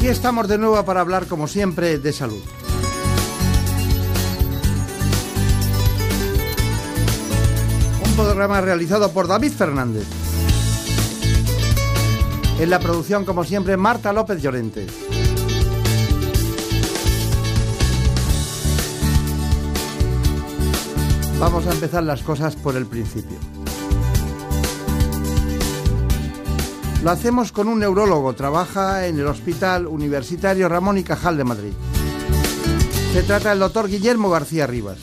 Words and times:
Aquí 0.00 0.08
estamos 0.08 0.48
de 0.48 0.56
nuevo 0.56 0.82
para 0.82 1.02
hablar, 1.02 1.26
como 1.26 1.46
siempre, 1.46 1.98
de 1.98 2.10
salud. 2.14 2.42
Un 8.06 8.16
programa 8.16 8.62
realizado 8.62 9.12
por 9.12 9.28
David 9.28 9.52
Fernández. 9.52 10.06
En 12.58 12.70
la 12.70 12.78
producción, 12.78 13.26
como 13.26 13.44
siempre, 13.44 13.76
Marta 13.76 14.10
López 14.14 14.40
Llorente. 14.40 14.86
Vamos 21.38 21.66
a 21.66 21.72
empezar 21.72 22.04
las 22.04 22.22
cosas 22.22 22.56
por 22.56 22.74
el 22.74 22.86
principio. 22.86 23.59
Lo 27.02 27.10
hacemos 27.10 27.50
con 27.50 27.66
un 27.68 27.78
neurólogo, 27.78 28.34
trabaja 28.34 29.06
en 29.06 29.18
el 29.18 29.26
Hospital 29.26 29.86
Universitario 29.86 30.68
Ramón 30.68 30.98
y 30.98 31.02
Cajal 31.02 31.38
de 31.38 31.44
Madrid. 31.44 31.72
Se 33.14 33.22
trata 33.22 33.50
del 33.50 33.60
doctor 33.60 33.88
Guillermo 33.88 34.28
García 34.28 34.66
Rivas. 34.66 34.98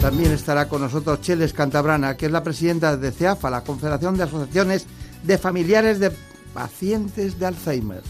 También 0.00 0.32
estará 0.32 0.66
con 0.66 0.80
nosotros 0.80 1.20
Cheles 1.20 1.52
Cantabrana, 1.52 2.16
que 2.16 2.26
es 2.26 2.32
la 2.32 2.42
presidenta 2.42 2.96
de 2.96 3.12
CEAFA, 3.12 3.50
la 3.50 3.64
Confederación 3.64 4.16
de 4.16 4.22
Asociaciones 4.22 4.86
de 5.22 5.36
Familiares 5.36 6.00
de 6.00 6.10
Pacientes 6.54 7.38
de 7.38 7.46
Alzheimer. 7.46 8.02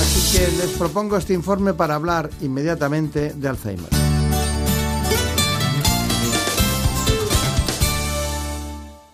Así 0.00 0.36
que 0.36 0.56
les 0.58 0.70
propongo 0.76 1.16
este 1.16 1.34
informe 1.34 1.72
para 1.72 1.94
hablar 1.94 2.30
inmediatamente 2.40 3.32
de 3.32 3.48
Alzheimer. 3.48 3.93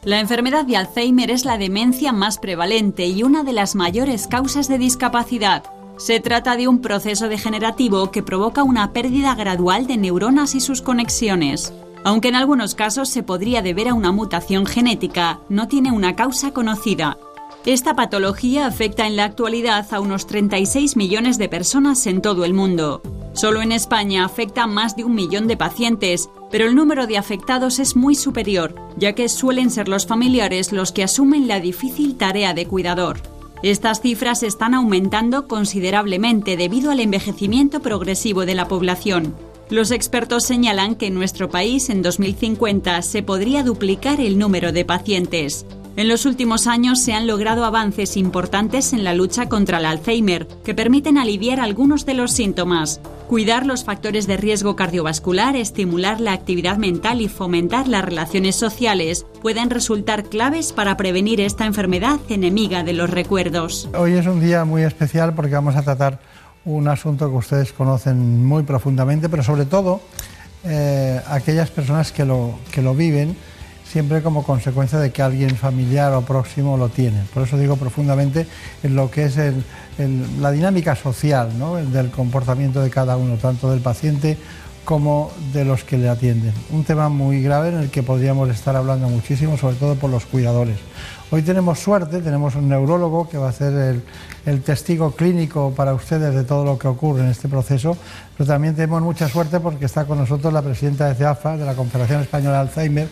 La 0.02 0.18
enfermedad 0.18 0.64
de 0.64 0.78
Alzheimer 0.78 1.30
es 1.30 1.44
la 1.44 1.58
demencia 1.58 2.10
más 2.10 2.38
prevalente 2.38 3.06
y 3.06 3.22
una 3.22 3.44
de 3.44 3.52
las 3.52 3.74
mayores 3.74 4.28
causas 4.28 4.66
de 4.66 4.78
discapacidad. 4.78 5.64
Se 5.98 6.20
trata 6.20 6.56
de 6.56 6.68
un 6.68 6.80
proceso 6.80 7.28
degenerativo 7.28 8.10
que 8.10 8.22
provoca 8.22 8.62
una 8.62 8.94
pérdida 8.94 9.34
gradual 9.34 9.86
de 9.86 9.98
neuronas 9.98 10.55
y 10.55 10.60
sus 10.60 10.80
conexiones. 10.80 11.74
Aunque 12.02 12.28
en 12.28 12.36
algunos 12.36 12.74
casos 12.74 13.10
se 13.10 13.22
podría 13.22 13.60
deber 13.60 13.89
a 13.89 13.94
una 13.94 14.10
mutación 14.10 14.64
genética, 14.64 15.40
no 15.50 15.68
tiene 15.68 15.92
una 15.92 16.16
causa 16.16 16.52
conocida. 16.52 17.18
Esta 17.66 17.94
patología 17.94 18.66
afecta 18.66 19.06
en 19.06 19.16
la 19.16 19.24
actualidad 19.24 19.86
a 19.92 20.00
unos 20.00 20.26
36 20.26 20.96
millones 20.96 21.36
de 21.36 21.50
personas 21.50 22.06
en 22.06 22.22
todo 22.22 22.46
el 22.46 22.54
mundo. 22.54 23.02
Solo 23.34 23.60
en 23.60 23.70
España 23.70 24.24
afecta 24.24 24.62
a 24.62 24.66
más 24.66 24.96
de 24.96 25.04
un 25.04 25.14
millón 25.14 25.46
de 25.46 25.58
pacientes, 25.58 26.30
pero 26.50 26.66
el 26.66 26.74
número 26.74 27.06
de 27.06 27.18
afectados 27.18 27.78
es 27.78 27.96
muy 27.96 28.14
superior, 28.14 28.74
ya 28.96 29.12
que 29.12 29.28
suelen 29.28 29.70
ser 29.70 29.88
los 29.88 30.06
familiares 30.06 30.72
los 30.72 30.90
que 30.90 31.04
asumen 31.04 31.48
la 31.48 31.60
difícil 31.60 32.16
tarea 32.16 32.54
de 32.54 32.66
cuidador. 32.66 33.20
Estas 33.62 34.00
cifras 34.00 34.42
están 34.42 34.72
aumentando 34.72 35.46
considerablemente 35.46 36.56
debido 36.56 36.90
al 36.90 37.00
envejecimiento 37.00 37.80
progresivo 37.80 38.46
de 38.46 38.54
la 38.54 38.68
población. 38.68 39.36
Los 39.68 39.90
expertos 39.90 40.44
señalan 40.44 40.94
que 40.94 41.08
en 41.08 41.14
nuestro 41.14 41.50
país 41.50 41.90
en 41.90 42.00
2050 42.00 43.02
se 43.02 43.22
podría 43.22 43.62
duplicar 43.62 44.18
el 44.18 44.38
número 44.38 44.72
de 44.72 44.86
pacientes. 44.86 45.66
En 46.00 46.08
los 46.08 46.24
últimos 46.24 46.66
años 46.66 46.98
se 46.98 47.12
han 47.12 47.27
logrado 47.27 47.62
avances 47.62 48.16
importantes 48.16 48.94
en 48.94 49.05
la 49.05 49.12
lucha 49.12 49.50
contra 49.50 49.77
el 49.77 49.84
Alzheimer, 49.84 50.48
que 50.64 50.74
permiten 50.74 51.18
aliviar 51.18 51.61
algunos 51.61 52.06
de 52.06 52.14
los 52.14 52.33
síntomas. 52.33 53.02
Cuidar 53.28 53.66
los 53.66 53.84
factores 53.84 54.27
de 54.27 54.39
riesgo 54.39 54.77
cardiovascular, 54.77 55.56
estimular 55.56 56.18
la 56.18 56.33
actividad 56.33 56.78
mental 56.78 57.20
y 57.20 57.28
fomentar 57.28 57.86
las 57.86 58.02
relaciones 58.02 58.56
sociales 58.56 59.27
pueden 59.42 59.68
resultar 59.68 60.24
claves 60.24 60.72
para 60.72 60.96
prevenir 60.96 61.39
esta 61.39 61.66
enfermedad 61.66 62.18
enemiga 62.30 62.83
de 62.83 62.94
los 62.94 63.10
recuerdos. 63.10 63.90
Hoy 63.94 64.14
es 64.14 64.27
un 64.27 64.40
día 64.40 64.64
muy 64.64 64.84
especial 64.84 65.34
porque 65.34 65.52
vamos 65.52 65.77
a 65.77 65.83
tratar 65.83 66.18
un 66.64 66.89
asunto 66.89 67.28
que 67.28 67.36
ustedes 67.36 67.74
conocen 67.74 68.42
muy 68.46 68.62
profundamente, 68.62 69.28
pero 69.28 69.42
sobre 69.42 69.66
todo 69.66 70.00
eh, 70.64 71.20
aquellas 71.28 71.68
personas 71.68 72.10
que 72.10 72.24
lo, 72.24 72.58
que 72.72 72.80
lo 72.80 72.94
viven 72.94 73.36
siempre 73.90 74.23
como 74.23 74.45
consecuencia 74.45 74.98
de 74.98 75.11
que 75.11 75.20
alguien 75.23 75.56
familiar 75.56 76.12
o 76.14 76.23
próximo 76.23 76.77
lo 76.77 76.89
tiene. 76.89 77.23
Por 77.34 77.42
eso 77.42 77.58
digo 77.58 77.77
profundamente 77.77 78.46
en 78.83 78.95
lo 78.95 79.11
que 79.11 79.24
es 79.24 79.36
la 80.40 80.51
dinámica 80.52 80.95
social 80.95 81.51
del 81.92 82.11
comportamiento 82.11 82.83
de 82.83 82.90
cada 82.90 83.17
uno, 83.17 83.36
tanto 83.36 83.70
del 83.70 83.80
paciente 83.80 84.39
como 84.84 85.30
de 85.52 85.64
los 85.64 85.84
que 85.84 85.98
le 85.98 86.08
atienden. 86.08 86.52
Un 86.70 86.84
tema 86.84 87.08
muy 87.08 87.42
grave 87.42 87.68
en 87.68 87.77
el 87.77 87.90
que 87.90 88.02
podríamos 88.02 88.48
estar 88.48 88.77
hablando 88.77 89.08
muchísimo, 89.08 89.56
sobre 89.56 89.77
todo 89.77 89.96
por 89.96 90.11
los 90.11 90.24
cuidadores. 90.24 90.78
Hoy 91.33 91.42
tenemos 91.42 91.78
suerte, 91.78 92.20
tenemos 92.20 92.57
un 92.57 92.68
neurólogo 92.68 93.28
que 93.28 93.39
va 93.39 93.51
a 93.51 93.52
ser 93.52 94.02
el, 94.46 94.62
testigo 94.62 95.12
clínico 95.12 95.72
para 95.77 95.95
ustedes 95.95 96.34
de 96.34 96.42
todo 96.42 96.64
lo 96.64 96.77
que 96.77 96.89
ocurre 96.89 97.22
en 97.22 97.28
este 97.28 97.48
proceso, 97.48 97.96
pero 98.36 98.48
también 98.48 98.74
tenemos 98.74 99.01
mucha 99.02 99.28
suerte 99.28 99.61
porque 99.61 99.84
está 99.84 100.07
con 100.07 100.18
nosotros 100.18 100.52
la 100.52 100.62
presidenta 100.62 101.07
de 101.07 101.14
CEAFA, 101.14 101.57
de 101.57 101.64
la 101.64 101.74
Confederación 101.74 102.22
Española 102.22 102.55
de 102.55 102.61
Alzheimer, 102.61 103.08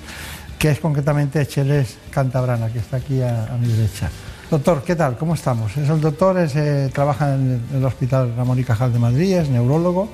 que 0.59 0.71
es 0.71 0.81
concretamente 0.81 1.47
Cheles 1.47 1.97
Cantabrana, 2.11 2.69
que 2.69 2.81
está 2.81 2.97
aquí 2.97 3.23
a, 3.23 3.57
mi 3.61 3.69
derecha. 3.69 4.11
Doctor, 4.51 4.83
¿qué 4.83 4.97
tal? 4.97 5.17
¿Cómo 5.17 5.35
estamos? 5.35 5.77
Es 5.77 5.89
el 5.89 6.01
doctor, 6.01 6.37
eh, 6.39 6.91
trabaja 6.93 7.35
en 7.35 7.63
el, 7.73 7.85
Hospital 7.85 8.35
Ramón 8.37 8.59
y 8.59 8.65
Cajal 8.65 8.93
de 8.93 8.99
Madrid, 8.99 9.37
es 9.37 9.49
neurólogo 9.49 10.09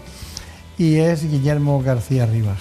y 0.76 0.96
es 0.96 1.28
Guillermo 1.28 1.82
García 1.82 2.26
Rivas. 2.26 2.58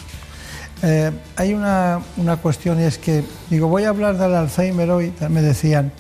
Eh, 0.84 1.12
hay 1.36 1.54
una, 1.54 2.00
una, 2.18 2.38
cuestión 2.38 2.80
y 2.80 2.84
es 2.84 2.98
que, 2.98 3.24
digo, 3.50 3.68
voy 3.68 3.84
a 3.84 3.90
hablar 3.90 4.18
del 4.18 4.34
Alzheimer 4.34 4.90
hoy, 4.92 5.14
me 5.30 5.42
decían, 5.42 5.92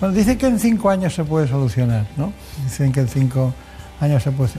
bueno, 0.00 0.14
dicen 0.14 0.38
que 0.38 0.46
en 0.46 0.58
cinco 0.58 0.90
años 0.90 1.14
se 1.14 1.24
puede 1.24 1.46
solucionar, 1.46 2.06
¿no? 2.16 2.32
Dicen 2.64 2.90
que 2.90 3.00
en 3.00 3.08
cinco 3.08 3.52
años 4.00 4.22
se 4.22 4.32
puede, 4.32 4.50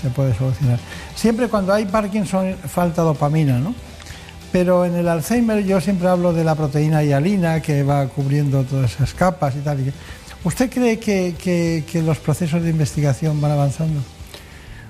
se 0.00 0.10
puede 0.10 0.34
solucionar. 0.34 0.78
Siempre 1.14 1.48
cuando 1.48 1.74
hay 1.74 1.84
Parkinson 1.84 2.54
falta 2.66 3.02
dopamina, 3.02 3.58
¿no? 3.58 3.74
Pero 4.52 4.84
en 4.84 4.94
el 4.94 5.08
Alzheimer 5.08 5.64
yo 5.64 5.80
siempre 5.80 6.08
hablo 6.08 6.32
de 6.32 6.44
la 6.44 6.54
proteína 6.54 7.02
hialina 7.02 7.60
que 7.60 7.82
va 7.82 8.06
cubriendo 8.06 8.62
todas 8.64 8.94
esas 8.94 9.14
capas 9.14 9.54
y 9.56 9.60
tal. 9.60 9.92
¿Usted 10.44 10.70
cree 10.70 10.98
que, 10.98 12.02
los 12.04 12.18
procesos 12.18 12.62
de 12.62 12.70
investigación 12.70 13.40
van 13.40 13.50
avanzando? 13.50 14.00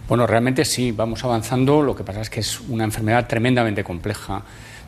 Bueno, 0.09 0.27
realmente 0.27 0.65
sí, 0.65 0.93
vamos 0.93 1.25
avanzando. 1.25 1.83
Lo 1.83 1.97
que 1.97 2.05
pasa 2.05 2.21
es 2.21 2.31
que 2.31 2.41
es 2.41 2.61
una 2.61 2.85
enfermedad 2.85 3.27
tremendamente 3.27 3.83
compleja. 3.83 4.43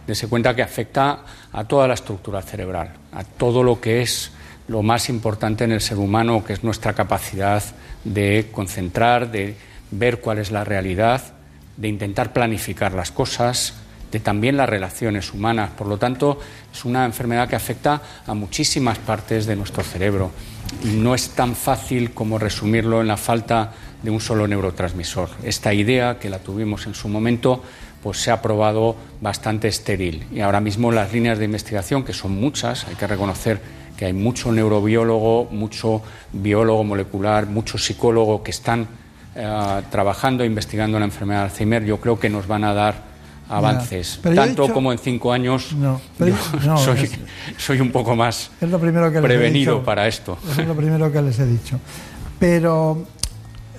Dese 0.06 0.28
cuenta 0.28 0.54
que 0.54 0.62
afecta 0.62 1.24
a 1.52 1.64
toda 1.64 1.88
la 1.88 1.94
estructura 1.94 2.42
cerebral, 2.42 2.92
a 3.12 3.24
todo 3.24 3.62
lo 3.62 3.80
que 3.80 4.02
es 4.02 4.30
lo 4.68 4.82
más 4.82 5.08
importante 5.08 5.64
en 5.64 5.72
el 5.72 5.80
ser 5.80 5.98
humano, 5.98 6.44
que 6.44 6.52
es 6.52 6.62
nuestra 6.62 6.92
capacidad 6.92 7.62
de 8.04 8.48
concentrar, 8.52 9.30
de 9.30 9.56
ver 9.90 10.20
cuál 10.20 10.38
es 10.38 10.50
la 10.50 10.64
realidad, 10.64 11.22
de 11.76 11.88
intentar 11.88 12.32
planificar 12.32 12.92
las 12.92 13.10
cosas, 13.10 13.74
de 14.10 14.20
también 14.20 14.56
las 14.56 14.68
relaciones 14.68 15.32
humanas. 15.32 15.70
Por 15.70 15.86
lo 15.86 15.98
tanto, 15.98 16.38
es 16.72 16.84
una 16.84 17.04
enfermedad 17.04 17.48
que 17.48 17.56
afecta 17.56 18.00
a 18.26 18.34
muchísimas 18.34 18.98
partes 18.98 19.46
de 19.46 19.56
nuestro 19.56 19.82
cerebro 19.82 20.30
y 20.84 20.88
no 20.88 21.14
es 21.14 21.30
tan 21.30 21.54
fácil 21.54 22.12
como 22.12 22.38
resumirlo 22.38 23.00
en 23.00 23.08
la 23.08 23.16
falta 23.16 23.72
de 24.02 24.10
un 24.10 24.20
solo 24.20 24.46
neurotransmisor. 24.46 25.30
Esta 25.42 25.74
idea 25.74 26.18
que 26.18 26.30
la 26.30 26.38
tuvimos 26.38 26.86
en 26.86 26.94
su 26.94 27.08
momento 27.08 27.62
pues 28.02 28.18
se 28.18 28.30
ha 28.30 28.40
probado 28.40 28.96
bastante 29.20 29.68
estéril 29.68 30.24
y 30.32 30.40
ahora 30.40 30.60
mismo 30.60 30.92
las 30.92 31.12
líneas 31.12 31.38
de 31.38 31.46
investigación 31.46 32.04
que 32.04 32.12
son 32.12 32.32
muchas, 32.32 32.86
hay 32.86 32.94
que 32.94 33.06
reconocer 33.06 33.60
que 33.96 34.04
hay 34.04 34.12
mucho 34.12 34.52
neurobiólogo, 34.52 35.48
mucho 35.50 36.02
biólogo 36.32 36.84
molecular, 36.84 37.46
mucho 37.46 37.76
psicólogo 37.78 38.44
que 38.44 38.52
están 38.52 38.86
eh, 39.34 39.82
trabajando 39.90 40.44
e 40.44 40.46
investigando 40.46 40.98
la 41.00 41.06
enfermedad 41.06 41.40
de 41.40 41.44
Alzheimer, 41.50 41.84
yo 41.84 42.00
creo 42.00 42.20
que 42.20 42.30
nos 42.30 42.46
van 42.46 42.62
a 42.62 42.72
dar 42.72 43.07
avances, 43.48 44.20
tanto 44.22 44.72
como 44.72 44.92
en 44.92 44.98
cinco 44.98 45.32
años. 45.32 45.72
No, 45.72 46.00
soy, 47.56 47.80
un 47.80 47.90
poco 47.90 48.14
más 48.14 48.50
prevenido 48.60 49.82
para 49.82 50.06
esto. 50.06 50.38
es 50.50 50.66
lo 50.66 50.74
primero 50.74 51.10
que 51.10 51.22
les 51.22 51.38
he 51.38 51.46
dicho. 51.46 51.78
Pero 52.38 53.04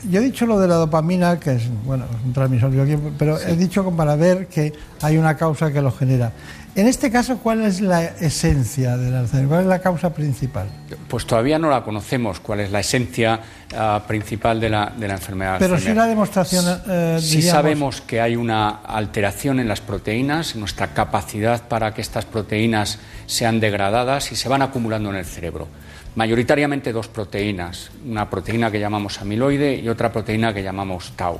yo 0.10 0.20
he 0.20 0.24
dicho 0.24 0.46
lo 0.46 0.60
de 0.60 0.68
la 0.68 0.76
dopamina, 0.76 1.40
que 1.40 1.54
es 1.54 1.64
bueno, 1.86 2.06
un 2.26 2.34
transmisor 2.34 2.72
pero 3.18 3.40
he 3.40 3.56
dicho 3.56 3.90
para 3.92 4.16
ver 4.16 4.48
que 4.48 4.74
hay 5.02 5.18
una 5.18 5.36
causa 5.36 5.72
que 5.72 5.82
lo 5.82 5.92
genera. 5.92 6.32
En 6.76 6.88
este 6.88 7.12
caso, 7.12 7.40
¿cuál 7.40 7.66
es 7.66 7.82
la 7.82 8.06
esencia 8.06 8.96
del 8.96 9.16
Alzheimer? 9.16 9.48
¿Cuál 9.48 9.62
es 9.62 9.68
la 9.68 9.80
causa 9.80 10.14
principal? 10.14 10.68
Pues 11.08 11.26
todavía 11.26 11.58
no 11.58 11.70
la 11.70 11.84
conocemos, 11.84 12.40
cuál 12.40 12.60
es 12.60 12.72
la 12.72 12.80
esencia 12.80 13.40
ah, 13.76 14.04
principal 14.08 14.60
de 14.60 14.70
la, 14.70 14.94
de 14.96 15.08
la 15.08 15.16
enfermedad. 15.16 15.58
Pero 15.60 15.80
sí 15.80 15.94
la 15.94 16.06
demostración. 16.06 16.66
Eh, 16.88 17.18
sí 17.22 17.42
sabemos 17.42 18.02
que 18.02 18.22
hay 18.22 18.36
una 18.36 18.70
alteración 18.70 19.60
en 19.60 19.68
las 19.68 19.82
proteínas, 19.82 20.54
en 20.54 20.60
nuestra 20.60 20.94
capacidad 20.94 21.68
para 21.68 21.94
que 21.94 22.02
estas 22.02 22.26
proteínas 22.26 23.00
sean 23.26 23.60
degradadas 23.60 24.32
y 24.32 24.36
se 24.36 24.48
van 24.48 24.62
acumulando 24.62 25.10
en 25.10 25.16
el 25.16 25.26
cerebro. 25.26 25.68
Mayoritariamente 26.16 26.92
dos 26.92 27.08
proteínas, 27.08 27.92
una 28.06 28.30
proteína 28.30 28.72
que 28.72 28.80
llamamos 28.80 29.22
amiloide 29.22 29.76
y 29.76 29.90
otra 29.90 30.12
proteína 30.12 30.54
que 30.54 30.64
llamamos 30.64 31.14
tau. 31.16 31.40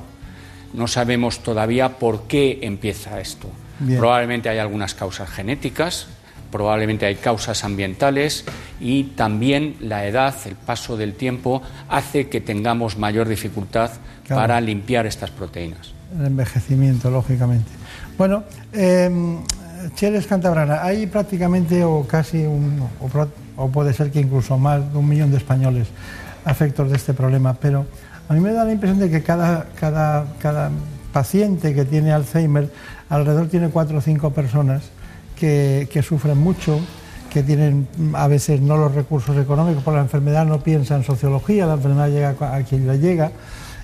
No 0.72 0.86
sabemos 0.86 1.40
todavía 1.40 1.98
por 1.98 2.22
qué 2.24 2.60
empieza 2.62 3.20
esto. 3.20 3.48
Probablemente 3.96 4.48
hay 4.48 4.58
algunas 4.58 4.94
causas 4.94 5.30
genéticas, 5.30 6.06
probablemente 6.50 7.06
hay 7.06 7.16
causas 7.16 7.64
ambientales 7.64 8.44
y 8.80 9.04
también 9.04 9.76
la 9.80 10.06
edad, 10.06 10.34
el 10.46 10.54
paso 10.54 10.96
del 10.96 11.14
tiempo, 11.14 11.62
hace 11.88 12.28
que 12.28 12.40
tengamos 12.40 12.98
mayor 12.98 13.28
dificultad 13.28 13.90
para 14.28 14.60
limpiar 14.60 15.06
estas 15.06 15.30
proteínas. 15.30 15.92
El 16.18 16.26
envejecimiento, 16.26 17.10
lógicamente. 17.10 17.70
Bueno, 18.18 18.44
eh, 18.72 19.38
Cheles 19.94 20.26
Cantabrana, 20.26 20.82
hay 20.82 21.06
prácticamente 21.06 21.82
o 21.84 22.06
casi 22.06 22.44
un, 22.44 22.86
o, 23.56 23.68
puede 23.68 23.92
ser 23.92 24.10
que 24.10 24.20
incluso 24.20 24.58
más 24.58 24.92
de 24.92 24.98
un 24.98 25.08
millón 25.08 25.30
de 25.30 25.38
españoles 25.38 25.88
afectos 26.44 26.90
de 26.90 26.96
este 26.96 27.14
problema, 27.14 27.54
pero 27.54 27.86
a 28.28 28.34
mí 28.34 28.40
me 28.40 28.52
da 28.52 28.64
la 28.64 28.72
impresión 28.72 28.98
de 28.98 29.10
que 29.10 29.22
cada, 29.22 29.66
cada, 29.78 30.26
cada 30.40 30.70
paciente 31.12 31.74
que 31.74 31.84
tiene 31.84 32.12
Alzheimer 32.12 32.70
alrededor 33.10 33.48
tiene 33.48 33.68
cuatro 33.68 33.98
o 33.98 34.00
cinco 34.00 34.30
personas 34.30 34.84
que, 35.38 36.04
sufren 36.06 36.38
mucho, 36.38 36.80
que 37.30 37.42
tienen 37.42 37.88
a 38.14 38.28
veces 38.28 38.60
no 38.60 38.76
los 38.76 38.94
recursos 38.94 39.36
económicos 39.36 39.82
por 39.82 39.94
la 39.94 40.00
enfermedad, 40.00 40.46
no 40.46 40.60
piensa 40.60 40.96
en 40.96 41.04
sociología, 41.04 41.66
la 41.66 41.74
enfermedad 41.74 42.08
llega 42.08 42.56
a 42.56 42.62
quien 42.62 42.86
le 42.86 42.98
llega 42.98 43.32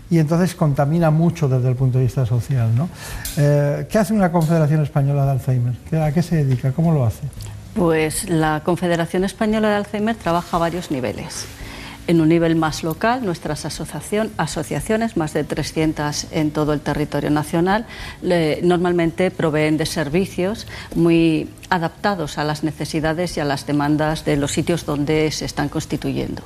y 0.09 0.19
entonces 0.19 0.55
contamina 0.55 1.11
mucho 1.11 1.49
desde 1.49 1.69
el 1.69 1.75
punto 1.77 1.99
de 1.99 2.05
vista 2.05 2.25
social. 2.27 2.75
¿no? 2.75 2.89
Eh, 3.37 3.87
¿Qué 3.91 3.99
hace 3.99 4.13
una 4.13 4.31
Confederación 4.31 4.83
Española 4.83 5.25
de 5.25 5.31
Alzheimer? 5.33 5.75
¿A 6.01 6.13
qué 6.13 6.23
se 6.23 6.45
dedica? 6.45 6.73
¿Cómo 6.73 6.93
lo 6.93 7.05
hace? 7.05 7.23
Pues 7.75 8.29
la 8.29 8.63
Confederación 8.65 9.25
Española 9.25 9.69
de 9.69 9.75
Alzheimer 9.77 10.17
trabaja 10.17 10.57
a 10.57 10.61
varios 10.61 10.91
niveles. 10.91 11.47
En 12.09 12.21
un 12.21 12.29
nivel 12.29 12.55
más 12.55 12.85
local, 12.85 13.25
nuestras 13.25 13.65
asociaciones, 13.65 15.17
más 15.17 15.33
de 15.33 15.43
300 15.43 16.27
en 16.31 16.53
todo 16.53 16.73
el 16.73 16.81
territorio 16.81 17.31
nacional, 17.31 17.85
normalmente 18.63 19.33
proveen 19.33 19.77
de 19.77 19.87
servicios 19.87 20.69
muy 20.95 21.49
adaptados 21.69 22.39
a 22.39 22.45
las 22.45 22.63
necesidades 22.63 23.37
y 23.37 23.41
a 23.41 23.45
las 23.45 23.67
demandas 23.67 24.25
de 24.25 24.37
los 24.37 24.53
sitios 24.53 24.87
donde 24.87 25.33
se 25.33 25.47
están 25.47 25.69
constituyendo. 25.69 26.43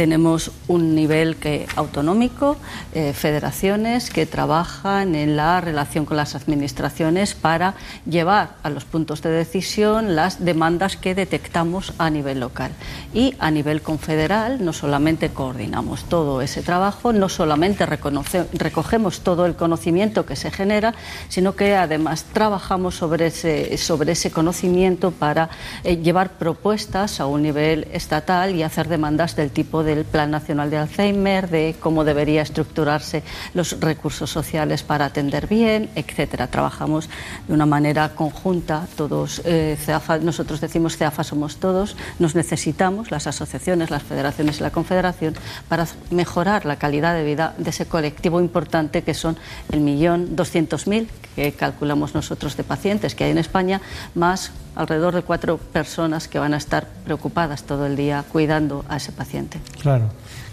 Tenemos 0.00 0.50
un 0.66 0.94
nivel 0.94 1.36
que, 1.36 1.66
autonómico, 1.76 2.56
eh, 2.94 3.12
federaciones 3.12 4.08
que 4.08 4.24
trabajan 4.24 5.14
en 5.14 5.36
la 5.36 5.60
relación 5.60 6.06
con 6.06 6.16
las 6.16 6.34
administraciones 6.34 7.34
para 7.34 7.74
llevar 8.06 8.56
a 8.62 8.70
los 8.70 8.86
puntos 8.86 9.20
de 9.20 9.28
decisión 9.28 10.16
las 10.16 10.42
demandas 10.42 10.96
que 10.96 11.14
detectamos 11.14 11.92
a 11.98 12.08
nivel 12.08 12.40
local. 12.40 12.72
Y 13.12 13.34
a 13.40 13.50
nivel 13.50 13.82
confederal 13.82 14.64
no 14.64 14.72
solamente 14.72 15.28
coordinamos 15.28 16.04
todo 16.04 16.40
ese 16.40 16.62
trabajo, 16.62 17.12
no 17.12 17.28
solamente 17.28 17.84
recogemos 17.84 19.20
todo 19.20 19.44
el 19.44 19.54
conocimiento 19.54 20.24
que 20.24 20.34
se 20.34 20.50
genera, 20.50 20.94
sino 21.28 21.56
que 21.56 21.76
además 21.76 22.24
trabajamos 22.32 22.94
sobre 22.94 23.26
ese, 23.26 23.76
sobre 23.76 24.12
ese 24.12 24.30
conocimiento 24.30 25.10
para 25.10 25.50
eh, 25.84 25.98
llevar 25.98 26.38
propuestas 26.38 27.20
a 27.20 27.26
un 27.26 27.42
nivel 27.42 27.86
estatal 27.92 28.54
y 28.56 28.62
hacer 28.62 28.88
demandas 28.88 29.36
del 29.36 29.50
tipo 29.50 29.84
del 29.94 30.04
Plan 30.04 30.30
Nacional 30.30 30.70
de 30.70 30.76
Alzheimer, 30.76 31.48
de 31.48 31.74
cómo 31.80 32.04
debería 32.04 32.42
estructurarse 32.42 33.22
los 33.54 33.80
recursos 33.80 34.30
sociales 34.30 34.82
para 34.82 35.06
atender 35.06 35.46
bien, 35.46 35.90
etcétera. 35.94 36.46
Trabajamos 36.46 37.08
de 37.48 37.54
una 37.54 37.66
manera 37.66 38.10
conjunta, 38.14 38.86
todos, 38.96 39.42
eh, 39.44 39.76
nosotros 40.22 40.60
decimos 40.60 40.96
CEAFA 40.96 41.24
somos 41.24 41.56
todos, 41.56 41.96
nos 42.18 42.34
necesitamos, 42.34 43.10
las 43.10 43.26
asociaciones, 43.26 43.90
las 43.90 44.02
federaciones 44.02 44.60
y 44.60 44.62
la 44.62 44.70
confederación, 44.70 45.34
para 45.68 45.86
mejorar 46.10 46.66
la 46.66 46.76
calidad 46.76 47.14
de 47.14 47.24
vida 47.24 47.54
de 47.58 47.70
ese 47.70 47.86
colectivo 47.86 48.40
importante 48.40 49.02
que 49.02 49.14
son 49.14 49.36
el 49.72 49.80
millón 49.80 50.36
doscientos 50.36 50.86
mil 50.86 51.08
que 51.34 51.52
calculamos 51.52 52.14
nosotros 52.14 52.56
de 52.56 52.64
pacientes 52.64 53.14
que 53.14 53.24
hay 53.24 53.30
en 53.30 53.38
España, 53.38 53.80
más 54.14 54.52
alrededor 54.74 55.14
de 55.14 55.22
cuatro 55.22 55.58
personas 55.58 56.28
que 56.28 56.38
van 56.38 56.54
a 56.54 56.56
estar 56.56 56.86
preocupadas 57.04 57.64
todo 57.64 57.86
el 57.86 57.96
día 57.96 58.24
cuidando 58.30 58.84
a 58.88 58.96
ese 58.96 59.12
paciente. 59.12 59.60
Claro, 59.80 60.04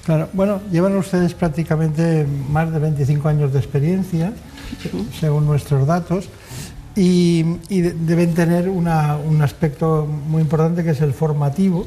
claro. 0.05 0.29
Bueno, 0.33 0.61
llevan 0.71 0.95
ustedes 0.97 1.33
prácticamente 1.33 2.25
más 2.49 2.71
de 2.71 2.79
25 2.79 3.27
años 3.27 3.53
de 3.53 3.59
experiencia, 3.59 4.33
según 5.19 5.45
nuestros 5.45 5.85
datos, 5.87 6.29
y, 6.95 7.43
deben 7.69 8.33
tener 8.33 8.69
un 8.69 9.41
aspecto 9.41 10.05
muy 10.05 10.41
importante 10.41 10.83
que 10.83 10.91
es 10.91 11.01
el 11.01 11.13
formativo, 11.13 11.85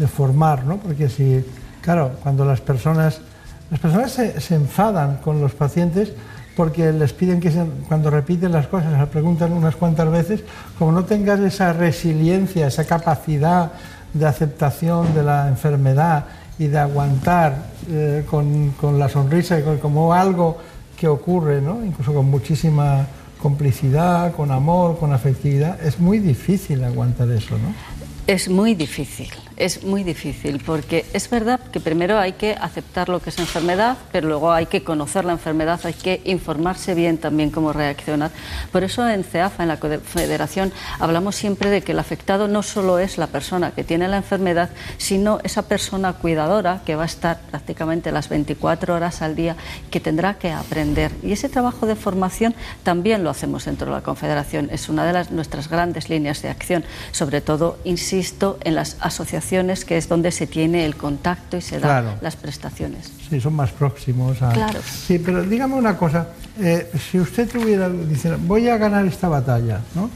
de 0.00 0.08
formar, 0.08 0.64
¿no? 0.64 0.78
Porque 0.78 1.08
si, 1.10 1.44
claro, 1.82 2.12
cuando 2.22 2.44
las 2.44 2.60
personas, 2.60 3.20
las 3.70 3.78
personas 3.78 4.10
se, 4.12 4.54
enfadan 4.54 5.18
con 5.18 5.40
los 5.40 5.52
pacientes, 5.52 6.12
porque 6.56 6.90
les 6.92 7.12
piden 7.12 7.38
que 7.38 7.52
cuando 7.86 8.10
repiten 8.10 8.50
las 8.50 8.66
cosas, 8.66 8.92
las 8.92 9.08
preguntan 9.08 9.52
unas 9.52 9.76
cuantas 9.76 10.10
veces, 10.10 10.40
como 10.78 10.90
no 10.90 11.04
tengas 11.04 11.38
esa 11.40 11.72
resiliencia, 11.74 12.66
esa 12.66 12.84
capacidad 12.84 13.72
de 14.14 14.26
aceptación 14.26 15.14
de 15.14 15.22
la 15.22 15.48
enfermedad 15.48 16.24
y 16.60 16.68
de 16.68 16.78
aguantar 16.78 17.70
eh, 17.90 18.24
con, 18.28 18.98
la 18.98 19.08
sonrisa 19.08 19.58
y 19.58 19.78
como 19.78 20.12
algo 20.12 20.58
que 20.96 21.08
ocurre, 21.08 21.62
¿no? 21.62 21.84
incluso 21.84 22.12
con 22.12 22.30
muchísima 22.30 23.06
complicidad, 23.40 24.32
con 24.34 24.52
amor, 24.52 24.98
con 24.98 25.14
afectividad, 25.14 25.82
es 25.82 25.98
muy 25.98 26.18
difícil 26.18 26.84
aguantar 26.84 27.30
eso, 27.30 27.56
¿no? 27.56 27.74
Es 28.26 28.50
muy 28.50 28.74
difícil 28.74 29.30
es 29.60 29.84
muy 29.84 30.04
difícil 30.04 30.60
porque 30.64 31.04
es 31.12 31.28
verdad 31.28 31.60
que 31.70 31.80
primero 31.80 32.18
hay 32.18 32.32
que 32.32 32.54
aceptar 32.54 33.10
lo 33.10 33.20
que 33.20 33.28
es 33.28 33.38
enfermedad, 33.38 33.98
pero 34.10 34.26
luego 34.26 34.52
hay 34.52 34.66
que 34.66 34.82
conocer 34.82 35.26
la 35.26 35.32
enfermedad, 35.32 35.78
hay 35.84 35.92
que 35.92 36.22
informarse 36.24 36.94
bien 36.94 37.18
también 37.18 37.50
cómo 37.50 37.72
reaccionar. 37.72 38.30
Por 38.72 38.84
eso 38.84 39.06
en 39.06 39.22
CEAFA, 39.22 39.64
en 39.64 39.68
la 39.68 39.76
Federación, 39.76 40.72
hablamos 40.98 41.36
siempre 41.36 41.68
de 41.68 41.82
que 41.82 41.92
el 41.92 41.98
afectado 41.98 42.48
no 42.48 42.62
solo 42.62 42.98
es 42.98 43.18
la 43.18 43.26
persona 43.26 43.72
que 43.72 43.84
tiene 43.84 44.08
la 44.08 44.16
enfermedad, 44.16 44.70
sino 44.96 45.40
esa 45.44 45.62
persona 45.62 46.14
cuidadora 46.14 46.80
que 46.86 46.96
va 46.96 47.02
a 47.02 47.06
estar 47.06 47.40
prácticamente 47.50 48.12
las 48.12 48.30
24 48.30 48.94
horas 48.94 49.20
al 49.20 49.36
día, 49.36 49.56
que 49.90 50.00
tendrá 50.00 50.34
que 50.34 50.50
aprender. 50.52 51.12
Y 51.22 51.32
ese 51.32 51.50
trabajo 51.50 51.84
de 51.84 51.96
formación 51.96 52.54
también 52.82 53.22
lo 53.22 53.30
hacemos 53.30 53.66
dentro 53.66 53.86
de 53.88 53.92
la 53.92 54.02
Confederación. 54.02 54.70
Es 54.72 54.88
una 54.88 55.04
de 55.04 55.12
las, 55.12 55.30
nuestras 55.30 55.68
grandes 55.68 56.08
líneas 56.08 56.40
de 56.40 56.48
acción, 56.48 56.82
sobre 57.12 57.42
todo, 57.42 57.78
insisto, 57.84 58.58
en 58.64 58.74
las 58.74 58.96
asociaciones 59.00 59.49
que 59.50 59.96
es 59.96 60.08
donde 60.08 60.30
se 60.30 60.46
tiene 60.46 60.84
el 60.84 60.94
contacto 60.94 61.56
y 61.56 61.60
se 61.60 61.80
dan 61.80 62.18
las 62.20 62.36
prestaciones. 62.36 63.10
Sí, 63.28 63.40
son 63.40 63.54
más 63.54 63.70
próximos. 63.70 64.40
A... 64.42 64.52
Claro. 64.52 64.78
Sí, 64.82 65.18
pero 65.18 65.42
dígame 65.42 65.74
una 65.74 65.96
cosa, 65.96 66.28
eh, 66.60 66.88
si 67.10 67.18
usted 67.18 67.48
tuviera, 67.50 67.88
dice, 67.88 68.36
voy 68.36 68.68
a 68.68 68.76
ganar 68.76 69.04
esta 69.06 69.28
batalla, 69.28 69.80
¿no? 69.94 70.08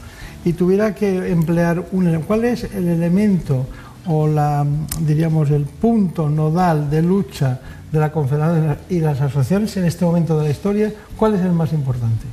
Y 0.45 0.53
tuviera 0.53 0.95
que 0.95 1.31
emplear 1.31 1.83
un, 1.91 2.21
¿cuál 2.21 2.45
es 2.45 2.63
el 2.63 2.87
elemento 2.87 3.67
o 4.07 4.27
la, 4.27 4.65
diríamos, 5.01 5.49
el 5.49 5.65
punto 5.65 6.29
nodal 6.29 6.89
de 6.89 7.01
lucha 7.01 7.59
de 7.91 7.99
la 7.99 8.11
Confederación 8.11 8.77
y 8.89 8.99
las 8.99 9.19
asociaciones 9.19 9.75
en 9.75 9.85
este 9.85 10.05
momento 10.05 10.37
de 10.37 10.45
la 10.45 10.51
historia? 10.51 10.93
¿Cuál 11.17 11.35
es 11.35 11.41
el 11.41 11.51
más 11.51 11.73
importante? 11.73 12.25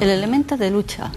El 0.00 0.10
elemento 0.10 0.56
de 0.56 0.70
lucha. 0.70 1.10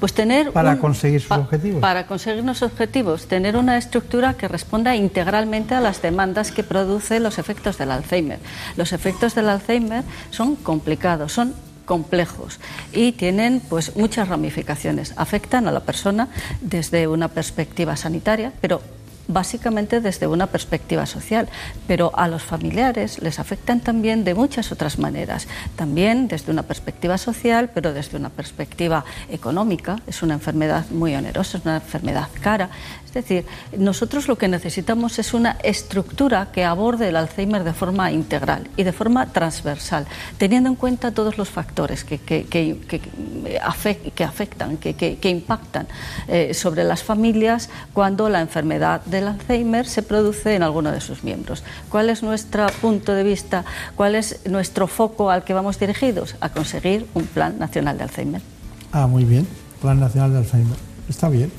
Pues 0.00 0.12
tener 0.12 0.52
para 0.52 0.78
conseguir 0.78 1.20
sus 1.20 1.32
objetivos. 1.32 1.80
Para 1.80 2.06
conseguir 2.06 2.44
nuestros 2.44 2.70
objetivos, 2.70 3.26
tener 3.26 3.56
una 3.56 3.76
estructura 3.78 4.34
que 4.34 4.46
responda 4.46 4.94
integralmente 4.94 5.74
a 5.74 5.80
las 5.80 6.02
demandas 6.02 6.52
que 6.52 6.62
producen 6.62 7.22
los 7.22 7.38
efectos 7.38 7.78
del 7.78 7.90
Alzheimer. 7.90 8.38
Los 8.76 8.92
efectos 8.92 9.34
del 9.34 9.48
Alzheimer 9.48 10.04
son 10.30 10.54
complicados, 10.56 11.32
son 11.32 11.54
complejos 11.84 12.60
y 12.92 13.12
tienen 13.12 13.60
pues 13.68 13.96
muchas 13.96 14.28
ramificaciones. 14.28 15.14
Afectan 15.16 15.66
a 15.66 15.72
la 15.72 15.80
persona 15.80 16.28
desde 16.60 17.08
una 17.08 17.28
perspectiva 17.28 17.96
sanitaria, 17.96 18.52
pero 18.60 18.82
básicamente 19.28 20.00
desde 20.00 20.26
una 20.26 20.48
perspectiva 20.48 21.06
social, 21.06 21.48
pero 21.86 22.10
a 22.16 22.26
los 22.26 22.42
familiares 22.42 23.22
les 23.22 23.38
afectan 23.38 23.80
también 23.80 24.24
de 24.24 24.34
muchas 24.34 24.72
otras 24.72 24.98
maneras, 24.98 25.46
también 25.76 26.26
desde 26.26 26.50
una 26.50 26.64
perspectiva 26.64 27.18
social, 27.18 27.70
pero 27.72 27.92
desde 27.92 28.16
una 28.16 28.30
perspectiva 28.30 29.04
económica. 29.30 30.00
Es 30.06 30.22
una 30.22 30.34
enfermedad 30.34 30.86
muy 30.90 31.14
onerosa, 31.14 31.58
es 31.58 31.64
una 31.64 31.76
enfermedad 31.76 32.28
cara. 32.40 32.70
Decir, 33.18 33.46
nosotros 33.76 34.28
lo 34.28 34.38
que 34.38 34.46
necesitamos 34.46 35.18
es 35.18 35.34
una 35.34 35.56
estructura 35.64 36.52
que 36.52 36.64
aborde 36.64 37.08
el 37.08 37.16
Alzheimer 37.16 37.64
de 37.64 37.72
forma 37.72 38.12
integral 38.12 38.68
y 38.76 38.84
de 38.84 38.92
forma 38.92 39.26
transversal, 39.32 40.06
teniendo 40.38 40.68
en 40.68 40.76
cuenta 40.76 41.10
todos 41.10 41.36
los 41.36 41.48
factores 41.48 42.04
que, 42.04 42.18
que, 42.20 42.46
que, 42.46 43.58
afectan, 43.60 44.76
que, 44.76 45.18
impactan 45.28 45.88
eh, 46.28 46.54
sobre 46.54 46.84
las 46.84 47.02
familias 47.02 47.70
cuando 47.92 48.28
la 48.28 48.40
enfermedad 48.40 49.04
del 49.04 49.26
Alzheimer 49.26 49.84
se 49.88 50.04
produce 50.04 50.54
en 50.54 50.62
alguno 50.62 50.92
de 50.92 51.00
sus 51.00 51.24
miembros. 51.24 51.64
¿Cuál 51.88 52.10
es 52.10 52.22
nuestro 52.22 52.68
punto 52.80 53.14
de 53.14 53.24
vista? 53.24 53.64
¿Cuál 53.96 54.14
es 54.14 54.46
nuestro 54.46 54.86
foco 54.86 55.32
al 55.32 55.42
que 55.42 55.54
vamos 55.54 55.80
dirigidos? 55.80 56.36
A 56.38 56.50
conseguir 56.50 57.08
un 57.14 57.26
plan 57.26 57.58
nacional 57.58 57.98
de 57.98 58.04
Alzheimer. 58.04 58.42
Ah, 58.92 59.08
muy 59.08 59.24
bien, 59.24 59.44
Plan 59.82 59.98
Nacional 59.98 60.30
de 60.34 60.38
Alzheimer. 60.38 60.76
Está 61.08 61.28
bien, 61.28 61.50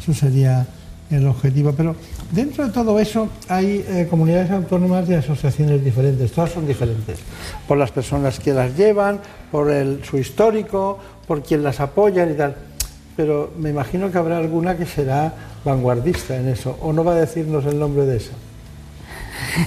eso 0.00 0.14
sería 0.14 0.64
el 1.10 1.26
objetivo. 1.26 1.72
Pero 1.72 1.96
dentro 2.30 2.66
de 2.66 2.72
todo 2.72 2.98
eso 2.98 3.28
hay 3.48 3.84
eh, 3.88 4.06
comunidades 4.08 4.50
autónomas 4.50 5.08
y 5.08 5.14
asociaciones 5.14 5.84
diferentes, 5.84 6.32
todas 6.32 6.52
son 6.52 6.66
diferentes, 6.66 7.18
por 7.66 7.78
las 7.78 7.90
personas 7.90 8.38
que 8.38 8.52
las 8.52 8.76
llevan, 8.76 9.20
por 9.50 9.70
su 10.04 10.18
histórico, 10.18 10.98
por 11.26 11.42
quien 11.42 11.62
las 11.62 11.80
apoya 11.80 12.28
y 12.30 12.34
tal. 12.34 12.56
Pero 13.16 13.52
me 13.58 13.70
imagino 13.70 14.10
que 14.12 14.18
habrá 14.18 14.38
alguna 14.38 14.76
que 14.76 14.86
será 14.86 15.34
vanguardista 15.64 16.36
en 16.36 16.48
eso, 16.48 16.78
o 16.80 16.92
no 16.92 17.04
va 17.04 17.12
a 17.12 17.16
decirnos 17.16 17.64
el 17.66 17.78
nombre 17.78 18.06
de 18.06 18.16
esa. 18.16 18.32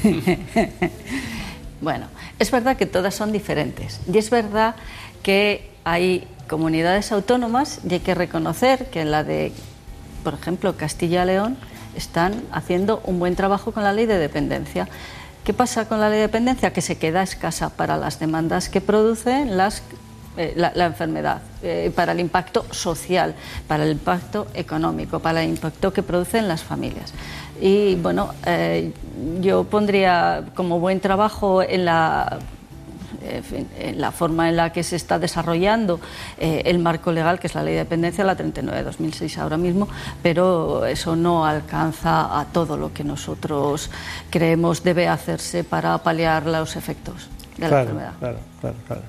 bueno, 1.82 2.08
es 2.40 2.52
verdad 2.52 2.78
que 2.78 2.86
todas 2.86 3.16
son 3.16 3.32
diferentes 3.32 4.00
y 4.12 4.18
es 4.18 4.30
verdad 4.30 4.76
que 5.24 5.70
hay 5.84 6.28
comunidades 6.48 7.12
autónomas 7.12 7.80
y 7.88 7.94
hay 7.94 8.00
que 8.00 8.16
reconocer 8.16 8.88
que 8.88 9.02
en 9.02 9.12
la 9.12 9.24
de 9.24 9.52
por 10.24 10.34
ejemplo, 10.34 10.76
Castilla-León 10.78 11.58
están 11.96 12.44
haciendo 12.52 13.02
un 13.06 13.20
buen 13.20 13.36
trabajo 13.36 13.72
con 13.72 13.84
la 13.84 13.94
ley 13.94 14.06
de 14.06 14.18
dependencia. 14.18 14.88
¿Qué 15.44 15.54
pasa 15.54 15.88
con 15.88 16.00
la 16.00 16.10
ley 16.10 16.18
de 16.18 16.28
dependencia? 16.28 16.72
Que 16.72 16.82
se 16.82 16.98
queda 16.98 17.24
escasa 17.24 17.70
para 17.70 17.98
las 17.98 18.20
demandas 18.20 18.70
que 18.70 18.80
produce 18.80 19.48
eh, 20.38 20.54
la, 20.56 20.86
enfermedad, 20.86 21.42
eh, 21.64 21.92
para 21.96 22.12
el 22.12 22.20
impacto 22.20 22.66
social, 22.72 23.36
para 23.68 23.84
el 23.84 23.92
impacto 23.92 24.48
económico, 24.54 25.20
para 25.20 25.44
el 25.44 25.50
impacto 25.50 25.92
que 25.92 26.04
producen 26.04 26.48
las 26.48 26.64
familias. 26.64 27.14
Y 27.60 27.96
bueno, 27.96 28.34
eh, 28.46 28.94
yo 29.42 29.64
pondría 29.64 30.46
como 30.56 30.80
buen 30.80 31.00
trabajo 31.00 31.62
en 31.62 31.86
la 31.86 32.40
en 33.80 34.02
la 34.02 34.12
forma 34.12 34.50
en 34.50 34.56
la 34.56 34.72
que 34.72 34.84
se 34.84 34.96
está 34.96 35.20
desarrollando 35.20 36.00
eh, 36.38 36.64
el 36.66 36.80
marco 36.80 37.12
legal, 37.12 37.40
que 37.40 37.48
es 37.48 37.56
la 37.56 37.64
ley 37.64 37.74
de 37.74 37.80
dependencia, 37.80 38.24
la 38.24 38.36
39 38.36 38.80
de 38.80 38.84
2006 38.84 39.38
ahora 39.38 39.58
mismo, 39.58 39.88
pero 40.22 40.86
eso 40.86 41.16
no 41.16 41.46
alcanza 41.46 42.40
a 42.40 42.46
todo 42.46 42.78
lo 42.78 42.94
que 42.94 43.04
nosotros 43.04 43.90
creemos 44.30 44.84
debe 44.84 45.08
hacerse 45.08 45.64
para 45.64 45.98
paliar 46.00 46.46
los 46.46 46.76
efectos 46.76 47.30
de 47.58 47.70
la 47.70 47.82
enfermedad. 47.82 48.14
Claro, 48.20 48.38
claro, 48.60 48.76
claro. 48.88 49.02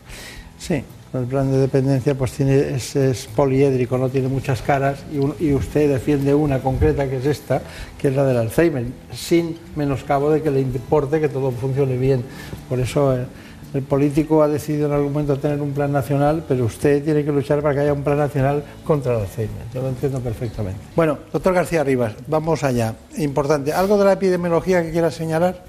Sí, 0.58 0.84
el 1.14 1.26
plan 1.26 1.50
de 1.50 1.58
dependencia 1.58 2.14
pues 2.14 2.32
tiene, 2.32 2.74
es, 2.74 3.28
poliédrico, 3.36 3.98
no 3.98 4.08
tiene 4.08 4.28
muchas 4.28 4.62
caras 4.62 5.04
y, 5.12 5.44
y, 5.44 5.54
usted 5.54 5.90
defiende 5.90 6.34
una 6.34 6.60
concreta 6.60 7.08
que 7.08 7.18
es 7.18 7.26
esta, 7.26 7.60
que 7.98 8.08
es 8.08 8.16
la 8.16 8.24
del 8.24 8.38
Alzheimer, 8.38 8.86
sin 9.12 9.58
menoscabo 9.76 10.30
de 10.30 10.40
que 10.40 10.50
le 10.50 10.60
importe 10.60 11.20
que 11.20 11.28
todo 11.28 11.50
funcione 11.50 11.98
bien. 11.98 12.24
Por 12.68 12.80
eso 12.80 13.14
eh, 13.14 13.26
el 13.74 13.82
político 13.82 14.42
ha 14.42 14.48
decidido 14.48 14.86
en 14.86 14.92
algún 14.92 15.12
momento 15.12 15.38
tener 15.38 15.60
un 15.60 15.72
plan 15.72 15.92
nacional, 15.92 16.44
pero 16.46 16.66
usted 16.66 17.02
tiene 17.02 17.24
que 17.24 17.32
luchar 17.32 17.62
para 17.62 17.74
que 17.74 17.80
haya 17.80 17.92
un 17.92 18.02
plan 18.02 18.18
nacional 18.18 18.62
contra 18.84 19.14
el 19.14 19.20
Alzheimer. 19.22 19.62
Yo 19.72 19.82
lo 19.82 19.88
entiendo 19.88 20.20
perfectamente. 20.20 20.80
Bueno, 20.94 21.18
doctor 21.32 21.54
García 21.54 21.82
Rivas, 21.82 22.14
vamos 22.26 22.62
allá. 22.64 22.94
Importante. 23.16 23.72
¿Algo 23.72 23.96
de 23.96 24.04
la 24.04 24.12
epidemiología 24.12 24.82
que 24.82 24.90
quiera 24.90 25.10
señalar? 25.10 25.64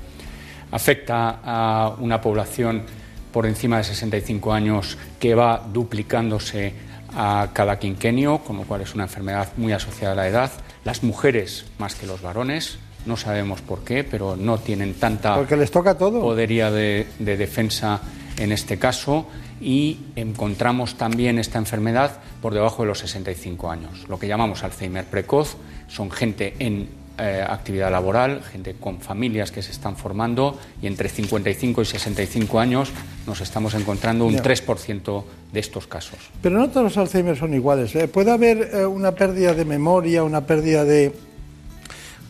Afecta 0.71 1.39
a 1.43 1.95
una 1.99 2.19
población 2.19 2.83
por 3.31 3.45
encima 3.45 3.77
de 3.77 3.85
65 3.85 4.53
años 4.53 4.97
que 5.19 5.33
va 5.33 5.61
duplicándose 5.71 6.73
a 7.15 7.49
cada 7.53 7.79
quinquenio, 7.79 8.39
con 8.39 8.57
lo 8.57 8.63
cual 8.63 8.81
es 8.81 8.93
una 8.95 9.03
enfermedad 9.03 9.49
muy 9.57 9.71
asociada 9.71 10.13
a 10.13 10.15
la 10.15 10.27
edad. 10.27 10.51
Las 10.83 11.03
mujeres 11.03 11.65
más 11.77 11.95
que 11.95 12.05
los 12.05 12.21
varones, 12.21 12.79
no 13.05 13.17
sabemos 13.17 13.61
por 13.61 13.83
qué, 13.83 14.03
pero 14.03 14.35
no 14.35 14.57
tienen 14.57 14.93
tanta 14.95 15.35
Porque 15.35 15.57
les 15.57 15.71
toca 15.71 15.97
todo. 15.97 16.21
podería 16.21 16.71
de, 16.71 17.07
defensa 17.19 18.01
en 18.37 18.51
este 18.51 18.77
caso 18.77 19.27
y 19.61 19.99
encontramos 20.15 20.95
también 20.95 21.39
esta 21.39 21.57
enfermedad 21.57 22.19
por 22.41 22.53
debajo 22.53 22.83
de 22.83 22.89
los 22.89 22.99
65 22.99 23.69
años. 23.69 24.07
Lo 24.09 24.19
que 24.19 24.27
llamamos 24.27 24.63
Alzheimer 24.63 25.05
precoz 25.05 25.57
son 25.87 26.11
gente 26.11 26.55
en 26.59 26.89
eh, 27.19 27.45
actividad 27.47 27.91
laboral, 27.91 28.41
gente 28.41 28.75
con 28.79 28.99
familias 28.99 29.51
que 29.51 29.61
se 29.61 29.71
están 29.71 29.95
formando 29.95 30.57
y 30.81 30.87
entre 30.87 31.09
55 31.09 31.83
y 31.83 31.85
65 31.85 32.59
años 32.59 32.91
nos 33.27 33.39
estamos 33.39 33.75
encontrando 33.75 34.25
un 34.25 34.35
3% 34.35 35.23
de 35.51 35.59
estos 35.59 35.85
casos. 35.85 36.17
Pero 36.41 36.57
no 36.57 36.69
todos 36.69 36.85
los 36.85 36.97
Alzheimer 36.97 37.37
son 37.37 37.53
iguales. 37.53 37.95
¿eh? 37.95 38.07
Puede 38.07 38.31
haber 38.31 38.71
eh, 38.73 38.85
una 38.87 39.11
pérdida 39.11 39.53
de 39.53 39.63
memoria, 39.63 40.23
una 40.23 40.47
pérdida 40.47 40.85
de 40.85 41.13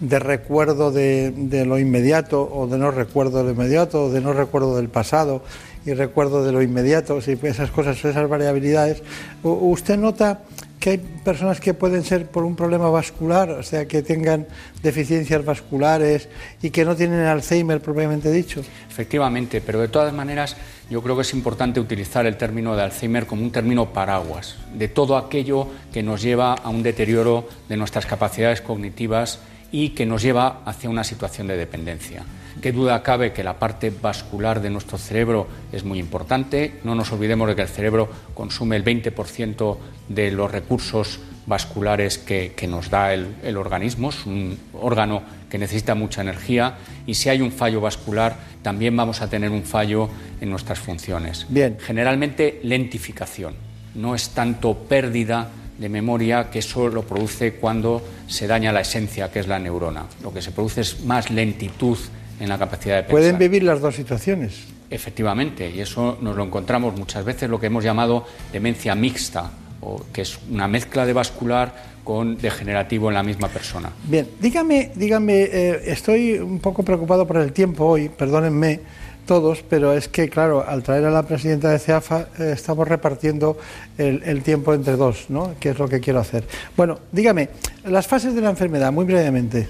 de 0.04 0.20
recuerdo 0.20 0.92
de, 0.92 1.64
lo 1.66 1.80
inmediato 1.80 2.44
o 2.44 2.68
de 2.68 2.78
no 2.78 2.92
recuerdo 2.92 3.38
de 3.38 3.46
lo 3.46 3.52
inmediato 3.52 4.06
o 4.06 4.10
de 4.10 4.20
no 4.20 4.34
recuerdo 4.34 4.76
del 4.76 4.90
pasado 4.90 5.44
y 5.86 5.94
recuerdo 5.94 6.44
de 6.44 6.52
lo 6.52 6.62
inmediato, 6.62 7.22
si 7.22 7.38
esas 7.42 7.72
cosas, 7.72 8.04
esas 8.04 8.28
variabilidades. 8.28 9.02
¿Usted 9.44 9.98
nota 9.98 10.42
que 10.80 10.90
hay 10.90 10.98
personas 10.98 11.62
que 11.62 11.74
pueden 11.74 12.04
ser 12.04 12.28
por 12.28 12.44
un 12.44 12.58
problema 12.58 12.90
vascular, 12.90 13.50
o 13.52 13.64
sea, 13.64 13.86
que 13.86 14.02
tengan 14.02 14.46
deficiencias 14.82 15.46
vasculares 15.46 16.28
y 16.62 16.70
que 16.72 16.84
no 16.84 16.98
tienen 16.98 17.22
Alzheimer 17.22 17.80
propiamente 17.80 18.30
dicho? 18.30 18.62
Efectivamente, 18.90 19.62
pero 19.62 19.80
de 19.80 19.88
todas 19.88 20.14
maneras 20.14 20.58
yo 20.90 21.02
creo 21.02 21.16
que 21.16 21.22
es 21.22 21.34
importante 21.34 21.80
utilizar 21.80 22.26
el 22.26 22.36
término 22.36 22.76
de 22.76 22.84
Alzheimer 22.84 23.26
como 23.26 23.42
un 23.42 23.52
término 23.52 23.94
paraguas, 23.94 24.58
de 24.74 24.90
todo 24.90 25.16
aquello 25.16 25.68
que 25.94 26.04
nos 26.04 26.22
lleva 26.22 26.56
a 26.56 26.70
un 26.70 26.84
deterioro 26.84 27.48
de 27.70 27.78
nuestras 27.78 28.06
capacidades 28.06 28.60
cognitivas 28.60 29.40
y 29.74 29.90
que 29.90 30.06
nos 30.06 30.22
lleva 30.22 30.62
hacia 30.66 30.90
una 30.90 31.04
situación 31.04 31.48
de 31.48 31.58
dependencia. 31.58 32.24
Qué 32.62 32.72
duda 32.72 33.02
cabe 33.02 33.34
que 33.34 33.44
la 33.44 33.58
parte 33.58 33.90
vascular 33.90 34.62
de 34.62 34.70
nuestro 34.70 35.00
cerebro 35.00 35.48
es 35.72 35.84
muy 35.84 35.98
importante. 35.98 36.76
No 36.84 36.94
nos 36.94 37.12
olvidemos 37.12 37.48
de 37.48 37.56
que 37.56 37.64
el 37.64 37.68
cerebro 37.68 38.08
consume 38.36 38.76
el 38.76 38.86
20% 38.86 39.78
de 40.10 40.32
los 40.32 40.52
recursos 40.52 41.20
vasculares 41.48 42.20
que, 42.20 42.54
nos 42.70 42.92
da 42.92 43.16
el, 43.16 43.58
organismo. 43.58 44.12
Es 44.12 44.28
un 44.28 44.60
órgano 44.74 45.24
que 45.50 45.58
necesita 45.58 45.96
mucha 45.96 46.22
energía 46.22 46.78
y 47.08 47.16
si 47.16 47.30
hay 47.30 47.42
un 47.42 47.52
fallo 47.52 47.82
vascular 47.82 48.38
también 48.62 48.96
vamos 48.96 49.22
a 49.22 49.30
tener 49.30 49.50
un 49.50 49.64
fallo 49.64 50.08
en 50.40 50.52
nuestras 50.52 50.78
funciones. 50.78 51.48
Bien. 51.50 51.78
Generalmente 51.82 52.60
lentificación. 52.62 53.56
No 53.96 54.14
es 54.14 54.30
tanto 54.30 54.76
pérdida 54.76 55.50
de 55.78 55.90
memoria 55.90 56.50
que 56.50 56.60
eso 56.60 56.90
lo 56.90 57.04
produce 57.04 57.56
cuando 57.56 58.02
se 58.28 58.48
daña 58.48 58.72
la 58.72 58.82
esencia, 58.82 59.32
que 59.32 59.40
es 59.40 59.48
la 59.48 59.60
neurona. 59.60 60.06
Lo 60.22 60.34
que 60.34 60.42
se 60.42 60.52
produce 60.52 60.82
es 60.82 61.04
más 61.06 61.30
lentitud 61.30 61.98
en 62.40 62.50
la 62.50 62.58
capacidad 62.58 62.96
de 62.98 63.04
pensar. 63.04 63.20
Pueden 63.20 63.38
vivir 63.38 63.64
las 63.64 63.82
dos 63.82 63.96
situaciones. 63.96 64.66
Efectivamente, 64.90 65.72
y 65.72 65.80
eso 65.80 66.18
nos 66.22 66.36
lo 66.36 66.44
encontramos 66.44 66.96
muchas 66.98 67.26
veces 67.26 67.50
lo 67.50 67.60
que 67.60 67.68
hemos 67.68 67.84
llamado 67.84 68.28
demencia 68.52 68.94
mixta, 68.94 69.52
o 69.82 70.04
que 70.14 70.22
es 70.22 70.40
una 70.50 70.68
mezcla 70.68 71.06
de 71.06 71.14
vascular 71.14 71.93
con 72.04 72.38
degenerativo 72.38 73.10
en 73.10 73.16
la 73.16 73.24
misma 73.24 73.48
persona. 73.48 73.92
Bien, 74.06 74.28
dígame, 74.40 74.92
dígame, 74.96 75.44
eh, 75.44 75.82
estoy 75.86 76.34
un 76.40 76.60
poco 76.60 76.84
preocupado 76.84 77.26
por 77.26 77.38
el 77.38 77.54
tiempo 77.54 77.86
hoy, 77.86 78.10
perdónenme 78.10 78.82
todos, 79.26 79.64
pero 79.68 79.94
es 79.94 80.08
que, 80.08 80.30
claro, 80.30 80.68
al 80.68 80.84
traer 80.84 81.06
a 81.06 81.12
la 81.12 81.24
presidenta 81.24 81.70
de 81.70 81.80
CEAFA 81.80 82.28
eh, 82.40 82.52
estamos 82.54 82.88
repartiendo 82.88 83.58
el, 83.98 84.44
tiempo 84.44 84.74
entre 84.74 84.96
dos, 84.96 85.26
¿no? 85.30 85.56
Que 85.60 85.70
es 85.70 85.80
lo 85.80 85.88
que 85.88 86.00
quiero 86.00 86.20
hacer. 86.20 86.44
Bueno, 86.76 87.00
dígame, 87.12 87.50
las 87.86 88.08
fases 88.08 88.36
de 88.36 88.42
la 88.42 88.50
enfermedad, 88.50 88.92
muy 88.92 89.06
brevemente. 89.06 89.70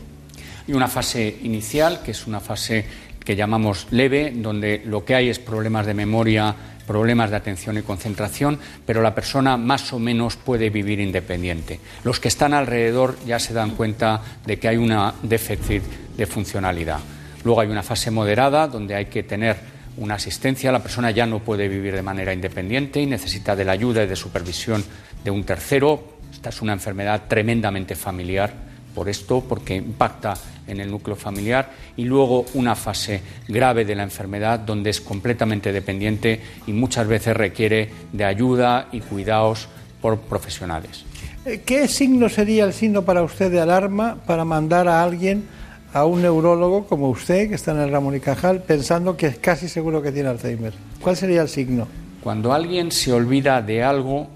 Y 0.68 0.74
una 0.74 0.88
fase 0.88 1.38
inicial, 1.44 2.02
que 2.04 2.12
es 2.12 2.26
una 2.26 2.40
fase 2.40 2.86
que 3.24 3.36
llamamos 3.36 3.88
leve, 3.92 4.34
donde 4.36 4.82
lo 4.86 5.06
que 5.06 5.16
hay 5.16 5.30
es 5.30 5.40
problemas 5.40 5.86
de 5.86 5.94
memoria, 5.94 6.56
problemas 6.86 7.30
de 7.30 7.38
atención 7.38 7.78
y 7.78 7.82
concentración, 7.82 8.60
pero 8.86 9.02
la 9.02 9.16
persona 9.16 9.58
más 9.58 9.94
o 9.94 10.00
menos 10.00 10.36
puede 10.36 10.70
vivir 10.70 11.00
independiente. 11.00 11.80
Los 12.04 12.20
que 12.20 12.28
están 12.28 12.54
alrededor 12.54 13.18
ya 13.26 13.40
se 13.40 13.54
dan 13.54 13.72
cuenta 13.72 14.22
de 14.46 14.60
que 14.60 14.68
hay 14.68 14.78
un 14.78 14.94
déficit 15.24 15.84
de 16.18 16.26
funcionalidad. 16.26 17.00
Luego 17.44 17.62
hay 17.62 17.70
una 17.70 17.84
fase 17.84 18.12
moderada 18.12 18.68
donde 18.68 18.96
hay 18.96 19.06
que 19.06 19.24
tener 19.24 19.58
una 19.98 20.16
asistencia, 20.16 20.72
la 20.72 20.82
persona 20.82 21.12
ya 21.12 21.26
no 21.26 21.40
puede 21.40 21.68
vivir 21.68 21.94
de 21.94 22.02
manera 22.02 22.34
independiente 22.34 23.00
y 23.00 23.06
necesita 23.06 23.56
de 23.56 23.66
la 23.66 23.74
ayuda 23.74 24.04
y 24.04 24.08
de 24.08 24.16
supervisión 24.16 24.84
de 25.24 25.32
un 25.32 25.44
tercero. 25.44 26.18
Esta 26.32 26.50
es 26.50 26.62
una 26.62 26.74
enfermedad 26.74 27.24
tremendamente 27.28 27.96
familiar 27.96 28.73
por 28.94 29.10
esto, 29.10 29.44
porque 29.48 29.76
impacta 29.76 30.36
en 30.68 30.80
el 30.80 30.90
núcleo 30.90 31.16
familiar, 31.16 31.72
y 31.98 32.06
luego 32.06 32.46
una 32.54 32.76
fase 32.76 33.22
grave 33.48 33.86
de 33.86 33.96
la 33.96 34.04
enfermedad 34.04 34.60
donde 34.60 34.90
es 34.90 35.02
completamente 35.02 35.72
dependiente 35.72 36.42
y 36.68 36.74
muchas 36.74 37.08
veces 37.08 37.36
requiere 37.36 37.90
de 38.12 38.26
ayuda 38.26 38.88
y 38.92 39.02
cuidados 39.02 39.68
por 40.02 40.20
profesionales. 40.20 41.06
Eh, 41.46 41.62
¿Qué 41.66 41.88
signo 41.88 42.30
sería 42.30 42.64
el 42.64 42.74
signo 42.74 43.04
para 43.04 43.22
usted 43.24 43.52
de 43.52 43.60
alarma 43.60 44.18
para 44.26 44.46
mandar 44.46 44.88
a 44.88 45.04
alguien, 45.04 45.46
a 45.94 46.06
un 46.06 46.22
neurólogo 46.22 46.88
como 46.88 47.10
usted, 47.10 47.50
que 47.50 47.56
está 47.56 47.72
en 47.72 47.80
el 47.80 47.92
Ramón 47.92 48.16
y 48.16 48.20
Cajal, 48.20 48.64
pensando 48.64 49.18
que 49.18 49.28
es 49.28 49.38
casi 49.40 49.68
seguro 49.68 50.02
que 50.02 50.12
tiene 50.12 50.30
Alzheimer? 50.30 50.74
¿Cuál 51.02 51.18
sería 51.18 51.42
el 51.42 51.50
signo? 51.50 51.88
Cuando 52.24 52.54
alguien 52.54 52.92
se 52.92 53.12
olvida 53.12 53.62
de 53.62 53.84
algo 53.84 54.30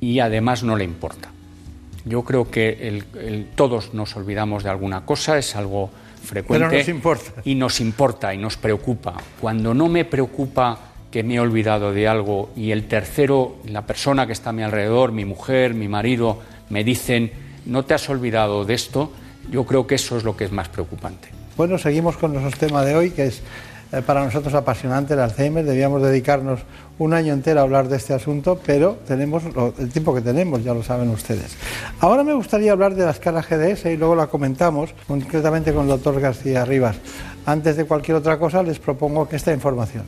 y 0.00 0.20
además 0.20 0.62
no 0.62 0.76
le 0.76 0.84
importa. 0.84 1.31
Yo 2.04 2.22
creo 2.22 2.50
que 2.50 3.02
todos 3.54 3.94
nos 3.94 4.16
olvidamos 4.16 4.64
de 4.64 4.70
alguna 4.70 5.04
cosa, 5.04 5.38
es 5.38 5.54
algo 5.56 5.90
frecuente. 6.22 6.78
nos 6.78 6.88
importa. 6.88 7.32
Y 7.44 7.54
nos 7.54 7.80
importa 7.80 8.34
y 8.34 8.38
nos 8.38 8.56
preocupa. 8.56 9.14
Cuando 9.40 9.74
no 9.74 9.88
me 9.88 10.04
preocupa 10.04 10.78
que 11.10 11.22
me 11.22 11.34
he 11.34 11.40
olvidado 11.40 11.92
de 11.92 12.08
algo 12.08 12.50
y 12.56 12.70
el 12.70 12.88
tercero, 12.88 13.56
la 13.66 13.86
persona 13.86 14.26
que 14.26 14.32
está 14.32 14.50
a 14.50 14.52
mi 14.52 14.62
alrededor, 14.62 15.12
mi 15.12 15.24
mujer, 15.24 15.74
mi 15.74 15.86
marido, 15.86 16.40
me 16.70 16.84
dicen, 16.84 17.30
no 17.66 17.84
te 17.84 17.94
has 17.94 18.08
olvidado 18.08 18.64
de 18.64 18.74
esto, 18.74 19.12
yo 19.50 19.64
creo 19.64 19.86
que 19.86 19.96
eso 19.96 20.16
es 20.16 20.24
lo 20.24 20.36
que 20.36 20.44
es 20.44 20.52
más 20.52 20.68
preocupante. 20.68 21.28
Bueno, 21.56 21.76
seguimos 21.76 22.16
con 22.16 22.32
nuestro 22.32 22.66
tema 22.66 22.82
de 22.82 22.96
hoy, 22.96 23.10
que 23.10 23.26
es 23.26 23.42
eh, 23.92 24.02
para 24.02 24.24
nosotros 24.24 24.54
apasionante 24.54 25.14
el 25.14 25.20
Alzheimer. 25.20 25.64
Debíamos 25.64 26.02
dedicarnos 26.02 26.60
un 26.98 27.12
año 27.12 27.32
entero 27.32 27.60
a 27.60 27.62
hablar 27.62 27.88
de 27.88 27.96
este 27.96 28.14
asunto, 28.14 28.58
pero 28.64 28.98
tenemos 29.06 29.42
el 29.78 29.90
tiempo 29.90 30.14
que 30.14 30.20
tenemos, 30.20 30.64
ya 30.64 30.72
lo 30.72 30.82
saben 30.82 31.10
ustedes. 31.10 31.56
Ahora 32.00 32.24
me 32.24 32.32
gustaría 32.32 32.72
hablar 32.72 32.94
de 32.94 33.04
la 33.04 33.10
escala 33.10 33.42
GDS 33.42 33.86
y 33.86 33.96
luego 33.96 34.14
la 34.14 34.28
comentamos 34.28 34.94
concretamente 35.06 35.72
con 35.72 35.82
el 35.82 35.88
doctor 35.88 36.20
García 36.20 36.64
Rivas. 36.64 36.96
Antes 37.44 37.76
de 37.76 37.84
cualquier 37.84 38.16
otra 38.16 38.38
cosa, 38.38 38.62
les 38.62 38.78
propongo 38.78 39.28
esta 39.30 39.52
información. 39.52 40.04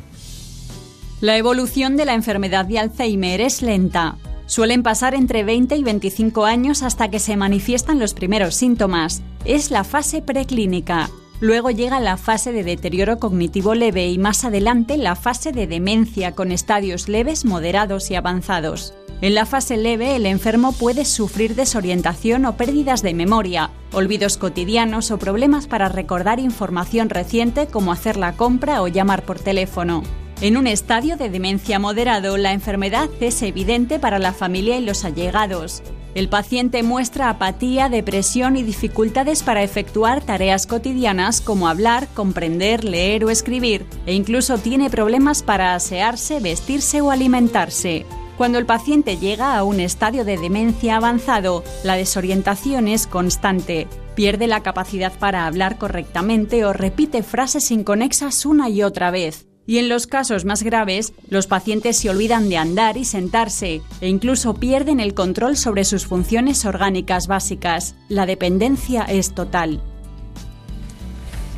La 1.20 1.36
evolución 1.36 1.96
de 1.96 2.04
la 2.04 2.14
enfermedad 2.14 2.64
de 2.64 2.78
Alzheimer 2.78 3.40
es 3.40 3.62
lenta. 3.62 4.16
Suelen 4.46 4.82
pasar 4.82 5.14
entre 5.14 5.42
20 5.42 5.74
y 5.76 5.82
25 5.82 6.44
años 6.44 6.82
hasta 6.82 7.08
que 7.08 7.18
se 7.18 7.36
manifiestan 7.36 7.98
los 7.98 8.14
primeros 8.14 8.54
síntomas. 8.54 9.22
Es 9.44 9.70
la 9.70 9.84
fase 9.84 10.20
preclínica. 10.20 11.08
Luego 11.44 11.70
llega 11.70 12.00
la 12.00 12.16
fase 12.16 12.52
de 12.52 12.64
deterioro 12.64 13.18
cognitivo 13.18 13.74
leve 13.74 14.08
y 14.08 14.16
más 14.16 14.46
adelante 14.46 14.96
la 14.96 15.14
fase 15.14 15.52
de 15.52 15.66
demencia 15.66 16.34
con 16.34 16.50
estadios 16.50 17.06
leves, 17.06 17.44
moderados 17.44 18.10
y 18.10 18.14
avanzados. 18.14 18.94
En 19.24 19.34
la 19.34 19.46
fase 19.46 19.78
leve 19.78 20.16
el 20.16 20.26
enfermo 20.26 20.72
puede 20.72 21.06
sufrir 21.06 21.54
desorientación 21.54 22.44
o 22.44 22.58
pérdidas 22.58 23.00
de 23.00 23.14
memoria, 23.14 23.70
olvidos 23.90 24.36
cotidianos 24.36 25.10
o 25.10 25.18
problemas 25.18 25.66
para 25.66 25.88
recordar 25.88 26.40
información 26.40 27.08
reciente 27.08 27.66
como 27.66 27.90
hacer 27.90 28.18
la 28.18 28.36
compra 28.36 28.82
o 28.82 28.88
llamar 28.88 29.24
por 29.24 29.38
teléfono. 29.38 30.02
En 30.42 30.58
un 30.58 30.66
estadio 30.66 31.16
de 31.16 31.30
demencia 31.30 31.78
moderado, 31.78 32.36
la 32.36 32.52
enfermedad 32.52 33.08
es 33.18 33.40
evidente 33.40 33.98
para 33.98 34.18
la 34.18 34.34
familia 34.34 34.76
y 34.76 34.84
los 34.84 35.06
allegados. 35.06 35.82
El 36.14 36.28
paciente 36.28 36.82
muestra 36.82 37.30
apatía, 37.30 37.88
depresión 37.88 38.58
y 38.58 38.62
dificultades 38.62 39.42
para 39.42 39.62
efectuar 39.62 40.20
tareas 40.22 40.66
cotidianas 40.66 41.40
como 41.40 41.68
hablar, 41.68 42.08
comprender, 42.12 42.84
leer 42.84 43.24
o 43.24 43.30
escribir, 43.30 43.86
e 44.04 44.12
incluso 44.12 44.58
tiene 44.58 44.90
problemas 44.90 45.42
para 45.42 45.74
asearse, 45.74 46.40
vestirse 46.40 47.00
o 47.00 47.10
alimentarse. 47.10 48.04
Cuando 48.36 48.58
el 48.58 48.66
paciente 48.66 49.16
llega 49.16 49.56
a 49.56 49.62
un 49.62 49.78
estadio 49.78 50.24
de 50.24 50.36
demencia 50.36 50.96
avanzado, 50.96 51.62
la 51.84 51.94
desorientación 51.94 52.88
es 52.88 53.06
constante. 53.06 53.86
Pierde 54.16 54.48
la 54.48 54.60
capacidad 54.60 55.12
para 55.12 55.46
hablar 55.46 55.78
correctamente 55.78 56.64
o 56.64 56.72
repite 56.72 57.22
frases 57.22 57.70
inconexas 57.70 58.44
una 58.44 58.68
y 58.68 58.82
otra 58.82 59.12
vez. 59.12 59.46
Y 59.66 59.78
en 59.78 59.88
los 59.88 60.08
casos 60.08 60.44
más 60.44 60.64
graves, 60.64 61.12
los 61.28 61.46
pacientes 61.46 61.96
se 61.96 62.11
olvidan 62.11 62.48
de 62.48 62.59
andar 62.59 62.96
y 62.96 63.04
sentarse 63.04 63.82
e 64.00 64.09
incluso 64.09 64.54
pierden 64.54 64.98
el 64.98 65.14
control 65.14 65.56
sobre 65.56 65.85
sus 65.85 66.04
funciones 66.04 66.64
orgánicas 66.64 67.28
básicas. 67.28 67.94
La 68.09 68.26
dependencia 68.26 69.04
es 69.04 69.32
total. 69.32 69.80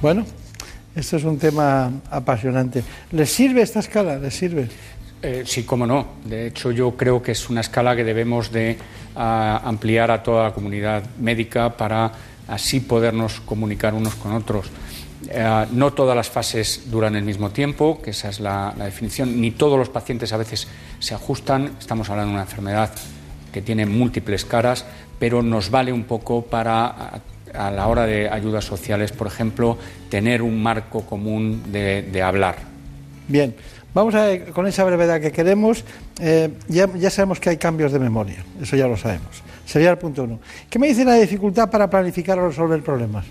Bueno, 0.03 0.27
esto 0.95 1.17
es 1.17 1.25
un 1.25 1.39
tema 1.39 1.91
apasionante. 2.11 2.85
¿Les 3.13 3.31
sirve 3.31 3.63
esta 3.63 3.81
escala? 3.81 4.19
¿Les 4.19 4.35
sirve? 4.35 4.69
Eh, 5.27 5.43
sí, 5.45 5.65
cómo 5.65 5.89
no. 5.89 6.07
De 6.25 6.47
hecho, 6.47 6.71
yo 6.71 6.97
creo 6.97 7.21
que 7.21 7.33
es 7.33 7.51
una 7.51 7.61
escala 7.61 7.97
que 7.97 8.05
debemos 8.05 8.53
de 8.53 8.79
ah, 9.17 9.61
ampliar 9.65 10.13
a 10.13 10.23
toda 10.23 10.45
la 10.45 10.55
comunidad 10.55 11.03
médica 11.19 11.77
para 11.77 12.13
así 12.47 12.79
podernos 12.79 13.41
comunicar 13.41 13.93
unos 13.93 14.15
con 14.15 14.31
otros. 14.31 14.71
Eh, 15.29 15.67
no 15.73 15.93
todas 15.93 16.15
las 16.15 16.31
fases 16.31 16.93
duran 16.93 17.17
el 17.17 17.25
mismo 17.25 17.51
tiempo, 17.51 18.01
que 18.01 18.11
esa 18.11 18.29
es 18.29 18.39
la, 18.39 18.73
definición, 18.79 19.41
ni 19.41 19.51
todos 19.51 19.77
los 19.77 19.89
pacientes 19.89 20.33
a 20.33 20.37
veces 20.37 20.69
se 21.01 21.17
ajustan. 21.17 21.73
Estamos 21.81 22.09
hablando 22.09 22.29
de 22.29 22.35
una 22.35 22.45
enfermedad 22.45 22.93
que 23.53 23.63
tiene 23.63 23.85
múltiples 23.85 24.45
caras, 24.45 24.85
pero 25.19 25.43
nos 25.43 25.73
vale 25.73 25.93
un 25.93 26.05
poco 26.05 26.43
para, 26.43 27.21
a, 27.53 27.71
la 27.73 27.89
hora 27.89 28.07
de 28.07 28.29
ayudas 28.29 28.65
sociales, 28.65 29.11
por 29.11 29.27
ejemplo, 29.27 29.77
tener 30.09 30.41
un 30.41 30.63
marco 30.63 31.05
común 31.05 31.65
de, 31.73 32.23
hablar. 32.23 32.77
Bien, 33.27 33.57
vamos 33.97 34.15
a 34.15 34.53
con 34.53 34.67
esa 34.67 34.85
brevedad 34.85 35.23
que 35.23 35.33
queremos. 35.33 35.83
Eh, 36.21 36.51
ya, 36.69 36.87
ya 36.95 37.09
sabemos 37.09 37.41
que 37.41 37.49
hay 37.49 37.57
cambios 37.57 37.93
de 37.93 37.99
memoria, 37.99 38.45
eso 38.61 38.77
ya 38.77 38.87
lo 38.87 38.97
sabemos. 38.99 39.43
Sería 39.65 39.91
el 39.91 39.99
punto 39.99 40.25
uno. 40.25 40.39
¿Qué 40.69 40.79
me 40.79 40.89
dice 40.89 41.03
la 41.05 41.15
dificultad 41.15 41.71
para 41.71 41.89
planificar 41.89 42.39
o 42.39 42.49
resolver 42.49 42.83
problemas? 42.83 43.25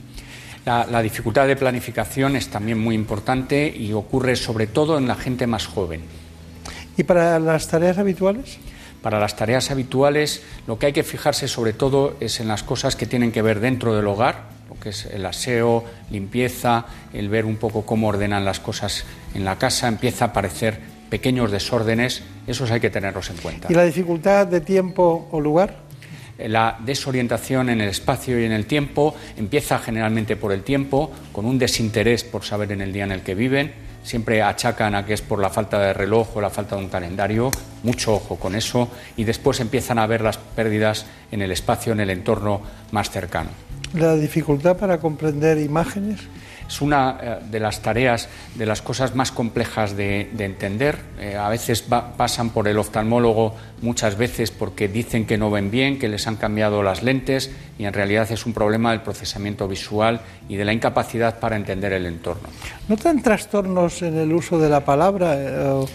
La, 0.65 1.01
dificultad 1.04 1.45
de 1.45 1.56
planificación 1.56 2.36
es 2.36 2.47
también 2.47 2.80
muy 2.80 2.95
importante 2.95 3.67
y 3.67 3.93
ocurre 3.93 4.36
sobre 4.36 4.65
todo 4.65 4.97
en 4.97 5.08
la 5.08 5.13
gente 5.13 5.45
más 5.45 5.67
joven. 5.67 6.01
¿Y 6.97 7.04
para 7.04 7.39
las 7.39 7.67
tareas 7.67 7.99
habituales? 7.99 8.58
Para 9.04 9.19
las 9.19 9.36
tareas 9.36 9.69
habituales 9.69 10.41
lo 10.65 10.80
que 10.80 10.88
hay 10.88 10.93
que 10.93 11.04
fijarse 11.04 11.47
sobre 11.47 11.73
todo 11.73 12.15
es 12.19 12.39
en 12.39 12.47
las 12.47 12.63
cosas 12.63 12.95
que 12.95 13.06
tienen 13.06 13.32
que 13.32 13.43
ver 13.43 13.60
dentro 13.60 13.95
del 13.95 14.08
hogar, 14.08 14.55
lo 14.69 14.80
que 14.80 14.89
es 14.89 15.06
el 15.06 15.25
aseo, 15.25 15.84
limpieza, 16.10 16.86
el 17.13 17.30
ver 17.30 17.45
un 17.45 17.58
poco 17.58 17.86
cómo 17.86 18.08
ordenan 18.08 18.45
las 18.45 18.60
cosas 18.60 19.06
en 19.34 19.45
la 19.45 19.58
casa, 19.58 19.88
empieza 19.88 20.25
a 20.25 20.28
aparecer 20.30 20.80
pequeños 21.10 21.51
desórdenes, 21.51 22.23
esos 22.47 22.71
hay 22.71 22.80
que 22.80 22.89
tenerlos 22.89 23.30
en 23.30 23.38
cuenta. 23.38 23.67
¿Y 23.69 23.75
la 23.75 23.84
dificultad 23.84 24.47
de 24.47 24.62
tiempo 24.62 25.28
o 25.32 25.39
lugar? 25.39 25.86
la 26.38 26.78
desorientación 26.80 27.69
en 27.69 27.82
el 27.82 27.89
espacio 27.89 28.39
y 28.39 28.45
en 28.45 28.51
el 28.51 28.65
tiempo 28.65 29.15
empieza 29.38 29.80
generalmente 29.80 30.36
por 30.36 30.51
el 30.51 30.63
tiempo, 30.63 31.12
con 31.32 31.45
un 31.45 31.58
desinterés 31.58 32.23
por 32.23 32.43
saber 32.43 32.71
en 32.71 32.82
el 32.82 32.91
día 32.91 33.06
en 33.06 33.12
el 33.12 33.21
que 33.21 33.36
viven. 33.36 33.73
Siempre 34.04 34.43
achacan 34.43 34.93
a 34.93 35.06
que 35.06 35.13
es 35.13 35.21
por 35.21 35.39
la 35.39 35.49
falta 35.49 35.80
de 35.80 35.93
reloj 35.93 36.36
o 36.38 36.41
la 36.41 36.51
falta 36.51 36.75
de 36.75 36.84
un 36.84 36.89
calendario. 36.89 37.49
Mucho 37.82 38.13
ojo 38.13 38.36
con 38.36 38.54
eso. 38.54 38.89
Y 39.17 39.23
después 39.23 39.60
empiezan 39.60 39.97
a 39.97 40.06
ver 40.06 40.21
las 40.21 40.38
pérdidas 40.38 41.08
en 41.32 41.41
el 41.41 41.51
espacio, 41.51 41.93
en 41.93 42.01
el 42.01 42.12
entorno 42.12 42.62
más 42.91 43.10
cercano. 43.10 43.49
¿La 43.93 44.15
dificultad 44.15 44.78
para 44.78 45.00
comprender 45.00 45.58
imágenes? 45.58 46.19
es 46.67 46.82
una 46.82 47.17
eh, 47.21 47.38
de 47.50 47.60
las 47.60 47.82
tareas, 47.82 48.28
de 48.56 48.65
las 48.65 48.82
cosas 48.82 49.15
más 49.15 49.32
complejas 49.32 49.95
de, 49.95 50.30
entender. 50.38 50.98
Eh, 51.19 51.36
a 51.36 51.50
veces 51.50 51.82
pasan 51.82 52.50
por 52.50 52.67
el 52.67 52.78
oftalmólogo 52.78 53.56
muchas 53.82 54.17
veces 54.17 54.52
porque 54.52 54.88
dicen 54.88 55.26
que 55.26 55.38
no 55.38 55.52
ven 55.52 55.71
bien, 55.71 56.00
que 56.00 56.08
les 56.08 56.28
han 56.28 56.36
cambiado 56.36 56.84
las 56.84 57.04
lentes 57.04 57.52
y 57.78 57.86
en 57.86 57.93
realidad 57.93 58.32
es 58.32 58.45
un 58.45 58.54
problema 58.54 58.91
del 58.91 59.02
procesamiento 59.02 59.67
visual 59.67 60.21
y 60.50 60.56
de 60.56 60.65
la 60.65 60.74
incapacidad 60.74 61.39
para 61.39 61.56
entender 61.56 61.93
el 61.93 62.06
entorno. 62.06 62.50
¿Notan 62.88 63.21
trastornos 63.21 64.02
en 64.02 64.17
el 64.17 64.32
uso 64.34 64.60
de 64.60 64.69
la 64.69 64.84
palabra? 64.84 65.36
Eh, 65.36 65.67
o 65.67 65.88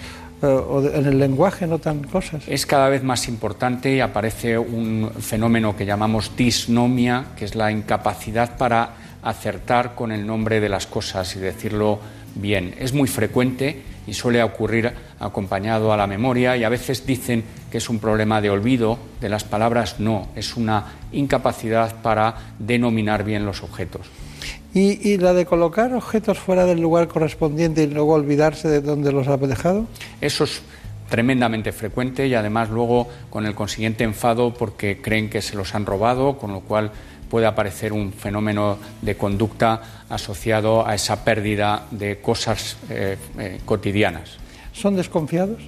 en 0.43 1.07
el 1.07 1.19
lenguaje 1.19 1.67
cosas. 2.11 2.43
Es 2.47 2.67
cada 2.67 2.89
vez 2.89 3.03
más 3.03 3.29
importante 3.29 3.95
y 3.95 4.01
aparece 4.01 4.59
un 4.59 5.11
fenómeno 5.21 5.77
que 5.77 5.87
llamamos 5.87 6.37
disnomia, 6.37 7.27
que 7.37 7.45
es 7.45 7.55
la 7.55 7.71
incapacidad 7.71 8.57
para 8.57 8.95
acertar 9.23 9.95
con 9.95 10.13
el 10.13 10.27
nombre 10.27 10.61
de 10.61 10.69
las 10.69 10.87
cosas 10.87 11.37
y 11.37 11.41
decirlo 11.41 11.99
bien. 12.35 12.75
Es 12.79 12.93
muy 12.93 13.09
frecuente 13.09 13.83
y 14.07 14.15
suele 14.15 14.43
ocurrir 14.43 14.93
acompañado 15.19 15.93
a 15.93 15.97
la 15.97 16.07
memoria 16.07 16.57
y 16.57 16.65
a 16.65 16.69
veces 16.69 17.07
dicen 17.07 17.45
que 17.71 17.79
es 17.79 17.89
un 17.89 17.99
problema 17.99 18.41
de 18.41 18.51
olvido 18.51 18.99
de 19.21 19.29
las 19.29 19.45
palabras, 19.45 20.01
no, 20.01 20.29
es 20.35 20.57
una 20.57 20.85
incapacidad 21.13 22.01
para 22.03 22.55
denominar 22.59 23.25
bien 23.25 23.45
los 23.45 23.63
objetos. 23.63 24.07
¿Y, 24.73 25.17
la 25.19 25.33
de 25.33 25.47
colocar 25.47 25.93
objetos 25.95 26.39
fuera 26.39 26.65
del 26.65 26.81
lugar 26.81 27.09
correspondiente 27.09 27.83
y 27.83 27.87
luego 27.89 28.15
olvidarse 28.15 28.69
de 28.69 28.81
dónde 28.81 29.11
los 29.11 29.27
ha 29.27 29.37
dejado? 29.37 29.87
Eso 30.21 30.45
es 30.45 30.63
tremendamente 31.09 31.73
frecuente 31.73 32.29
y 32.29 32.35
además 32.35 32.71
luego 32.71 33.09
con 33.31 33.47
el 33.47 33.55
consiguiente 33.57 34.05
enfado 34.05 34.55
porque 34.55 35.01
creen 35.03 35.29
que 35.29 35.43
se 35.43 35.57
los 35.57 35.75
han 35.75 35.87
robado, 35.87 36.39
con 36.39 36.53
lo 36.53 36.61
cual 36.61 36.93
puede 37.29 37.47
aparecer 37.47 37.93
un 37.93 38.13
fenómeno 38.13 38.79
de 39.03 39.17
conducta 39.17 40.05
asociado 40.09 40.87
a 40.87 40.95
esa 40.95 41.25
pérdida 41.25 41.87
de 41.91 42.21
cosas 42.21 42.77
eh, 42.91 43.17
eh, 43.39 43.61
cotidianas. 43.65 44.39
¿Son 44.73 44.97
desconfiados? 44.97 45.63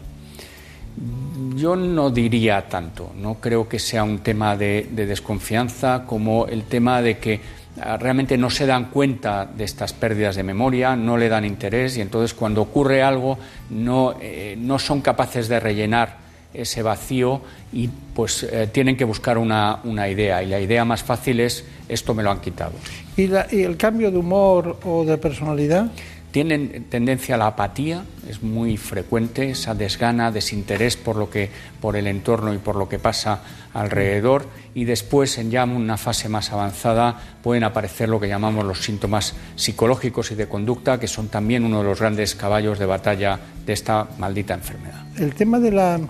Yo 1.56 1.74
no 1.74 2.10
diría 2.10 2.68
tanto, 2.68 3.12
no 3.16 3.34
creo 3.34 3.68
que 3.68 3.78
sea 3.78 4.04
un 4.04 4.18
tema 4.18 4.56
de, 4.56 4.88
desconfianza 4.92 6.04
como 6.06 6.46
el 6.46 6.64
tema 6.64 7.00
de 7.00 7.18
que 7.18 7.40
realmente 7.76 8.36
no 8.36 8.50
se 8.50 8.66
dan 8.66 8.86
cuenta 8.86 9.46
de 9.46 9.64
estas 9.64 9.92
pérdidas 9.92 10.36
de 10.36 10.42
memoria, 10.42 10.94
no 10.94 11.16
le 11.16 11.28
dan 11.28 11.44
interés 11.44 11.96
y 11.96 12.00
entonces 12.00 12.34
cuando 12.34 12.62
ocurre 12.62 13.02
algo 13.02 13.38
no, 13.70 14.14
eh, 14.20 14.56
no 14.58 14.78
son 14.78 15.00
capaces 15.00 15.48
de 15.48 15.58
rellenar 15.58 16.22
ese 16.52 16.82
vacío 16.82 17.40
y 17.72 17.88
pues 18.14 18.42
eh, 18.42 18.68
tienen 18.70 18.96
que 18.96 19.04
buscar 19.04 19.38
una, 19.38 19.78
una, 19.84 20.06
idea 20.08 20.42
y 20.42 20.48
la 20.48 20.60
idea 20.60 20.84
más 20.84 21.02
fácil 21.02 21.40
es 21.40 21.64
esto 21.88 22.14
me 22.14 22.22
lo 22.22 22.30
han 22.30 22.40
quitado. 22.40 22.72
¿Y, 23.16 23.30
¿Y 23.56 23.62
el 23.62 23.78
cambio 23.78 24.10
de 24.10 24.18
humor 24.18 24.78
o 24.84 25.04
de 25.04 25.16
personalidad? 25.16 25.90
Tienen 26.32 26.86
tendencia 26.88 27.34
a 27.36 27.38
la 27.38 27.46
apatía, 27.46 28.04
es 28.28 28.42
muy 28.42 28.78
frecuente 28.78 29.50
esa 29.50 29.74
desgana, 29.74 30.32
desinterés 30.32 30.96
por 30.96 31.16
lo 31.16 31.28
que 31.30 31.50
por 31.80 31.94
el 31.94 32.06
entorno 32.06 32.52
y 32.54 32.58
por 32.58 32.74
lo 32.74 32.88
que 32.88 32.98
pasa 32.98 33.40
alrededor 33.74 34.46
y 34.74 34.84
después 34.84 35.36
en 35.38 35.50
ya 35.50 35.64
una 35.64 35.98
fase 35.98 36.28
más 36.28 36.50
avanzada 36.50 37.20
pueden 37.42 37.64
aparecer 37.64 38.08
lo 38.08 38.18
que 38.18 38.28
llamamos 38.28 38.64
los 38.64 38.82
síntomas 38.82 39.34
psicológicos 39.56 40.32
y 40.32 40.34
de 40.34 40.48
conducta 40.48 40.98
que 40.98 41.06
son 41.06 41.28
también 41.28 41.64
uno 41.64 41.78
de 41.82 41.84
los 41.84 42.00
grandes 42.00 42.34
caballos 42.34 42.78
de 42.78 42.86
batalla 42.86 43.38
de 43.66 43.72
esta 43.72 44.08
maldita 44.18 44.54
enfermedad. 44.54 45.04
El 45.18 45.34
tema 45.34 45.60
de 45.60 45.70
la 45.70 46.00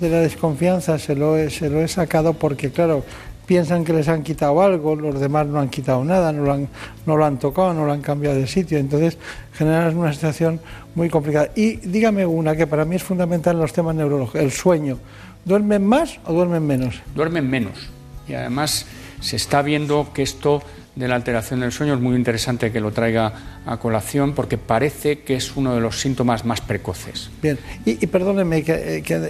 de 0.00 0.10
la 0.10 0.20
desconfianza 0.20 0.98
se 0.98 1.14
lo 1.14 1.48
se 1.48 1.70
lo 1.70 1.80
he 1.80 1.88
sacado 1.88 2.34
porque 2.34 2.70
claro, 2.70 3.04
piensan 3.46 3.84
que 3.84 3.92
les 3.92 4.08
han 4.08 4.22
quitado 4.22 4.60
algo, 4.62 4.96
los 4.96 5.18
demás 5.20 5.46
no 5.46 5.60
han 5.60 5.68
quitado 5.68 6.04
nada, 6.04 6.32
no 6.32 6.44
lo 6.44 6.52
han, 6.52 6.68
no 7.06 7.16
lo 7.16 7.24
han 7.24 7.38
tocado, 7.38 7.74
no 7.74 7.84
lo 7.84 7.92
han 7.92 8.02
cambiado 8.02 8.36
de 8.36 8.46
sitio. 8.46 8.78
Entonces 8.78 9.18
generan 9.52 9.96
una 9.96 10.12
situación 10.12 10.60
muy 10.94 11.08
complicada. 11.08 11.50
Y 11.54 11.76
dígame 11.76 12.26
una 12.26 12.56
que 12.56 12.66
para 12.66 12.84
mí 12.84 12.96
es 12.96 13.02
fundamental 13.02 13.56
en 13.56 13.62
los 13.62 13.72
temas 13.72 13.94
neurológicos, 13.94 14.40
el 14.40 14.50
sueño. 14.50 14.98
¿Duermen 15.44 15.84
más 15.84 16.18
o 16.24 16.32
duermen 16.32 16.66
menos? 16.66 17.00
Duermen 17.14 17.48
menos. 17.48 17.90
Y 18.26 18.34
además 18.34 18.86
se 19.20 19.36
está 19.36 19.62
viendo 19.62 20.08
que 20.14 20.22
esto 20.22 20.62
de 20.96 21.08
la 21.08 21.16
alteración 21.16 21.60
del 21.60 21.72
sueño 21.72 21.94
es 21.94 22.00
muy 22.00 22.16
interesante 22.16 22.70
que 22.70 22.80
lo 22.80 22.92
traiga 22.92 23.60
a 23.66 23.76
colación 23.78 24.32
porque 24.32 24.58
parece 24.58 25.20
que 25.20 25.34
es 25.34 25.56
uno 25.56 25.74
de 25.74 25.80
los 25.80 26.00
síntomas 26.00 26.44
más 26.44 26.60
precoces. 26.60 27.30
Bien, 27.42 27.58
y, 27.84 28.06
perdónenme, 28.06 28.64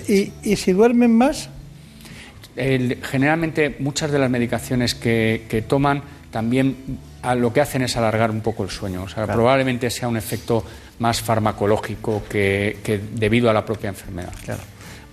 y, 0.07 0.33
¿y 0.43 0.57
si 0.57 0.73
duermen 0.73 1.17
más? 1.17 1.49
Generalmente 2.57 3.77
muchas 3.79 4.11
de 4.11 4.19
las 4.19 4.31
medicaciones 4.31 4.95
que, 4.95 5.65
toman 5.69 6.03
también 6.31 6.99
lo 7.37 7.53
que 7.53 7.61
hacen 7.61 7.83
es 7.83 7.97
alargar 7.97 8.31
un 8.31 8.41
poco 8.41 8.65
el 8.65 8.71
sueño. 8.71 9.03
O 9.05 9.09
sea, 9.09 9.27
probablemente 9.27 9.91
sea 9.91 10.09
un 10.09 10.17
efecto 10.17 10.65
más 10.99 11.21
farmacológico 11.21 12.23
que, 12.29 13.01
debido 13.13 13.51
a 13.51 13.53
la 13.53 13.65
propia 13.65 13.89
enfermedad. 13.89 14.33
Claro. 14.45 14.63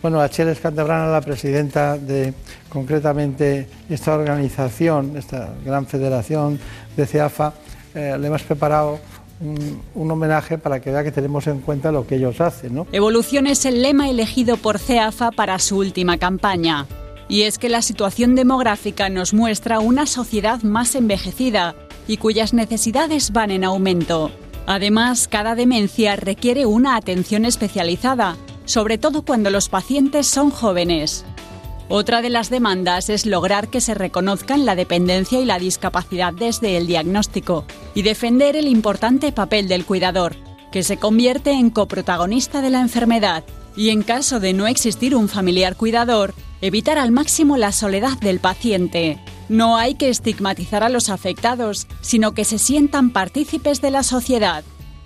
Bueno, 0.01 0.19
Acheles 0.19 0.59
Cantabrana, 0.59 1.07
la 1.07 1.21
presidenta 1.21 1.95
de 1.95 2.33
concretamente 2.69 3.67
esta 3.87 4.15
organización, 4.15 5.15
esta 5.15 5.53
gran 5.63 5.85
federación 5.85 6.59
de 6.97 7.05
CEAFA, 7.05 7.53
eh, 7.93 8.17
le 8.19 8.27
hemos 8.27 8.41
preparado 8.41 8.99
un, 9.41 9.81
un, 9.93 10.11
homenaje 10.11 10.57
para 10.57 10.79
que 10.79 10.91
vea 10.91 11.03
que 11.03 11.11
tenemos 11.11 11.45
en 11.45 11.59
cuenta 11.59 11.91
lo 11.91 12.07
que 12.07 12.15
ellos 12.15 12.41
hacen. 12.41 12.73
¿no? 12.73 12.87
Evolución 12.91 13.45
es 13.45 13.65
el 13.65 13.83
lema 13.83 14.09
elegido 14.09 14.57
por 14.57 14.79
CEAFA 14.79 15.31
para 15.31 15.59
su 15.59 15.77
última 15.77 16.17
campaña. 16.17 16.87
Y 17.31 17.43
es 17.43 17.57
que 17.57 17.69
la 17.69 17.81
situación 17.81 18.35
demográfica 18.35 19.07
nos 19.07 19.33
muestra 19.33 19.79
una 19.79 20.05
sociedad 20.05 20.63
más 20.63 20.95
envejecida 20.95 21.75
y 22.05 22.17
cuyas 22.17 22.53
necesidades 22.53 23.31
van 23.31 23.51
en 23.51 23.63
aumento. 23.63 24.31
Además, 24.65 25.29
cada 25.29 25.55
demencia 25.55 26.17
requiere 26.17 26.65
una 26.65 26.97
atención 26.97 27.45
especializada, 27.45 28.35
sobre 28.65 28.97
todo 28.97 29.21
cuando 29.21 29.49
los 29.49 29.69
pacientes 29.69 30.27
son 30.27 30.49
jóvenes. 30.49 31.23
Otra 31.87 32.21
de 32.21 32.29
las 32.29 32.49
demandas 32.49 33.09
es 33.09 33.25
lograr 33.25 33.69
que 33.69 33.79
se 33.79 33.93
reconozcan 33.93 34.65
la 34.65 34.75
dependencia 34.75 35.39
y 35.39 35.45
la 35.45 35.57
discapacidad 35.57 36.33
desde 36.33 36.75
el 36.75 36.85
diagnóstico 36.85 37.63
y 37.95 38.01
defender 38.01 38.57
el 38.57 38.67
importante 38.67 39.31
papel 39.31 39.69
del 39.69 39.85
cuidador, 39.85 40.35
que 40.73 40.83
se 40.83 40.97
convierte 40.97 41.51
en 41.51 41.69
coprotagonista 41.69 42.59
de 42.59 42.71
la 42.71 42.81
enfermedad 42.81 43.45
y 43.77 43.87
en 43.91 44.03
caso 44.03 44.41
de 44.41 44.51
no 44.51 44.67
existir 44.67 45.15
un 45.15 45.29
familiar 45.29 45.77
cuidador, 45.77 46.33
evitar 46.61 46.97
al 46.97 47.11
máximo 47.11 47.57
la 47.57 47.71
soledad 47.71 48.17
del 48.19 48.39
paciente. 48.39 49.19
No 49.49 49.77
hay 49.77 49.95
que 49.95 50.09
estigmatizar 50.09 50.83
a 50.83 50.89
los 50.89 51.09
afectados, 51.09 51.87
sino 52.01 52.33
que 52.33 52.45
se 52.45 52.57
sientan 52.57 53.11
partícipes 53.11 53.81
de 53.81 53.91
la 53.91 54.03
sociedad. 54.03 54.63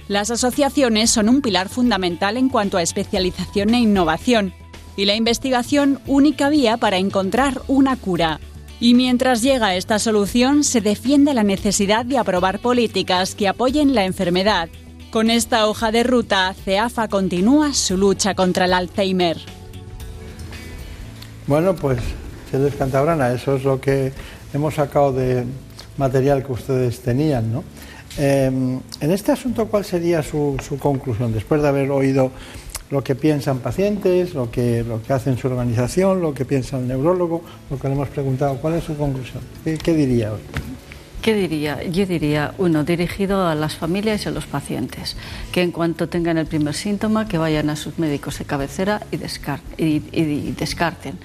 Las 0.07 0.29
asociaciones 0.29 1.09
son 1.09 1.29
un 1.29 1.41
pilar 1.41 1.69
fundamental 1.69 2.37
en 2.37 2.49
cuanto 2.49 2.77
a 2.77 2.83
especialización 2.83 3.73
e 3.73 3.79
innovación, 3.79 4.53
y 4.95 5.05
la 5.05 5.15
investigación 5.15 5.99
única 6.05 6.49
vía 6.49 6.77
para 6.77 6.97
encontrar 6.97 7.61
una 7.67 7.95
cura. 7.95 8.39
Y 8.79 8.93
mientras 8.93 9.41
llega 9.41 9.75
esta 9.75 9.99
solución, 9.99 10.63
se 10.63 10.81
defiende 10.81 11.33
la 11.33 11.43
necesidad 11.43 12.05
de 12.05 12.17
aprobar 12.17 12.59
políticas 12.59 13.33
que 13.33 13.47
apoyen 13.47 13.95
la 13.95 14.05
enfermedad. 14.05 14.69
Con 15.11 15.29
esta 15.29 15.67
hoja 15.67 15.91
de 15.91 16.03
ruta, 16.03 16.53
CEAFA 16.53 17.07
continúa 17.07 17.73
su 17.73 17.97
lucha 17.97 18.35
contra 18.35 18.65
el 18.65 18.73
Alzheimer. 18.73 19.37
Bueno, 21.47 21.75
pues, 21.75 21.99
Cheles 22.49 22.73
Cantabrana, 22.73 23.31
eso 23.31 23.55
es 23.55 23.63
lo 23.63 23.79
que 23.79 24.12
hemos 24.51 24.73
sacado 24.73 25.13
de 25.13 25.43
material 25.95 26.43
que 26.43 26.51
ustedes 26.51 27.01
tenían, 27.01 27.53
¿no? 27.53 27.63
Em, 28.17 28.79
en 28.99 29.12
este 29.12 29.31
asunto, 29.31 29.67
¿cuál 29.67 29.86
sería 29.86 30.23
su, 30.23 30.58
conclusión? 30.79 31.34
Después 31.34 31.62
de 31.62 31.67
haber 31.67 31.91
oído 31.91 32.31
lo 32.89 33.03
que 33.03 33.13
piensan 33.13 33.60
pacientes, 33.60 34.34
lo 34.34 34.49
que, 34.49 34.84
lo 34.84 35.03
que 35.03 35.13
hace 35.13 35.38
su 35.38 35.47
organización, 35.47 36.19
lo 36.19 36.34
que 36.34 36.45
piensa 36.45 36.79
el 36.79 36.88
neurólogo, 36.88 37.43
lo 37.69 37.77
que 37.77 37.89
le 37.89 37.93
hemos 37.93 38.10
preguntado, 38.10 38.58
¿cuál 38.58 38.73
es 38.73 38.84
su 38.84 38.97
conclusión? 38.97 39.43
¿Qué, 39.63 39.93
diría 39.93 40.34
hoy? 40.34 40.39
¿Qué 41.25 41.33
diría? 41.33 41.81
Yo 41.81 42.05
diría, 42.05 42.53
uno, 42.59 42.83
dirigido 42.83 43.47
a 43.47 43.55
las 43.55 43.75
familias 43.75 44.23
y 44.23 44.29
a 44.29 44.31
los 44.31 44.45
pacientes, 44.45 45.17
que 45.51 45.63
en 45.63 45.71
cuanto 45.71 46.07
tengan 46.07 46.38
el 46.38 46.45
primer 46.45 46.75
síntoma, 46.75 47.27
que 47.27 47.39
vayan 47.39 47.71
a 47.71 47.75
sus 47.75 47.97
médicos 47.97 48.38
de 48.38 48.45
cabecera 48.45 49.01
y, 49.09 50.49
descarten. 50.51 51.17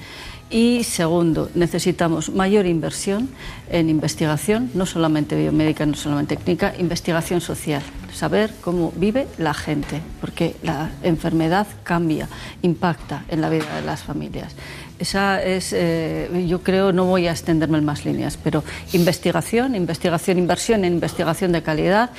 Y 0.48 0.84
segundo, 0.84 1.50
necesitamos 1.54 2.30
mayor 2.30 2.64
inversión 2.64 3.28
en 3.68 3.90
investigación, 3.90 4.70
no 4.72 4.86
solamente 4.86 5.36
biomédica, 5.36 5.84
no 5.84 5.96
solamente 5.96 6.36
técnica, 6.36 6.72
investigación 6.78 7.42
social, 7.42 7.82
saber 8.14 8.54
cómo 8.62 8.94
vive 8.96 9.28
la 9.36 9.52
gente, 9.52 10.00
porque 10.22 10.56
la 10.62 10.88
enfermedad 11.02 11.66
cambia, 11.82 12.26
impacta 12.62 13.24
en 13.28 13.42
la 13.42 13.50
vida 13.50 13.76
de 13.76 13.82
las 13.82 14.02
familias. 14.02 14.56
Esa 15.00 15.42
es, 15.42 15.72
eh, 15.72 16.44
yo 16.46 16.62
creo, 16.62 16.92
no 16.92 17.06
voy 17.06 17.26
a 17.26 17.30
extenderme 17.30 17.78
en 17.78 17.86
más 17.86 18.04
líneas, 18.04 18.36
pero 18.36 18.62
investigación, 18.92 19.74
investigación, 19.74 20.38
inversión 20.38 20.84
en 20.84 20.92
investigación 20.92 21.52
de 21.52 21.62
calidad, 21.62 22.10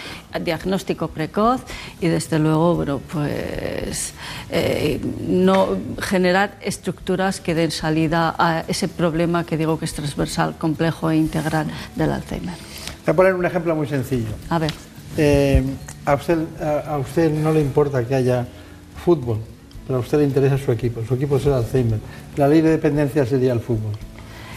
diagnóstico 0.44 1.08
precoz 1.10 1.62
y 2.00 2.08
desde 2.08 2.40
luego, 2.40 2.76
bueno, 2.76 3.00
pues 3.12 4.14
eh, 4.50 5.00
no 5.28 5.78
generar 6.00 6.58
estructuras 6.62 7.40
que 7.40 7.54
den 7.54 7.70
salida 7.70 8.34
a 8.40 8.66
ese 8.68 8.88
problema 8.88 9.46
que 9.46 9.58
digo 9.58 9.78
que 9.78 9.86
es 9.86 9.94
transversal, 9.94 10.58
complejo 10.58 11.12
e 11.12 11.18
integral 11.18 11.68
del 11.96 12.12
Alzheimer. 12.12 12.56
Voy 13.06 13.14
a 13.14 13.16
poner 13.16 13.36
un 13.36 13.46
ejemplo 13.46 13.76
muy 13.76 13.88
sencillo. 13.88 14.34
A 14.50 14.58
ver. 14.58 14.72
Eh, 15.18 15.64
a, 16.06 16.16
usted, 16.16 16.40
a 16.60 16.98
usted 16.98 17.32
no 17.32 17.54
le 17.54 17.62
importa 17.62 18.04
que 18.04 18.16
haya 18.16 18.48
fútbol, 19.06 19.38
pero 19.86 19.98
a 19.98 20.02
usted 20.02 20.18
le 20.20 20.24
interesa 20.24 20.58
su 20.58 20.72
equipo, 20.72 21.04
su 21.06 21.14
equipo 21.14 21.38
es 21.38 21.46
el 21.46 21.54
Alzheimer. 21.54 22.00
La 22.38 22.48
ley 22.48 22.62
de 22.62 22.70
dependencia 22.70 23.26
sería 23.26 23.54
el 23.54 23.60
fútbol. 23.60 23.94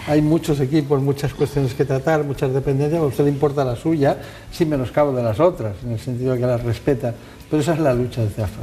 Hay 0.06 0.20
muchos 0.20 0.60
equipos, 0.60 1.00
muchas 1.00 1.32
cuestiones 1.32 1.72
que 1.72 1.84
tratar, 1.84 2.24
muchas 2.24 2.52
dependencias, 2.52 3.00
a 3.00 3.06
usted 3.06 3.24
le 3.24 3.30
importa 3.30 3.64
la 3.64 3.74
suya, 3.74 4.18
sin 4.52 4.68
menoscabo 4.68 5.12
de 5.12 5.22
las 5.22 5.40
otras, 5.40 5.76
en 5.82 5.92
el 5.92 5.98
sentido 5.98 6.34
de 6.34 6.40
que 6.40 6.46
las 6.46 6.62
respeta. 6.62 7.14
Pero 7.50 7.62
esa 7.62 7.72
es 7.72 7.80
la 7.80 7.94
lucha 7.94 8.20
de 8.20 8.28
CEAFA. 8.28 8.62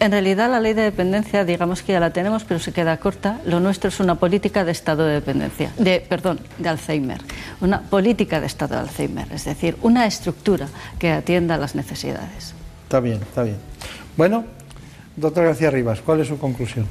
En 0.00 0.10
realidad 0.10 0.50
la 0.50 0.60
ley 0.60 0.74
de 0.74 0.82
dependencia, 0.82 1.44
digamos 1.44 1.82
que 1.82 1.92
ya 1.92 2.00
la 2.00 2.12
tenemos, 2.12 2.44
pero 2.44 2.60
se 2.60 2.72
queda 2.72 2.96
corta. 2.98 3.40
Lo 3.46 3.58
nuestro 3.60 3.88
es 3.88 4.00
una 4.00 4.16
política 4.16 4.64
de 4.64 4.72
estado 4.72 5.06
de 5.06 5.14
dependencia, 5.14 5.72
de, 5.78 6.04
perdón, 6.06 6.40
de 6.58 6.68
Alzheimer. 6.68 7.20
Una 7.60 7.80
política 7.82 8.40
de 8.40 8.46
estado 8.46 8.74
de 8.74 8.80
Alzheimer, 8.82 9.28
es 9.32 9.44
decir, 9.44 9.76
una 9.82 10.06
estructura 10.06 10.68
que 10.98 11.10
atienda 11.10 11.54
a 11.54 11.58
las 11.58 11.74
necesidades. 11.74 12.54
Está 12.84 13.00
bien, 13.00 13.20
está 13.22 13.44
bien. 13.44 13.56
Bueno, 14.16 14.44
Doctor 15.16 15.44
García 15.44 15.70
Rivas, 15.70 16.00
¿cuál 16.00 16.20
es 16.20 16.28
su 16.28 16.38
conclusión? 16.38 16.86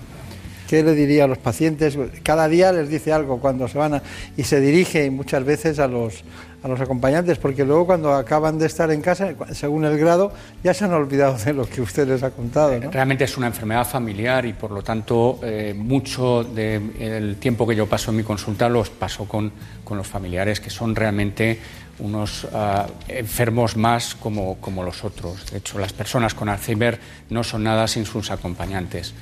¿Qué 0.71 0.83
le 0.83 0.95
diría 0.95 1.25
a 1.25 1.27
los 1.27 1.37
pacientes? 1.37 1.97
Cada 2.23 2.47
día 2.47 2.71
les 2.71 2.87
dice 2.87 3.11
algo 3.11 3.41
cuando 3.41 3.67
se 3.67 3.77
van 3.77 3.95
a, 3.95 4.03
y 4.37 4.43
se 4.43 4.61
dirige 4.61 5.11
muchas 5.11 5.43
veces 5.43 5.79
a 5.79 5.87
los, 5.89 6.23
a 6.63 6.69
los 6.69 6.79
acompañantes, 6.79 7.39
porque 7.39 7.65
luego 7.65 7.85
cuando 7.85 8.13
acaban 8.13 8.57
de 8.57 8.67
estar 8.67 8.89
en 8.89 9.01
casa, 9.01 9.33
según 9.51 9.83
el 9.83 9.97
grado, 9.97 10.31
ya 10.63 10.73
se 10.73 10.85
han 10.85 10.93
olvidado 10.93 11.37
de 11.37 11.51
lo 11.51 11.65
que 11.65 11.81
usted 11.81 12.07
les 12.07 12.23
ha 12.23 12.29
contado. 12.31 12.79
Realmente 12.89 13.25
es 13.25 13.35
una 13.35 13.47
enfermedad 13.47 13.85
familiar 13.85 14.45
y 14.45 14.53
por 14.53 14.71
lo 14.71 14.81
tanto 14.81 15.41
eh, 15.43 15.73
mucho 15.75 16.45
del 16.45 17.35
tiempo 17.35 17.67
que 17.67 17.75
yo 17.75 17.85
paso 17.85 18.11
en 18.11 18.15
mi 18.15 18.23
consulta 18.23 18.69
los 18.69 18.89
paso 18.89 19.25
con, 19.25 19.51
con 19.83 19.97
los 19.97 20.07
familiares, 20.07 20.61
que 20.61 20.69
son 20.69 20.95
realmente 20.95 21.59
unos 21.99 22.47
ah, 22.53 22.87
enfermos 23.09 23.75
más 23.75 24.15
como, 24.15 24.55
como, 24.61 24.83
los 24.83 25.03
otros. 25.03 25.51
De 25.51 25.57
hecho, 25.57 25.79
las 25.79 25.91
personas 25.91 26.33
con 26.33 26.47
Alzheimer 26.47 26.97
no 27.29 27.43
son 27.43 27.63
nada 27.65 27.89
sin 27.89 28.05
sus 28.05 28.31
acompañantes. 28.31 29.13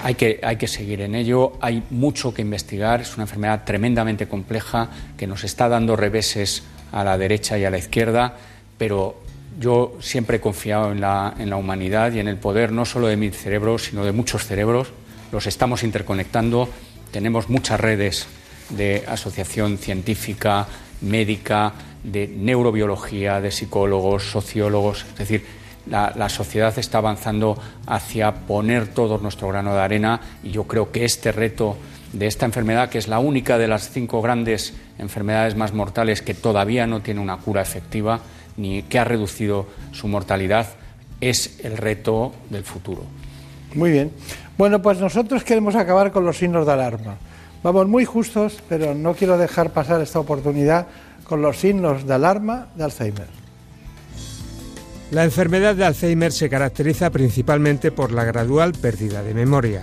Hay 0.00 0.14
que, 0.14 0.40
hay 0.42 0.56
que 0.56 0.66
seguir 0.66 1.00
en 1.00 1.14
ello, 1.14 1.52
hay 1.60 1.82
mucho 1.90 2.34
que 2.34 2.42
investigar, 2.42 3.00
es 3.00 3.14
una 3.14 3.24
enfermedad 3.24 3.64
tremendamente 3.64 4.26
compleja 4.26 4.88
que 5.16 5.26
nos 5.26 5.44
está 5.44 5.68
dando 5.68 5.94
reveses 5.96 6.64
a 6.90 7.04
la 7.04 7.16
derecha 7.16 7.58
y 7.58 7.64
a 7.64 7.70
la 7.70 7.78
izquierda, 7.78 8.36
pero 8.78 9.20
yo 9.60 9.96
siempre 10.00 10.38
he 10.38 10.40
confiado 10.40 10.92
en 10.92 11.00
la, 11.00 11.34
en 11.38 11.50
la 11.50 11.56
humanidad 11.56 12.12
y 12.12 12.18
en 12.18 12.28
el 12.28 12.36
poder 12.36 12.72
no 12.72 12.84
solo 12.84 13.06
de 13.06 13.16
mi 13.16 13.30
cerebro, 13.30 13.78
sino 13.78 14.04
de 14.04 14.12
muchos 14.12 14.44
cerebros. 14.44 14.88
Los 15.30 15.46
estamos 15.46 15.82
interconectando, 15.82 16.68
tenemos 17.10 17.48
muchas 17.48 17.78
redes 17.78 18.26
de 18.70 19.04
asociación 19.06 19.78
científica, 19.78 20.66
médica, 21.00 21.74
de 22.02 22.26
neurobiología, 22.28 23.40
de 23.40 23.50
psicólogos, 23.50 24.24
sociólogos, 24.24 25.04
es 25.12 25.18
decir, 25.18 25.44
la, 25.86 26.28
sociedad 26.28 26.76
está 26.78 26.98
avanzando 26.98 27.58
hacia 27.86 28.32
poner 28.32 28.88
todo 28.88 29.18
nuestro 29.18 29.48
grano 29.48 29.74
de 29.74 29.80
arena 29.80 30.20
y 30.42 30.50
yo 30.50 30.64
creo 30.64 30.92
que 30.92 31.04
este 31.04 31.32
reto 31.32 31.76
de 32.12 32.26
esta 32.26 32.46
enfermedad, 32.46 32.88
que 32.88 32.98
es 32.98 33.08
la 33.08 33.18
única 33.18 33.58
de 33.58 33.68
las 33.68 33.90
cinco 33.90 34.20
grandes 34.22 34.74
enfermedades 34.98 35.56
más 35.56 35.72
mortales 35.72 36.22
que 36.22 36.34
todavía 36.34 36.86
no 36.86 37.00
tiene 37.00 37.20
una 37.20 37.38
cura 37.38 37.62
efectiva 37.62 38.20
ni 38.56 38.82
que 38.82 38.98
ha 38.98 39.04
reducido 39.04 39.66
su 39.92 40.08
mortalidad, 40.08 40.66
es 41.20 41.60
el 41.64 41.76
reto 41.76 42.32
del 42.50 42.64
futuro. 42.64 43.02
Muy 43.74 43.90
bien. 43.90 44.12
Bueno, 44.58 44.82
pues 44.82 44.98
nosotros 44.98 45.44
queremos 45.44 45.74
acabar 45.74 46.12
con 46.12 46.24
los 46.24 46.36
signos 46.36 46.66
de 46.66 46.72
alarma. 46.72 47.16
Vamos 47.62 47.88
muy 47.88 48.04
justos, 48.04 48.62
pero 48.68 48.94
no 48.94 49.14
quiero 49.14 49.38
dejar 49.38 49.70
pasar 49.70 50.00
esta 50.02 50.20
oportunidad 50.20 50.86
con 51.24 51.40
los 51.40 51.58
signos 51.58 52.06
de 52.06 52.14
alarma 52.14 52.68
de 52.74 52.84
Alzheimer. 52.84 53.41
La 55.12 55.24
enfermedad 55.24 55.76
de 55.76 55.84
Alzheimer 55.84 56.32
se 56.32 56.48
caracteriza 56.48 57.10
principalmente 57.10 57.92
por 57.92 58.12
la 58.12 58.24
gradual 58.24 58.72
pérdida 58.72 59.22
de 59.22 59.34
memoria. 59.34 59.82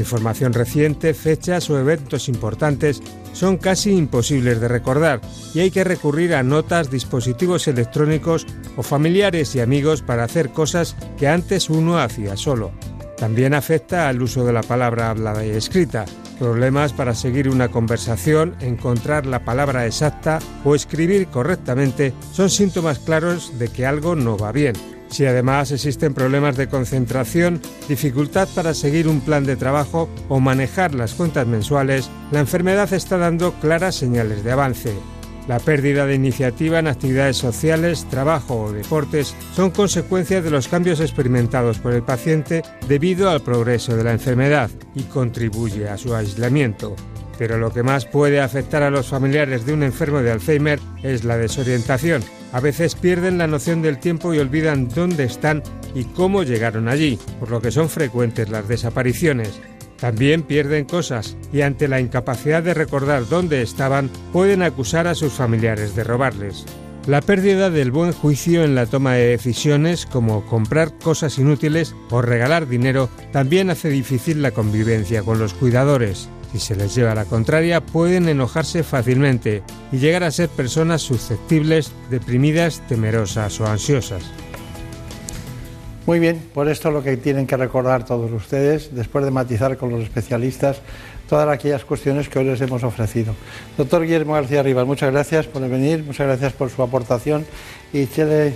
Información 0.00 0.52
reciente, 0.52 1.14
fechas 1.14 1.70
o 1.70 1.78
eventos 1.78 2.28
importantes 2.28 3.00
son 3.32 3.56
casi 3.56 3.92
imposibles 3.92 4.60
de 4.60 4.66
recordar 4.66 5.20
y 5.54 5.60
hay 5.60 5.70
que 5.70 5.84
recurrir 5.84 6.34
a 6.34 6.42
notas, 6.42 6.90
dispositivos 6.90 7.68
electrónicos 7.68 8.48
o 8.76 8.82
familiares 8.82 9.54
y 9.54 9.60
amigos 9.60 10.02
para 10.02 10.24
hacer 10.24 10.50
cosas 10.50 10.96
que 11.16 11.28
antes 11.28 11.70
uno 11.70 11.98
hacía 11.98 12.36
solo. 12.36 12.72
También 13.16 13.54
afecta 13.54 14.08
al 14.08 14.22
uso 14.22 14.44
de 14.44 14.52
la 14.52 14.62
palabra 14.62 15.10
hablada 15.10 15.44
y 15.44 15.50
escrita, 15.50 16.04
problemas 16.38 16.92
para 16.92 17.14
seguir 17.14 17.48
una 17.48 17.68
conversación, 17.68 18.56
encontrar 18.60 19.26
la 19.26 19.44
palabra 19.44 19.86
exacta 19.86 20.40
o 20.64 20.74
escribir 20.74 21.28
correctamente 21.28 22.12
son 22.32 22.50
síntomas 22.50 22.98
claros 22.98 23.58
de 23.58 23.68
que 23.68 23.86
algo 23.86 24.16
no 24.16 24.36
va 24.36 24.52
bien. 24.52 24.74
Si 25.08 25.24
además 25.26 25.70
existen 25.70 26.12
problemas 26.12 26.56
de 26.56 26.66
concentración, 26.66 27.60
dificultad 27.88 28.48
para 28.54 28.74
seguir 28.74 29.06
un 29.06 29.20
plan 29.20 29.44
de 29.44 29.54
trabajo 29.54 30.08
o 30.28 30.40
manejar 30.40 30.92
las 30.94 31.14
cuentas 31.14 31.46
mensuales, 31.46 32.10
la 32.32 32.40
enfermedad 32.40 32.92
está 32.92 33.16
dando 33.16 33.52
claras 33.60 33.94
señales 33.94 34.42
de 34.42 34.50
avance. 34.50 34.92
La 35.46 35.58
pérdida 35.58 36.06
de 36.06 36.14
iniciativa 36.14 36.78
en 36.78 36.86
actividades 36.86 37.36
sociales, 37.36 38.06
trabajo 38.08 38.62
o 38.62 38.72
deportes 38.72 39.34
son 39.54 39.70
consecuencias 39.70 40.42
de 40.42 40.50
los 40.50 40.68
cambios 40.68 41.00
experimentados 41.00 41.78
por 41.78 41.92
el 41.92 42.02
paciente 42.02 42.62
debido 42.88 43.28
al 43.28 43.42
progreso 43.42 43.94
de 43.94 44.04
la 44.04 44.12
enfermedad 44.12 44.70
y 44.94 45.02
contribuye 45.02 45.88
a 45.88 45.98
su 45.98 46.14
aislamiento. 46.14 46.96
Pero 47.36 47.58
lo 47.58 47.72
que 47.72 47.82
más 47.82 48.06
puede 48.06 48.40
afectar 48.40 48.82
a 48.82 48.90
los 48.90 49.08
familiares 49.08 49.66
de 49.66 49.74
un 49.74 49.82
enfermo 49.82 50.20
de 50.20 50.30
Alzheimer 50.30 50.78
es 51.02 51.24
la 51.24 51.36
desorientación. 51.36 52.22
A 52.52 52.60
veces 52.60 52.94
pierden 52.94 53.36
la 53.36 53.46
noción 53.46 53.82
del 53.82 53.98
tiempo 53.98 54.32
y 54.32 54.38
olvidan 54.38 54.88
dónde 54.88 55.24
están 55.24 55.62
y 55.94 56.04
cómo 56.04 56.42
llegaron 56.42 56.88
allí, 56.88 57.18
por 57.38 57.50
lo 57.50 57.60
que 57.60 57.70
son 57.70 57.90
frecuentes 57.90 58.48
las 58.48 58.66
desapariciones. 58.66 59.60
También 60.04 60.42
pierden 60.42 60.84
cosas 60.84 61.34
y 61.50 61.62
ante 61.62 61.88
la 61.88 61.98
incapacidad 61.98 62.62
de 62.62 62.74
recordar 62.74 63.26
dónde 63.26 63.62
estaban 63.62 64.10
pueden 64.34 64.60
acusar 64.60 65.06
a 65.06 65.14
sus 65.14 65.32
familiares 65.32 65.96
de 65.96 66.04
robarles. 66.04 66.66
La 67.06 67.22
pérdida 67.22 67.70
del 67.70 67.90
buen 67.90 68.12
juicio 68.12 68.64
en 68.64 68.74
la 68.74 68.84
toma 68.84 69.14
de 69.14 69.28
decisiones 69.28 70.04
como 70.04 70.44
comprar 70.44 70.92
cosas 70.98 71.38
inútiles 71.38 71.96
o 72.10 72.20
regalar 72.20 72.68
dinero 72.68 73.08
también 73.32 73.70
hace 73.70 73.88
difícil 73.88 74.42
la 74.42 74.50
convivencia 74.50 75.22
con 75.22 75.38
los 75.38 75.54
cuidadores. 75.54 76.28
Si 76.52 76.58
se 76.58 76.76
les 76.76 76.94
lleva 76.94 77.14
la 77.14 77.24
contraria 77.24 77.80
pueden 77.80 78.28
enojarse 78.28 78.82
fácilmente 78.82 79.62
y 79.90 79.96
llegar 79.96 80.22
a 80.22 80.30
ser 80.30 80.50
personas 80.50 81.00
susceptibles, 81.00 81.92
deprimidas, 82.10 82.86
temerosas 82.88 83.58
o 83.58 83.66
ansiosas. 83.66 84.22
Muy 86.06 86.18
bien, 86.18 86.38
por 86.52 86.68
esto 86.68 86.90
lo 86.90 87.02
que 87.02 87.16
tienen 87.16 87.46
que 87.46 87.56
recordar 87.56 88.04
todos 88.04 88.30
ustedes, 88.30 88.94
después 88.94 89.24
de 89.24 89.30
matizar 89.30 89.78
con 89.78 89.90
los 89.90 90.02
especialistas 90.02 90.82
todas 91.28 91.48
aquellas 91.48 91.84
cuestiones 91.86 92.28
que 92.28 92.38
hoy 92.38 92.44
les 92.44 92.60
hemos 92.60 92.84
ofrecido. 92.84 93.34
Doctor 93.78 94.02
Guillermo 94.02 94.34
García 94.34 94.62
Rivas, 94.62 94.86
muchas 94.86 95.10
gracias 95.10 95.46
por 95.46 95.66
venir, 95.66 96.04
muchas 96.04 96.26
gracias 96.26 96.52
por 96.52 96.68
su 96.68 96.82
aportación. 96.82 97.46
Y 97.92 98.06
Chele, 98.06 98.54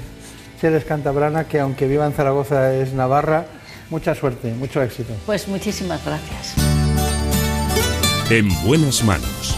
Cheles 0.61 0.85
Cantabrana, 0.85 1.45
que 1.45 1.59
aunque 1.59 1.89
viva 1.89 2.05
en 2.05 2.13
Zaragoza 2.13 2.75
es 2.75 2.93
Navarra, 2.93 3.47
mucha 3.89 4.15
suerte, 4.15 4.53
mucho 4.53 4.83
éxito. 4.83 5.15
Pues 5.25 5.49
muchísimas 5.49 6.05
gracias. 6.05 6.55
En 8.31 8.49
buenas 8.63 9.03
manos. 9.05 9.57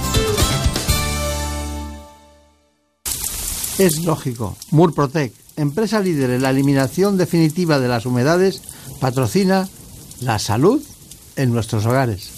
Es 3.78 4.04
lógico, 4.04 4.56
Murprotec 4.70 5.32
empresa 5.60 6.00
líder 6.00 6.30
en 6.30 6.42
la 6.42 6.50
eliminación 6.50 7.16
definitiva 7.16 7.78
de 7.78 7.88
las 7.88 8.06
humedades, 8.06 8.62
patrocina 9.00 9.68
la 10.20 10.38
salud 10.38 10.82
en 11.36 11.52
nuestros 11.52 11.86
hogares. 11.86 12.30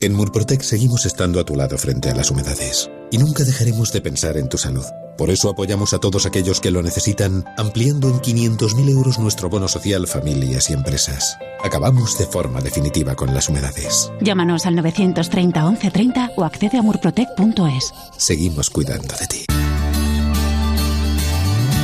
En 0.00 0.14
Murprotec 0.14 0.62
seguimos 0.62 1.06
estando 1.06 1.38
a 1.38 1.44
tu 1.44 1.54
lado 1.54 1.78
frente 1.78 2.10
a 2.10 2.14
las 2.14 2.30
humedades 2.30 2.90
y 3.12 3.18
nunca 3.18 3.44
dejaremos 3.44 3.92
de 3.92 4.00
pensar 4.00 4.36
en 4.36 4.48
tu 4.48 4.58
salud. 4.58 4.84
Por 5.16 5.30
eso 5.30 5.50
apoyamos 5.50 5.92
a 5.92 5.98
todos 5.98 6.26
aquellos 6.26 6.60
que 6.60 6.70
lo 6.70 6.82
necesitan, 6.82 7.44
ampliando 7.56 8.08
en 8.08 8.14
500.000 8.14 8.88
euros 8.90 9.18
nuestro 9.18 9.48
bono 9.48 9.68
social 9.68 10.08
familias 10.08 10.70
y 10.70 10.72
empresas. 10.72 11.36
Acabamos 11.62 12.18
de 12.18 12.26
forma 12.26 12.60
definitiva 12.60 13.14
con 13.14 13.32
las 13.32 13.48
humedades. 13.48 14.10
Llámanos 14.20 14.66
al 14.66 14.74
930 14.74 15.62
1130 15.62 16.30
o 16.36 16.44
accede 16.44 16.78
a 16.78 16.82
murprotec.es. 16.82 17.92
Seguimos 18.16 18.70
cuidando 18.70 19.14
de 19.20 19.26
ti. 19.26 19.44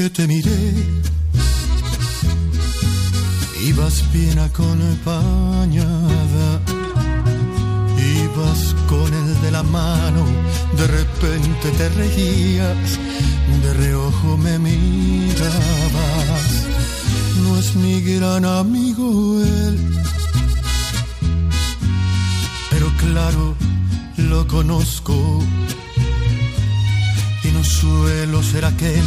Que 0.00 0.08
te 0.08 0.26
miré, 0.26 0.72
ibas 3.66 4.02
bien 4.14 4.38
acompañada, 4.38 5.88
ibas 8.22 8.74
con 8.88 9.12
el 9.12 9.40
de 9.42 9.50
la 9.50 9.62
mano, 9.62 10.24
de 10.78 10.86
repente 10.86 11.70
te 11.76 11.88
reías, 11.90 12.98
de 13.62 13.74
reojo 13.74 14.38
me 14.38 14.58
mirabas. 14.58 16.50
No 17.42 17.58
es 17.58 17.76
mi 17.76 18.00
gran 18.00 18.46
amigo 18.46 19.42
él, 19.42 19.76
pero 22.70 22.90
claro, 22.96 23.54
lo 24.16 24.46
conozco. 24.46 25.44
No 27.52 27.64
suelo 27.64 28.42
ser 28.42 28.64
aquel 28.64 29.04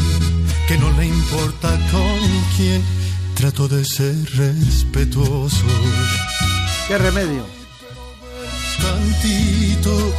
que 0.67 0.77
no 0.77 0.91
le 0.91 1.05
importa 1.05 1.69
con 1.91 2.19
quién. 2.55 2.81
Trato 3.35 3.67
de 3.67 3.83
ser 3.83 4.15
respetuoso. 4.35 5.65
¿Qué 6.87 6.97
remedio? 6.97 7.43
Tantito. 8.81 10.13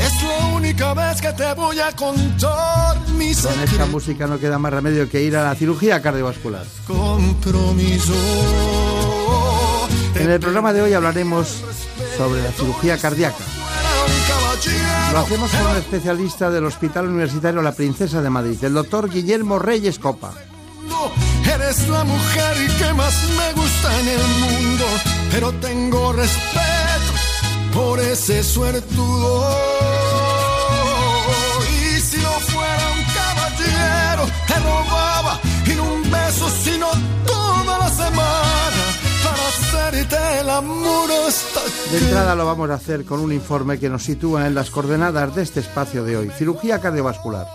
Es 0.00 0.22
la 0.22 0.46
única 0.54 0.94
vez 0.94 1.20
que 1.20 1.32
te 1.32 1.54
voy 1.54 1.80
a 1.80 1.92
contar 1.92 3.00
mi 3.10 3.34
Con 3.34 3.60
esta 3.60 3.86
música 3.86 4.26
no 4.26 4.38
queda 4.38 4.58
más 4.58 4.72
remedio 4.72 5.08
que 5.08 5.22
ir 5.22 5.36
a 5.36 5.44
la 5.44 5.54
cirugía 5.54 6.00
cardiovascular. 6.00 6.64
Compromiso. 6.86 8.14
En 10.14 10.30
el 10.30 10.40
programa 10.40 10.72
de 10.72 10.82
hoy 10.82 10.92
hablaremos 10.92 11.62
sobre 12.16 12.42
la 12.42 12.52
cirugía 12.52 12.96
cardíaca. 12.98 13.44
Lo 15.12 15.18
hacemos 15.20 15.50
con 15.50 15.66
un 15.66 15.76
especialista 15.76 16.50
del 16.50 16.64
Hospital 16.66 17.08
Universitario 17.08 17.62
La 17.62 17.72
Princesa 17.72 18.20
de 18.20 18.30
Madrid, 18.30 18.62
el 18.62 18.74
doctor 18.74 19.08
Guillermo 19.10 19.58
Reyes 19.58 19.98
Copa. 19.98 20.32
Eres 21.54 21.88
la 21.88 22.04
mujer 22.04 22.56
que 22.78 22.92
más 22.92 23.14
me 23.30 23.52
gusta 23.60 24.00
en 24.00 24.08
el 24.08 24.26
mundo, 24.40 24.84
pero 25.30 25.52
tengo 25.54 26.12
respeto 26.12 27.12
por 27.72 27.98
ese 28.00 28.42
suertudo. 28.42 29.48
Y 31.70 32.00
si 32.00 32.18
no 32.18 32.30
fuera 32.40 32.92
un 32.92 33.04
caballero, 33.14 34.26
te 34.46 34.54
robaba 34.54 34.95
De 40.56 41.98
entrada 41.98 42.34
lo 42.34 42.46
vamos 42.46 42.70
a 42.70 42.74
hacer 42.74 43.04
con 43.04 43.20
un 43.20 43.30
informe 43.30 43.78
que 43.78 43.90
nos 43.90 44.04
sitúa 44.04 44.46
en 44.46 44.54
las 44.54 44.70
coordenadas 44.70 45.34
de 45.34 45.42
este 45.42 45.60
espacio 45.60 46.02
de 46.02 46.16
hoy, 46.16 46.30
cirugía 46.30 46.80
cardiovascular. 46.80 47.46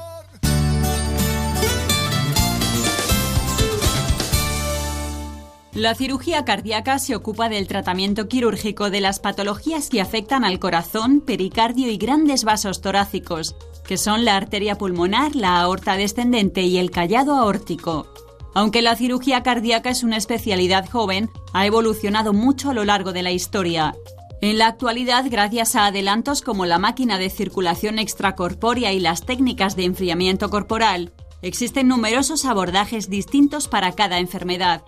La 5.74 5.96
cirugía 5.96 6.46
cardíaca 6.46 7.00
se 7.00 7.16
ocupa 7.16 7.50
del 7.50 7.68
tratamiento 7.68 8.28
quirúrgico 8.28 8.92
de 8.92 9.02
las 9.02 9.20
patologías 9.20 9.90
que 9.90 10.02
afectan 10.02 10.44
al 10.44 10.60
corazón, 10.60 11.22
pericardio 11.22 11.90
y 11.90 11.98
grandes 11.98 12.44
vasos 12.44 12.82
torácicos, 12.82 13.56
que 13.84 13.98
son 13.98 14.26
la 14.26 14.36
arteria 14.36 14.78
pulmonar, 14.78 15.36
la 15.36 15.60
aorta 15.60 15.96
descendente 15.96 16.62
y 16.64 16.78
el 16.78 16.92
callado 16.92 17.34
aórtico. 17.34 18.14
Aunque 18.54 18.82
la 18.82 18.96
cirugía 18.96 19.44
cardíaca 19.44 19.90
es 19.90 20.04
una 20.04 20.18
especialidad 20.18 20.90
joven, 20.90 21.30
ha 21.54 21.66
evolucionado 21.66 22.34
mucho 22.34 22.70
a 22.70 22.74
lo 22.74 22.84
largo 22.84 23.14
de 23.14 23.24
la 23.24 23.32
historia. 23.32 23.96
En 24.42 24.58
la 24.58 24.68
actualidad, 24.68 25.26
gracias 25.30 25.76
a 25.76 25.86
adelantos 25.86 26.42
como 26.42 26.66
la 26.66 26.80
máquina 26.80 27.18
de 27.18 27.30
circulación 27.30 28.00
extracorpórea 28.00 28.92
y 28.92 29.00
las 29.00 29.24
técnicas 29.24 29.76
de 29.76 29.86
enfriamiento 29.86 30.50
corporal, 30.50 31.14
existen 31.42 31.88
numerosos 31.88 32.46
abordajes 32.46 33.10
distintos 33.10 33.68
para 33.68 33.94
cada 33.94 34.20
enfermedad. 34.20 34.84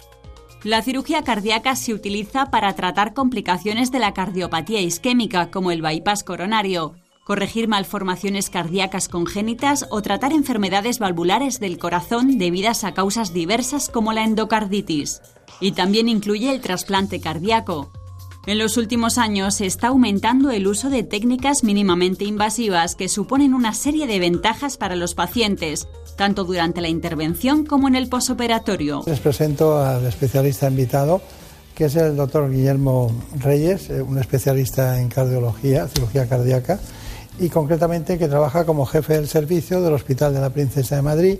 La 0.63 0.81
cirugía 0.81 1.23
cardíaca 1.23 1.75
se 1.75 1.93
utiliza 1.93 2.49
para 2.49 2.73
tratar 2.73 3.13
complicaciones 3.13 3.91
de 3.91 3.99
la 3.99 4.13
cardiopatía 4.13 4.81
isquémica 4.81 5.51
como 5.51 5.71
el 5.71 5.81
bypass 5.81 6.23
coronario, 6.23 6.95
corregir 7.23 7.67
malformaciones 7.67 8.49
cardíacas 8.49 9.07
congénitas 9.07 9.85
o 9.89 10.01
tratar 10.01 10.33
enfermedades 10.33 10.99
valvulares 10.99 11.59
del 11.59 11.77
corazón 11.77 12.37
debidas 12.37 12.83
a 12.83 12.93
causas 12.93 13.33
diversas 13.33 13.89
como 13.89 14.13
la 14.13 14.23
endocarditis. 14.23 15.21
Y 15.59 15.71
también 15.71 16.09
incluye 16.09 16.51
el 16.51 16.61
trasplante 16.61 17.19
cardíaco. 17.19 17.91
En 18.45 18.57
los 18.57 18.75
últimos 18.75 19.17
años 19.17 19.55
se 19.55 19.65
está 19.65 19.87
aumentando 19.87 20.51
el 20.51 20.67
uso 20.67 20.89
de 20.89 21.03
técnicas 21.03 21.63
mínimamente 21.63 22.25
invasivas 22.25 22.95
que 22.95 23.07
suponen 23.07 23.53
una 23.53 23.73
serie 23.73 24.05
de 24.05 24.19
ventajas 24.19 24.75
para 24.75 24.97
los 24.97 25.15
pacientes, 25.15 25.87
tanto 26.17 26.43
durante 26.43 26.81
la 26.81 26.89
intervención 26.89 27.65
como 27.65 27.87
en 27.87 27.95
el 27.95 28.09
posoperatorio. 28.09 29.03
Les 29.05 29.21
presento 29.21 29.81
al 29.81 30.05
especialista 30.05 30.67
invitado, 30.67 31.21
que 31.73 31.85
es 31.85 31.95
el 31.95 32.17
doctor 32.17 32.51
Guillermo 32.51 33.15
Reyes, 33.39 33.89
eh, 33.89 34.01
un 34.01 34.19
especialista 34.19 34.99
en 34.99 35.07
cardiología, 35.07 35.87
cirugía 35.87 36.27
cardíaca, 36.27 36.81
y 37.39 37.49
concretamente 37.49 38.17
que 38.17 38.27
trabaja 38.27 38.65
como 38.65 38.85
jefe 38.85 39.13
del 39.13 39.27
servicio 39.27 39.81
del 39.81 39.93
Hospital 39.93 40.33
de 40.33 40.41
la 40.41 40.49
Princesa 40.49 40.95
de 40.95 41.01
Madrid, 41.01 41.37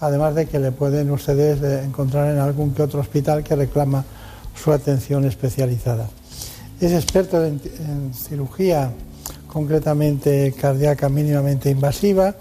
además 0.00 0.34
de 0.34 0.46
que 0.46 0.58
le 0.58 0.72
pueden 0.72 1.10
ustedes 1.10 1.62
eh, 1.62 1.84
encontrar 1.84 2.30
en 2.30 2.38
algún 2.38 2.72
que 2.72 2.82
otro 2.82 3.00
hospital 3.00 3.44
que 3.44 3.56
reclama 3.56 4.04
su 4.62 4.72
atención 4.72 5.24
especializada. 5.24 6.08
Es 6.80 6.92
experto 6.92 7.44
en, 7.44 7.60
cirugía 8.14 8.90
concretamente 9.46 10.52
cardíaca 10.60 11.08
mínimamente 11.08 11.70
invasiva 11.70 12.34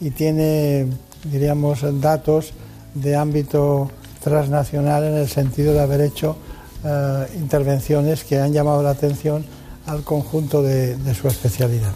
y 0.00 0.10
tiene 0.10 0.86
diríamos, 1.24 1.80
datos 2.00 2.52
de 2.94 3.16
ámbito 3.16 3.90
transnacional 4.22 5.04
en 5.04 5.14
el 5.14 5.28
sentido 5.28 5.72
de 5.72 5.80
haber 5.80 6.00
hecho 6.00 6.36
eh, 6.84 7.26
intervenciones 7.36 8.24
que 8.24 8.38
han 8.38 8.52
llamado 8.52 8.82
la 8.82 8.90
atención 8.90 9.44
al 9.86 10.02
conjunto 10.02 10.62
de, 10.62 10.96
su 11.14 11.28
especialidad. 11.28 11.92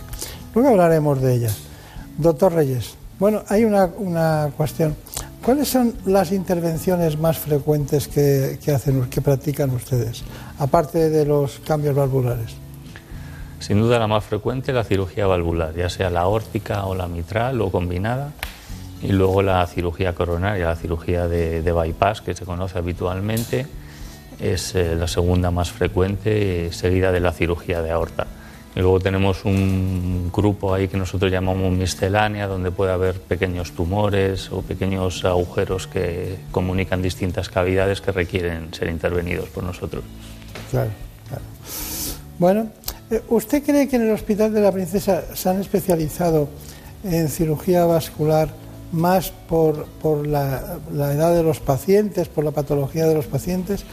Luego 0.54 0.70
hablaremos 0.70 1.20
de 1.20 1.34
ellas. 1.34 1.58
Doctor 2.16 2.52
Reyes, 2.54 2.96
bueno, 3.18 3.42
hay 3.48 3.64
una, 3.64 4.50
cuestión. 4.56 4.94
¿Cuáles 5.44 5.68
son 5.68 5.94
las 6.06 6.32
intervenciones 6.32 7.18
más 7.18 7.38
frecuentes 7.38 8.08
que, 8.08 8.58
que, 8.64 8.72
hacen, 8.72 9.04
que 9.10 9.20
practican 9.20 9.70
ustedes, 9.70 10.24
aparte 10.58 11.10
de 11.10 11.26
los 11.26 11.58
cambios 11.60 11.94
valvulares? 11.94 12.54
Sin 13.58 13.80
duda 13.80 13.98
la 13.98 14.06
más 14.06 14.24
frecuente 14.24 14.72
la 14.72 14.84
cirugía 14.84 15.26
valvular, 15.26 15.74
ya 15.74 15.88
sea 15.88 16.10
la 16.10 16.20
aórtica 16.20 16.84
o 16.86 16.94
la 16.94 17.08
mitral 17.08 17.60
o 17.60 17.70
combinada 17.70 18.32
y 19.02 19.12
luego 19.12 19.42
la 19.42 19.66
cirugía 19.66 20.14
coronaria, 20.14 20.66
la 20.66 20.76
cirugía 20.76 21.28
de, 21.28 21.60
bypass 21.60 22.22
que 22.22 22.34
se 22.34 22.44
conoce 22.44 22.78
habitualmente, 22.78 23.66
es 24.40 24.74
eh, 24.74 24.96
la 24.96 25.06
segunda 25.06 25.50
más 25.50 25.70
frecuente, 25.70 26.72
seguida 26.72 27.12
de 27.12 27.20
la 27.20 27.32
cirugía 27.32 27.82
de 27.82 27.90
aorta. 27.90 28.26
Y 28.76 28.80
luego 28.80 28.98
tenemos 28.98 29.44
un 29.44 30.30
grupo 30.32 30.74
ahí 30.74 30.88
que 30.88 30.96
nosotros 30.96 31.30
llamamos 31.30 31.72
miscelánea, 31.72 32.48
donde 32.48 32.72
puede 32.72 32.92
haber 32.92 33.20
pequeños 33.20 33.72
tumores 33.72 34.50
o 34.50 34.62
pequeños 34.62 35.24
agujeros 35.24 35.86
que 35.86 36.38
comunican 36.50 37.00
distintas 37.00 37.48
cavidades 37.48 38.00
que 38.00 38.10
requieren 38.10 38.74
ser 38.74 38.88
intervenidos 38.88 39.48
por 39.48 39.62
nosotros. 39.62 40.02
Claro, 40.70 40.90
claro. 41.28 41.42
Bueno, 42.38 42.68
eh, 43.10 43.22
¿usted 43.28 43.62
cree 43.62 43.88
que 43.88 43.96
en 43.96 44.02
el 44.02 44.10
Hospital 44.10 44.52
de 44.52 44.60
la 44.60 44.72
Princesa 44.72 45.22
se 45.34 45.48
han 45.48 45.60
especializado 45.60 46.48
en 47.04 47.28
cirugía 47.28 47.84
vascular 47.84 48.48
más 48.94 49.30
por, 49.48 49.86
por 50.02 50.26
la, 50.26 50.78
edad 50.90 51.34
de 51.34 51.42
los 51.42 51.60
pacientes, 51.60 52.28
por 52.28 52.44
la 52.44 52.52
patología 52.52 53.06
de 53.06 53.14
los 53.14 53.26
pacientes, 53.26 53.84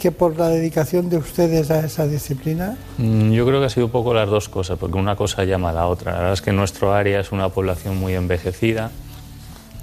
que 0.00 0.10
por 0.10 0.38
la 0.38 0.48
dedicación 0.48 1.10
de 1.10 1.18
ustedes 1.18 1.70
a 1.70 1.80
esa 1.80 2.06
disciplina? 2.06 2.76
Mm, 2.96 3.32
yo 3.32 3.46
creo 3.46 3.60
que 3.60 3.66
ha 3.66 3.70
sido 3.70 3.86
un 3.86 3.92
poco 3.92 4.14
las 4.14 4.28
dos 4.28 4.48
cosas, 4.48 4.78
porque 4.78 4.96
una 4.96 5.14
cosa 5.14 5.44
llama 5.44 5.70
a 5.70 5.72
la 5.72 5.86
otra. 5.86 6.12
La 6.12 6.18
verdad 6.18 6.32
es 6.32 6.42
que 6.42 6.52
nuestro 6.52 6.94
área 6.94 7.20
es 7.20 7.32
una 7.32 7.50
población 7.50 7.98
muy 7.98 8.14
envejecida, 8.14 8.90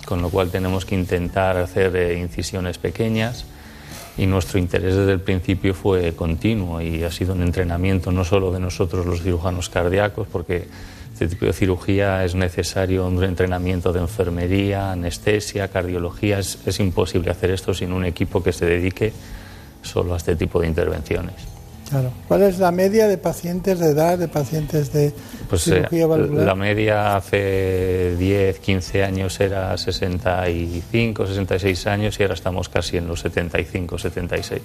con 0.05 0.23
lo 0.23 0.29
cual 0.29 0.49
tenemos 0.49 0.85
que 0.85 0.95
intentar 0.95 1.57
hacer 1.57 1.95
eh, 1.95 2.17
incisiones 2.19 2.79
pequeñas 2.79 3.45
y 4.17 4.25
nuestro 4.25 4.57
interés 4.57 4.95
desde 4.95 5.11
el 5.11 5.21
principio 5.21 5.75
fue 5.75 6.13
continuo 6.13 6.81
y 6.81 7.03
ha 7.03 7.11
sido 7.11 7.33
un 7.33 7.43
entrenamiento 7.43 8.11
no 8.11 8.23
solo 8.23 8.51
de 8.51 8.59
nosotros 8.59 9.05
los 9.05 9.21
cirujanos 9.21 9.69
cardíacos, 9.69 10.27
porque 10.31 10.67
este 11.13 11.27
tipo 11.27 11.45
de 11.45 11.53
cirugía 11.53 12.25
es 12.25 12.33
necesario 12.33 13.07
un 13.07 13.23
entrenamiento 13.23 13.93
de 13.93 13.99
enfermería, 13.99 14.91
anestesia, 14.91 15.67
cardiología. 15.67 16.39
Es, 16.39 16.79
imposible 16.79 17.31
hacer 17.31 17.51
esto 17.51 17.73
sin 17.73 17.91
un 17.91 18.05
equipo 18.05 18.41
que 18.41 18.53
se 18.53 18.65
dedique 18.65 19.13
solo 19.87 20.13
a 20.13 20.17
este 20.17 20.35
tipo 20.35 20.61
de 20.61 20.67
intervenciones. 20.67 21.57
Claro. 21.89 22.11
¿Cuál 22.27 22.43
es 22.43 22.59
la 22.59 22.71
media 22.71 23.07
de 23.07 23.17
pacientes 23.17 23.79
de 23.79 23.91
edad, 23.91 24.17
de 24.17 24.27
pacientes 24.27 24.91
de 24.91 25.13
pues, 25.49 25.63
cirugía 25.63 26.03
eh, 26.03 26.05
valvular? 26.05 26.45
La 26.45 26.55
media 26.55 27.15
hace 27.15 28.15
10, 28.17 28.59
15 28.59 29.03
años 29.03 29.39
era 29.39 29.77
65, 29.77 31.27
66 31.27 31.87
años 31.87 32.19
y 32.19 32.23
ahora 32.23 32.35
estamos 32.35 32.67
casi 32.67 32.97
en 32.97 33.07
los 33.07 33.21
75, 33.21 33.97
76. 33.97 34.61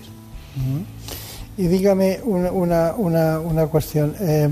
Y 1.56 1.66
dígame 1.66 2.20
una, 2.24 2.92
una, 2.94 3.38
una, 3.38 3.66
cuestión. 3.66 4.14
Eh, 4.20 4.48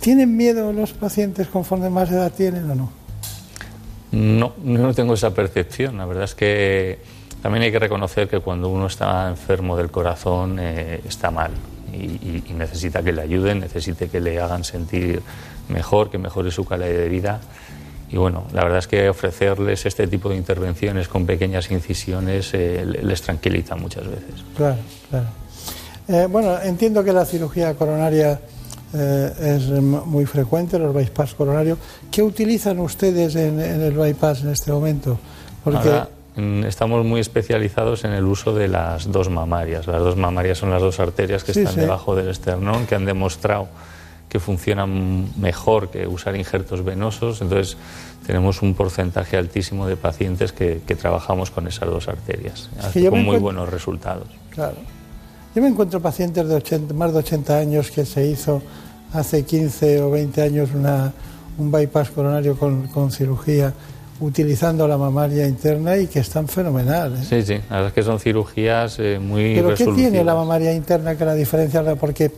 ¿Tienen 0.00 0.36
miedo 0.36 0.72
los 0.72 0.92
pacientes 0.92 1.46
conforme 1.46 1.88
más 1.88 2.10
edad 2.10 2.32
tienen 2.32 2.68
o 2.70 2.74
no? 2.74 2.92
No, 4.10 4.54
no 4.62 4.92
tengo 4.92 5.14
esa 5.14 5.32
percepción. 5.32 5.98
La 5.98 6.06
verdad 6.06 6.24
es 6.24 6.34
que 6.34 6.98
también 7.42 7.64
hay 7.64 7.72
que 7.72 7.80
reconocer 7.80 8.28
que 8.28 8.38
cuando 8.38 8.68
uno 8.68 8.86
está 8.86 9.28
enfermo 9.28 9.76
del 9.76 9.90
corazón 9.90 10.58
eh, 10.60 11.00
está 11.04 11.30
mal 11.30 11.50
y, 11.92 12.52
necesita 12.54 13.02
que 13.02 13.12
le 13.12 13.22
ayuden, 13.22 13.60
necesita 13.60 14.06
que 14.06 14.20
le 14.20 14.40
hagan 14.40 14.64
sentir 14.64 15.22
mejor, 15.68 16.10
que 16.10 16.18
mejore 16.18 16.50
su 16.50 16.64
calidad 16.64 16.88
de 16.88 17.08
vida. 17.08 17.40
Y 18.10 18.16
bueno, 18.16 18.44
la 18.52 18.62
verdad 18.62 18.78
es 18.78 18.86
que 18.86 19.08
ofrecerles 19.08 19.86
este 19.86 20.06
tipo 20.06 20.28
de 20.28 20.36
intervenciones 20.36 21.08
con 21.08 21.26
pequeñas 21.26 21.70
incisiones 21.70 22.52
eh, 22.52 22.84
les 22.84 23.22
tranquiliza 23.22 23.74
muchas 23.74 24.06
veces. 24.06 24.44
Claro, 24.56 24.76
claro. 25.10 25.26
Eh, 26.08 26.26
bueno, 26.30 26.60
entiendo 26.60 27.02
que 27.02 27.12
la 27.12 27.24
cirugía 27.24 27.74
coronaria 27.74 28.38
eh, 28.92 29.56
es 29.56 29.68
muy 29.70 30.26
frecuente, 30.26 30.78
los 30.78 30.94
bypass 30.94 31.34
coronarios. 31.34 31.78
¿Qué 32.10 32.22
utilizan 32.22 32.78
ustedes 32.80 33.34
en, 33.36 33.58
el 33.58 33.92
bypass 33.92 34.42
en 34.42 34.50
este 34.50 34.70
momento? 34.70 35.18
Porque... 35.64 35.88
Mm, 35.88 36.21
estamos 36.36 37.04
muy 37.04 37.20
especializados 37.20 38.04
en 38.04 38.12
el 38.12 38.24
uso 38.24 38.54
de 38.54 38.68
las 38.68 39.10
dos 39.10 39.28
mamarias. 39.28 39.86
Las 39.86 40.00
dos 40.00 40.16
mamarias 40.16 40.58
son 40.58 40.70
las 40.70 40.80
dos 40.80 41.00
arterias 41.00 41.44
que 41.44 41.52
están 41.52 41.76
debajo 41.76 42.14
del 42.14 42.28
esternón, 42.28 42.86
que 42.86 42.94
han 42.94 43.04
demostrado 43.04 43.68
que 44.32 44.40
funcionan 44.40 45.28
mejor 45.38 45.90
que 45.90 46.06
usar 46.06 46.34
injertos 46.36 46.82
venosos. 46.82 47.42
Entonces, 47.42 47.76
tenemos 48.26 48.62
un 48.62 48.72
porcentaje 48.72 49.36
altísimo 49.36 49.86
de 49.86 49.96
pacientes 49.96 50.52
que, 50.52 50.80
trabajamos 50.98 51.50
con 51.50 51.66
esas 51.66 51.90
dos 51.90 52.08
arterias, 52.08 52.70
con 53.10 53.24
muy 53.24 53.36
buenos 53.36 53.68
resultados. 53.68 54.28
Claro. 54.48 54.76
Yo 55.54 55.60
me 55.60 55.68
encuentro 55.68 56.00
pacientes 56.00 56.48
de 56.48 56.54
80, 56.54 56.94
más 56.94 57.12
de 57.12 57.18
80 57.18 57.58
años 57.58 57.90
que 57.90 58.06
se 58.06 58.26
hizo 58.26 58.62
hace 59.12 59.44
15 59.44 60.00
o 60.00 60.10
20 60.10 60.40
años 60.40 60.70
una, 60.74 61.12
un 61.58 61.70
bypass 61.70 62.10
coronario 62.10 62.56
con, 62.56 62.88
con, 62.88 63.10
cirugía 63.12 63.74
utilizando 64.22 64.86
la 64.86 64.96
mamaria 64.96 65.46
interna 65.46 65.96
y 65.96 66.06
que 66.06 66.20
están 66.20 66.48
fenomenales. 66.48 67.26
Sí, 67.26 67.42
sí, 67.42 67.54
la 67.54 67.76
verdad 67.76 67.86
es 67.88 67.92
que 67.92 68.02
son 68.02 68.20
cirugías 68.20 68.98
eh, 68.98 69.18
muy 69.20 69.54
¿Pero 69.54 69.74
qué 69.74 69.86
tiene 69.86 70.24
la 70.24 70.34
mamaria 70.34 70.72
interna 70.72 71.16
que 71.16 71.24
la 71.24 71.34
diferencia? 71.34 71.82
Porque 71.96 72.30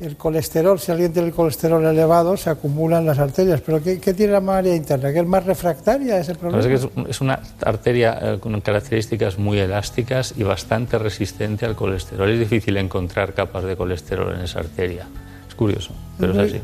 el 0.00 0.16
colesterol, 0.16 0.78
si 0.78 0.90
alguien 0.92 1.12
tiene 1.12 1.28
el 1.28 1.34
colesterol 1.34 1.84
elevado, 1.84 2.36
se 2.36 2.50
acumula 2.50 2.98
en 2.98 3.06
las 3.06 3.18
arterias. 3.18 3.60
Pero 3.60 3.82
¿qué, 3.82 3.96
tiene 3.98 4.32
la 4.32 4.40
mamaria 4.40 4.74
interna? 4.74 5.12
¿Que 5.12 5.20
es 5.20 5.26
más 5.26 5.44
refractaria 5.44 6.18
ese 6.18 6.34
problema? 6.34 6.60
Es, 6.60 6.80
que 6.80 6.88
es, 7.08 7.20
una 7.20 7.40
arteria 7.64 8.18
eh, 8.20 8.38
con 8.38 8.60
características 8.60 9.38
muy 9.38 9.58
elásticas 9.58 10.34
y 10.36 10.42
bastante 10.42 10.98
resistente 10.98 11.64
al 11.64 11.76
colesterol. 11.76 12.28
Es 12.28 12.38
difícil 12.38 12.76
encontrar 12.76 13.32
capas 13.32 13.64
de 13.64 13.76
colesterol 13.76 14.34
en 14.34 14.40
esa 14.40 14.58
arteria. 14.58 15.06
Es 15.48 15.54
curioso, 15.54 15.92
pero 16.18 16.32
es, 16.32 16.52
así. 16.52 16.60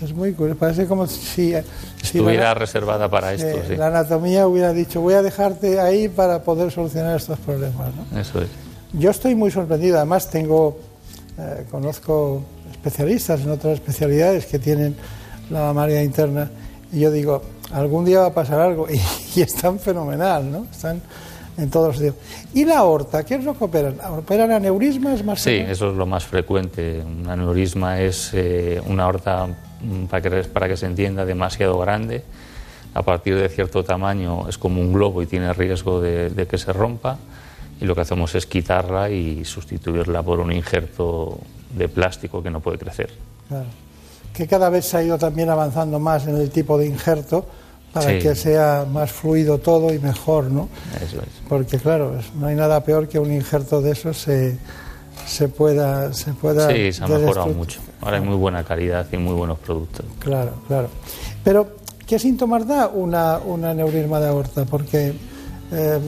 Es 0.00 0.14
muy 0.14 0.32
curioso. 0.32 0.58
Parece 0.58 0.86
como 0.86 1.06
si... 1.06 1.54
Estuviera 2.02 2.54
reservada 2.54 3.10
para 3.10 3.34
esto, 3.34 3.60
sí. 3.68 3.76
La 3.76 3.88
anatomía 3.88 4.46
hubiera 4.46 4.72
dicho, 4.72 5.00
voy 5.00 5.14
a 5.14 5.22
dejarte 5.22 5.78
ahí 5.78 6.08
para 6.08 6.42
poder 6.42 6.70
solucionar 6.70 7.16
estos 7.16 7.38
problemas. 7.40 7.90
¿no? 7.94 8.18
Eso 8.18 8.40
es. 8.40 8.48
Yo 8.92 9.10
estoy 9.10 9.34
muy 9.34 9.50
sorprendido. 9.50 9.98
Además, 9.98 10.30
tengo 10.30 10.78
eh, 11.40 11.64
conozco 11.70 12.42
especialistas 12.70 13.40
en 13.40 13.50
otras 13.50 13.74
especialidades 13.74 14.44
que 14.44 14.58
tienen 14.58 14.94
la 15.48 15.60
mamaria 15.60 16.02
interna 16.02 16.50
y 16.92 17.00
yo 17.00 17.10
digo, 17.10 17.42
algún 17.72 18.04
día 18.04 18.20
va 18.20 18.26
a 18.26 18.34
pasar 18.34 18.60
algo 18.60 18.86
y, 19.34 19.40
están 19.40 19.78
fenomenal, 19.78 20.50
¿no? 20.50 20.66
Están 20.70 21.00
en 21.60 21.70
todos 21.70 21.88
los 21.88 21.96
sitios. 21.96 22.14
¿Y 22.54 22.64
la 22.64 22.78
aorta? 22.78 23.24
¿Qué 23.24 23.36
es 23.36 23.44
lo 23.44 23.56
que 23.56 23.64
operan? 23.64 23.96
¿Operan 24.18 24.50
aneurismas? 24.50 25.24
Más 25.24 25.40
sí, 25.40 25.56
eso 25.56 25.90
es 25.90 25.96
lo 25.96 26.06
más 26.06 26.24
frecuente. 26.24 27.02
Un 27.04 27.28
aneurisma 27.28 28.00
es 28.00 28.30
eh, 28.32 28.80
una 28.86 29.04
aorta, 29.04 29.46
mm, 29.46 30.04
para 30.06 30.22
que, 30.22 30.48
para 30.48 30.68
que 30.68 30.76
se 30.76 30.86
entienda, 30.86 31.24
demasiado 31.24 31.78
grande. 31.78 32.22
A 32.92 33.02
partir 33.02 33.36
de 33.36 33.48
cierto 33.48 33.84
tamaño 33.84 34.48
es 34.48 34.58
como 34.58 34.80
un 34.80 34.92
globo 34.92 35.22
y 35.22 35.26
tiene 35.26 35.52
riesgo 35.52 36.00
de 36.00 36.46
que 36.50 36.58
se 36.58 36.72
rompa 36.72 37.18
y 37.80 37.86
lo 37.86 37.94
que 37.94 38.02
hacemos 38.02 38.34
es 38.34 38.46
quitarla 38.46 39.08
y 39.10 39.44
sustituirla 39.44 40.22
por 40.22 40.38
un 40.38 40.52
injerto 40.52 41.38
de 41.74 41.88
plástico 41.88 42.42
que 42.42 42.50
no 42.50 42.60
puede 42.60 42.78
crecer. 42.78 43.10
Claro. 43.48 43.66
Que 44.34 44.46
cada 44.46 44.68
vez 44.68 44.84
se 44.84 44.98
ha 44.98 45.02
ido 45.02 45.18
también 45.18 45.48
avanzando 45.48 45.98
más 45.98 46.26
en 46.26 46.36
el 46.36 46.50
tipo 46.50 46.76
de 46.78 46.86
injerto 46.86 47.46
para 47.92 48.18
que 48.18 48.34
sea 48.34 48.86
más 48.90 49.10
fluido 49.10 49.58
todo 49.58 49.92
y 49.92 49.98
mejor, 49.98 50.44
¿no? 50.50 50.68
Eso 50.96 51.18
es. 51.18 51.28
Porque 51.48 51.78
claro, 51.78 52.18
no 52.38 52.46
hay 52.46 52.54
nada 52.54 52.82
peor 52.84 53.08
que 53.08 53.18
un 53.18 53.32
injerto 53.32 53.82
de 53.82 53.92
esos 53.92 54.16
se, 54.18 54.56
se 55.26 55.48
pueda 55.48 56.12
se 56.12 56.32
pueda 56.32 56.70
Sí, 56.70 56.92
se 56.92 57.04
ha 57.04 57.08
mejorado 57.08 57.48
mucho. 57.48 57.80
Ahora 58.00 58.18
hay 58.18 58.22
muy 58.22 58.36
buena 58.36 58.64
calidad 58.64 59.06
y 59.12 59.16
muy 59.16 59.34
buenos 59.34 59.58
productos. 59.58 60.06
Claro, 60.18 60.52
claro. 60.68 60.88
Pero 61.42 61.68
¿qué 62.06 62.18
síntomas 62.18 62.66
da 62.66 62.88
una, 62.88 63.38
una 63.38 63.74
neurisma 63.74 64.20
de 64.20 64.28
aorta? 64.28 64.64
Porque 64.64 65.12
eh, 65.72 65.98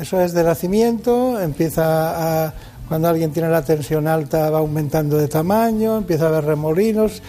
eso 0.00 0.20
es 0.20 0.32
de 0.32 0.44
nacimiento, 0.44 1.40
empieza 1.40 2.46
a, 2.46 2.54
cuando 2.88 3.08
alguien 3.08 3.30
tiene 3.32 3.50
la 3.50 3.62
tensión 3.62 4.08
alta 4.08 4.50
va 4.50 4.58
aumentando 4.58 5.18
de 5.18 5.28
tamaño, 5.28 5.98
empieza 5.98 6.24
a 6.24 6.28
haber 6.28 6.44
remolinos. 6.44 7.22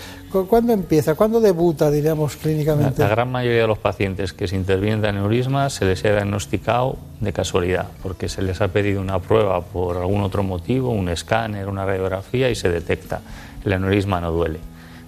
¿Cuándo 0.47 0.73
empieza? 0.73 1.15
¿Cuándo 1.15 1.41
debuta, 1.41 1.91
diríamos, 1.91 2.35
clínicamente? 2.37 3.01
La, 3.01 3.09
la, 3.09 3.15
gran 3.15 3.31
mayoría 3.31 3.61
de 3.61 3.67
los 3.67 3.79
pacientes 3.79 4.31
que 4.31 4.47
se 4.47 4.55
intervienen 4.55 5.01
de 5.01 5.09
aneurisma 5.09 5.69
se 5.69 5.85
les 5.85 6.05
ha 6.05 6.11
diagnosticado 6.11 6.97
de 7.19 7.33
casualidad, 7.33 7.87
porque 8.01 8.29
se 8.29 8.41
les 8.41 8.61
ha 8.61 8.69
pedido 8.69 9.01
una 9.01 9.19
prueba 9.19 9.61
por 9.61 9.97
algún 9.97 10.21
otro 10.21 10.43
motivo, 10.43 10.91
un 10.91 11.09
escáner, 11.09 11.67
una 11.67 11.85
radiografía 11.85 12.49
y 12.49 12.55
se 12.55 12.69
detecta. 12.69 13.21
El 13.65 13.73
aneurisma 13.73 14.21
no 14.21 14.31
duele. 14.31 14.59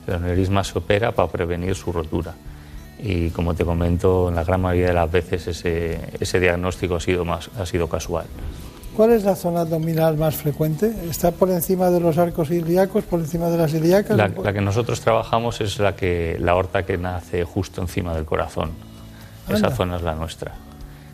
El 0.07 0.15
aneurisma 0.15 0.63
se 0.63 0.77
opera 0.77 1.11
para 1.11 1.31
prevenir 1.31 1.75
su 1.75 1.91
rotura 1.91 2.33
y 3.03 3.31
como 3.31 3.55
te 3.55 3.65
comento, 3.65 4.29
en 4.29 4.35
la 4.35 4.43
gran 4.43 4.61
mayoría 4.61 4.89
de 4.89 4.93
las 4.93 5.11
veces 5.11 5.47
ese, 5.47 5.99
ese 6.19 6.39
diagnóstico 6.39 6.95
ha 6.95 6.99
sido, 6.99 7.25
más, 7.25 7.49
ha 7.57 7.65
sido 7.65 7.87
casual. 7.87 8.25
¿Cuál 9.01 9.13
es 9.13 9.23
la 9.23 9.35
zona 9.35 9.61
abdominal 9.61 10.15
más 10.15 10.35
frecuente? 10.35 10.93
¿Está 11.09 11.31
por 11.31 11.49
encima 11.49 11.89
de 11.89 11.99
los 11.99 12.19
arcos 12.19 12.51
ilíacos, 12.51 13.03
por 13.03 13.19
encima 13.19 13.49
de 13.49 13.57
las 13.57 13.73
ilíacas? 13.73 14.15
La, 14.15 14.27
la 14.27 14.53
que 14.53 14.61
nosotros 14.61 15.01
trabajamos 15.01 15.59
es 15.59 15.79
la, 15.79 15.95
que, 15.95 16.37
la 16.39 16.51
aorta 16.51 16.85
que 16.85 16.99
nace 16.99 17.43
justo 17.43 17.81
encima 17.81 18.13
del 18.13 18.25
corazón. 18.25 18.69
Esa 19.49 19.71
zona 19.71 19.95
es 19.95 20.03
la 20.03 20.13
nuestra 20.13 20.51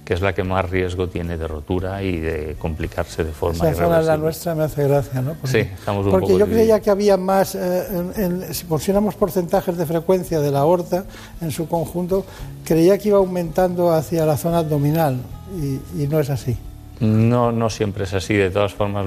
que 0.04 0.14
es 0.14 0.22
la 0.22 0.34
que 0.34 0.44
más 0.44 0.70
riesgo 0.70 1.08
tiene 1.08 1.38
de 1.38 1.48
rotura 1.48 2.04
y 2.04 2.20
de 2.20 2.56
complicarse 2.60 3.24
de 3.24 3.32
forma 3.32 3.70
Esa 3.70 3.86
zona 3.86 4.02
la 4.02 4.18
nuestra 4.18 4.54
me 4.56 4.64
hace 4.64 4.86
gracia, 4.86 5.22
¿no? 5.22 5.34
Porque, 5.36 5.64
sí, 5.64 5.70
estamos 5.74 6.06
un 6.06 6.12
Porque 6.12 6.38
yo 6.38 6.46
creía 6.46 6.82
que 6.82 6.90
había 6.90 7.16
más, 7.16 7.56
eh, 7.56 8.48
si 8.52 8.66
pusiéramos 8.66 9.16
porcentajes 9.16 9.78
de 9.78 9.86
frecuencia 9.86 10.42
de 10.42 10.52
la 10.52 10.60
aorta 10.60 11.06
en 11.42 11.52
su 11.52 11.70
conjunto, 11.70 12.26
creía 12.66 12.98
que 12.98 13.10
iba 13.10 13.18
aumentando 13.18 13.94
hacia 13.94 14.26
la 14.26 14.36
zona 14.36 14.60
abdominal 14.60 15.20
y, 15.56 16.08
no 16.08 16.20
es 16.20 16.30
así. 16.30 16.58
No, 17.00 17.52
no 17.52 17.70
siempre 17.70 18.06
es 18.06 18.14
así. 18.14 18.34
De 18.34 18.50
todas 18.50 18.74
formas, 18.74 19.06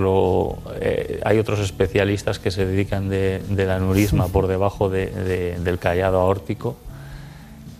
eh, 0.81 1.21
hay 1.25 1.39
otros 1.39 1.59
especialistas 1.61 2.39
que 2.39 2.51
se 2.51 2.67
dedican 2.67 3.09
de, 3.09 3.43
del 3.49 3.71
aneurisma 3.71 4.29
por 4.29 4.47
debajo 4.47 4.89
del 4.89 5.79
callado 5.79 6.21
aórtico 6.21 6.77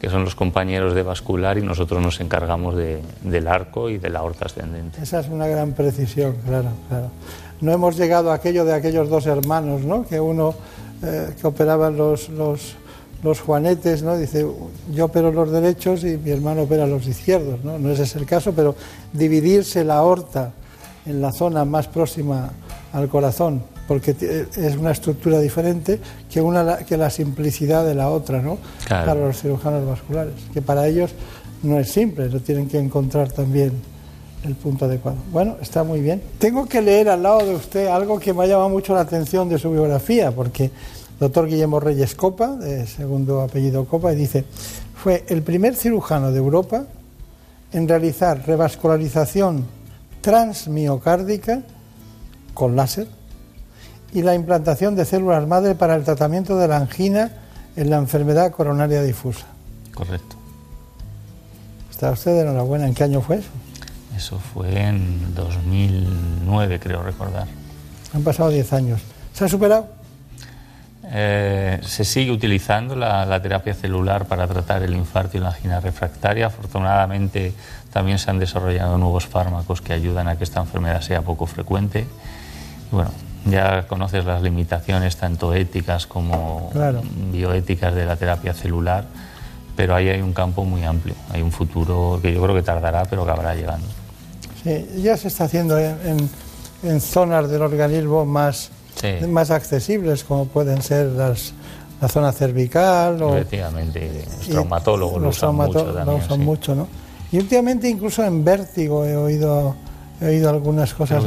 que 0.01 0.09
son 0.09 0.25
los 0.25 0.35
compañeros 0.35 0.95
de 0.95 1.03
vascular 1.03 1.59
y 1.59 1.63
nosotros 1.63 2.03
nos 2.03 2.21
encargamos 2.21 2.75
de, 2.75 3.03
del 3.23 3.47
arco 3.47 3.91
y 3.91 3.99
de 3.99 4.09
la 4.09 4.21
aorta 4.21 4.47
ascendente. 4.47 5.03
Esa 5.03 5.21
es 5.21 5.29
una 5.29 5.47
gran 5.47 5.73
precisión, 5.73 6.37
claro, 6.47 6.71
claro. 6.89 7.11
No 7.61 7.73
hemos 7.73 7.99
llegado 7.99 8.31
a 8.31 8.35
aquello 8.35 8.65
de 8.65 8.73
aquellos 8.73 9.11
dos 9.11 9.27
hermanos, 9.27 9.83
¿no? 9.83 10.07
Que 10.07 10.19
uno 10.19 10.55
eh, 11.03 11.35
que 11.39 11.47
operaban 11.47 11.99
los, 11.99 12.31
los, 13.23 13.41
juanetes, 13.41 14.03
¿no? 14.03 14.17
Dice, 14.17 14.47
yo 14.93 15.05
opero 15.05 15.33
los 15.33 15.51
derechos 15.51 16.05
y 16.05 16.17
mi 16.17 16.31
hermano 16.31 16.63
opera 16.63 16.87
los 16.87 17.07
izquierdos, 17.07 17.65
¿no? 17.65 17.79
No 17.79 17.91
ese 17.91 18.05
es 18.05 18.17
el 18.17 18.27
caso, 18.27 18.53
pero 18.53 18.75
dividirse 19.13 19.85
la 19.85 19.97
aorta 19.97 20.53
en 21.07 21.21
la 21.21 21.33
zona 21.33 21.65
más 21.65 21.89
próxima 21.89 22.51
al 22.93 23.09
corazón 23.09 23.63
porque 23.91 24.15
es 24.57 24.77
una 24.77 24.93
estructura 24.93 25.41
diferente 25.41 25.99
que, 26.31 26.41
una, 26.41 26.77
que 26.77 26.97
la 26.97 27.11
simplicidad 27.11 27.85
de 27.85 27.97
la 27.97 28.09
otra, 28.09 28.41
¿no? 28.41 28.57
Para 28.89 29.17
los 29.17 29.41
cirujanos 29.41 29.85
vasculares, 29.85 30.35
que 30.55 30.63
para 30.63 30.87
ellos 30.87 31.11
no 31.65 31.77
es 31.77 31.91
simple, 31.91 32.29
lo 32.29 32.39
tienen 32.39 32.69
que 32.69 32.79
encontrar 32.79 33.33
también 33.33 33.73
el 34.45 34.55
punto 34.55 34.85
adecuado. 34.85 35.19
Bueno, 35.33 35.57
está 35.61 35.83
muy 35.83 36.01
bien. 36.01 36.23
Tengo 36.39 36.67
que 36.67 36.81
leer 36.81 37.09
al 37.09 37.25
lado 37.25 37.45
de 37.45 37.57
usted 37.57 37.89
algo 37.89 38.21
que 38.21 38.33
me 38.33 38.45
ha 38.45 38.47
llamado 38.47 38.69
mucho 38.69 38.95
la 38.95 39.01
atención 39.01 39.49
de 39.49 39.59
su 39.59 39.73
biografía, 39.73 40.31
porque 40.31 40.71
doctor 41.21 41.47
Guillermo 41.47 41.79
Reyes 41.79 42.15
Copa, 42.15 42.57
de 42.57 42.87
segundo 42.87 43.43
apellido 43.43 43.85
Copa, 43.85 44.13
y 44.13 44.17
dice, 44.17 44.45
fue 44.97 45.25
el 45.29 45.43
primer 45.43 45.77
cirujano 45.77 46.33
de 46.33 46.39
Europa 46.39 46.87
en 47.73 47.87
realizar 47.87 48.45
revascularización 48.47 49.67
transmiocárdica 50.23 51.63
con 52.55 52.75
láser 52.75 53.07
y 54.13 54.23
la 54.23 54.35
implantación 54.35 54.97
de 54.97 55.05
células 55.05 55.47
madre 55.47 55.75
para 55.75 55.95
el 55.95 56.05
tratamiento 56.05 56.57
de 56.57 56.67
la 56.67 56.79
angina 56.79 57.31
en 57.77 57.91
la 57.91 57.99
enfermedad 57.99 58.51
coronaria 58.51 59.03
difusa. 59.03 59.47
Correcto. 59.95 60.37
¿Está 61.91 62.11
usted 62.11 62.33
de 62.33 62.41
enhorabuena? 62.41 62.87
¿En 62.87 62.95
qué 62.95 63.05
año 63.05 63.21
fue 63.21 63.37
eso? 63.37 63.51
Eso 64.17 64.39
fue 64.39 64.75
en 64.75 65.35
2009, 65.35 66.81
creo 66.81 67.03
recordar. 67.03 67.47
Han 68.15 68.23
pasado 68.23 68.49
10 68.49 68.73
años. 68.73 69.01
¿Se 69.33 69.45
ha 69.45 69.49
superado? 69.49 70.00
Eh, 71.13 71.81
se 71.83 72.05
sigue 72.05 72.31
utilizando 72.31 72.95
la, 72.95 73.27
la, 73.27 73.43
terapia 73.43 73.75
celular 73.75 74.27
para 74.27 74.47
tratar 74.47 74.85
el 74.85 74.95
infarto 74.95 75.37
y 75.37 75.41
la 75.41 75.49
angina 75.49 75.81
refractaria. 75.81 76.47
Afortunadamente 76.47 77.53
también 77.93 78.19
se 78.19 78.31
han 78.31 78.39
desarrollado 78.39 78.97
nuevos 78.97 79.27
fármacos 79.27 79.81
que 79.81 79.93
ayudan 79.93 80.29
a 80.29 80.37
que 80.37 80.45
esta 80.45 80.61
enfermedad 80.61 81.01
sea 81.01 81.23
poco 81.23 81.47
frecuente. 81.47 82.07
Y 82.93 82.95
bueno, 82.95 83.11
ya 83.45 83.87
conoces 83.87 84.25
las 84.25 84.43
limitaciones 84.43 85.17
tanto 85.17 85.55
éticas 85.55 86.07
como 86.07 86.71
bioéticas 87.33 87.95
de 87.95 88.05
la 88.05 88.17
terapia 88.17 88.55
celular, 88.55 89.05
pero 89.77 89.95
ahí 89.95 90.09
hay 90.09 90.21
un 90.21 90.33
campo 90.33 90.65
muy 90.65 90.85
amplio, 90.85 91.15
hay 91.33 91.43
un 91.43 91.53
futuro 91.53 92.19
que 92.21 92.33
yo 92.33 92.43
creo 92.43 92.55
que 92.55 92.63
tardará, 92.63 93.05
pero 93.05 93.25
que 93.25 93.31
habrá 93.31 93.55
llegando. 93.55 93.87
Sí, 94.63 94.87
ya 95.03 95.17
se 95.17 95.29
está 95.29 95.45
haciendo 95.45 95.79
en, 95.79 96.29
en 96.83 97.01
zonas 97.01 97.49
del 97.49 97.63
organismo 97.63 98.27
más, 98.27 98.71
más 99.29 99.51
accesibles, 99.51 100.25
como 100.25 100.47
pueden 100.47 100.83
ser 100.83 101.07
las, 101.07 101.53
la 102.01 102.09
zona 102.09 102.33
cervical. 102.33 103.23
O, 103.23 103.37
Efectivamente, 103.37 104.25
los 104.39 104.49
traumatólogos 104.49 105.23
lo 105.23 105.29
usan 105.29 105.55
mucho 105.55 105.85
también. 105.85 106.07
Lo 106.07 106.17
usan 106.17 106.41
mucho, 106.41 106.75
¿no? 106.75 106.89
Y 107.33 107.39
últimamente 107.39 107.89
incluso 107.89 108.25
en 108.25 108.45
vértigo 108.45 109.05
he 109.05 109.17
oído, 109.17 109.77
he 110.21 110.27
oído 110.27 110.51
algunas 110.51 110.93
cosas 110.95 111.23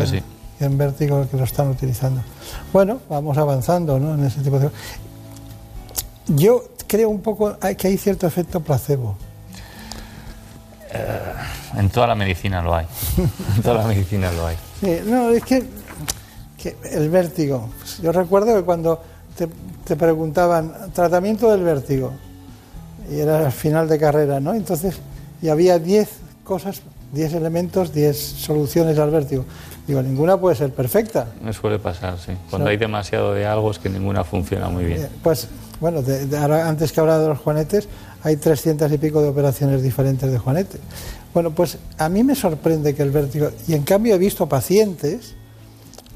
en 0.60 0.78
vértigo 0.78 1.28
que 1.30 1.38
lo 1.38 1.44
están 1.44 1.70
utilizando. 1.70 2.22
Bueno, 2.72 3.00
vamos 3.10 3.38
avanzando 3.38 4.00
¿no? 4.00 4.14
en 4.16 4.26
ese 4.26 4.42
tipo 4.42 4.60
de 4.60 4.70
Yo 6.28 6.66
creo 6.88 7.10
un 7.10 7.22
poco 7.22 7.58
que 7.78 7.88
hay 7.88 7.98
cierto 7.98 8.28
efecto 8.28 8.60
placebo. 8.60 9.16
Eh, 10.92 11.20
en 11.78 11.90
toda 11.90 12.08
la 12.08 12.16
medicina 12.16 12.62
lo 12.62 12.76
hay. 12.76 12.86
en 13.56 13.62
toda 13.64 13.82
la 13.82 13.88
medicina 13.88 14.32
lo 14.32 14.48
hay. 14.48 14.58
Sí, 14.80 15.00
no, 15.06 15.30
es 15.30 15.44
que, 15.44 15.64
el 16.66 17.10
vértigo. 17.10 17.70
Yo 18.02 18.12
recuerdo 18.12 18.56
que 18.56 18.64
cuando 18.64 19.02
te, 19.38 19.48
te, 19.86 19.96
preguntaban 19.96 20.92
tratamiento 20.94 21.52
del 21.52 21.64
vértigo, 21.64 22.12
y 23.12 23.20
era 23.20 23.46
al 23.46 23.52
final 23.52 23.88
de 23.88 24.00
carrera, 24.00 24.40
¿no? 24.40 24.54
Entonces, 24.54 25.00
y 25.42 25.50
había 25.50 25.80
10 25.80 26.10
cosas 26.44 26.82
10 27.14 27.34
elementos, 27.36 27.94
10 27.94 28.18
soluciones 28.18 28.98
al 28.98 29.12
vértigo. 29.12 29.46
Digo, 29.88 30.02
ninguna 30.02 30.38
puede 30.38 30.56
ser 30.56 30.72
perfecta. 30.72 31.28
Me 31.44 31.54
suele 31.54 31.78
pasar, 31.78 32.18
sí. 32.18 32.32
Cuando 32.50 32.70
hay 32.70 32.78
demasiado 32.78 33.34
de 33.34 33.46
algo 33.46 33.70
es 33.70 33.80
que 33.80 33.90
ninguna 33.90 34.24
funciona 34.24 34.68
muy 34.70 34.86
bien. 34.86 35.04
Eh, 35.04 35.10
pues, 35.22 35.48
bueno, 35.80 36.02
antes 36.66 36.92
que 36.92 37.00
hablaba 37.00 37.22
de 37.22 37.28
los 37.30 37.40
juanetes, 37.40 37.88
hay 38.24 38.38
300 38.38 38.92
y 38.92 38.98
pico 38.98 39.22
de 39.22 39.28
operaciones 39.28 39.84
diferentes 39.84 40.32
de 40.32 40.40
juanete. 40.40 40.80
Bueno, 41.34 41.52
pues 41.52 41.78
a 41.98 42.10
mí 42.10 42.24
me 42.24 42.36
sorprende 42.36 42.96
que 42.96 43.04
el 43.04 43.12
vértigo... 43.12 43.50
Y 43.68 43.74
en 43.74 43.84
cambio 43.84 44.16
he 44.16 44.18
visto 44.18 44.48
pacientes 44.48 45.36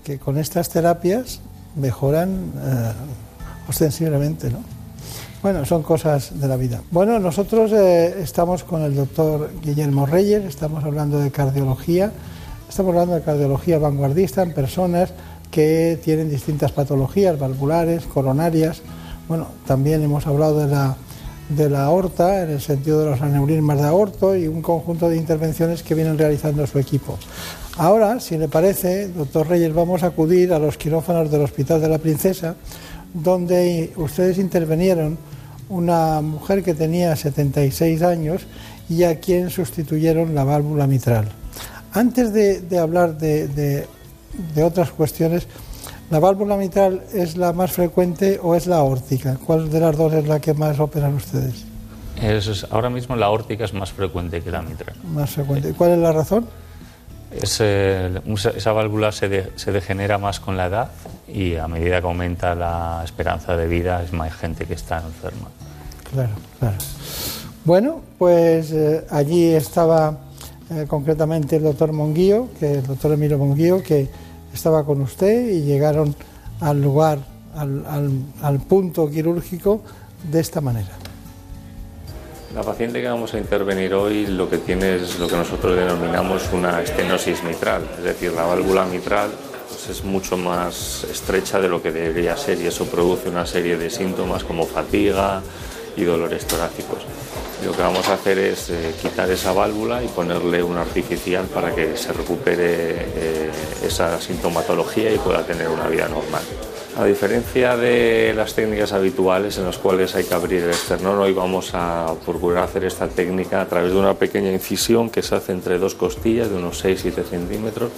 que 0.07 0.19
con 0.19 0.37
estas 0.37 0.69
terapias 0.69 1.41
mejoran 1.75 2.53
eh, 2.63 2.91
ostensiblemente, 3.67 4.49
¿no? 4.49 4.59
Bueno, 5.43 5.65
son 5.65 5.83
cosas 5.83 6.39
de 6.39 6.47
la 6.47 6.55
vida. 6.55 6.81
Bueno, 6.91 7.19
nosotros 7.19 7.73
eh, 7.73 8.21
estamos 8.21 8.63
con 8.63 8.83
el 8.83 8.95
doctor 8.95 9.51
Guillermo 9.61 10.05
Reyes, 10.05 10.45
estamos 10.45 10.85
hablando 10.85 11.19
de 11.19 11.29
cardiología, 11.29 12.13
estamos 12.69 12.91
hablando 12.91 13.15
de 13.15 13.21
cardiología 13.21 13.79
vanguardista 13.79 14.43
en 14.43 14.53
personas 14.53 15.11
que 15.51 15.99
tienen 16.01 16.29
distintas 16.29 16.71
patologías 16.71 17.37
valvulares, 17.37 18.05
coronarias. 18.05 18.81
Bueno, 19.27 19.47
también 19.67 20.01
hemos 20.03 20.25
hablado 20.25 20.59
de 20.59 20.67
la, 20.67 20.95
de 21.49 21.69
la 21.69 21.83
aorta 21.83 22.43
en 22.43 22.51
el 22.51 22.61
sentido 22.61 23.01
de 23.01 23.09
los 23.09 23.21
aneurismas 23.21 23.77
de 23.77 23.87
aorto 23.87 24.37
y 24.37 24.47
un 24.47 24.61
conjunto 24.61 25.09
de 25.09 25.17
intervenciones 25.17 25.83
que 25.83 25.95
vienen 25.95 26.17
realizando 26.17 26.65
su 26.65 26.79
equipo. 26.79 27.17
Ahora, 27.77 28.19
si 28.19 28.37
le 28.37 28.47
parece, 28.47 29.07
doctor 29.09 29.47
Reyes, 29.47 29.73
vamos 29.73 30.01
a 30.01 30.07
acudir 30.07 30.51
a 30.51 30.57
los 30.57 30.77
quirófanos 30.77 31.29
del 31.29 31.41
Hospital 31.41 31.79
de 31.79 31.89
la 31.89 31.99
Princesa 31.99 32.55
donde 33.13 33.93
ustedes 33.95 34.37
intervinieron 34.37 35.17
una 35.69 36.21
mujer 36.21 36.63
que 36.63 36.73
tenía 36.73 37.15
76 37.15 38.01
años 38.01 38.45
y 38.89 39.03
a 39.03 39.19
quien 39.19 39.49
sustituyeron 39.49 40.33
la 40.33 40.43
válvula 40.43 40.87
mitral. 40.87 41.27
Antes 41.93 42.33
de, 42.33 42.79
hablar 42.79 43.17
de, 43.17 43.85
otras 44.63 44.91
cuestiones, 44.91 45.47
¿la 46.09 46.19
válvula 46.19 46.57
mitral 46.57 47.03
es 47.13 47.37
la 47.37 47.53
más 47.53 47.71
frecuente 47.71 48.39
o 48.41 48.55
es 48.55 48.67
la 48.67 48.77
aórtica? 48.77 49.37
¿Cuál 49.45 49.69
de 49.69 49.79
las 49.79 49.97
dos 49.97 50.13
es 50.13 50.27
la 50.27 50.39
que 50.39 50.53
más 50.53 50.79
operan 50.79 51.15
ustedes? 51.15 51.65
ahora 52.71 52.89
mismo 52.89 53.15
la 53.15 53.27
aórtica 53.27 53.65
es 53.65 53.73
más 53.73 53.91
frecuente 53.91 54.41
que 54.41 54.49
la 54.49 54.63
mitral. 54.63 54.95
Más 55.13 55.29
frecuente. 55.31 55.73
¿Cuál 55.73 55.91
es 55.91 55.99
la 55.99 56.11
razón? 56.11 56.47
Esa 57.31 58.71
válvula 58.71 59.11
se, 59.11 59.27
degenera 59.71 60.17
más 60.17 60.39
con 60.39 60.57
la 60.57 60.67
edad 60.67 60.91
y 61.27 61.55
a 61.55 61.67
medida 61.67 61.99
que 61.99 62.07
aumenta 62.07 62.55
la 62.55 63.01
esperanza 63.03 63.57
de 63.57 63.67
vida 63.67 64.03
es 64.03 64.13
más 64.13 64.33
gente 64.33 64.65
que 64.65 64.73
está 64.73 64.97
enferma. 64.97 65.49
Claro, 66.11 66.31
claro. 66.59 66.77
Bueno, 67.65 68.01
pues 68.17 68.71
eh, 68.71 69.05
allí 69.09 69.45
estaba 69.53 70.17
eh, 70.69 70.85
concretamente 70.87 71.57
el 71.57 71.63
doctor 71.63 71.91
Monguío, 71.91 72.47
que 72.59 72.75
el 72.75 72.87
doctor 72.87 73.11
Emilio 73.11 73.37
Monguío, 73.37 73.83
que 73.83 74.07
estaba 74.53 74.85
con 74.85 75.01
usted 75.01 75.49
y 75.49 75.61
llegaron 75.61 76.15
al 76.61 76.81
lugar, 76.81 77.19
al 77.53 78.59
punto 78.67 79.09
quirúrgico 79.09 79.81
de 80.31 80.39
esta 80.39 80.61
manera. 80.61 81.06
La 82.57 82.63
paciente 82.63 82.99
que 82.99 83.07
vamos 83.07 83.35
a 83.35 83.37
intervenir 83.37 83.93
hoy 83.93 84.25
lo 84.25 84.49
que 84.49 84.57
tiene 84.57 84.95
es 84.95 85.19
lo 85.19 85.27
que 85.27 85.35
nosotros 85.35 85.75
denominamos 85.75 86.49
una 86.51 86.81
estenosis 86.81 87.43
mitral, 87.43 87.83
es 87.99 88.03
decir, 88.03 88.33
la 88.33 88.45
válvula 88.45 88.83
mitral 88.85 89.29
pues, 89.69 89.89
es 89.89 90.03
mucho 90.03 90.37
más 90.37 91.03
estrecha 91.03 91.61
de 91.61 91.69
lo 91.69 91.83
que 91.83 91.91
debería 91.91 92.35
ser 92.35 92.59
y 92.59 92.65
eso 92.65 92.85
produce 92.87 93.29
una 93.29 93.45
serie 93.45 93.77
de 93.77 93.91
síntomas 93.91 94.43
como 94.43 94.65
fatiga 94.65 95.43
y 95.95 96.03
dolores 96.03 96.47
torácicos. 96.47 96.97
Lo 97.63 97.73
que 97.73 97.81
vamos 97.83 98.07
a 98.09 98.15
hacer 98.15 98.39
es 98.39 98.71
eh, 98.71 98.95
quitar 98.99 99.29
esa 99.29 99.53
válvula 99.53 100.03
y 100.03 100.07
ponerle 100.07 100.63
una 100.63 100.81
artificial 100.81 101.45
para 101.45 101.75
que 101.75 101.95
se 101.95 102.11
recupere 102.11 102.65
eh, 102.65 103.51
esa 103.85 104.19
sintomatología 104.19 105.13
y 105.13 105.19
pueda 105.19 105.45
tener 105.45 105.67
una 105.67 105.87
vida 105.89 106.07
normal. 106.07 106.41
A 106.97 107.05
diferencia 107.05 107.77
de 107.77 108.33
las 108.35 108.55
técnicas 108.55 108.91
habituales 108.91 109.59
en 109.59 109.65
las 109.65 109.77
cuales 109.77 110.15
hay 110.15 110.23
que 110.23 110.33
abrir 110.33 110.63
el 110.63 110.71
esternón, 110.71 111.19
hoy 111.19 111.31
vamos 111.31 111.69
a 111.75 112.11
procurar 112.25 112.63
hacer 112.63 112.85
esta 112.85 113.07
técnica 113.07 113.61
a 113.61 113.67
través 113.67 113.91
de 113.91 113.99
una 113.99 114.15
pequeña 114.15 114.51
incisión 114.51 115.11
que 115.11 115.21
se 115.21 115.35
hace 115.35 115.51
entre 115.51 115.77
dos 115.77 115.93
costillas 115.93 116.49
de 116.49 116.55
unos 116.55 116.83
6-7 116.83 117.23
centímetros, 117.23 117.91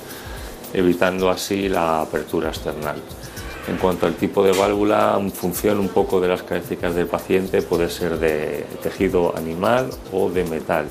evitando 0.74 1.30
así 1.30 1.70
la 1.70 2.02
apertura 2.02 2.50
external. 2.50 2.98
En 3.70 3.78
cuanto 3.78 4.06
al 4.06 4.16
tipo 4.16 4.44
de 4.44 4.52
válvula, 4.52 5.16
en 5.18 5.32
función 5.32 5.80
un 5.80 5.90
poco 5.90 6.20
de 6.20 6.28
las 6.28 6.44
características 6.44 6.94
del 6.94 7.08
paciente, 7.08 7.62
puede 7.62 7.90
ser 7.90 8.20
de 8.20 8.66
tejido 8.84 9.34
animal 9.38 9.92
o 10.12 10.30
de 10.30 10.44
metal. 10.44 10.88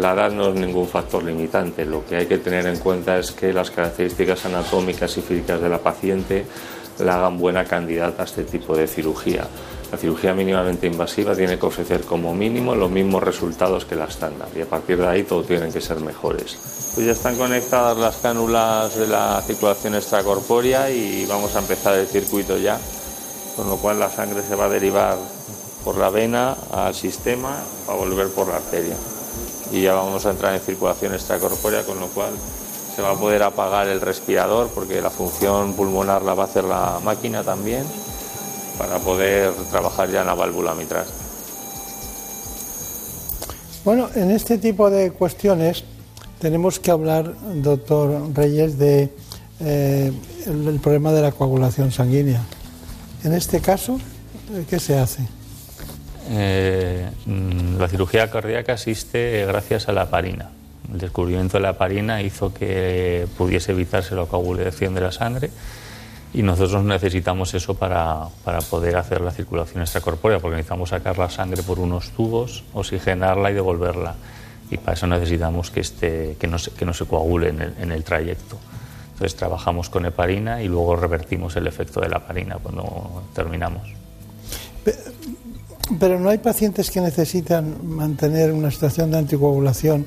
La 0.00 0.14
edad 0.14 0.32
no 0.32 0.48
es 0.48 0.56
ningún 0.56 0.88
factor 0.88 1.22
limitante, 1.22 1.84
lo 1.84 2.04
que 2.04 2.16
hay 2.16 2.26
que 2.26 2.38
tener 2.38 2.66
en 2.66 2.78
cuenta 2.80 3.18
es 3.18 3.30
que 3.30 3.52
las 3.52 3.70
características 3.70 4.46
anatómicas 4.46 5.16
y 5.16 5.20
físicas 5.20 5.60
de 5.60 5.68
la 5.68 5.78
paciente 5.78 6.44
la 6.98 7.16
hagan 7.16 7.38
buena 7.38 7.64
candidata 7.64 8.22
a 8.22 8.24
este 8.26 8.44
tipo 8.44 8.76
de 8.76 8.86
cirugía. 8.86 9.46
La 9.90 9.98
cirugía 9.98 10.34
mínimamente 10.34 10.86
invasiva 10.86 11.34
tiene 11.34 11.58
que 11.58 11.66
ofrecer 11.66 12.02
como 12.02 12.34
mínimo 12.34 12.74
los 12.74 12.90
mismos 12.90 13.22
resultados 13.22 13.84
que 13.84 13.94
la 13.94 14.06
estándar 14.06 14.48
y 14.56 14.60
a 14.60 14.66
partir 14.66 14.98
de 14.98 15.06
ahí 15.06 15.22
todo 15.22 15.44
tienen 15.44 15.72
que 15.72 15.80
ser 15.80 16.00
mejores. 16.00 16.58
Pues 16.94 17.06
ya 17.06 17.12
están 17.12 17.36
conectadas 17.36 17.96
las 17.96 18.16
cánulas 18.16 18.96
de 18.96 19.06
la 19.06 19.40
circulación 19.42 19.94
extracorpórea 19.94 20.90
y 20.90 21.24
vamos 21.26 21.54
a 21.54 21.60
empezar 21.60 21.94
el 21.94 22.06
circuito 22.06 22.58
ya, 22.58 22.80
con 23.54 23.68
lo 23.68 23.76
cual 23.76 24.00
la 24.00 24.10
sangre 24.10 24.42
se 24.42 24.56
va 24.56 24.64
a 24.64 24.68
derivar 24.68 25.16
por 25.84 25.98
la 25.98 26.10
vena 26.10 26.56
al 26.72 26.94
sistema 26.94 27.56
para 27.86 27.98
volver 27.98 28.28
por 28.30 28.48
la 28.48 28.56
arteria. 28.56 28.96
Y 29.70 29.82
ya 29.82 29.94
vamos 29.94 30.26
a 30.26 30.30
entrar 30.30 30.54
en 30.54 30.60
circulación 30.60 31.14
extracorpórea, 31.14 31.84
con 31.84 32.00
lo 32.00 32.08
cual 32.08 32.32
se 32.96 33.02
va 33.02 33.10
a 33.10 33.14
poder 33.14 33.42
apagar 33.42 33.88
el 33.88 34.00
respirador 34.00 34.70
porque 34.74 35.02
la 35.02 35.10
función 35.10 35.74
pulmonar 35.74 36.22
la 36.22 36.32
va 36.32 36.44
a 36.44 36.46
hacer 36.46 36.64
la 36.64 36.98
máquina 37.04 37.42
también 37.42 37.84
para 38.78 38.98
poder 39.00 39.52
trabajar 39.70 40.10
ya 40.10 40.22
en 40.22 40.28
la 40.28 40.34
válvula 40.34 40.74
mitral. 40.74 41.04
Bueno, 43.84 44.08
en 44.14 44.30
este 44.30 44.56
tipo 44.56 44.88
de 44.88 45.10
cuestiones 45.10 45.84
tenemos 46.40 46.80
que 46.80 46.90
hablar, 46.90 47.34
doctor 47.56 48.34
Reyes, 48.34 48.78
de 48.78 49.12
eh, 49.60 50.10
el, 50.46 50.80
problema 50.80 51.12
de 51.12 51.20
la 51.20 51.32
coagulación 51.32 51.92
sanguínea. 51.92 52.40
En 53.24 53.34
este 53.34 53.60
caso, 53.60 54.00
¿qué 54.70 54.80
se 54.80 54.98
hace? 54.98 55.22
Eh, 56.30 57.10
mm, 57.26 57.78
la 57.78 57.88
cirugía 57.88 58.30
cardíaca 58.30 58.72
existe 58.72 59.44
gracias 59.46 59.86
a 59.88 59.92
la 59.92 60.08
parina. 60.08 60.55
El 60.92 60.98
descubrimiento 60.98 61.56
de 61.56 61.62
la 61.62 61.78
parina 61.78 62.22
hizo 62.22 62.52
que 62.54 63.26
pudiese 63.36 63.72
evitarse 63.72 64.14
la 64.14 64.26
coagulación 64.26 64.94
de 64.94 65.00
la 65.00 65.12
sangre 65.12 65.50
y 66.32 66.42
nosotros 66.42 66.84
necesitamos 66.84 67.54
eso 67.54 67.74
para, 67.74 68.28
poder 68.68 68.96
hacer 68.96 69.22
la 69.22 69.30
circulación 69.30 69.82
extracorpórea, 69.82 70.38
porque 70.38 70.56
necesitamos 70.56 70.90
sacar 70.90 71.16
la 71.16 71.30
sangre 71.30 71.62
por 71.62 71.78
unos 71.78 72.10
tubos, 72.10 72.62
oxigenarla 72.74 73.50
y 73.50 73.54
devolverla. 73.54 74.14
Y 74.70 74.76
para 74.76 74.94
eso 74.94 75.06
necesitamos 75.06 75.70
que, 75.70 75.80
esté, 75.80 76.36
que, 76.38 76.46
no, 76.46 76.58
se, 76.58 76.72
que 76.72 76.84
no 76.84 76.92
se 76.92 77.06
coagule 77.06 77.48
en 77.48 77.62
el, 77.62 77.74
en 77.80 77.90
el 77.92 78.04
trayecto. 78.04 78.58
Entonces 79.12 79.34
trabajamos 79.34 79.88
con 79.88 80.04
heparina 80.04 80.62
y 80.62 80.68
luego 80.68 80.96
revertimos 80.96 81.56
el 81.56 81.68
efecto 81.68 82.00
de 82.00 82.10
la 82.10 82.18
heparina 82.18 82.58
cuando 82.62 83.22
terminamos. 83.34 83.88
Pero 85.98 86.20
no 86.20 86.28
hay 86.28 86.38
pacientes 86.38 86.90
que 86.90 87.00
necesitan 87.00 87.78
mantener 87.82 88.52
una 88.52 88.70
situación 88.70 89.10
de 89.10 89.18
anticoagulación 89.18 90.04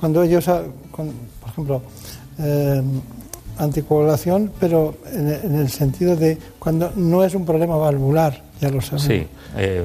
cuando 0.00 0.22
ellos, 0.22 0.48
ah, 0.48 0.62
por 0.96 1.50
ejemplo, 1.50 1.82
eh, 2.38 2.82
anticoagulación, 3.58 4.50
pero 4.58 4.94
en, 5.12 5.54
el 5.54 5.68
sentido 5.68 6.16
de 6.16 6.38
cuando 6.58 6.90
no 6.96 7.22
es 7.22 7.34
un 7.34 7.44
problema 7.44 7.76
valvular, 7.76 8.42
ya 8.58 8.70
lo 8.70 8.80
sabemos. 8.80 9.04
Sí, 9.04 9.26
eh, 9.56 9.84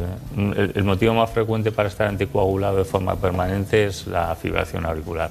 el, 0.74 0.84
motivo 0.86 1.14
más 1.14 1.30
frecuente 1.30 1.74
para 1.74 1.90
estar 1.90 2.08
anticoagulado 2.08 2.78
de 2.78 2.86
forma 2.86 3.18
permanente 3.18 3.86
es 3.86 4.08
la 4.08 4.34
fibración 4.36 4.86
auricular. 4.86 5.30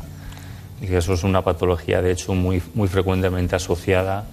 Y 0.83 0.93
eso 0.93 1.15
es 1.15 1.25
una 1.25 1.41
patología, 1.41 2.03
de 2.03 2.13
hecho, 2.13 2.35
muy, 2.35 2.63
muy 2.75 2.89
frecuentemente 2.89 3.57
asociada 3.57 4.25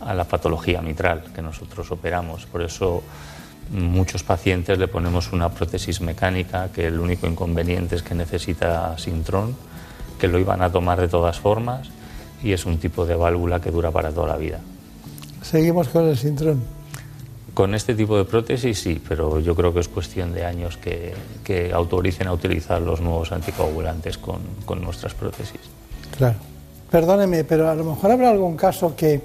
a 0.00 0.14
la 0.14 0.24
patología 0.24 0.80
mitral 0.80 1.24
que 1.34 1.42
nosotros 1.42 1.90
operamos. 1.90 2.46
Por 2.46 2.62
eso 2.62 3.02
muchos 3.70 4.22
pacientes 4.22 4.78
le 4.78 4.88
ponemos 4.88 5.32
una 5.32 5.50
prótesis 5.50 6.00
mecánica 6.00 6.70
que 6.72 6.86
el 6.86 6.98
único 6.98 7.26
inconveniente 7.26 7.96
es 7.96 8.02
que 8.02 8.14
necesita 8.14 8.96
sintrón 8.96 9.54
que 10.20 10.28
lo 10.28 10.38
iban 10.38 10.62
a 10.62 10.70
tomar 10.70 11.00
de 11.00 11.08
todas 11.08 11.40
formas 11.40 11.88
y 12.42 12.52
es 12.52 12.66
un 12.66 12.78
tipo 12.78 13.06
de 13.06 13.14
válvula 13.14 13.60
que 13.60 13.70
dura 13.70 13.90
para 13.90 14.10
toda 14.10 14.28
la 14.28 14.36
vida. 14.36 14.60
¿Seguimos 15.42 15.88
con 15.88 16.08
el 16.08 16.16
sintrón? 16.16 16.62
Con 17.54 17.74
este 17.74 17.94
tipo 17.94 18.16
de 18.16 18.24
prótesis 18.24 18.78
sí, 18.78 19.00
pero 19.06 19.40
yo 19.40 19.56
creo 19.56 19.74
que 19.74 19.80
es 19.80 19.88
cuestión 19.88 20.32
de 20.32 20.44
años 20.44 20.76
que, 20.76 21.12
que 21.42 21.72
autoricen 21.72 22.28
a 22.28 22.32
utilizar 22.32 22.80
los 22.80 23.00
nuevos 23.00 23.32
anticoagulantes 23.32 24.18
con, 24.18 24.40
con, 24.64 24.80
nuestras 24.80 25.14
prótesis. 25.14 25.60
Claro. 26.16 26.36
Perdóneme, 26.90 27.44
pero 27.44 27.70
a 27.70 27.74
lo 27.74 27.84
mejor 27.84 28.10
habrá 28.10 28.30
algún 28.30 28.56
caso 28.56 28.94
que, 28.96 29.20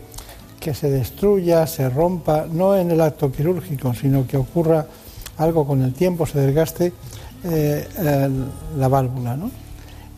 que 0.60 0.74
se 0.74 0.90
destruya, 0.90 1.68
se 1.68 1.90
rompa, 1.90 2.46
no 2.52 2.76
en 2.76 2.92
el 2.92 3.02
acto 3.02 3.32
quirúrgico, 3.32 3.94
sino 3.94 4.26
que 4.26 4.38
ocurra 4.38 4.86
algo 5.38 5.66
con 5.66 5.82
el 5.82 5.94
tiempo, 5.94 6.26
se 6.26 6.40
desgaste 6.40 6.94
eh, 7.44 7.88
la 8.78 8.88
válvula, 8.88 9.36
¿no? 9.36 9.65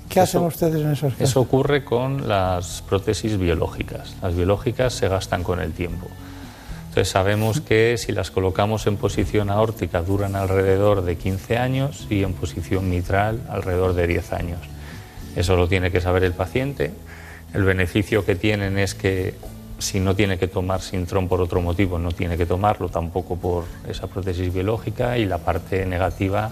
¿Qué 0.09 0.19
hacen 0.19 0.41
ustedes 0.41 0.81
en 0.81 0.91
esos 0.91 1.13
casos? 1.13 1.29
Eso 1.29 1.41
ocurre 1.41 1.83
con 1.83 2.27
las 2.27 2.81
prótesis 2.87 3.37
biológicas. 3.37 4.15
Las 4.21 4.35
biológicas 4.35 4.93
se 4.93 5.07
gastan 5.07 5.43
con 5.43 5.59
el 5.59 5.73
tiempo. 5.73 6.07
Entonces 6.89 7.09
sabemos 7.09 7.61
que 7.61 7.95
si 7.97 8.11
las 8.11 8.31
colocamos 8.31 8.87
en 8.87 8.97
posición 8.97 9.49
aórtica 9.49 10.01
duran 10.01 10.35
alrededor 10.35 11.03
de 11.03 11.15
15 11.15 11.57
años 11.57 12.07
y 12.09 12.23
en 12.23 12.33
posición 12.33 12.89
mitral 12.89 13.41
alrededor 13.49 13.93
de 13.93 14.07
10 14.07 14.33
años. 14.33 14.59
Eso 15.35 15.55
lo 15.55 15.67
tiene 15.67 15.91
que 15.91 16.01
saber 16.01 16.23
el 16.23 16.33
paciente. 16.33 16.91
El 17.53 17.63
beneficio 17.63 18.25
que 18.25 18.35
tienen 18.35 18.79
es 18.79 18.95
que 18.95 19.35
si 19.77 19.99
no 19.99 20.15
tiene 20.15 20.39
que 20.39 20.47
tomar 20.47 20.81
Sintrón 20.81 21.27
por 21.27 21.39
otro 21.39 21.61
motivo, 21.61 21.99
no 21.99 22.11
tiene 22.11 22.35
que 22.37 22.47
tomarlo 22.47 22.89
tampoco 22.89 23.35
por 23.35 23.65
esa 23.87 24.07
prótesis 24.07 24.51
biológica 24.51 25.17
y 25.17 25.25
la 25.25 25.37
parte 25.37 25.85
negativa 25.85 26.51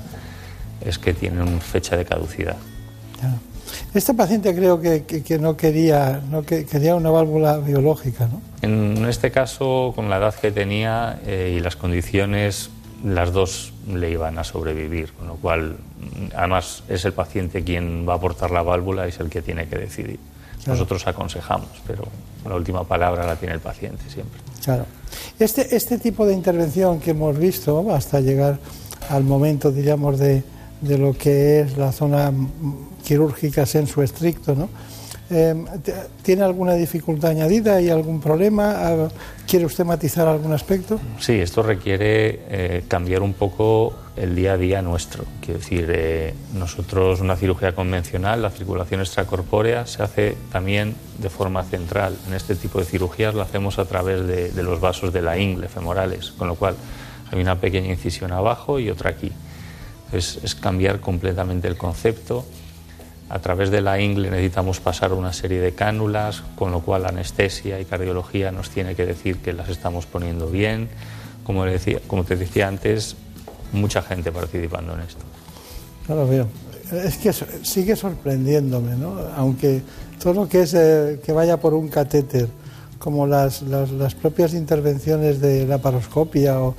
es 0.81 0.99
que 0.99 1.13
tienen 1.13 1.59
fecha 1.59 1.97
de 1.97 2.05
caducidad. 2.05 2.57
Esta 3.93 4.13
paciente 4.13 4.53
creo 4.55 4.79
que, 4.79 5.37
no 5.39 5.57
quería 5.57 6.21
no 6.29 6.43
que, 6.43 6.65
quería 6.65 6.95
una 6.95 7.09
válvula 7.09 7.57
biológica, 7.57 8.27
¿no? 8.27 8.41
En 8.61 9.05
este 9.05 9.31
caso, 9.31 9.93
con 9.95 10.09
la 10.09 10.17
edad 10.17 10.35
que 10.35 10.51
tenía 10.51 11.19
eh, 11.25 11.55
y 11.57 11.61
las 11.61 11.75
condiciones, 11.75 12.69
las 13.03 13.31
dos 13.31 13.73
le 13.87 14.11
iban 14.11 14.37
a 14.37 14.43
sobrevivir, 14.43 15.13
con 15.13 15.27
lo 15.27 15.35
cual, 15.35 15.77
además, 16.35 16.83
es 16.89 17.05
el 17.05 17.13
paciente 17.13 17.63
quien 17.63 18.07
va 18.07 18.13
a 18.13 18.15
aportar 18.17 18.51
la 18.51 18.63
válvula 18.63 19.05
y 19.05 19.09
es 19.09 19.19
el 19.19 19.29
que 19.29 19.41
tiene 19.41 19.67
que 19.67 19.77
decidir. 19.77 20.19
Nosotros 20.65 21.05
aconsejamos, 21.05 21.69
pero 21.85 22.05
la 22.47 22.55
última 22.55 22.83
palabra 22.83 23.25
la 23.25 23.35
tiene 23.35 23.53
el 23.53 23.59
paciente 23.59 24.03
siempre. 24.09 24.41
Claro. 24.63 24.85
Este, 25.37 25.75
este 25.75 25.99
tipo 25.99 26.25
de 26.25 26.33
intervención 26.33 26.99
que 26.99 27.11
hemos 27.11 27.37
visto 27.37 27.93
hasta 27.93 28.19
llegar 28.19 28.57
al 29.09 29.23
momento, 29.23 29.71
diríamos, 29.71 30.17
de, 30.17 30.43
de 30.81 30.97
lo 30.97 31.13
que 31.13 31.59
es 31.59 31.77
la 31.77 31.91
zona 31.91 32.33
quirúrgica 33.05 33.65
su 33.65 34.01
estricto, 34.01 34.55
¿no? 34.55 34.69
Em, 35.27 35.65
¿Tiene 36.21 36.43
alguna 36.43 36.73
dificultad 36.73 37.31
añadida 37.31 37.81
y 37.81 37.89
algún 37.89 38.21
problema? 38.21 38.73
Ah, 38.77 39.07
¿Quiere 39.47 39.65
usted 39.65 39.83
matizar 39.83 40.27
algún 40.27 40.53
aspecto? 40.53 40.99
Sí, 41.19 41.33
esto 41.33 41.63
requiere 41.63 42.41
eh, 42.47 42.83
cambiar 42.87 43.23
un 43.23 43.33
poco 43.33 43.95
el 44.15 44.35
día 44.35 44.53
a 44.53 44.57
día 44.57 44.81
nuestro. 44.83 45.25
Quiero 45.41 45.59
decir, 45.59 45.89
eh, 45.91 46.33
nosotros 46.53 47.21
una 47.21 47.35
cirugía 47.35 47.73
convencional, 47.73 48.43
la 48.43 48.51
circulación 48.51 49.01
extracorpórea 49.01 49.87
se 49.87 50.03
hace 50.03 50.37
también 50.51 50.95
de 51.17 51.29
forma 51.29 51.63
central. 51.63 52.15
En 52.27 52.35
este 52.35 52.55
tipo 52.55 52.77
de 52.77 52.85
cirugías 52.85 53.33
lo 53.33 53.41
hacemos 53.41 53.79
a 53.79 53.85
través 53.85 54.27
de, 54.27 54.51
de 54.51 54.63
los 54.63 54.79
vasos 54.79 55.11
de 55.11 55.23
la 55.23 55.39
ingle 55.39 55.69
femorales, 55.69 56.33
con 56.37 56.47
lo 56.47 56.55
cual 56.55 56.75
hay 57.31 57.41
una 57.41 57.59
pequeña 57.59 57.89
incisión 57.89 58.31
abajo 58.31 58.79
y 58.79 58.91
otra 58.91 59.09
aquí. 59.09 59.31
Entonces 60.05 60.43
es 60.43 60.53
cambiar 60.53 60.99
completamente 60.99 61.67
el 61.67 61.77
concepto 61.77 62.45
a 63.29 63.39
través 63.39 63.71
de 63.71 63.81
la 63.81 63.99
ingle 63.99 64.29
necesitamos 64.29 64.79
pasar 64.79 65.13
una 65.13 65.33
serie 65.33 65.59
de 65.59 65.73
cánulas, 65.73 66.43
con 66.55 66.71
lo 66.71 66.81
cual 66.81 67.05
anestesia 67.05 67.79
y 67.79 67.85
cardiología 67.85 68.51
nos 68.51 68.69
tiene 68.69 68.95
que 68.95 69.05
decir 69.05 69.37
que 69.37 69.53
las 69.53 69.69
estamos 69.69 70.05
poniendo 70.05 70.47
bien. 70.47 70.89
Como, 71.43 71.65
decía, 71.65 71.99
como 72.07 72.23
te 72.23 72.35
decía 72.35 72.67
antes, 72.67 73.15
mucha 73.71 74.01
gente 74.01 74.31
participando 74.31 74.93
en 74.93 75.01
esto. 75.01 75.23
Claro, 76.05 76.27
veo. 76.27 76.47
Es 76.91 77.17
que 77.17 77.33
sigue 77.33 77.95
sorprendiéndome, 77.95 78.95
¿no? 78.95 79.17
Aunque 79.35 79.81
todo 80.21 80.33
lo 80.33 80.49
que 80.49 80.61
es 80.61 80.75
eh, 80.75 81.19
que 81.23 81.31
vaya 81.31 81.57
por 81.57 81.73
un 81.73 81.87
catéter, 81.87 82.47
como 82.99 83.25
las, 83.25 83.63
las, 83.63 84.13
propias 84.15 84.53
intervenciones 84.53 85.41
de 85.41 85.65
la 85.65 85.79
paroscopia, 85.79 86.59
o, 86.59 86.75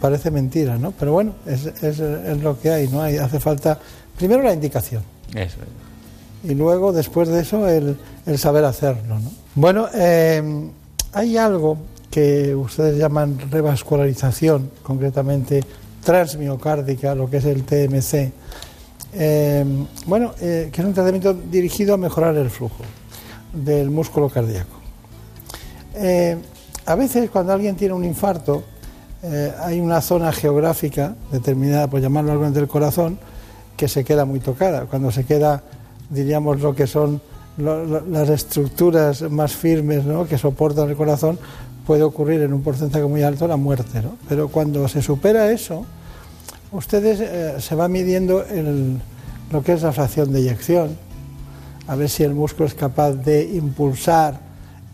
parece 0.00 0.30
mentira, 0.30 0.78
¿no? 0.78 0.92
Pero 0.92 1.12
bueno, 1.12 1.34
es, 1.46 1.66
es, 1.66 2.00
es 2.00 2.42
lo 2.42 2.58
que 2.58 2.70
hay, 2.70 2.88
¿no? 2.88 3.02
Hay, 3.02 3.18
hace 3.18 3.40
falta, 3.40 3.78
primero 4.16 4.42
la 4.42 4.54
indicación 4.54 5.02
y 6.44 6.54
luego, 6.54 6.92
después 6.92 7.28
de 7.28 7.40
eso, 7.40 7.68
el, 7.68 7.98
saber 8.38 8.64
hacerlo. 8.64 9.18
¿no? 9.18 9.30
Bueno, 9.54 9.88
eh, 9.94 10.70
hay 11.12 11.36
algo 11.36 11.76
que 12.10 12.54
ustedes 12.54 12.98
llaman 12.98 13.50
revascularización, 13.50 14.70
concretamente 14.82 15.62
transmiocárdica, 16.04 17.14
lo 17.14 17.28
que 17.28 17.38
es 17.38 17.44
el 17.46 17.64
TMC. 17.64 18.32
Eh, 19.12 19.64
bueno, 20.06 20.32
eh, 20.40 20.68
que 20.72 20.80
es 20.80 20.86
un 20.86 20.94
tratamiento 20.94 21.34
dirigido 21.34 21.94
a 21.94 21.96
mejorar 21.96 22.36
el 22.36 22.50
flujo 22.50 22.84
del 23.52 23.90
músculo 23.90 24.28
cardíaco. 24.28 24.76
a 26.86 26.94
veces, 26.94 27.30
cuando 27.30 27.52
alguien 27.52 27.74
tiene 27.74 27.94
un 27.94 28.04
infarto, 28.04 28.62
hay 29.60 29.80
una 29.80 30.00
zona 30.00 30.30
geográfica 30.30 31.16
determinada, 31.32 31.88
por 31.88 32.00
llamarlo 32.00 32.32
algo 32.32 32.48
del 32.50 32.68
corazón, 32.68 33.18
que 33.76 33.88
se 33.88 34.04
queda 34.04 34.24
muy 34.24 34.40
tocada. 34.40 34.86
Cuando 34.86 35.10
se 35.10 35.24
queda, 35.24 35.62
diríamos, 36.10 36.60
lo 36.60 36.74
que 36.74 36.86
son 36.86 37.20
las 37.58 38.28
estructuras 38.28 39.22
más 39.30 39.54
firmes 39.54 40.04
¿no? 40.04 40.26
que 40.26 40.36
soportan 40.36 40.90
el 40.90 40.96
corazón, 40.96 41.38
puede 41.86 42.02
ocurrir 42.02 42.42
en 42.42 42.52
un 42.52 42.62
porcentaje 42.62 43.04
muy 43.06 43.22
alto 43.22 43.46
la 43.46 43.56
muerte. 43.56 44.02
¿no? 44.02 44.16
Pero 44.28 44.48
cuando 44.48 44.88
se 44.88 45.00
supera 45.00 45.50
eso, 45.50 45.86
ustedes 46.72 47.20
eh, 47.20 47.60
se 47.60 47.74
va 47.74 47.88
midiendo 47.88 48.44
el, 48.44 48.98
lo 49.52 49.62
que 49.62 49.72
es 49.72 49.82
la 49.82 49.92
fracción 49.92 50.32
de 50.32 50.40
eyección, 50.40 50.96
a 51.86 51.94
ver 51.94 52.08
si 52.08 52.24
el 52.24 52.34
músculo 52.34 52.66
es 52.66 52.74
capaz 52.74 53.12
de 53.12 53.44
impulsar 53.44 54.40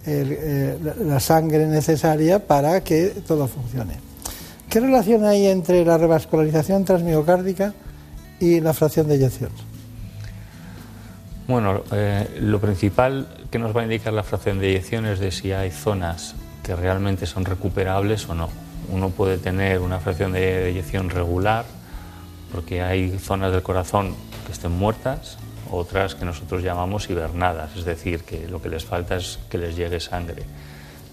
eh, 0.04 0.78
la 1.04 1.20
sangre 1.20 1.66
necesaria 1.66 2.44
para 2.44 2.82
que 2.82 3.08
todo 3.26 3.46
funcione. 3.46 3.94
¿Qué 4.68 4.80
relación 4.80 5.24
hay 5.24 5.46
entre 5.46 5.84
la 5.84 5.96
revascularización 5.96 6.84
transmiocárdica 6.84 7.72
y 8.42 8.60
la 8.60 8.74
fracción 8.74 9.06
de 9.06 9.14
eyección? 9.14 9.50
Bueno, 11.46 11.84
eh, 11.92 12.38
lo 12.40 12.60
principal 12.60 13.28
que 13.52 13.58
nos 13.60 13.74
va 13.74 13.82
a 13.82 13.84
indicar 13.84 14.12
la 14.12 14.24
fracción 14.24 14.58
de 14.58 14.70
eyección 14.70 15.06
es 15.06 15.20
de 15.20 15.30
si 15.30 15.52
hay 15.52 15.70
zonas 15.70 16.34
que 16.64 16.74
realmente 16.74 17.26
son 17.26 17.44
recuperables 17.44 18.28
o 18.28 18.34
no. 18.34 18.48
Uno 18.90 19.10
puede 19.10 19.38
tener 19.38 19.78
una 19.78 20.00
fracción 20.00 20.32
de 20.32 20.70
eyección 20.70 21.08
regular 21.10 21.64
porque 22.52 22.82
hay 22.82 23.16
zonas 23.16 23.52
del 23.52 23.62
corazón 23.62 24.16
que 24.46 24.52
estén 24.52 24.72
muertas, 24.72 25.38
otras 25.70 26.16
que 26.16 26.24
nosotros 26.24 26.64
llamamos 26.64 27.08
hibernadas, 27.08 27.76
es 27.76 27.84
decir, 27.84 28.24
que 28.24 28.48
lo 28.48 28.60
que 28.60 28.68
les 28.68 28.84
falta 28.84 29.16
es 29.16 29.38
que 29.50 29.56
les 29.56 29.76
llegue 29.76 30.00
sangre. 30.00 30.42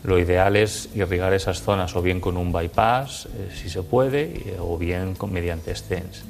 Lo 0.04 0.18
ideal 0.18 0.56
es 0.56 0.90
irrigar 0.96 1.34
esas 1.34 1.62
zonas 1.62 1.96
o 1.96 2.02
bien 2.02 2.22
con 2.22 2.38
un 2.38 2.52
bypass, 2.52 3.28
eh, 3.28 3.52
si 3.56 3.70
se 3.70 3.84
puede, 3.84 4.58
o 4.60 4.80
bien 4.80 5.14
con, 5.14 5.32
mediante 5.32 5.76
stents 5.76 6.24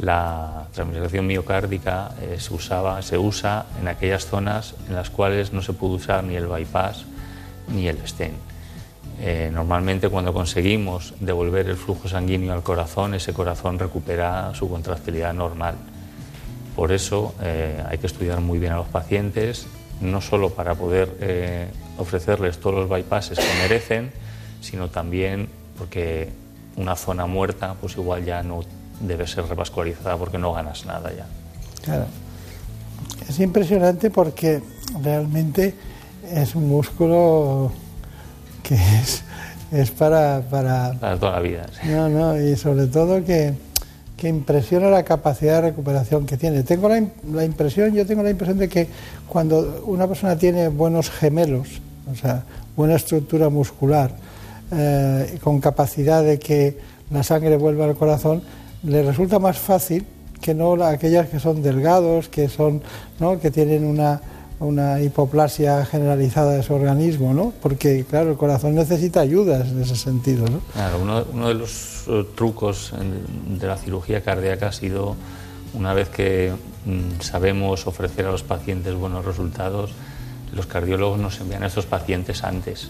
la 0.00 0.66
transmisión 0.72 1.26
miocárdica 1.26 2.10
eh, 2.20 2.36
se, 2.38 2.54
usaba, 2.54 3.02
se 3.02 3.18
usa 3.18 3.66
en 3.80 3.88
aquellas 3.88 4.26
zonas 4.26 4.74
en 4.88 4.94
las 4.94 5.10
cuales 5.10 5.52
no 5.52 5.62
se 5.62 5.72
puede 5.72 5.94
usar 5.94 6.24
ni 6.24 6.36
el 6.36 6.46
bypass 6.46 7.04
ni 7.68 7.88
el 7.88 7.98
stent. 8.06 8.34
Eh, 9.20 9.50
normalmente 9.52 10.08
cuando 10.08 10.32
conseguimos 10.32 11.14
devolver 11.18 11.68
el 11.68 11.76
flujo 11.76 12.08
sanguíneo 12.08 12.52
al 12.52 12.62
corazón, 12.62 13.14
ese 13.14 13.32
corazón 13.32 13.78
recupera 13.78 14.54
su 14.54 14.68
contractilidad 14.68 15.34
normal. 15.34 15.74
Por 16.76 16.92
eso 16.92 17.34
eh, 17.42 17.82
hay 17.88 17.98
que 17.98 18.06
estudiar 18.06 18.40
muy 18.40 18.60
bien 18.60 18.72
a 18.72 18.76
los 18.76 18.86
pacientes, 18.86 19.66
no 20.00 20.20
solo 20.20 20.50
para 20.50 20.76
poder 20.76 21.72
ofrecerles 21.98 22.58
todos 22.60 22.76
los 22.76 22.88
bypasses 22.88 23.36
que 23.36 23.62
merecen, 23.62 24.12
sino 24.60 24.88
también 24.88 25.48
porque 25.76 26.28
una 26.76 26.94
zona 26.94 27.26
muerta 27.26 27.74
pues 27.80 27.96
igual 27.96 28.24
ya 28.24 28.44
no 28.44 28.62
debe 29.00 29.26
ser 29.26 29.44
revascularizada 29.46 30.16
porque 30.16 30.38
no 30.38 30.52
ganas 30.52 30.84
nada 30.86 31.10
ya. 31.12 31.26
Claro. 31.82 32.06
Es 33.28 33.38
impresionante 33.40 34.10
porque 34.10 34.62
realmente 35.02 35.74
es 36.32 36.54
un 36.54 36.68
músculo 36.68 37.70
que 38.62 38.74
es, 38.74 39.22
es 39.72 39.90
para, 39.90 40.42
para... 40.48 40.92
toda 41.18 41.32
la 41.32 41.40
vida. 41.40 41.66
No, 41.84 42.08
no, 42.08 42.40
y 42.40 42.56
sobre 42.56 42.86
todo 42.86 43.24
que, 43.24 43.54
que, 44.16 44.28
impresiona 44.28 44.88
la 44.90 45.04
capacidad 45.04 45.62
de 45.62 45.70
recuperación 45.70 46.26
que 46.26 46.36
tiene. 46.36 46.62
Tengo 46.62 46.88
la, 46.88 47.02
la, 47.32 47.44
impresión, 47.44 47.94
yo 47.94 48.06
tengo 48.06 48.22
la 48.22 48.30
impresión 48.30 48.58
de 48.58 48.68
que 48.68 48.88
cuando 49.28 49.84
una 49.86 50.06
persona 50.06 50.36
tiene 50.36 50.68
buenos 50.68 51.10
gemelos, 51.10 51.68
o 52.10 52.14
sea, 52.14 52.44
buena 52.76 52.96
estructura 52.96 53.48
muscular, 53.48 54.12
eh, 54.70 55.38
con 55.42 55.60
capacidad 55.60 56.22
de 56.22 56.38
que 56.38 56.78
la 57.10 57.22
sangre 57.22 57.56
vuelva 57.56 57.86
al 57.86 57.96
corazón, 57.96 58.42
le 58.82 59.02
resulta 59.02 59.38
más 59.38 59.58
fácil 59.58 60.04
que 60.40 60.54
no 60.54 60.82
aquellas 60.84 61.28
que 61.28 61.40
son 61.40 61.62
delgados, 61.62 62.28
que 62.28 62.48
son, 62.48 62.82
¿no? 63.18 63.40
que 63.40 63.50
tienen 63.50 63.84
una, 63.84 64.20
una 64.60 65.00
hipoplasia 65.00 65.84
generalizada 65.84 66.52
de 66.52 66.62
su 66.62 66.74
organismo, 66.74 67.34
¿no? 67.34 67.52
Porque, 67.60 68.04
claro, 68.08 68.30
el 68.30 68.36
corazón 68.36 68.74
necesita 68.74 69.20
ayudas 69.20 69.68
en 69.68 69.82
ese 69.82 69.96
sentido, 69.96 70.46
¿no? 70.46 70.60
Claro, 70.72 71.00
uno, 71.00 71.24
uno 71.32 71.48
de 71.48 71.54
los 71.54 72.04
eh, 72.08 72.24
trucos 72.34 72.92
de 73.48 73.66
la 73.66 73.76
cirugía 73.76 74.22
cardíaca 74.22 74.68
ha 74.68 74.72
sido, 74.72 75.16
una 75.74 75.92
vez 75.92 76.08
que 76.08 76.52
mm, 76.86 77.20
sabemos 77.20 77.86
ofrecer 77.86 78.26
a 78.26 78.30
los 78.30 78.42
pacientes 78.42 78.94
buenos 78.94 79.24
resultados, 79.24 79.92
los 80.52 80.66
cardiólogos 80.66 81.18
nos 81.18 81.40
envían 81.40 81.62
a 81.62 81.66
estos 81.66 81.86
pacientes 81.86 82.42
antes, 82.42 82.88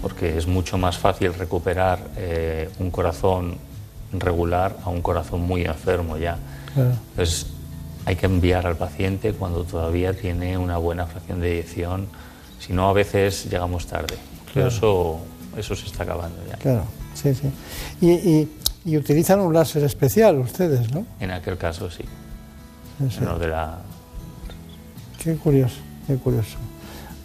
porque 0.00 0.36
es 0.38 0.46
mucho 0.46 0.78
más 0.78 0.98
fácil 0.98 1.34
recuperar 1.34 1.98
eh, 2.16 2.70
un 2.78 2.90
corazón 2.90 3.56
regular 4.12 4.76
a 4.84 4.90
un 4.90 5.02
corazón 5.02 5.42
muy 5.42 5.62
enfermo 5.62 6.16
ya. 6.16 6.38
Entonces, 6.76 7.46
hay 8.04 8.16
que 8.16 8.26
enviar 8.26 8.66
al 8.66 8.76
paciente 8.76 9.32
cuando 9.32 9.64
todavía 9.64 10.14
tiene 10.14 10.56
una 10.56 10.78
buena 10.78 11.06
fracción 11.06 11.40
de 11.40 11.54
eyección, 11.54 12.06
si 12.60 12.72
no 12.72 12.88
a 12.88 12.92
veces 12.92 13.46
llegamos 13.50 13.86
tarde. 13.86 14.16
Pero 14.54 14.68
eso, 14.68 15.20
eso 15.56 15.74
se 15.74 15.86
está 15.86 16.04
acabando 16.04 16.38
ya. 16.48 16.56
Claro, 16.56 16.84
sí, 17.14 17.34
sí. 17.34 17.50
Y, 18.00 18.48
y, 18.84 18.96
utilizan 18.96 19.40
un 19.40 19.52
láser 19.52 19.82
especial 19.82 20.38
ustedes, 20.38 20.92
¿no? 20.92 21.04
En 21.18 21.32
aquel 21.32 21.58
caso 21.58 21.90
sí. 21.90 22.04
de 22.98 23.48
la... 23.48 23.78
Qué 25.22 25.34
curioso, 25.34 25.76
qué 26.06 26.16
curioso. 26.16 26.56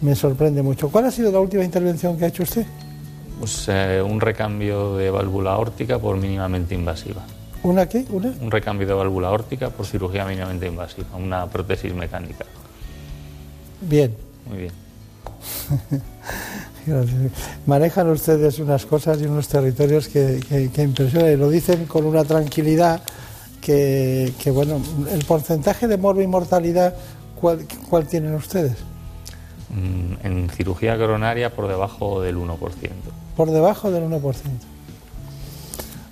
Me 0.00 0.16
sorprende 0.16 0.62
mucho. 0.62 0.90
¿Cuál 0.90 1.04
ha 1.04 1.10
sido 1.12 1.30
la 1.30 1.38
última 1.38 1.62
intervención 1.62 2.18
que 2.18 2.24
ha 2.24 2.28
hecho 2.28 2.42
usted? 2.42 2.66
Pues 3.42 3.66
eh, 3.66 4.00
un 4.00 4.20
recambio 4.20 4.96
de 4.96 5.10
válvula 5.10 5.58
órtica 5.58 5.98
por 5.98 6.16
mínimamente 6.16 6.76
invasiva. 6.76 7.22
¿Una 7.64 7.88
qué? 7.88 8.06
¿Una? 8.08 8.32
Un 8.40 8.52
recambio 8.52 8.86
de 8.86 8.94
válvula 8.94 9.32
órtica 9.32 9.70
por 9.70 9.84
cirugía 9.84 10.24
mínimamente 10.24 10.68
invasiva, 10.68 11.08
una 11.16 11.48
prótesis 11.48 11.92
mecánica. 11.92 12.44
Bien. 13.80 14.14
Muy 14.48 14.58
bien. 14.58 14.72
Manejan 17.66 18.10
ustedes 18.10 18.60
unas 18.60 18.86
cosas 18.86 19.20
y 19.20 19.24
unos 19.24 19.48
territorios 19.48 20.06
que, 20.06 20.38
que, 20.72 20.82
impresionan 20.84 21.32
y 21.32 21.36
lo 21.36 21.50
dicen 21.50 21.86
con 21.86 22.06
una 22.06 22.22
tranquilidad 22.22 23.02
que, 23.60 24.32
que, 24.38 24.52
bueno, 24.52 24.80
el 25.10 25.24
porcentaje 25.24 25.88
de 25.88 25.96
morbo 25.96 26.22
y 26.22 26.28
mortalidad, 26.28 26.94
¿cuál, 27.40 27.66
cuál 27.90 28.06
tienen 28.06 28.36
ustedes? 28.36 28.76
Mm, 29.70 30.24
en 30.24 30.48
cirugía 30.50 30.96
coronaria 30.96 31.52
por 31.52 31.66
debajo 31.66 32.22
del 32.22 32.36
1%. 32.36 33.21
Por 33.42 33.50
debajo 33.50 33.90
del 33.90 34.04
1%. 34.04 34.20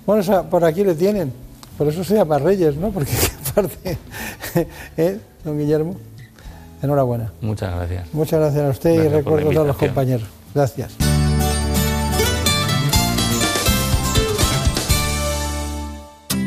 Bueno, 0.05 0.49
por 0.49 0.65
aquí 0.65 0.83
le 0.83 0.95
tienen. 0.95 1.31
Por 1.77 1.87
eso 1.87 2.03
se 2.03 2.15
llama 2.15 2.37
Reyes, 2.39 2.75
¿no? 2.75 2.89
Porque 2.89 3.13
parte, 3.55 3.97
¿eh, 4.97 5.17
don 5.45 5.57
Guillermo? 5.57 5.95
Enhorabuena. 6.81 7.31
Muchas 7.39 7.73
gracias. 7.73 8.13
Muchas 8.13 8.37
gracias 8.41 8.65
a 8.65 8.69
usted 8.69 9.05
y 9.05 9.07
recuerdo 9.07 9.61
a 9.61 9.63
los 9.63 9.77
compañeros. 9.77 10.27
Gracias. 10.53 10.91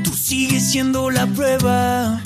Tú 0.05 0.13
sigues 0.13 0.71
siendo 0.71 1.09
la 1.09 1.27
prueba 1.29 2.21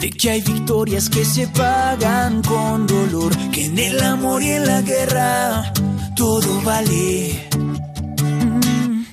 de 0.00 0.08
que 0.08 0.30
hay 0.30 0.40
victorias 0.40 1.10
que 1.10 1.26
se 1.26 1.46
pagan 1.48 2.40
con 2.40 2.86
dolor, 2.86 3.36
que 3.52 3.66
en 3.66 3.78
el 3.78 4.02
amor 4.02 4.42
y 4.42 4.52
en 4.52 4.66
la 4.66 4.80
guerra 4.80 5.74
todo 6.18 6.60
vale. 6.62 7.48
Mm. 7.56 9.04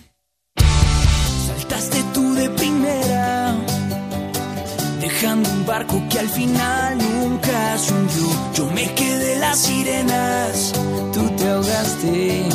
Saltaste 1.47 2.03
tú 2.15 2.33
de 2.33 2.49
primera, 2.49 3.55
dejando 4.99 5.47
un 5.51 5.65
barco 5.67 6.01
que 6.09 6.19
al 6.19 6.29
final 6.29 6.97
nunca 6.97 7.77
se 7.77 7.93
hundió. 7.93 8.27
Yo 8.55 8.65
me 8.71 8.91
quedé 8.95 9.37
las 9.37 9.57
sirenas, 9.59 10.73
tú 11.13 11.29
te 11.37 11.47
ahogaste. 11.47 12.49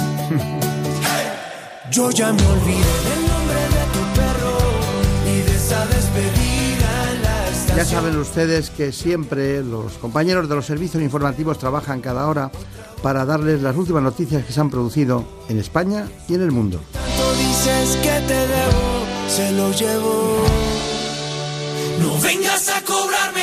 Yo 1.93 2.11
ya 2.11 2.33
me 2.33 2.47
olvidé 2.47 3.20
Ya 7.77 7.85
saben 7.85 8.17
ustedes 8.19 8.71
que 8.71 8.93
siempre 8.93 9.63
los 9.63 9.95
compañeros 9.95 10.49
de 10.49 10.55
los 10.55 10.67
servicios 10.67 11.03
informativos 11.03 11.59
trabajan 11.59 12.01
cada 12.01 12.27
hora 12.27 12.51
para 13.03 13.25
darles 13.25 13.63
las 13.63 13.77
últimas 13.77 14.03
noticias 14.03 14.45
que 14.45 14.53
se 14.53 14.61
han 14.61 14.71
producido 14.71 15.25
en 15.49 15.59
España 15.59 16.07
y 16.29 16.35
en 16.35 16.43
el 16.43 16.51
mundo. 16.51 16.81
dices 17.39 17.97
que 18.03 18.21
te 18.27 18.35
debo, 18.35 19.07
se 19.29 19.53
lo 19.53 19.73
llevo. 19.73 20.45
No 22.01 22.21
vengas 22.21 22.69
a 22.69 22.83
cobrarme 22.83 23.40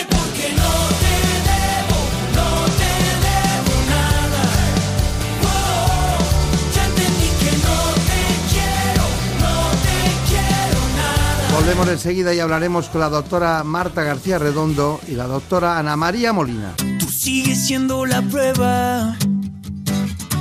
Volvemos 11.67 11.89
enseguida 11.89 12.33
y 12.33 12.39
hablaremos 12.39 12.87
con 12.87 13.01
la 13.01 13.09
doctora 13.09 13.61
Marta 13.65 14.01
García 14.01 14.39
Redondo 14.39 15.01
y 15.05 15.15
la 15.15 15.27
doctora 15.27 15.77
Ana 15.77 15.97
María 15.97 16.31
Molina. 16.31 16.73
Tú 16.97 17.09
sigues 17.09 17.67
siendo 17.67 18.05
la 18.05 18.21
prueba 18.21 19.17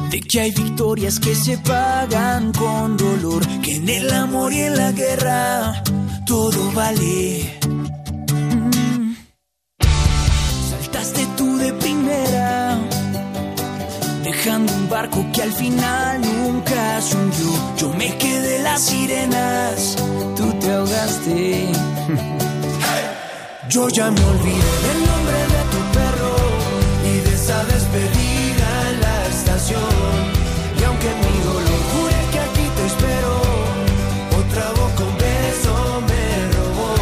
de 0.08 0.20
que 0.20 0.40
hay 0.42 0.52
victorias 0.52 1.18
que 1.18 1.34
se 1.34 1.58
pagan 1.58 2.52
con 2.52 2.96
dolor, 2.96 3.44
que 3.60 3.74
en 3.74 3.88
el 3.88 4.12
amor 4.12 4.52
y 4.52 4.60
en 4.60 4.76
la 4.76 4.92
guerra 4.92 5.82
todo 6.26 6.70
vale. 6.70 7.58
Barco 14.88 15.24
que 15.32 15.42
al 15.42 15.52
final 15.52 16.20
nunca 16.20 17.00
se. 17.00 17.16
Yo 17.76 17.92
me 17.94 18.16
quedé 18.18 18.60
las 18.60 18.82
sirenas 18.82 19.96
ahogaste. 20.70 21.68
Yo 23.68 23.88
ya 23.88 24.08
me 24.10 24.24
olvidé 24.24 24.72
del 24.86 25.00
nombre 25.10 25.38
de 25.54 25.62
tu 25.72 25.80
perro 25.96 26.34
y 27.04 27.18
de 27.18 27.34
esa 27.34 27.64
despedida 27.64 28.68
en 28.90 28.96
la 29.00 29.26
estación. 29.26 30.12
Y 30.78 30.80
aunque 30.84 31.08
mi 31.08 31.38
dolor 31.44 31.80
jure 31.92 32.20
que 32.32 32.38
aquí 32.38 32.66
te 32.76 32.86
espero, 32.86 33.32
otra 34.40 34.66
boca 34.70 35.02
un 35.10 35.16
beso 35.18 35.74
me 36.08 36.24
robó. 36.56 36.92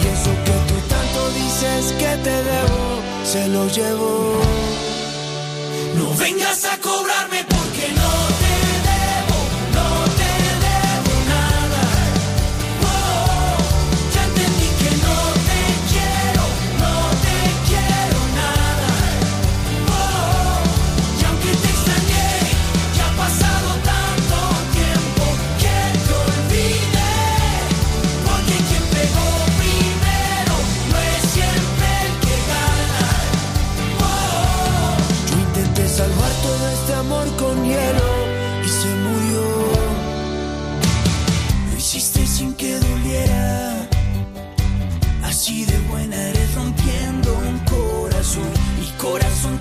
Y 0.00 0.02
eso 0.14 0.32
que 0.46 0.56
tú 0.68 0.76
tanto 0.88 1.20
dices 1.40 1.82
que 2.00 2.12
te 2.26 2.36
debo, 2.50 2.82
se 3.24 3.42
lo 3.48 3.62
llevo. 3.68 4.12
No 5.98 6.06
vengas 6.16 6.60
a 6.64 6.73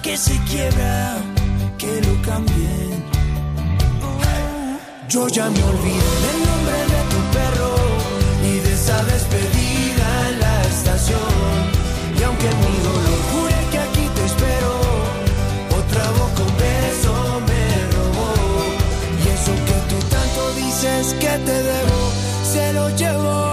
que 0.03 0.17
se 0.17 0.37
quiebra, 0.49 1.15
que 1.77 2.01
lo 2.01 2.21
cambien. 2.21 3.03
Yo 5.07 5.27
ya 5.29 5.49
me 5.49 5.63
olvidé 5.63 6.13
del 6.25 6.39
nombre 6.49 6.79
de 6.93 7.01
tu 7.11 7.19
perro 7.37 7.75
y 8.43 8.53
de 8.65 8.73
esa 8.73 8.97
despedida 9.05 10.07
en 10.29 10.39
la 10.39 10.61
estación. 10.63 11.49
Y 12.19 12.23
aunque 12.23 12.49
mi 12.63 12.75
dolor 12.89 13.19
jure 13.31 13.59
que 13.71 13.79
aquí 13.79 14.05
te 14.15 14.25
espero, 14.25 14.71
otra 15.79 16.05
boca 16.19 16.41
un 16.49 16.55
beso 16.67 17.13
me 17.49 17.63
robó. 17.95 18.31
Y 19.23 19.29
eso 19.35 19.53
que 19.67 19.77
tú 19.89 19.97
tanto 20.15 20.41
dices 20.55 21.13
que 21.13 21.33
te 21.47 21.63
debo, 21.71 21.99
se 22.51 22.73
lo 22.73 22.89
llevo. 22.97 23.52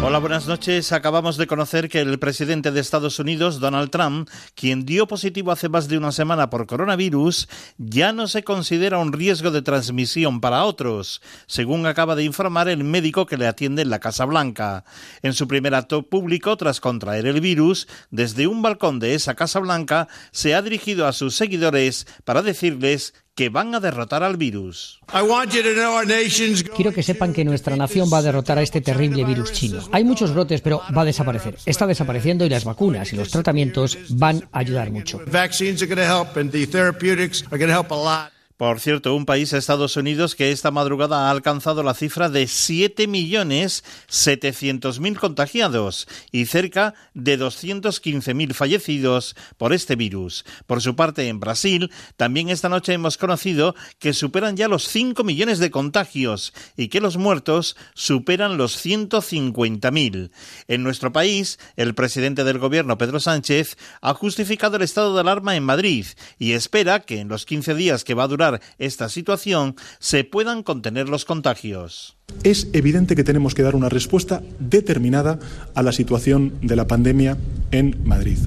Hola, 0.00 0.20
buenas 0.20 0.46
noches. 0.46 0.92
Acabamos 0.92 1.36
de 1.38 1.48
conocer 1.48 1.88
que 1.88 2.00
el 2.00 2.20
presidente 2.20 2.70
de 2.70 2.78
Estados 2.78 3.18
Unidos, 3.18 3.58
Donald 3.58 3.90
Trump, 3.90 4.30
quien 4.54 4.86
dio 4.86 5.08
positivo 5.08 5.50
hace 5.50 5.68
más 5.68 5.88
de 5.88 5.98
una 5.98 6.12
semana 6.12 6.50
por 6.50 6.68
coronavirus, 6.68 7.48
ya 7.78 8.12
no 8.12 8.28
se 8.28 8.44
considera 8.44 8.98
un 8.98 9.12
riesgo 9.12 9.50
de 9.50 9.60
transmisión 9.60 10.40
para 10.40 10.64
otros, 10.64 11.20
según 11.48 11.84
acaba 11.84 12.14
de 12.14 12.22
informar 12.22 12.68
el 12.68 12.84
médico 12.84 13.26
que 13.26 13.36
le 13.36 13.48
atiende 13.48 13.82
en 13.82 13.90
la 13.90 13.98
Casa 13.98 14.24
Blanca. 14.24 14.84
En 15.22 15.34
su 15.34 15.48
primer 15.48 15.74
acto 15.74 16.08
público, 16.08 16.56
tras 16.56 16.80
contraer 16.80 17.26
el 17.26 17.40
virus, 17.40 17.88
desde 18.12 18.46
un 18.46 18.62
balcón 18.62 19.00
de 19.00 19.14
esa 19.14 19.34
Casa 19.34 19.58
Blanca, 19.58 20.06
se 20.30 20.54
ha 20.54 20.62
dirigido 20.62 21.08
a 21.08 21.12
sus 21.12 21.34
seguidores 21.34 22.06
para 22.24 22.42
decirles 22.42 23.14
que 23.38 23.50
van 23.50 23.72
a 23.72 23.78
derrotar 23.78 24.24
al 24.24 24.36
virus. 24.36 24.98
Quiero 26.74 26.92
que 26.92 27.04
sepan 27.04 27.32
que 27.32 27.44
nuestra 27.44 27.76
nación 27.76 28.10
va 28.12 28.18
a 28.18 28.22
derrotar 28.22 28.58
a 28.58 28.62
este 28.62 28.80
terrible 28.80 29.24
virus 29.24 29.52
chino. 29.52 29.78
Hay 29.92 30.02
muchos 30.02 30.34
brotes, 30.34 30.60
pero 30.60 30.82
va 30.96 31.02
a 31.02 31.04
desaparecer. 31.04 31.56
Está 31.64 31.86
desapareciendo 31.86 32.44
y 32.44 32.48
las 32.48 32.64
vacunas 32.64 33.12
y 33.12 33.16
los 33.16 33.30
tratamientos 33.30 33.96
van 34.08 34.42
a 34.50 34.58
ayudar 34.58 34.90
mucho. 34.90 35.20
Por 38.58 38.78
cierto, 38.80 39.14
un 39.14 39.24
país, 39.24 39.52
Estados 39.52 39.96
Unidos, 39.96 40.34
que 40.34 40.50
esta 40.50 40.72
madrugada 40.72 41.28
ha 41.28 41.30
alcanzado 41.30 41.84
la 41.84 41.94
cifra 41.94 42.28
de 42.28 42.42
7.700.000 42.42 45.16
contagiados 45.16 46.08
y 46.32 46.46
cerca 46.46 46.94
de 47.14 47.38
215.000 47.38 48.54
fallecidos 48.54 49.36
por 49.58 49.72
este 49.72 49.94
virus. 49.94 50.44
Por 50.66 50.82
su 50.82 50.96
parte, 50.96 51.28
en 51.28 51.38
Brasil, 51.38 51.92
también 52.16 52.48
esta 52.48 52.68
noche 52.68 52.94
hemos 52.94 53.16
conocido 53.16 53.76
que 54.00 54.12
superan 54.12 54.56
ya 54.56 54.66
los 54.66 54.88
5 54.88 55.22
millones 55.22 55.60
de 55.60 55.70
contagios 55.70 56.52
y 56.76 56.88
que 56.88 57.00
los 57.00 57.16
muertos 57.16 57.76
superan 57.94 58.56
los 58.56 58.84
150.000. 58.84 60.32
En 60.66 60.82
nuestro 60.82 61.12
país, 61.12 61.60
el 61.76 61.94
presidente 61.94 62.42
del 62.42 62.58
gobierno, 62.58 62.98
Pedro 62.98 63.20
Sánchez, 63.20 63.76
ha 64.00 64.14
justificado 64.14 64.78
el 64.78 64.82
estado 64.82 65.14
de 65.14 65.20
alarma 65.20 65.54
en 65.54 65.62
Madrid 65.62 66.06
y 66.40 66.54
espera 66.54 66.98
que 66.98 67.20
en 67.20 67.28
los 67.28 67.46
15 67.46 67.76
días 67.76 68.02
que 68.02 68.14
va 68.14 68.24
a 68.24 68.28
durar 68.28 68.47
esta 68.78 69.08
situación 69.08 69.76
se 69.98 70.24
puedan 70.24 70.62
contener 70.62 71.08
los 71.08 71.24
contagios. 71.24 72.17
Es 72.44 72.68
evidente 72.72 73.16
que 73.16 73.24
tenemos 73.24 73.54
que 73.54 73.62
dar 73.62 73.74
una 73.74 73.88
respuesta 73.88 74.42
determinada 74.60 75.38
a 75.74 75.82
la 75.82 75.92
situación 75.92 76.52
de 76.62 76.76
la 76.76 76.86
pandemia 76.86 77.36
en 77.72 77.98
Madrid. 78.04 78.38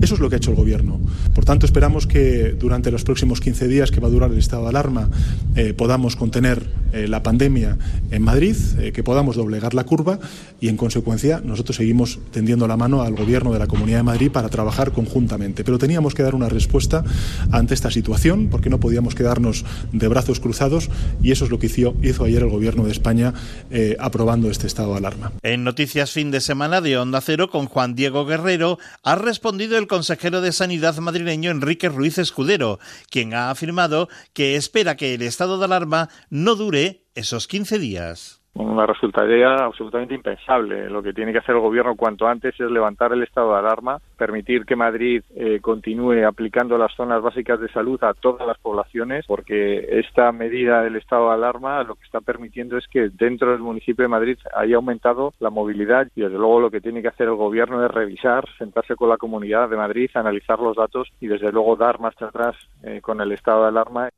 Eso 0.00 0.14
es 0.14 0.20
lo 0.20 0.28
que 0.28 0.36
ha 0.36 0.38
hecho 0.38 0.50
el 0.50 0.56
Gobierno. 0.56 1.00
Por 1.34 1.44
tanto, 1.44 1.66
esperamos 1.66 2.06
que 2.06 2.52
durante 2.52 2.90
los 2.90 3.04
próximos 3.04 3.40
15 3.40 3.66
días 3.66 3.90
que 3.90 4.00
va 4.00 4.08
a 4.08 4.10
durar 4.10 4.30
el 4.30 4.38
estado 4.38 4.62
de 4.62 4.68
alarma 4.68 5.08
eh, 5.56 5.72
podamos 5.72 6.14
contener 6.14 6.62
eh, 6.92 7.08
la 7.08 7.22
pandemia 7.22 7.76
en 8.10 8.22
Madrid, 8.22 8.56
eh, 8.78 8.92
que 8.92 9.02
podamos 9.02 9.36
doblegar 9.36 9.74
la 9.74 9.84
curva 9.84 10.20
y, 10.60 10.68
en 10.68 10.76
consecuencia, 10.76 11.40
nosotros 11.44 11.76
seguimos 11.76 12.20
tendiendo 12.30 12.68
la 12.68 12.76
mano 12.76 13.02
al 13.02 13.14
Gobierno 13.14 13.52
de 13.52 13.58
la 13.58 13.66
Comunidad 13.66 13.98
de 13.98 14.04
Madrid 14.04 14.30
para 14.30 14.48
trabajar 14.48 14.92
conjuntamente. 14.92 15.64
Pero 15.64 15.78
teníamos 15.78 16.14
que 16.14 16.22
dar 16.22 16.34
una 16.34 16.48
respuesta 16.48 17.04
ante 17.50 17.74
esta 17.74 17.90
situación 17.90 18.48
porque 18.50 18.70
no 18.70 18.78
podíamos 18.78 19.14
quedarnos 19.14 19.64
de 19.92 20.08
brazos 20.08 20.38
cruzados 20.38 20.90
y 21.22 21.32
eso 21.32 21.44
es 21.44 21.50
lo 21.50 21.58
que 21.58 21.66
hizo, 21.66 21.94
hizo 22.02 22.24
ayer 22.24 22.42
el 22.42 22.50
Gobierno 22.50 22.84
de 22.84 22.92
España 22.92 23.27
eh, 23.70 23.96
aprobando 23.98 24.50
este 24.50 24.66
estado 24.66 24.92
de 24.92 24.98
alarma. 24.98 25.32
En 25.42 25.64
Noticias 25.64 26.10
Fin 26.12 26.30
de 26.30 26.40
Semana 26.40 26.80
de 26.80 26.98
Onda 26.98 27.20
Cero 27.20 27.50
con 27.50 27.66
Juan 27.66 27.94
Diego 27.94 28.26
Guerrero 28.26 28.78
ha 29.02 29.14
respondido 29.14 29.78
el 29.78 29.86
consejero 29.86 30.40
de 30.40 30.52
Sanidad 30.52 30.96
madrileño 30.98 31.50
Enrique 31.50 31.88
Ruiz 31.88 32.18
Escudero, 32.18 32.78
quien 33.10 33.34
ha 33.34 33.50
afirmado 33.50 34.08
que 34.32 34.56
espera 34.56 34.96
que 34.96 35.14
el 35.14 35.22
estado 35.22 35.58
de 35.58 35.64
alarma 35.64 36.08
no 36.30 36.54
dure 36.54 37.04
esos 37.14 37.48
15 37.48 37.78
días 37.78 38.37
una 38.64 38.86
resultaría 38.86 39.54
absolutamente 39.54 40.14
impensable. 40.14 40.90
Lo 40.90 41.02
que 41.02 41.12
tiene 41.12 41.32
que 41.32 41.38
hacer 41.38 41.54
el 41.54 41.60
gobierno 41.60 41.96
cuanto 41.96 42.26
antes 42.26 42.54
es 42.58 42.70
levantar 42.70 43.12
el 43.12 43.22
estado 43.22 43.52
de 43.52 43.58
alarma, 43.58 43.98
permitir 44.16 44.64
que 44.64 44.76
Madrid 44.76 45.22
eh, 45.34 45.60
continúe 45.60 46.26
aplicando 46.26 46.76
las 46.76 46.94
zonas 46.94 47.22
básicas 47.22 47.60
de 47.60 47.68
salud 47.68 48.02
a 48.02 48.14
todas 48.14 48.46
las 48.46 48.58
poblaciones, 48.58 49.24
porque 49.26 49.86
esta 50.00 50.32
medida 50.32 50.82
del 50.82 50.96
estado 50.96 51.28
de 51.28 51.34
alarma 51.34 51.82
lo 51.84 51.94
que 51.94 52.04
está 52.04 52.20
permitiendo 52.20 52.76
es 52.76 52.86
que 52.88 53.10
dentro 53.10 53.52
del 53.52 53.60
municipio 53.60 54.02
de 54.02 54.08
Madrid 54.08 54.38
haya 54.54 54.76
aumentado 54.76 55.32
la 55.38 55.50
movilidad 55.50 56.08
y 56.16 56.22
desde 56.22 56.38
luego 56.38 56.60
lo 56.60 56.70
que 56.70 56.80
tiene 56.80 57.02
que 57.02 57.08
hacer 57.08 57.28
el 57.28 57.36
gobierno 57.36 57.84
es 57.84 57.90
revisar, 57.90 58.44
sentarse 58.58 58.96
con 58.96 59.08
la 59.08 59.16
comunidad 59.16 59.68
de 59.68 59.76
Madrid, 59.76 60.10
analizar 60.14 60.58
los 60.58 60.76
datos 60.76 61.08
y 61.20 61.28
desde 61.28 61.52
luego 61.52 61.76
dar 61.76 62.00
marcha 62.00 62.26
atrás 62.26 62.56
eh, 62.82 63.00
con 63.00 63.20
el 63.20 63.32
estado 63.32 63.62
de 63.62 63.68
alarma. 63.68 64.08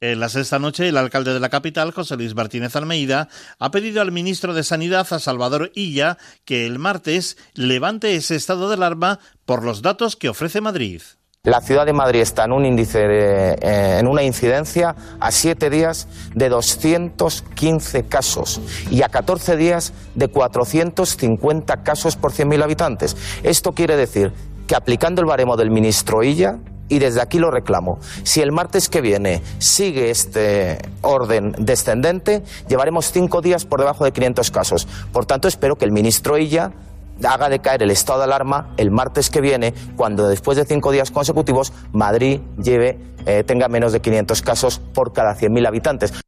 En 0.00 0.20
la 0.20 0.28
sexta 0.28 0.60
noche, 0.60 0.88
el 0.88 0.96
alcalde 0.96 1.34
de 1.34 1.40
la 1.40 1.48
capital, 1.48 1.90
José 1.90 2.16
Luis 2.16 2.36
Martínez 2.36 2.76
Almeida, 2.76 3.28
ha 3.58 3.72
pedido 3.72 4.00
al 4.00 4.12
ministro 4.12 4.54
de 4.54 4.62
Sanidad, 4.62 5.08
a 5.12 5.18
Salvador 5.18 5.72
Illa, 5.74 6.18
que 6.44 6.66
el 6.66 6.78
martes 6.78 7.36
levante 7.54 8.14
ese 8.14 8.36
estado 8.36 8.68
de 8.68 8.74
alarma 8.74 9.18
por 9.44 9.64
los 9.64 9.82
datos 9.82 10.14
que 10.14 10.28
ofrece 10.28 10.60
Madrid. 10.60 11.02
La 11.42 11.60
ciudad 11.60 11.84
de 11.84 11.92
Madrid 11.92 12.20
está 12.20 12.44
en 12.44 12.52
un 12.52 12.64
índice, 12.64 13.00
eh, 13.00 13.98
en 13.98 14.06
una 14.06 14.22
incidencia 14.22 14.94
a 15.18 15.32
siete 15.32 15.68
días 15.68 16.06
de 16.32 16.48
215 16.48 18.04
casos 18.04 18.60
y 18.92 19.02
a 19.02 19.08
14 19.08 19.56
días 19.56 19.92
de 20.14 20.28
450 20.28 21.82
casos 21.82 22.14
por 22.14 22.32
100.000 22.32 22.62
habitantes. 22.62 23.16
Esto 23.42 23.72
quiere 23.72 23.96
decir 23.96 24.32
que 24.68 24.76
aplicando 24.76 25.22
el 25.22 25.26
baremo 25.26 25.56
del 25.56 25.72
ministro 25.72 26.22
Illa, 26.22 26.60
y 26.88 26.98
desde 26.98 27.20
aquí 27.20 27.38
lo 27.38 27.50
reclamo. 27.50 27.98
Si 28.22 28.40
el 28.40 28.52
martes 28.52 28.88
que 28.88 29.00
viene 29.00 29.42
sigue 29.58 30.10
este 30.10 30.78
orden 31.02 31.54
descendente, 31.58 32.42
llevaremos 32.68 33.12
cinco 33.12 33.40
días 33.40 33.64
por 33.64 33.80
debajo 33.80 34.04
de 34.04 34.12
500 34.12 34.50
casos. 34.50 34.88
Por 35.12 35.26
tanto, 35.26 35.48
espero 35.48 35.76
que 35.76 35.84
el 35.84 35.92
ministro 35.92 36.38
Illa 36.38 36.72
haga 37.26 37.48
decaer 37.48 37.82
el 37.82 37.90
estado 37.90 38.20
de 38.20 38.24
alarma 38.26 38.72
el 38.76 38.90
martes 38.90 39.30
que 39.30 39.40
viene, 39.40 39.74
cuando 39.96 40.28
después 40.28 40.56
de 40.56 40.64
cinco 40.64 40.92
días 40.92 41.10
consecutivos 41.10 41.72
Madrid 41.92 42.40
lleve, 42.62 42.98
eh, 43.26 43.42
tenga 43.44 43.68
menos 43.68 43.92
de 43.92 44.00
500 44.00 44.42
casos 44.42 44.80
por 44.94 45.12
cada 45.12 45.34
100.000 45.34 45.66
habitantes. 45.66 46.27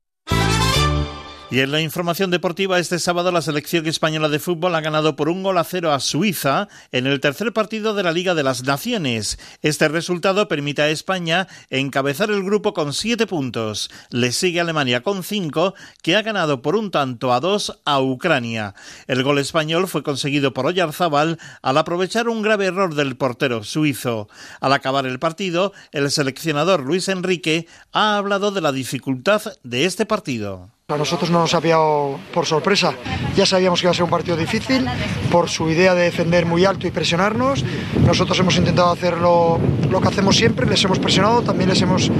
Y 1.53 1.59
en 1.59 1.73
la 1.73 1.81
información 1.81 2.31
deportiva, 2.31 2.79
este 2.79 3.01
sábado 3.01 3.33
la 3.33 3.43
selección 3.43 3.85
española 3.89 4.29
de 4.29 4.39
fútbol 4.39 4.73
ha 4.77 4.81
ganado 4.81 5.17
por 5.17 5.29
un 5.29 5.43
gol 5.43 5.59
a 5.59 5.65
cero 5.65 5.93
a 5.93 5.99
Suiza 5.99 6.69
en 6.93 7.09
el 7.09 7.19
tercer 7.19 7.53
partido 7.53 7.93
de 7.93 8.05
la 8.05 8.13
Liga 8.13 8.37
de 8.37 8.45
las 8.45 8.63
Naciones. 8.63 9.37
Este 9.61 9.89
resultado 9.89 10.47
permite 10.47 10.83
a 10.83 10.91
España 10.91 11.49
encabezar 11.69 12.31
el 12.31 12.45
grupo 12.45 12.73
con 12.73 12.93
siete 12.93 13.27
puntos. 13.27 13.91
Le 14.11 14.31
sigue 14.31 14.61
Alemania 14.61 15.03
con 15.03 15.25
cinco, 15.25 15.75
que 16.05 16.15
ha 16.15 16.23
ganado 16.23 16.63
por 16.63 16.77
un 16.77 16.93
tanto 16.93 17.33
a 17.33 17.41
dos 17.41 17.81
a 17.85 18.01
Ucrania. 18.01 18.77
El 19.09 19.25
gol 19.25 19.41
español 19.41 19.89
fue 19.89 20.05
conseguido 20.05 20.55
por 20.55 20.67
Oyarzábal 20.67 21.41
al 21.63 21.79
aprovechar 21.79 22.29
un 22.29 22.43
grave 22.43 22.67
error 22.67 22.95
del 22.95 23.17
portero 23.17 23.65
suizo. 23.65 24.29
Al 24.61 24.73
acabar 24.73 25.05
el 25.05 25.19
partido, 25.19 25.73
el 25.91 26.13
seleccionador 26.13 26.87
Luis 26.87 27.09
Enrique 27.09 27.67
ha 27.91 28.19
hablado 28.19 28.53
de 28.53 28.61
la 28.61 28.71
dificultad 28.71 29.43
de 29.65 29.85
este 29.85 30.07
partido. 30.07 30.71
A 30.91 30.97
nosotros 30.97 31.31
no 31.31 31.41
nos 31.41 31.55
ha 31.55 31.61
pillado 31.61 32.19
por 32.35 32.47
sorpresa. 32.47 32.95
Ya 33.37 33.47
sabíamos 33.47 33.81
que 33.81 33.87
iba 33.87 33.93
a 33.93 33.95
ser 33.95 34.03
un 34.03 34.11
partido 34.11 34.37
difícil 34.37 34.87
por 35.31 35.49
su 35.49 35.71
idea 35.71 35.95
de 35.95 36.03
defender 36.03 36.47
muy 36.47 36.65
alto 36.65 36.87
y 36.87 36.91
presionarnos. 36.91 37.65
Nosotros 38.05 38.39
hemos 38.41 38.57
intentado 38.57 38.91
hacer 38.91 39.19
lo, 39.19 39.61
que 40.03 40.09
hacemos 40.09 40.37
siempre, 40.37 40.67
les 40.67 40.83
hemos 40.85 40.99
presionado, 40.99 41.43
también 41.43 41.71
les 41.71 41.81
hemos 41.83 42.11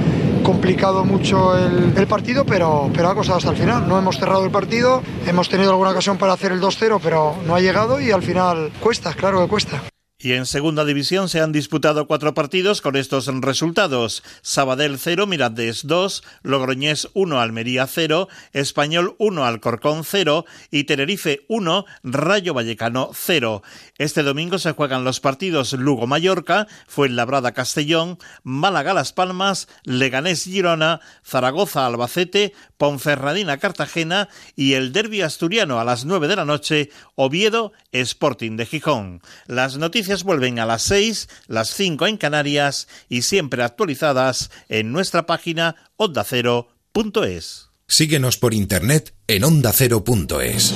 complicado 0.43 1.03
mucho 1.03 1.57
el, 1.57 1.93
el, 1.97 2.07
partido, 2.07 2.45
pero, 2.45 2.89
pero 2.93 3.09
ha 3.09 3.15
costado 3.15 3.39
hasta 3.39 3.51
el 3.51 3.57
final. 3.57 3.87
No 3.87 3.97
hemos 3.97 4.17
cerrado 4.17 4.45
el 4.45 4.51
partido, 4.51 5.01
hemos 5.27 5.49
tenido 5.49 5.71
alguna 5.71 5.91
ocasión 5.91 6.17
para 6.17 6.33
hacer 6.33 6.53
el 6.53 6.61
2-0, 6.61 6.99
pero 7.03 7.35
no 7.45 7.55
ha 7.55 7.59
llegado 7.59 7.99
y 7.99 8.11
al 8.11 8.23
final 8.23 8.71
cuesta, 8.79 9.13
claro 9.13 9.41
que 9.41 9.47
cuesta. 9.49 9.90
Y 10.23 10.33
en 10.33 10.45
segunda 10.45 10.85
división 10.85 11.29
se 11.29 11.41
han 11.41 11.51
disputado 11.51 12.05
cuatro 12.05 12.35
partidos 12.35 12.81
con 12.81 12.95
estos 12.95 13.25
resultados. 13.25 14.21
Sabadell 14.43 14.99
0, 14.99 15.25
Mirandés 15.25 15.87
2, 15.87 16.23
Logroñés 16.43 17.09
1, 17.15 17.41
Almería 17.41 17.87
0, 17.87 18.27
Español 18.53 19.15
1, 19.17 19.43
Alcorcón 19.43 20.03
0 20.03 20.45
y 20.69 20.83
Tenerife 20.83 21.43
1, 21.47 21.85
Rayo 22.03 22.53
Vallecano 22.53 23.09
0. 23.15 23.63
Este 23.97 24.21
domingo 24.21 24.59
se 24.59 24.73
juegan 24.73 25.03
los 25.03 25.19
partidos 25.19 25.73
Lugo-Mallorca, 25.73 26.67
Fuenlabrada-Castellón, 26.87 28.19
Málaga-Las 28.43 29.13
Palmas, 29.13 29.69
Leganés-Girona, 29.85 30.99
Zaragoza-Albacete, 31.25 32.53
Ponferradina-Cartagena 32.77 34.29
y 34.55 34.73
el 34.73 34.91
derby 34.91 35.23
asturiano 35.23 35.79
a 35.79 35.83
las 35.83 36.05
9 36.05 36.27
de 36.27 36.35
la 36.35 36.45
noche, 36.45 36.91
Oviedo-Sporting 37.15 38.55
de 38.55 38.67
Gijón. 38.67 39.21
Las 39.47 39.77
noticias 39.77 40.10
vuelven 40.23 40.59
a 40.59 40.65
las 40.65 40.83
6, 40.83 41.29
las 41.47 41.73
5 41.73 42.07
en 42.07 42.17
Canarias 42.17 42.87
y 43.09 43.23
siempre 43.23 43.63
actualizadas 43.63 44.51
en 44.69 44.91
nuestra 44.91 45.25
página 45.25 45.75
ondacero.es. 45.97 47.69
Síguenos 47.87 48.37
por 48.37 48.53
internet 48.53 49.13
en 49.27 49.43
ondacero.es. 49.43 50.73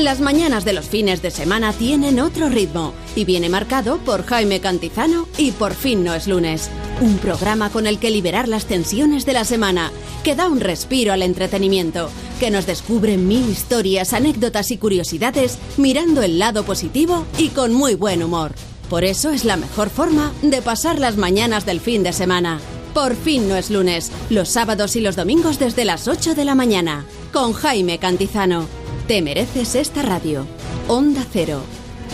Las 0.00 0.20
mañanas 0.20 0.64
de 0.64 0.72
los 0.72 0.88
fines 0.88 1.20
de 1.20 1.30
semana 1.30 1.74
tienen 1.74 2.20
otro 2.20 2.48
ritmo 2.48 2.94
y 3.14 3.26
viene 3.26 3.50
marcado 3.50 3.98
por 3.98 4.24
Jaime 4.24 4.58
Cantizano 4.58 5.28
y 5.36 5.50
Por 5.52 5.74
fin 5.74 6.02
no 6.02 6.14
es 6.14 6.26
lunes. 6.26 6.70
Un 7.02 7.18
programa 7.18 7.68
con 7.68 7.86
el 7.86 7.98
que 7.98 8.10
liberar 8.10 8.48
las 8.48 8.64
tensiones 8.64 9.26
de 9.26 9.34
la 9.34 9.44
semana, 9.44 9.92
que 10.24 10.34
da 10.34 10.48
un 10.48 10.60
respiro 10.60 11.12
al 11.12 11.22
entretenimiento, 11.22 12.08
que 12.40 12.50
nos 12.50 12.64
descubre 12.64 13.18
mil 13.18 13.50
historias, 13.50 14.14
anécdotas 14.14 14.70
y 14.70 14.78
curiosidades 14.78 15.58
mirando 15.76 16.22
el 16.22 16.38
lado 16.38 16.64
positivo 16.64 17.26
y 17.36 17.48
con 17.48 17.74
muy 17.74 17.94
buen 17.94 18.22
humor. 18.22 18.54
Por 18.88 19.04
eso 19.04 19.30
es 19.30 19.44
la 19.44 19.58
mejor 19.58 19.90
forma 19.90 20.32
de 20.40 20.62
pasar 20.62 20.98
las 20.98 21.18
mañanas 21.18 21.66
del 21.66 21.78
fin 21.78 22.02
de 22.02 22.14
semana. 22.14 22.58
Por 22.94 23.14
fin 23.14 23.48
no 23.48 23.54
es 23.54 23.70
lunes, 23.70 24.10
los 24.30 24.48
sábados 24.48 24.96
y 24.96 25.00
los 25.00 25.14
domingos 25.14 25.58
desde 25.58 25.84
las 25.84 26.08
8 26.08 26.34
de 26.34 26.46
la 26.46 26.54
mañana, 26.54 27.04
con 27.32 27.52
Jaime 27.52 27.98
Cantizano. 27.98 28.79
Te 29.10 29.22
mereces 29.22 29.74
esta 29.74 30.02
radio. 30.02 30.46
Onda 30.86 31.26
Cero, 31.32 31.64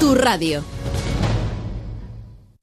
tu 0.01 0.15
radio. 0.15 0.65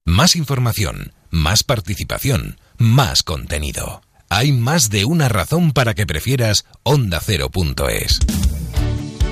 Más 0.05 0.35
información, 0.35 1.13
más 1.29 1.63
participación, 1.63 2.57
más 2.79 3.21
contenido. 3.21 4.01
Hay 4.29 4.51
más 4.51 4.89
de 4.89 5.05
una 5.05 5.29
razón 5.29 5.71
para 5.71 5.93
que 5.93 6.07
prefieras 6.07 6.65
ondacero.es. 6.81 8.21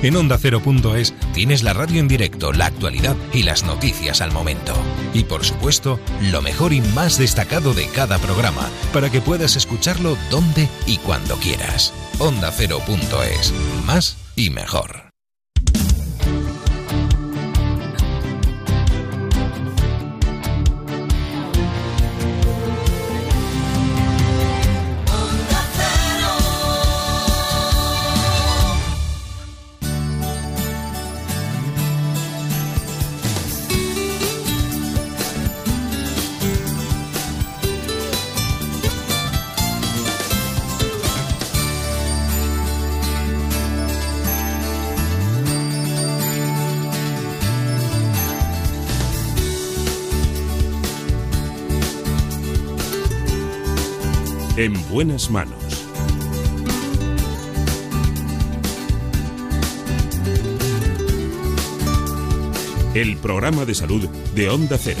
En 0.04 0.14
ondacero.es 0.14 1.14
tienes 1.34 1.64
la 1.64 1.72
radio 1.72 1.98
en 1.98 2.06
directo, 2.06 2.52
la 2.52 2.66
actualidad 2.66 3.16
y 3.32 3.42
las 3.42 3.64
noticias 3.64 4.20
al 4.20 4.30
momento. 4.30 4.72
Y 5.14 5.24
por 5.24 5.44
supuesto, 5.44 5.98
lo 6.30 6.42
mejor 6.42 6.72
y 6.72 6.80
más 6.80 7.18
destacado 7.18 7.74
de 7.74 7.88
cada 7.88 8.18
programa, 8.18 8.70
para 8.92 9.10
que 9.10 9.20
puedas 9.20 9.56
escucharlo 9.56 10.16
donde 10.30 10.68
y 10.86 10.98
cuando 10.98 11.34
quieras. 11.38 11.92
Ondacero.es. 12.20 13.52
Más 13.84 14.21
y 14.36 14.50
mejor. 14.50 15.01
En 54.62 54.74
buenas 54.88 55.28
manos. 55.28 55.58
El 62.94 63.16
programa 63.16 63.64
de 63.64 63.74
salud 63.74 64.08
de 64.36 64.50
Onda 64.50 64.78
Cero. 64.78 65.00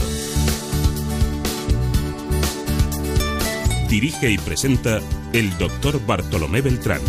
Dirige 3.88 4.32
y 4.32 4.38
presenta 4.38 4.98
el 5.32 5.56
doctor 5.58 6.04
Bartolomé 6.04 6.60
Beltrán. 6.60 7.00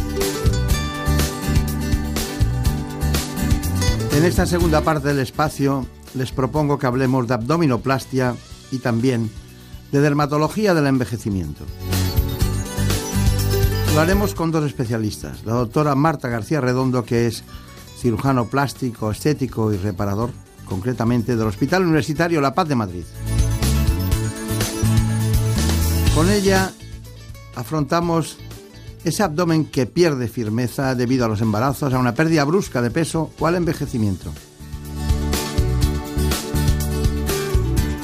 En 4.16 4.26
esta 4.26 4.45
segunda 4.45 4.82
parte 4.82 5.08
del 5.08 5.22
espacio 5.22 5.88
les 6.14 6.32
propongo 6.32 6.78
que 6.78 6.86
hablemos 6.86 7.28
de 7.28 7.34
abdominoplastia 7.34 8.36
y 8.72 8.78
también 8.78 9.32
de 9.91 10.01
dermatología 10.01 10.76
del 10.76 10.86
envejecimiento. 10.86 11.66
Lo 13.94 14.00
haremos 14.00 14.34
con 14.34 14.50
dos 14.50 14.66
especialistas, 14.66 15.46
la 15.46 15.54
doctora 15.54 15.94
Marta 15.94 16.28
García 16.28 16.60
Redondo, 16.60 17.06
que 17.06 17.28
es 17.28 17.44
cirujano 18.00 18.48
plástico, 18.48 19.12
estético 19.12 19.72
y 19.72 19.78
reparador, 19.78 20.32
concretamente 20.66 21.36
del 21.36 21.48
Hospital 21.48 21.84
Universitario 21.84 22.41
La 22.41 22.56
Paz 22.56 22.68
de 22.68 22.76
Madrid. 22.76 23.04
Con 26.16 26.28
ella 26.28 26.72
afrontamos 27.54 28.39
ese 29.04 29.22
abdomen 29.22 29.66
que 29.66 29.86
pierde 29.86 30.28
firmeza 30.28 30.96
debido 30.96 31.26
a 31.26 31.28
los 31.28 31.41
embarazos, 31.41 31.94
a 31.94 32.00
una 32.00 32.16
pérdida 32.16 32.46
brusca 32.46 32.82
de 32.82 32.89
peso 32.89 33.30
o 33.39 33.46
al 33.46 33.56
envejecimiento. 33.56 34.34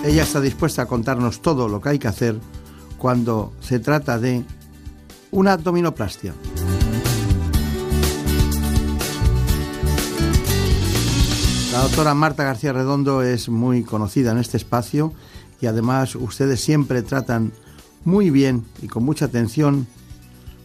Ella 0.03 0.21
está 0.21 0.39
dispuesta 0.39 0.83
a 0.83 0.85
contarnos 0.85 1.41
todo 1.41 1.67
lo 1.67 1.81
que 1.81 1.89
hay 1.89 1.99
que 1.99 2.07
hacer 2.07 2.39
cuando 2.99 3.53
se 3.59 3.79
trata 3.79 4.19
de 4.19 4.45
una 5.31 5.53
abdominoplastia. 5.53 6.33
La 11.71 11.81
doctora 11.83 12.13
Marta 12.13 12.43
García 12.43 12.73
Redondo 12.73 13.21
es 13.21 13.47
muy 13.47 13.83
conocida 13.83 14.31
en 14.31 14.39
este 14.39 14.57
espacio 14.57 15.13
y 15.61 15.67
además 15.67 16.15
ustedes 16.15 16.61
siempre 16.61 17.03
tratan 17.03 17.51
muy 18.05 18.29
bien 18.31 18.65
y 18.81 18.87
con 18.87 19.03
mucha 19.03 19.25
atención 19.25 19.87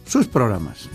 sus 0.05 0.27
programas. 0.27 0.89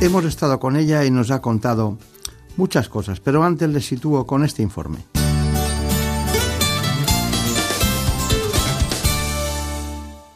Hemos 0.00 0.24
estado 0.24 0.58
con 0.58 0.76
ella 0.76 1.04
y 1.04 1.10
nos 1.12 1.30
ha 1.30 1.40
contado 1.40 1.96
muchas 2.56 2.88
cosas, 2.88 3.20
pero 3.20 3.42
antes 3.42 3.68
les 3.68 3.86
sitúo 3.86 4.26
con 4.26 4.44
este 4.44 4.62
informe. 4.62 4.98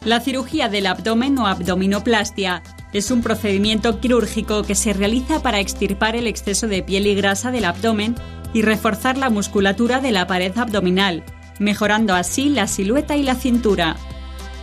La 0.05 0.21
cirugía 0.21 0.69
del 0.69 0.87
abdomen 0.87 1.37
o 1.39 1.49
abdominoplastia 1.49 2.63
es 2.93 3.11
un 3.11 3.23
procedimiento 3.23 3.99
quirúrgico 3.99 4.63
que 4.63 4.77
se 4.77 4.93
realiza 4.93 5.43
para 5.43 5.59
extirpar 5.59 6.15
el 6.15 6.29
exceso 6.29 6.69
de 6.69 6.83
piel 6.83 7.09
y 7.09 7.17
grasa 7.17 7.51
del 7.51 7.65
abdomen 7.65 8.15
y 8.55 8.63
reforzar 8.63 9.19
la 9.19 9.31
musculatura 9.31 10.01
de 10.01 10.13
la 10.13 10.29
pared 10.29 10.57
abdominal, 10.57 11.25
mejorando 11.59 12.15
así 12.15 12.49
la 12.49 12.69
silueta 12.69 13.17
y 13.17 13.25
la 13.25 13.35
cintura. 13.35 13.97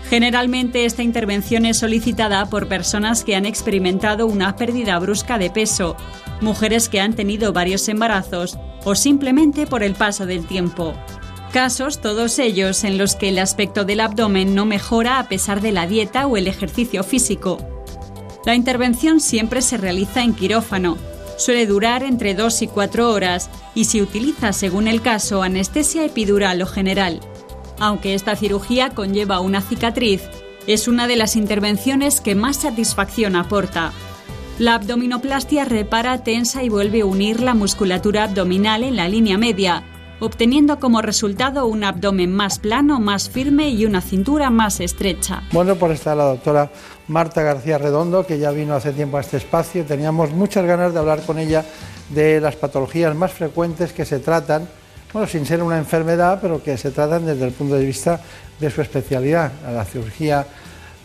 Generalmente 0.09 0.85
esta 0.85 1.03
intervención 1.03 1.65
es 1.65 1.77
solicitada 1.77 2.45
por 2.47 2.67
personas 2.67 3.23
que 3.23 3.35
han 3.35 3.45
experimentado 3.45 4.27
una 4.27 4.55
pérdida 4.55 4.99
brusca 4.99 5.37
de 5.37 5.49
peso, 5.49 5.95
mujeres 6.41 6.89
que 6.89 6.99
han 6.99 7.13
tenido 7.13 7.53
varios 7.53 7.87
embarazos 7.87 8.57
o 8.83 8.95
simplemente 8.95 9.65
por 9.65 9.81
el 9.83 9.95
paso 9.95 10.25
del 10.25 10.45
tiempo. 10.45 10.93
Casos 11.51 12.01
todos 12.01 12.39
ellos 12.39 12.83
en 12.83 12.97
los 12.97 13.15
que 13.15 13.29
el 13.29 13.39
aspecto 13.39 13.85
del 13.85 13.99
abdomen 13.99 14.55
no 14.55 14.65
mejora 14.65 15.19
a 15.19 15.29
pesar 15.29 15.61
de 15.61 15.71
la 15.71 15.87
dieta 15.87 16.27
o 16.27 16.35
el 16.35 16.47
ejercicio 16.47 17.03
físico. 17.03 17.57
La 18.45 18.55
intervención 18.55 19.19
siempre 19.19 19.61
se 19.61 19.77
realiza 19.77 20.23
en 20.23 20.33
quirófano. 20.33 20.97
Suele 21.37 21.65
durar 21.65 22.03
entre 22.03 22.35
2 22.35 22.63
y 22.63 22.67
4 22.67 23.11
horas 23.11 23.49
y 23.73 23.85
se 23.85 24.01
utiliza 24.01 24.51
según 24.51 24.87
el 24.87 25.01
caso 25.01 25.43
anestesia 25.43 26.03
epidural 26.05 26.61
o 26.61 26.65
general. 26.65 27.21
Aunque 27.83 28.13
esta 28.13 28.37
cirugía 28.37 28.91
conlleva 28.91 29.41
una 29.41 29.59
cicatriz, 29.59 30.21
es 30.67 30.87
una 30.87 31.05
de 31.05 31.17
las 31.17 31.35
intervenciones 31.35 32.21
que 32.21 32.33
más 32.33 32.55
satisfacción 32.55 33.35
aporta. 33.35 33.91
La 34.57 34.75
abdominoplastia 34.75 35.65
repara, 35.65 36.23
tensa 36.23 36.63
y 36.63 36.69
vuelve 36.69 37.01
a 37.01 37.05
unir 37.05 37.41
la 37.41 37.55
musculatura 37.55 38.23
abdominal 38.23 38.85
en 38.85 38.95
la 38.95 39.09
línea 39.09 39.37
media, 39.37 39.83
obteniendo 40.21 40.79
como 40.79 41.01
resultado 41.01 41.65
un 41.65 41.83
abdomen 41.83 42.33
más 42.33 42.57
plano, 42.57 43.01
más 43.01 43.29
firme 43.29 43.71
y 43.71 43.85
una 43.85 43.99
cintura 43.99 44.49
más 44.49 44.79
estrecha. 44.79 45.43
Bueno, 45.51 45.75
por 45.75 45.91
está 45.91 46.15
la 46.15 46.23
doctora 46.23 46.71
Marta 47.09 47.41
García 47.41 47.79
Redondo, 47.79 48.25
que 48.25 48.39
ya 48.39 48.51
vino 48.51 48.75
hace 48.75 48.93
tiempo 48.93 49.17
a 49.17 49.19
este 49.19 49.35
espacio. 49.35 49.83
Teníamos 49.83 50.31
muchas 50.31 50.65
ganas 50.65 50.93
de 50.93 50.99
hablar 50.99 51.21
con 51.25 51.37
ella 51.37 51.65
de 52.11 52.39
las 52.39 52.55
patologías 52.55 53.13
más 53.13 53.33
frecuentes 53.33 53.91
que 53.91 54.05
se 54.05 54.19
tratan, 54.19 54.69
bueno, 55.13 55.27
sin 55.27 55.45
ser 55.45 55.61
una 55.63 55.77
enfermedad, 55.77 56.39
pero 56.41 56.61
que 56.61 56.75
se 56.77 56.91
tratan 56.91 57.25
desde 57.25 57.45
el 57.45 57.51
punto 57.51 57.75
de 57.75 57.85
vista 57.85 58.19
de 58.59 58.69
su 58.71 58.81
especialidad, 58.81 59.51
la 59.71 59.85
cirugía 59.85 60.45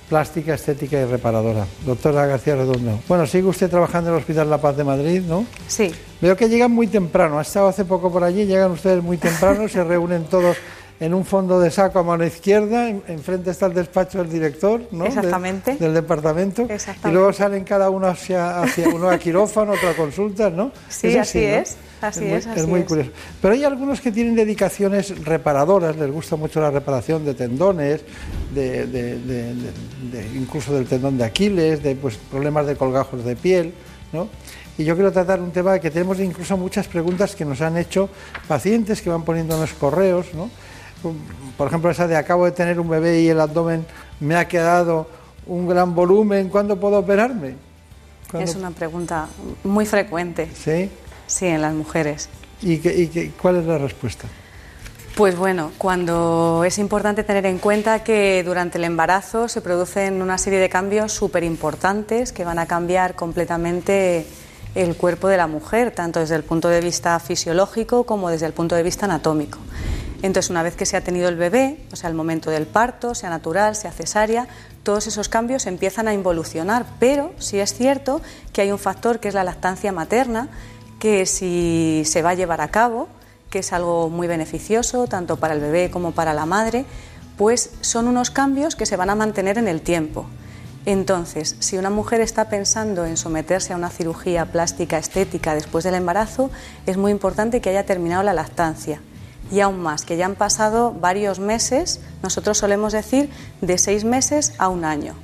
plástica, 0.08 0.54
estética 0.54 0.98
y 0.98 1.04
reparadora. 1.04 1.66
Doctora 1.84 2.24
García 2.26 2.56
Redondo. 2.56 2.98
Bueno, 3.06 3.26
sigue 3.26 3.46
usted 3.48 3.68
trabajando 3.68 4.08
en 4.10 4.16
el 4.16 4.20
Hospital 4.20 4.48
La 4.48 4.58
Paz 4.58 4.74
de 4.76 4.84
Madrid, 4.84 5.22
¿no? 5.28 5.44
Sí. 5.66 5.92
Veo 6.22 6.34
que 6.36 6.48
llegan 6.48 6.70
muy 6.72 6.86
temprano. 6.86 7.38
Ha 7.38 7.42
estado 7.42 7.68
hace 7.68 7.84
poco 7.84 8.10
por 8.10 8.24
allí, 8.24 8.46
llegan 8.46 8.70
ustedes 8.70 9.02
muy 9.02 9.18
temprano, 9.18 9.68
se 9.68 9.84
reúnen 9.84 10.24
todos 10.24 10.56
en 11.00 11.12
un 11.14 11.24
fondo 11.26 11.60
de 11.60 11.70
saco 11.70 11.98
a 12.00 12.02
mano 12.02 12.24
izquierda, 12.24 12.88
en- 12.88 13.02
enfrente 13.06 13.50
está 13.50 13.66
el 13.66 13.74
despacho 13.74 14.18
del 14.18 14.30
director, 14.30 14.80
¿no? 14.90 15.04
De- 15.04 15.10
Exactamente. 15.10 15.76
del 15.76 15.94
departamento. 15.94 16.62
Exactamente. 16.62 17.08
Y 17.10 17.12
luego 17.12 17.32
salen 17.32 17.62
cada 17.64 17.88
uno 17.90 18.08
hacia, 18.08 18.62
hacia 18.62 18.88
uno 18.88 19.08
a 19.10 19.18
quirófano, 19.18 19.72
otro 19.72 19.90
a 19.90 19.94
consultas, 19.94 20.52
¿no? 20.52 20.72
Sí, 20.88 21.16
así 21.16 21.38
¿no? 21.40 21.44
es, 21.58 21.76
así 22.00 22.20
muy, 22.24 22.32
es, 22.34 22.46
así 22.46 22.66
muy 22.66 22.80
es. 22.80 22.86
curioso. 22.86 23.10
Pero 23.40 23.54
hay 23.54 23.64
algunos 23.64 24.00
que 24.00 24.12
tienen 24.12 24.34
dedicaciones 24.34 25.24
reparadoras, 25.24 25.96
les 25.96 26.10
gusta 26.10 26.36
mucho 26.36 26.60
la 26.60 26.70
reparación 26.70 27.24
de 27.24 27.34
tendones, 27.34 28.02
de, 28.54 28.86
de- 28.86 29.18
de- 29.18 29.54
de- 29.54 29.72
de- 30.12 30.28
incluso 30.38 30.74
del 30.74 30.86
tendón 30.86 31.18
de 31.18 31.24
Aquiles, 31.24 31.82
de 31.82 31.94
pues, 31.96 32.16
problemas 32.16 32.66
de 32.66 32.76
colgajos 32.76 33.24
de 33.24 33.36
piel, 33.36 33.72
¿no? 34.12 34.28
Y 34.76 34.84
yo 34.84 34.94
quiero 34.94 35.10
tratar 35.12 35.40
un 35.40 35.50
tema 35.50 35.78
que 35.80 35.90
tenemos 35.90 36.20
incluso 36.20 36.56
muchas 36.56 36.86
preguntas 36.86 37.34
que 37.34 37.44
nos 37.44 37.60
han 37.60 37.76
hecho 37.76 38.08
pacientes 38.46 39.02
que 39.02 39.10
van 39.10 39.24
poniéndonos 39.24 39.72
correos, 39.74 40.26
¿no? 40.34 40.48
Por 41.56 41.66
ejemplo, 41.68 41.90
esa 41.90 42.06
de 42.06 42.16
acabo 42.16 42.44
de 42.44 42.52
tener 42.52 42.78
un 42.78 42.88
bebé 42.88 43.20
y 43.22 43.28
el 43.28 43.40
abdomen 43.40 43.84
me 44.20 44.36
ha 44.36 44.46
quedado 44.48 45.08
un 45.46 45.66
gran 45.68 45.94
volumen, 45.94 46.48
¿cuándo 46.48 46.78
puedo 46.78 46.98
operarme? 46.98 47.54
¿Cuándo- 48.30 48.50
Es 48.50 48.56
una 48.56 48.70
pregunta 48.70 49.26
muy 49.64 49.86
frecuente. 49.86 50.48
¿Sí? 50.54 50.90
Sí, 51.28 51.46
en 51.46 51.62
las 51.62 51.72
mujeres. 51.74 52.28
¿Y, 52.60 52.78
qué- 52.78 52.96
y 52.98 53.06
qué- 53.06 53.30
cuál 53.40 53.58
es 53.58 53.66
la 53.66 53.78
respuesta? 53.78 54.26
Pues 55.14 55.36
bueno, 55.36 55.70
cuando 55.78 56.64
es 56.64 56.78
importante 56.78 57.22
tener 57.24 57.46
en 57.46 57.58
cuenta 57.58 58.02
que 58.04 58.42
durante 58.44 58.78
el 58.78 58.84
embarazo 58.84 59.48
se 59.48 59.60
producen 59.60 60.20
una 60.22 60.38
serie 60.38 60.58
de 60.58 60.68
cambios 60.68 61.12
súper 61.12 61.44
importantes 61.44 62.32
que 62.32 62.44
van 62.44 62.58
a 62.58 62.66
cambiar 62.66 63.14
completamente 63.14 64.26
el 64.74 64.96
cuerpo 64.96 65.28
de 65.28 65.36
la 65.36 65.46
mujer, 65.46 65.90
tanto 65.90 66.20
desde 66.20 66.36
el 66.36 66.44
punto 66.44 66.68
de 66.68 66.80
vista 66.80 67.18
fisiológico 67.20 68.04
como 68.04 68.30
desde 68.30 68.46
el 68.46 68.52
punto 68.52 68.74
de 68.76 68.82
vista 68.82 69.06
anatómico. 69.06 69.58
Entonces, 70.22 70.50
una 70.50 70.62
vez 70.64 70.74
que 70.76 70.84
se 70.86 70.96
ha 70.96 71.00
tenido 71.00 71.28
el 71.28 71.36
bebé, 71.36 71.78
o 71.92 71.96
sea, 71.96 72.08
el 72.10 72.14
momento 72.16 72.50
del 72.50 72.66
parto, 72.66 73.14
sea 73.14 73.30
natural, 73.30 73.76
sea 73.76 73.92
cesárea, 73.92 74.46
todos 74.82 75.06
esos 75.06 75.28
cambios 75.28 75.66
empiezan 75.66 76.06
a 76.08 76.14
involucionar, 76.14 76.84
pero 77.00 77.32
sí 77.38 77.58
es 77.60 77.72
cierto 77.74 78.20
que 78.52 78.62
hay 78.62 78.72
un 78.72 78.78
factor 78.78 79.20
que 79.20 79.28
es 79.28 79.34
la 79.34 79.44
lactancia 79.44 79.92
materna, 79.92 80.48
que 80.98 81.26
si 81.26 82.02
se 82.04 82.22
va 82.22 82.30
a 82.30 82.34
llevar 82.34 82.60
a 82.60 82.68
cabo, 82.68 83.08
que 83.50 83.60
es 83.60 83.72
algo 83.72 84.08
muy 84.10 84.26
beneficioso 84.26 85.06
tanto 85.06 85.36
para 85.36 85.54
el 85.54 85.60
bebé 85.60 85.90
como 85.90 86.12
para 86.12 86.34
la 86.34 86.46
madre, 86.46 86.84
pues 87.36 87.70
son 87.80 88.08
unos 88.08 88.30
cambios 88.30 88.76
que 88.76 88.86
se 88.86 88.96
van 88.96 89.10
a 89.10 89.14
mantener 89.14 89.58
en 89.58 89.68
el 89.68 89.80
tiempo. 89.80 90.26
Entonces, 90.86 91.56
si 91.58 91.76
una 91.76 91.90
mujer 91.90 92.20
está 92.20 92.48
pensando 92.48 93.04
en 93.04 93.16
someterse 93.16 93.72
a 93.72 93.76
una 93.76 93.90
cirugía 93.90 94.46
plástica 94.46 94.98
estética 94.98 95.54
después 95.54 95.84
del 95.84 95.94
embarazo, 95.94 96.50
es 96.86 96.96
muy 96.96 97.12
importante 97.12 97.60
que 97.60 97.70
haya 97.70 97.84
terminado 97.84 98.22
la 98.22 98.32
lactancia. 98.32 99.00
Y 99.50 99.60
aún 99.60 99.80
más, 99.80 100.04
que 100.04 100.16
ya 100.16 100.26
han 100.26 100.34
pasado 100.34 100.92
varios 100.92 101.38
meses, 101.38 102.00
nosotros 102.22 102.58
solemos 102.58 102.92
decir 102.92 103.30
de 103.60 103.78
seis 103.78 104.04
meses 104.04 104.54
a 104.58 104.68
un 104.68 104.84
año 104.84 105.14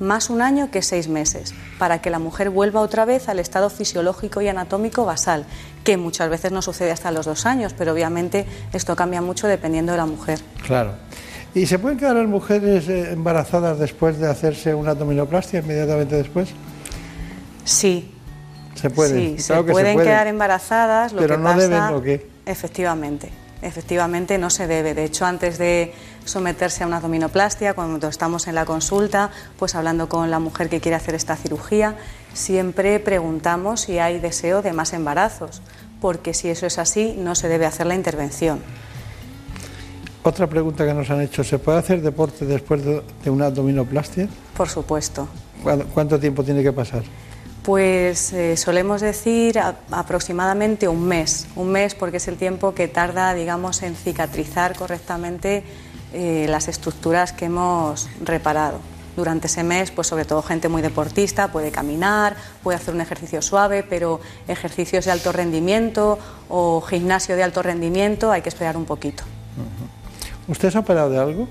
más 0.00 0.30
un 0.30 0.42
año 0.42 0.70
que 0.70 0.82
seis 0.82 1.08
meses, 1.08 1.54
para 1.78 2.00
que 2.00 2.10
la 2.10 2.18
mujer 2.18 2.50
vuelva 2.50 2.80
otra 2.80 3.04
vez 3.04 3.28
al 3.28 3.38
estado 3.38 3.70
fisiológico 3.70 4.40
y 4.40 4.48
anatómico 4.48 5.04
basal, 5.04 5.46
que 5.84 5.96
muchas 5.96 6.28
veces 6.28 6.52
no 6.52 6.62
sucede 6.62 6.90
hasta 6.90 7.10
los 7.10 7.26
dos 7.26 7.46
años, 7.46 7.74
pero 7.76 7.92
obviamente 7.92 8.46
esto 8.72 8.96
cambia 8.96 9.20
mucho 9.20 9.46
dependiendo 9.46 9.92
de 9.92 9.98
la 9.98 10.06
mujer. 10.06 10.40
Claro. 10.66 10.92
¿Y 11.54 11.66
se 11.66 11.78
pueden 11.78 11.98
quedar 11.98 12.16
las 12.16 12.26
mujeres 12.26 12.88
eh, 12.88 13.12
embarazadas 13.12 13.78
después 13.78 14.18
de 14.18 14.28
hacerse 14.28 14.74
una 14.74 14.90
abdominoplastia 14.90 15.60
inmediatamente 15.60 16.16
después? 16.16 16.48
Sí. 17.64 18.12
Se 18.74 18.90
pueden. 18.90 19.36
Sí, 19.36 19.42
se, 19.42 19.62
pueden 19.62 19.98
quedar 19.98 20.26
embarazadas. 20.26 21.12
Lo 21.12 21.20
pero 21.20 21.36
que 21.36 21.42
no 21.42 21.48
pasa, 21.48 21.62
deben 21.62 21.82
o 21.82 22.02
qué. 22.02 22.26
Efectivamente 22.44 23.30
efectivamente 23.64 24.38
no 24.38 24.50
se 24.50 24.66
debe. 24.66 24.94
De 24.94 25.04
hecho, 25.04 25.24
antes 25.24 25.58
de 25.58 25.92
someterse 26.24 26.84
a 26.84 26.86
una 26.86 26.96
abdominoplastia, 26.96 27.74
cuando 27.74 28.08
estamos 28.08 28.46
en 28.46 28.54
la 28.54 28.64
consulta, 28.64 29.30
pues 29.58 29.74
hablando 29.74 30.08
con 30.08 30.30
la 30.30 30.38
mujer 30.38 30.68
que 30.68 30.80
quiere 30.80 30.96
hacer 30.96 31.14
esta 31.14 31.36
cirugía, 31.36 31.96
siempre 32.32 33.00
preguntamos 33.00 33.82
si 33.82 33.98
hay 33.98 34.18
deseo 34.20 34.62
de 34.62 34.72
más 34.72 34.92
embarazos, 34.92 35.62
porque 36.00 36.34
si 36.34 36.48
eso 36.48 36.66
es 36.66 36.78
así, 36.78 37.14
no 37.18 37.34
se 37.34 37.48
debe 37.48 37.66
hacer 37.66 37.86
la 37.86 37.94
intervención. 37.94 38.60
Otra 40.22 40.46
pregunta 40.46 40.86
que 40.86 40.94
nos 40.94 41.10
han 41.10 41.20
hecho, 41.20 41.44
¿se 41.44 41.58
puede 41.58 41.78
hacer 41.78 42.00
deporte 42.00 42.46
después 42.46 42.82
de 42.84 43.30
una 43.30 43.46
abdominoplastia? 43.46 44.28
Por 44.56 44.68
supuesto. 44.68 45.28
¿Cuánto 45.92 46.18
tiempo 46.18 46.42
tiene 46.42 46.62
que 46.62 46.72
pasar? 46.72 47.02
Pues 47.62 48.34
eh, 48.34 48.58
solemos 48.58 49.00
decir 49.00 49.58
aproximadamente 49.90 50.86
un 50.86 51.06
mes, 51.06 51.46
un 51.56 51.72
mes 51.72 51.94
porque 51.94 52.18
es 52.18 52.28
el 52.28 52.36
tiempo 52.36 52.74
que 52.74 52.88
tarda, 52.88 53.32
digamos, 53.32 53.82
en 53.82 53.94
cicatrizar 53.94 54.76
correctamente 54.76 55.64
eh, 56.14 56.46
las 56.48 56.68
estructuras 56.68 57.32
que 57.32 57.46
hemos 57.46 58.08
reparado. 58.22 58.78
Durante 59.16 59.46
ese 59.46 59.62
mes, 59.62 59.90
pues 59.90 60.08
sobre 60.08 60.24
todo 60.24 60.42
gente 60.42 60.68
muy 60.68 60.82
deportista 60.82 61.52
puede 61.52 61.70
caminar, 61.70 62.36
puede 62.62 62.76
hacer 62.76 62.94
un 62.94 63.00
ejercicio 63.00 63.42
suave, 63.42 63.82
pero 63.82 64.20
ejercicios 64.48 65.04
de 65.04 65.12
alto 65.12 65.30
rendimiento 65.30 66.18
o 66.48 66.80
gimnasio 66.80 67.36
de 67.36 67.42
alto 67.42 67.62
rendimiento 67.62 68.32
hay 68.32 68.42
que 68.42 68.48
esperar 68.48 68.76
un 68.76 68.86
poquito. 68.86 69.22
¿Usted 70.48 70.70
se 70.70 70.78
ha 70.78 70.80
operado 70.80 71.10
de 71.10 71.18
algo? 71.18 71.48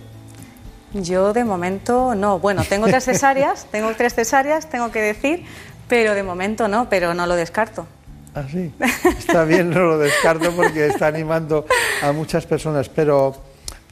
Yo 0.93 1.34
de 1.34 1.43
momento 1.43 2.16
no. 2.16 2.39
Bueno, 2.39 2.64
tengo 2.68 2.88
tres 2.88 3.05
cesáreas, 3.05 3.66
tengo 3.72 3.93
tres 3.95 4.14
cesáreas, 4.14 4.70
tengo 4.70 4.91
que 4.91 5.01
decir, 5.01 5.45
pero 5.88 6.14
de 6.14 6.24
momento 6.24 6.68
no, 6.68 6.89
pero 6.89 7.14
no 7.14 7.26
lo 7.28 7.36
descarto. 7.36 7.88
Ah, 8.36 8.43
sí. 8.51 8.72
Está 9.18 9.43
bien, 9.43 9.70
no 9.70 9.80
lo 9.80 9.97
descarto 9.97 10.51
porque 10.55 10.88
está 10.88 11.07
animando 11.07 11.66
a 12.01 12.11
muchas 12.11 12.45
personas, 12.45 12.89
pero, 12.89 13.36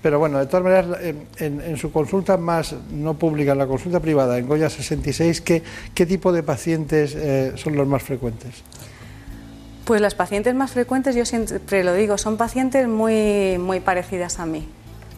pero 0.02 0.18
bueno, 0.18 0.40
de 0.40 0.48
todas 0.48 0.64
maneras, 0.64 1.00
en, 1.38 1.78
su 1.78 1.92
consulta 1.92 2.38
más 2.38 2.76
no 2.92 3.14
pública, 3.14 3.52
en 3.52 3.60
la 3.60 3.68
consulta 3.68 4.00
privada, 4.00 4.38
en 4.38 4.48
Goya 4.48 4.70
66, 4.70 5.42
¿qué, 5.42 5.62
qué 5.94 6.06
tipo 6.06 6.32
de 6.32 6.42
pacientes 6.42 7.14
eh, 7.16 7.54
son 7.56 7.76
los 7.76 7.88
más 7.88 8.02
frecuentes? 8.02 8.64
Pues 9.86 10.02
las 10.02 10.16
pacientes 10.16 10.56
más 10.56 10.72
frecuentes, 10.72 11.16
yo 11.16 11.26
siempre 11.26 11.84
lo 11.84 11.94
digo, 11.94 12.18
son 12.18 12.38
pacientes 12.38 12.88
muy, 12.88 13.58
muy 13.60 13.80
parecidas 13.80 14.40
a 14.40 14.46
mí. 14.46 14.68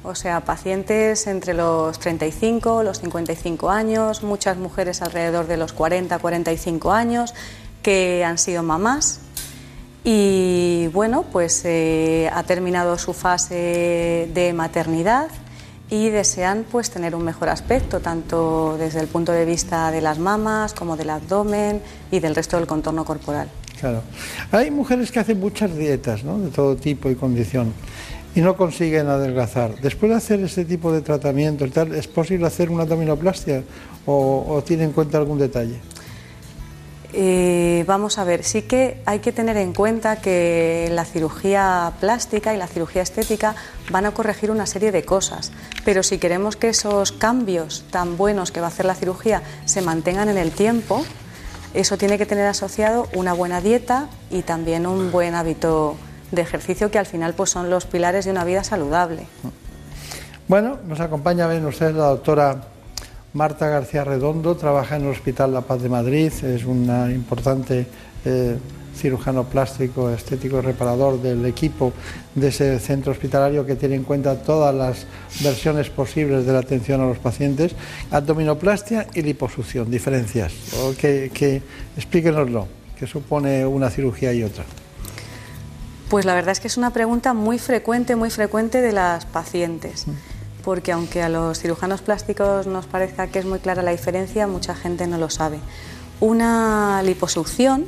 O 0.04 0.16
sea, 0.16 0.42
pacientes 0.42 1.28
entre 1.28 1.54
los 1.54 1.98
35, 2.00 2.84
los 2.84 3.00
55 3.00 3.70
años, 3.70 4.22
muchas 4.22 4.58
mujeres 4.58 5.02
alrededor 5.02 5.48
de 5.48 5.56
los 5.56 5.72
40, 5.72 6.20
45 6.20 6.92
años 6.92 7.34
que 7.82 8.26
han 8.26 8.38
sido 8.38 8.64
mamás 8.64 9.22
y 10.04 10.88
bueno, 10.94 11.26
pues 11.32 11.64
eh, 11.66 12.30
ha 12.34 12.44
terminado 12.44 12.98
su 12.98 13.14
fase 13.14 14.30
de 14.34 14.54
maternidad 14.54 15.30
y 15.90 16.10
desean 16.10 16.66
pues 16.70 16.90
tener 16.90 17.16
un 17.16 17.24
mejor 17.24 17.50
aspecto 17.50 18.00
tanto 18.00 18.78
desde 18.78 19.00
el 19.00 19.08
punto 19.08 19.32
de 19.32 19.46
vista 19.46 19.92
de 19.92 20.02
las 20.02 20.20
mamas 20.20 20.74
como 20.74 20.98
del 20.98 21.10
abdomen 21.10 21.82
y 22.12 22.20
del 22.20 22.36
resto 22.36 22.58
del 22.58 22.68
contorno 22.68 23.06
corporal. 23.06 23.50
Claro. 23.80 24.02
Hay 24.52 24.72
mujeres 24.72 25.12
que 25.12 25.20
hacen 25.20 25.40
muchas 25.40 25.76
dietas, 25.76 26.24
¿no? 26.24 26.40
De 26.40 26.50
todo 26.50 26.76
tipo 26.76 27.10
y 27.10 27.16
condición 27.16 27.74
y 28.36 28.42
no 28.42 28.58
consiguen 28.58 29.08
adelgazar. 29.08 29.80
Después 29.82 30.10
de 30.12 30.18
hacer 30.18 30.40
ese 30.40 30.66
tipo 30.66 30.92
de 30.92 31.02
tratamiento, 31.02 31.66
¿es 31.66 32.08
posible 32.08 32.48
hacer 32.48 32.70
una 32.70 32.84
abdominoplastia 32.84 33.64
o, 34.06 34.64
tiene 34.66 34.86
en 34.86 34.92
cuenta 34.92 35.18
algún 35.18 35.38
detalle? 35.38 35.80
Eh, 37.16 37.84
vamos 37.86 38.18
a 38.18 38.24
ver, 38.24 38.44
sí 38.44 38.64
que 38.64 39.00
hay 39.06 39.20
que 39.20 39.32
tener 39.32 39.56
en 39.58 39.74
cuenta 39.74 40.16
que 40.16 40.90
la 40.92 41.06
cirugía 41.06 41.94
plástica 42.00 42.56
y 42.56 42.58
la 42.58 42.66
cirugía 42.66 43.04
estética 43.04 43.56
van 43.92 44.08
a 44.08 44.12
corregir 44.12 44.50
una 44.50 44.66
serie 44.66 44.92
de 44.92 45.06
cosas, 45.06 45.52
pero 45.86 46.02
si 46.02 46.18
queremos 46.18 46.56
que 46.56 46.70
esos 46.70 47.12
cambios 47.12 47.86
tan 47.92 48.18
buenos 48.18 48.52
que 48.52 48.62
va 48.62 48.68
a 48.68 48.70
hacer 48.70 48.88
la 48.88 48.96
cirugía 48.96 49.44
se 49.66 49.84
mantengan 49.84 50.28
en 50.28 50.40
el 50.40 50.52
tiempo, 50.52 51.06
eso 51.76 52.00
tiene 52.00 52.18
que 52.18 52.26
tener 52.26 52.48
asociado 52.48 53.08
una 53.14 53.34
buena 53.34 53.62
dieta 53.62 54.08
y 54.32 54.42
también 54.42 54.88
un 54.88 55.12
buen 55.12 55.36
hábito 55.36 55.96
de 56.32 56.42
ejercicio 56.42 56.90
que 56.90 56.98
al 56.98 57.06
final 57.06 57.36
pues 57.36 57.52
son 57.52 57.70
los 57.70 57.86
pilares 57.86 58.26
de 58.26 58.32
una 58.32 58.44
vida 58.44 58.64
saludable. 58.64 59.28
Bueno, 60.48 60.80
nos 60.88 61.00
acompaña 61.00 61.48
bien 61.48 61.64
usted 61.66 61.94
la 61.94 62.08
doctora 62.08 62.73
Marta 63.34 63.68
García 63.68 64.04
Redondo, 64.04 64.56
trabaja 64.56 64.96
en 64.96 65.04
el 65.04 65.10
Hospital 65.10 65.54
La 65.54 65.62
Paz 65.62 65.82
de 65.82 65.90
Madrid, 65.90 66.32
es 66.44 66.66
una 66.66 67.12
importante 67.12 67.88
eh, 68.26 68.58
cirujano 68.96 69.46
plástico, 69.46 70.12
estético 70.12 70.60
y 70.60 70.62
reparador 70.62 71.20
del 71.20 71.44
equipo 71.48 71.94
de 72.36 72.50
ese 72.50 72.80
centro 72.80 73.12
hospitalario 73.12 73.66
que 73.66 73.76
tiene 73.76 73.96
en 73.96 74.04
cuenta 74.04 74.36
todas 74.44 74.76
las 74.76 75.08
versiones 75.42 75.90
posibles 75.90 76.46
de 76.46 76.54
la 76.54 76.60
atención 76.60 77.02
a 77.02 77.06
los 77.06 77.18
pacientes. 77.18 77.76
Abdominoplastia 78.12 79.08
y 79.16 79.24
liposucción, 79.24 79.90
diferencias. 79.90 80.54
que, 81.00 81.32
que 81.34 81.64
explíquenoslo, 81.98 82.68
que 83.00 83.08
supone 83.08 83.66
una 83.66 83.90
cirugía 83.90 84.32
y 84.32 84.44
otra. 84.44 84.64
Pues 86.10 86.26
la 86.26 86.36
verdad 86.36 86.52
es 86.52 86.60
que 86.60 86.68
es 86.68 86.78
una 86.78 86.92
pregunta 86.92 87.34
muy 87.34 87.58
frecuente, 87.58 88.16
muy 88.16 88.30
frecuente 88.30 88.82
de 88.82 88.92
las 88.92 89.26
pacientes, 89.26 90.06
porque 90.64 90.92
aunque 90.92 91.22
a 91.22 91.30
los 91.30 91.60
cirujanos 91.60 92.02
plásticos 92.02 92.68
nos 92.68 92.86
parezca 92.86 93.28
que 93.28 93.40
es 93.40 93.46
muy 93.46 93.60
clara 93.60 93.84
la 93.84 93.92
diferencia, 93.92 94.48
mucha 94.48 94.76
gente 94.76 95.08
no 95.08 95.18
lo 95.18 95.30
sabe. 95.30 95.60
Una 96.20 97.02
liposucción 97.04 97.86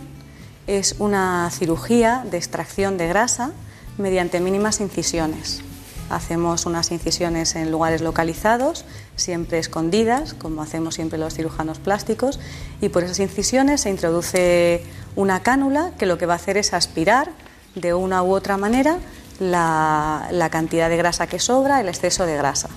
es 0.67 0.95
una 0.99 1.49
cirugía 1.51 2.25
de 2.29 2.37
extracción 2.37 2.97
de 2.97 3.07
grasa 3.07 3.51
mediante 3.97 4.39
mínimas 4.39 4.81
incisiones. 4.81 5.61
Hacemos 6.09 6.65
unas 6.65 6.91
incisiones 6.91 7.55
en 7.55 7.71
lugares 7.71 8.01
localizados, 8.01 8.85
siempre 9.15 9.57
escondidas, 9.57 10.33
como 10.33 10.61
hacemos 10.61 10.95
siempre 10.95 11.17
los 11.17 11.33
cirujanos 11.33 11.79
plásticos, 11.79 12.39
y 12.81 12.89
por 12.89 13.03
esas 13.03 13.19
incisiones 13.19 13.81
se 13.81 13.89
introduce 13.89 14.83
una 15.15 15.41
cánula 15.41 15.93
que 15.97 16.05
lo 16.05 16.17
que 16.17 16.25
va 16.25 16.33
a 16.33 16.35
hacer 16.35 16.57
es 16.57 16.73
aspirar 16.73 17.31
de 17.73 17.93
una 17.93 18.21
u 18.21 18.33
otra 18.33 18.57
manera 18.57 18.99
la, 19.39 20.49
cantidad 20.51 20.89
de 20.89 20.97
grasa 20.97 21.27
que 21.27 21.39
sobra, 21.39 21.81
el 21.81 21.87
exceso 21.87 22.25
de 22.25 22.37
grasa. 22.37 22.69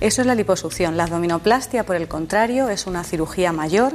Eso 0.00 0.20
es 0.20 0.26
la 0.26 0.34
liposucción. 0.34 0.96
La 0.96 1.04
abdominoplastia, 1.04 1.84
por 1.84 1.96
el 1.96 2.08
contrario, 2.08 2.68
es 2.68 2.86
una 2.86 3.04
cirugía 3.04 3.52
mayor, 3.52 3.94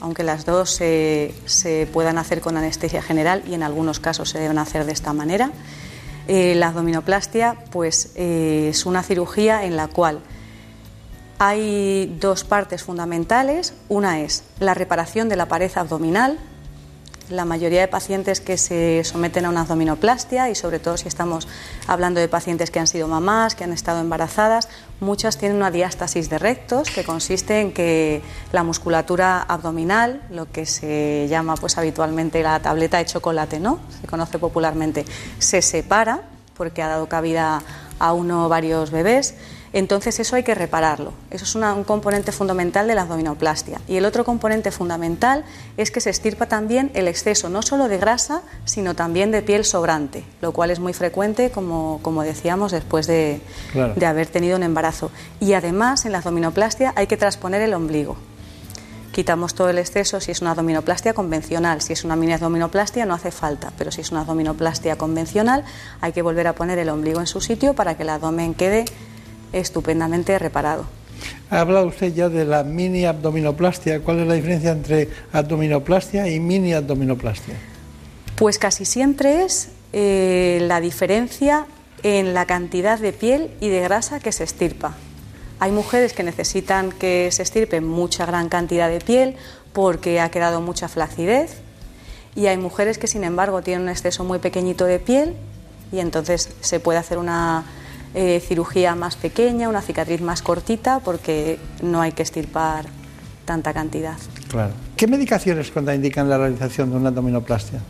aunque 0.00 0.22
las 0.22 0.44
dos 0.44 0.70
se, 0.70 1.88
puedan 1.92 2.18
hacer 2.18 2.40
con 2.40 2.56
anestesia 2.56 3.02
general 3.02 3.42
y 3.46 3.54
en 3.54 3.62
algunos 3.62 4.00
casos 4.00 4.30
se 4.30 4.38
deben 4.38 4.58
hacer 4.58 4.84
de 4.84 4.92
esta 4.92 5.12
manera. 5.12 5.50
Eh, 6.28 6.54
la 6.54 6.68
abdominoplastia 6.68 7.56
pues, 7.70 8.12
eh, 8.14 8.68
es 8.70 8.86
una 8.86 9.02
cirugía 9.02 9.64
en 9.64 9.76
la 9.76 9.88
cual 9.88 10.20
hay 11.38 12.14
dos 12.20 12.44
partes 12.44 12.82
fundamentales. 12.82 13.72
Una 13.88 14.20
es 14.20 14.44
la 14.60 14.74
reparación 14.74 15.28
de 15.30 15.36
la 15.36 15.48
pared 15.48 15.70
abdominal, 15.74 16.38
la 17.30 17.44
mayoría 17.44 17.80
de 17.80 17.88
pacientes 17.88 18.40
que 18.40 18.58
se 18.58 19.02
someten 19.04 19.44
a 19.44 19.50
una 19.50 19.62
abdominoplastia 19.62 20.50
y 20.50 20.54
sobre 20.54 20.78
todo 20.78 20.96
si 20.96 21.08
estamos 21.08 21.48
hablando 21.86 22.20
de 22.20 22.28
pacientes 22.28 22.70
que 22.70 22.78
han 22.78 22.86
sido 22.86 23.08
mamás, 23.08 23.54
que 23.54 23.64
han 23.64 23.72
estado 23.72 24.00
embarazadas, 24.00 24.68
muchas 25.00 25.38
tienen 25.38 25.56
una 25.56 25.70
diástasis 25.70 26.28
de 26.28 26.38
rectos 26.38 26.90
que 26.90 27.04
consiste 27.04 27.60
en 27.60 27.72
que 27.72 28.22
la 28.52 28.62
musculatura 28.62 29.40
abdominal, 29.42 30.22
lo 30.30 30.50
que 30.50 30.66
se 30.66 31.26
llama 31.28 31.54
pues 31.56 31.78
habitualmente 31.78 32.42
la 32.42 32.60
tableta 32.60 32.98
de 32.98 33.06
chocolate, 33.06 33.60
¿no? 33.60 33.80
Se 34.00 34.06
conoce 34.06 34.38
popularmente, 34.38 35.04
se 35.38 35.62
separa 35.62 36.22
porque 36.56 36.82
ha 36.82 36.88
dado 36.88 37.08
cabida 37.08 37.62
a 37.98 38.12
uno 38.12 38.46
o 38.46 38.48
varios 38.48 38.90
bebés 38.90 39.34
entonces 39.72 40.18
eso 40.18 40.36
hay 40.36 40.42
que 40.42 40.54
repararlo. 40.54 41.12
Eso 41.30 41.44
es 41.44 41.54
un 41.54 41.84
componente 41.84 42.32
fundamental 42.32 42.88
de 42.88 42.94
la 42.94 43.02
abdominoplastia. 43.02 43.80
Y 43.86 43.96
el 43.96 44.04
otro 44.04 44.24
componente 44.24 44.70
fundamental 44.70 45.44
es 45.76 45.90
que 45.90 46.00
se 46.00 46.10
estirpa 46.10 46.46
también 46.46 46.90
el 46.94 47.06
exceso 47.06 47.48
no 47.48 47.62
solo 47.62 47.88
de 47.88 47.98
grasa, 47.98 48.42
sino 48.64 48.94
también 48.94 49.30
de 49.30 49.42
piel 49.42 49.64
sobrante, 49.64 50.24
lo 50.40 50.52
cual 50.52 50.70
es 50.70 50.80
muy 50.80 50.92
frecuente, 50.92 51.50
como, 51.50 52.22
decíamos, 52.24 52.72
después 52.72 53.06
de, 53.06 53.40
de 53.74 54.06
haber 54.06 54.26
tenido 54.26 54.56
un 54.56 54.64
embarazo. 54.64 55.10
Y 55.38 55.52
además 55.52 56.04
en 56.04 56.12
la 56.12 56.18
abdominoplastia 56.18 56.92
hay 56.96 57.06
que 57.06 57.16
transponer 57.16 57.62
el 57.62 57.74
ombligo 57.74 58.16
quitamos 59.12 59.54
todo 59.54 59.68
el 59.68 59.78
exceso 59.78 60.20
si 60.20 60.30
es 60.30 60.40
una 60.40 60.52
abdominoplastia 60.52 61.14
convencional. 61.14 61.82
Si 61.82 61.92
es 61.92 62.04
una 62.04 62.16
mini 62.16 62.32
abdominoplastia 62.32 63.06
no 63.06 63.14
hace 63.14 63.30
falta, 63.30 63.72
pero 63.76 63.90
si 63.90 64.00
es 64.00 64.12
una 64.12 64.20
abdominoplastia 64.20 64.96
convencional 64.96 65.64
hay 66.00 66.12
que 66.12 66.22
volver 66.22 66.46
a 66.46 66.54
poner 66.54 66.78
el 66.78 66.88
ombligo 66.88 67.20
en 67.20 67.26
su 67.26 67.40
sitio 67.40 67.74
para 67.74 67.96
que 67.96 68.04
el 68.04 68.10
abdomen 68.10 68.54
quede 68.54 68.84
estupendamente 69.52 70.38
reparado. 70.38 70.86
Ha 71.50 71.60
hablado 71.60 71.86
usted 71.86 72.14
ya 72.14 72.28
de 72.28 72.44
la 72.44 72.62
mini 72.62 73.04
abdominoplastia. 73.04 74.00
¿Cuál 74.00 74.20
es 74.20 74.26
la 74.26 74.34
diferencia 74.34 74.70
entre 74.70 75.08
abdominoplastia 75.32 76.28
y 76.28 76.38
mini 76.38 76.72
abdominoplastia? 76.72 77.54
Pues 78.36 78.58
casi 78.58 78.84
siempre 78.84 79.44
es 79.44 79.70
eh, 79.92 80.58
la 80.62 80.80
diferencia 80.80 81.66
en 82.02 82.32
la 82.34 82.46
cantidad 82.46 82.98
de 82.98 83.12
piel 83.12 83.50
y 83.60 83.68
de 83.68 83.80
grasa 83.80 84.20
que 84.20 84.32
se 84.32 84.44
estirpa. 84.44 84.94
Hay 85.58 85.72
mujeres 85.72 86.12
que 86.12 86.22
necesitan 86.22 86.90
que 86.92 87.28
se 87.32 87.42
estirpe 87.42 87.80
mucha 87.80 88.24
gran 88.24 88.48
cantidad 88.48 88.88
de 88.88 89.00
piel 89.00 89.36
porque 89.72 90.20
ha 90.20 90.30
quedado 90.30 90.60
mucha 90.60 90.88
flacidez 90.88 91.58
y 92.34 92.46
hay 92.46 92.56
mujeres 92.56 92.96
que 92.96 93.06
sin 93.06 93.24
embargo 93.24 93.60
tienen 93.60 93.82
un 93.82 93.88
exceso 93.90 94.24
muy 94.24 94.38
pequeñito 94.38 94.86
de 94.86 94.98
piel 94.98 95.34
y 95.92 95.98
entonces 95.98 96.48
se 96.60 96.80
puede 96.80 96.98
hacer 96.98 97.18
una 97.18 97.64
eh, 98.14 98.40
cirugía 98.40 98.94
más 98.94 99.16
pequeña, 99.16 99.68
una 99.68 99.82
cicatriz 99.82 100.20
más 100.20 100.42
cortita, 100.42 101.00
porque 101.00 101.58
no 101.82 102.00
hay 102.00 102.12
que 102.12 102.22
estirpar 102.22 102.86
tanta 103.44 103.72
cantidad. 103.72 104.16
Claro. 104.48 104.72
¿Qué 104.96 105.06
medicaciones 105.06 105.70
contraindican 105.70 106.28
la 106.28 106.38
realización 106.38 106.90
de 106.90 106.96
una 106.96 107.08
abdominoplastia? 107.08 107.80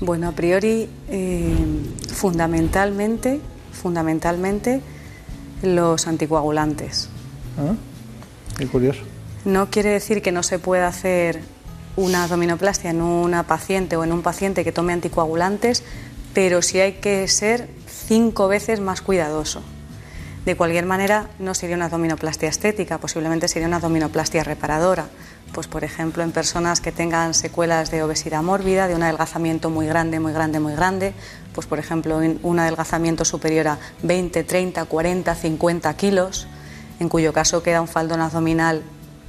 Bueno, 0.00 0.28
a 0.28 0.32
priori, 0.32 0.88
eh, 1.08 1.54
fundamentalmente, 2.12 3.40
fundamentalmente 3.72 4.80
los 5.62 6.06
anticoagulantes. 6.08 7.08
Ah, 7.58 7.74
qué 8.58 8.66
curioso. 8.66 9.02
No 9.44 9.70
quiere 9.70 9.90
decir 9.90 10.22
que 10.22 10.32
no 10.32 10.42
se 10.42 10.58
pueda 10.58 10.88
hacer 10.88 11.40
una 11.96 12.24
abdominoplastia 12.24 12.90
en 12.90 13.02
una 13.02 13.44
paciente 13.44 13.96
o 13.96 14.04
en 14.04 14.12
un 14.12 14.22
paciente 14.22 14.64
que 14.64 14.72
tome 14.72 14.92
anticoagulantes, 14.92 15.84
pero 16.34 16.62
sí 16.62 16.80
hay 16.80 16.94
que 16.94 17.28
ser 17.28 17.68
cinco 18.06 18.48
veces 18.48 18.80
más 18.80 19.00
cuidadoso. 19.00 19.62
De 20.44 20.56
cualquier 20.56 20.86
manera, 20.86 21.28
no 21.38 21.54
sería 21.54 21.76
una 21.76 21.84
abdominoplastia 21.84 22.48
estética, 22.48 22.98
posiblemente 22.98 23.46
sería 23.46 23.68
una 23.68 23.76
abdominoplastia 23.76 24.42
reparadora. 24.42 25.06
Pues, 25.52 25.68
por 25.68 25.84
ejemplo, 25.84 26.22
en 26.22 26.32
personas 26.32 26.80
que 26.80 26.90
tengan 26.90 27.34
secuelas 27.34 27.90
de 27.90 28.02
obesidad 28.02 28.42
mórbida, 28.42 28.88
de 28.88 28.96
un 28.96 29.02
adelgazamiento 29.02 29.70
muy 29.70 29.86
grande, 29.86 30.18
muy 30.18 30.32
grande, 30.32 30.58
muy 30.58 30.74
grande, 30.74 31.12
pues, 31.54 31.66
por 31.66 31.78
ejemplo, 31.78 32.20
un 32.42 32.58
adelgazamiento 32.58 33.24
superior 33.24 33.68
a 33.68 33.78
20, 34.02 34.42
30, 34.42 34.84
40, 34.84 35.34
50 35.34 35.94
kilos, 35.94 36.48
en 36.98 37.08
cuyo 37.08 37.32
caso 37.32 37.62
queda 37.62 37.80
un 37.80 37.88
faldón 37.88 38.20
abdominal 38.20 38.82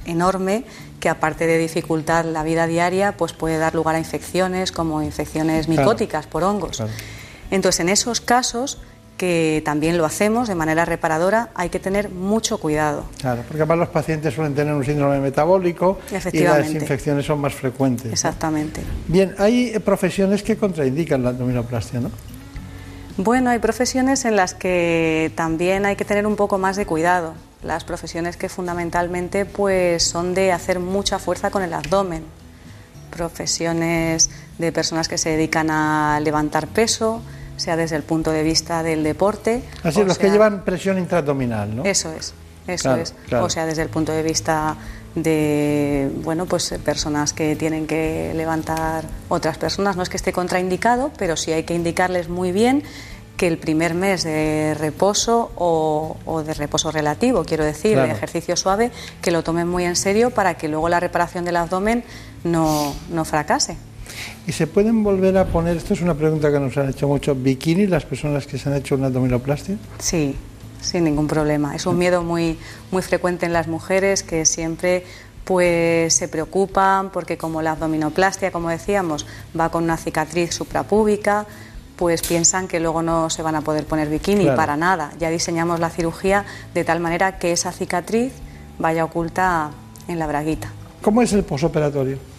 enorme 0.06 0.64
que 0.98 1.08
aparte 1.08 1.46
de 1.46 1.58
dificultar 1.58 2.24
la 2.24 2.42
vida 2.42 2.66
diaria, 2.66 3.16
pues 3.16 3.32
puede 3.32 3.58
dar 3.58 3.74
lugar 3.74 3.94
a 3.94 3.98
infecciones 3.98 4.72
como 4.72 5.02
infecciones 5.02 5.68
micóticas 5.68 6.26
por 6.26 6.44
hongos. 6.44 6.82
Entonces, 7.50 7.80
en 7.80 7.88
esos 7.88 8.20
casos 8.20 8.78
que 9.16 9.62
también 9.64 9.96
lo 9.96 10.04
hacemos 10.04 10.48
de 10.48 10.54
manera 10.54 10.84
reparadora, 10.84 11.50
hay 11.54 11.68
que 11.68 11.78
tener 11.78 12.10
mucho 12.10 12.58
cuidado. 12.58 13.04
Claro, 13.20 13.42
porque 13.46 13.62
además 13.62 13.78
los 13.78 13.88
pacientes 13.88 14.34
suelen 14.34 14.54
tener 14.54 14.74
un 14.74 14.84
síndrome 14.84 15.20
metabólico 15.20 15.98
y 16.32 16.40
las 16.40 16.70
infecciones 16.70 17.24
son 17.24 17.40
más 17.40 17.54
frecuentes. 17.54 18.12
Exactamente. 18.12 18.80
Bien, 19.06 19.34
hay 19.38 19.78
profesiones 19.78 20.42
que 20.42 20.56
contraindican 20.56 21.22
la 21.22 21.30
abdominoplastia, 21.30 22.00
¿no? 22.00 22.10
Bueno, 23.16 23.50
hay 23.50 23.60
profesiones 23.60 24.24
en 24.24 24.34
las 24.34 24.54
que 24.54 25.30
también 25.36 25.86
hay 25.86 25.94
que 25.94 26.04
tener 26.04 26.26
un 26.26 26.34
poco 26.34 26.58
más 26.58 26.74
de 26.74 26.84
cuidado. 26.84 27.34
Las 27.62 27.84
profesiones 27.84 28.36
que 28.36 28.48
fundamentalmente 28.48 29.44
pues 29.44 30.02
son 30.02 30.34
de 30.34 30.50
hacer 30.50 30.80
mucha 30.80 31.20
fuerza 31.20 31.50
con 31.50 31.62
el 31.62 31.72
abdomen. 31.72 32.24
Profesiones 33.10 34.30
de 34.58 34.72
personas 34.72 35.08
que 35.08 35.18
se 35.18 35.30
dedican 35.30 35.70
a 35.70 36.20
levantar 36.20 36.68
peso, 36.68 37.22
sea 37.56 37.76
desde 37.76 37.96
el 37.96 38.02
punto 38.02 38.30
de 38.30 38.42
vista 38.42 38.82
del 38.82 39.02
deporte. 39.02 39.62
Así, 39.82 40.04
los 40.04 40.18
que 40.18 40.30
llevan 40.30 40.64
presión 40.64 40.98
intraabdominal, 40.98 41.76
¿no? 41.76 41.84
Eso 41.84 42.12
es, 42.12 42.34
eso 42.66 42.94
es. 42.96 43.14
O 43.32 43.48
sea, 43.48 43.66
desde 43.66 43.82
el 43.82 43.88
punto 43.88 44.12
de 44.12 44.22
vista 44.22 44.76
de, 45.14 46.10
bueno, 46.22 46.46
pues 46.46 46.74
personas 46.84 47.32
que 47.32 47.56
tienen 47.56 47.86
que 47.86 48.32
levantar 48.34 49.04
otras 49.28 49.58
personas. 49.58 49.96
No 49.96 50.02
es 50.02 50.08
que 50.08 50.16
esté 50.16 50.32
contraindicado, 50.32 51.10
pero 51.16 51.36
sí 51.36 51.52
hay 51.52 51.64
que 51.64 51.74
indicarles 51.74 52.28
muy 52.28 52.52
bien 52.52 52.82
que 53.36 53.48
el 53.48 53.58
primer 53.58 53.94
mes 53.94 54.22
de 54.22 54.74
reposo 54.78 55.50
o, 55.56 56.42
de 56.46 56.54
reposo 56.54 56.92
relativo, 56.92 57.44
quiero 57.44 57.64
decir, 57.64 57.98
de 57.98 58.10
ejercicio 58.10 58.56
suave, 58.56 58.92
que 59.20 59.32
lo 59.32 59.42
tomen 59.42 59.68
muy 59.68 59.84
en 59.84 59.96
serio 59.96 60.30
para 60.30 60.54
que 60.54 60.68
luego 60.68 60.88
la 60.88 61.00
reparación 61.00 61.44
del 61.44 61.56
abdomen 61.56 62.04
no, 62.44 62.94
no 63.10 63.24
fracase. 63.24 63.76
¿Y 64.46 64.52
se 64.52 64.66
pueden 64.66 65.02
volver 65.02 65.36
a 65.38 65.46
poner, 65.46 65.76
esto 65.76 65.94
es 65.94 66.00
una 66.00 66.14
pregunta 66.14 66.52
que 66.52 66.60
nos 66.60 66.76
han 66.76 66.90
hecho 66.90 67.08
mucho, 67.08 67.34
bikini 67.34 67.86
las 67.86 68.04
personas 68.04 68.46
que 68.46 68.58
se 68.58 68.68
han 68.68 68.76
hecho 68.76 68.94
una 68.94 69.06
abdominoplastia? 69.06 69.76
Sí, 69.98 70.36
sin 70.80 71.04
ningún 71.04 71.26
problema. 71.26 71.74
Es 71.74 71.86
un 71.86 71.98
miedo 71.98 72.22
muy, 72.22 72.58
muy 72.90 73.02
frecuente 73.02 73.46
en 73.46 73.52
las 73.52 73.68
mujeres 73.68 74.22
que 74.22 74.44
siempre 74.44 75.04
pues 75.44 76.14
se 76.14 76.28
preocupan 76.28 77.10
porque 77.10 77.36
como 77.36 77.62
la 77.62 77.72
abdominoplastia, 77.72 78.50
como 78.50 78.70
decíamos, 78.70 79.26
va 79.58 79.70
con 79.70 79.84
una 79.84 79.96
cicatriz 79.96 80.54
suprapúbica, 80.54 81.46
pues 81.96 82.22
piensan 82.22 82.66
que 82.66 82.80
luego 82.80 83.02
no 83.02 83.30
se 83.30 83.42
van 83.42 83.54
a 83.54 83.60
poder 83.60 83.84
poner 83.84 84.08
bikini 84.08 84.46
para 84.46 84.76
nada. 84.76 85.12
Ya 85.18 85.30
diseñamos 85.30 85.80
la 85.80 85.90
cirugía 85.90 86.44
de 86.74 86.84
tal 86.84 87.00
manera 87.00 87.38
que 87.38 87.52
esa 87.52 87.72
cicatriz 87.72 88.32
vaya 88.78 89.04
oculta 89.04 89.70
en 90.08 90.18
la 90.18 90.26
braguita. 90.26 90.70
¿Cómo 91.02 91.22
es 91.22 91.32
el 91.32 91.44
posoperatorio? 91.44 92.33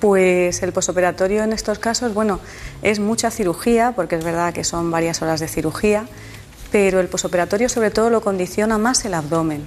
Pues 0.00 0.62
el 0.62 0.72
posoperatorio 0.72 1.42
en 1.42 1.52
estos 1.52 1.78
casos, 1.78 2.12
bueno, 2.12 2.40
es 2.82 3.00
mucha 3.00 3.30
cirugía, 3.30 3.92
porque 3.96 4.16
es 4.16 4.24
verdad 4.24 4.52
que 4.52 4.64
son 4.64 4.90
varias 4.90 5.22
horas 5.22 5.40
de 5.40 5.48
cirugía, 5.48 6.06
pero 6.70 7.00
el 7.00 7.08
posoperatorio 7.08 7.68
sobre 7.68 7.90
todo 7.90 8.10
lo 8.10 8.20
condiciona 8.20 8.76
más 8.76 9.04
el 9.04 9.14
abdomen. 9.14 9.64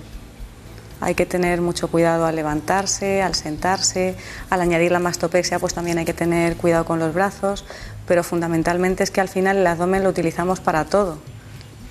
Hay 1.02 1.16
que 1.16 1.26
tener 1.26 1.62
mucho 1.62 1.88
cuidado 1.88 2.26
al 2.26 2.36
levantarse, 2.36 3.22
al 3.22 3.34
sentarse, 3.34 4.16
al 4.50 4.62
añadir 4.62 4.92
la 4.92 5.00
mastopexia, 5.00 5.58
pues 5.58 5.74
también 5.74 5.98
hay 5.98 6.06
que 6.06 6.14
tener 6.14 6.58
cuidado 6.58 6.84
con 6.86 7.00
los 7.00 7.14
brazos, 7.14 7.66
pero 8.06 8.24
fundamentalmente 8.24 9.04
es 9.04 9.12
que 9.12 9.22
al 9.22 9.30
final 9.30 9.58
el 9.58 9.68
abdomen 9.68 10.04
lo 10.04 10.10
utilizamos 10.10 10.60
para 10.60 10.86
todo, 10.86 11.18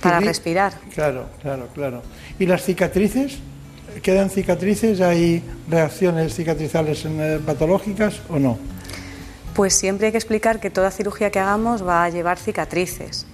para 0.01 0.19
respirar. 0.19 0.73
Claro, 0.93 1.25
claro, 1.41 1.67
claro. 1.73 2.03
¿Y 2.37 2.45
las 2.45 2.63
cicatrices? 2.63 3.39
¿Quedan 4.01 4.29
cicatrices? 4.29 5.01
¿Hay 5.01 5.43
reacciones 5.69 6.35
cicatrizales 6.35 7.05
eh, 7.05 7.39
patológicas 7.45 8.21
o 8.29 8.39
no? 8.39 8.57
Pues 9.55 9.73
siempre 9.73 10.07
hay 10.07 10.11
que 10.11 10.17
explicar 10.17 10.59
que 10.59 10.69
toda 10.69 10.91
cirugía 10.91 11.31
que 11.31 11.39
hagamos 11.39 11.85
va 11.85 12.03
a 12.03 12.09
llevar 12.09 12.37
cicatrices. 12.37 13.25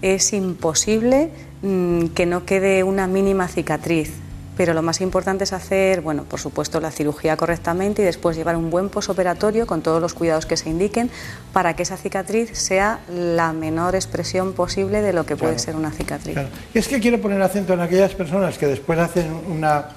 Es 0.00 0.32
imposible 0.32 1.30
mm, 1.62 2.06
que 2.08 2.26
no 2.26 2.46
quede 2.46 2.84
una 2.84 3.06
mínima 3.06 3.48
cicatriz 3.48 4.12
pero 4.58 4.74
lo 4.74 4.82
más 4.82 5.00
importante 5.00 5.44
es 5.44 5.52
hacer, 5.52 6.00
bueno, 6.00 6.24
por 6.24 6.40
supuesto, 6.40 6.80
la 6.80 6.90
cirugía 6.90 7.36
correctamente 7.36 8.02
y 8.02 8.04
después 8.04 8.36
llevar 8.36 8.56
un 8.56 8.70
buen 8.70 8.88
posoperatorio 8.88 9.68
con 9.68 9.82
todos 9.82 10.02
los 10.02 10.14
cuidados 10.14 10.46
que 10.46 10.56
se 10.56 10.68
indiquen 10.68 11.10
para 11.52 11.76
que 11.76 11.84
esa 11.84 11.96
cicatriz 11.96 12.50
sea 12.58 12.98
la 13.08 13.52
menor 13.52 13.94
expresión 13.94 14.54
posible 14.54 15.00
de 15.00 15.12
lo 15.12 15.24
que 15.24 15.36
puede 15.36 15.60
ser 15.60 15.76
una 15.76 15.92
cicatriz. 15.92 16.36
Y 16.74 16.78
es 16.78 16.88
que 16.88 16.98
quiero 16.98 17.20
poner 17.20 17.40
acento 17.40 17.72
en 17.74 17.80
aquellas 17.82 18.16
personas 18.16 18.58
que 18.58 18.66
después 18.66 18.98
hacen 18.98 19.32
una, 19.48 19.90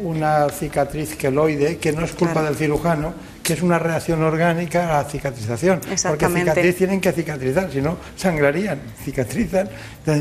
una 0.00 0.48
cicatriz 0.48 1.14
queloide, 1.14 1.76
que 1.76 1.92
no 1.92 2.04
es 2.04 2.10
culpa 2.10 2.42
del 2.42 2.56
cirujano, 2.56 3.14
que 3.44 3.52
es 3.52 3.62
una 3.62 3.78
reacción 3.78 4.20
orgánica 4.24 4.98
a 4.98 5.04
la 5.04 5.08
cicatrización. 5.08 5.80
Porque 6.08 6.26
cicatriz 6.26 6.76
tienen 6.76 7.00
que 7.00 7.12
cicatrizar, 7.12 7.70
si 7.70 7.80
no 7.80 7.96
sangrarían, 8.16 8.80
cicatrizan, 9.04 9.68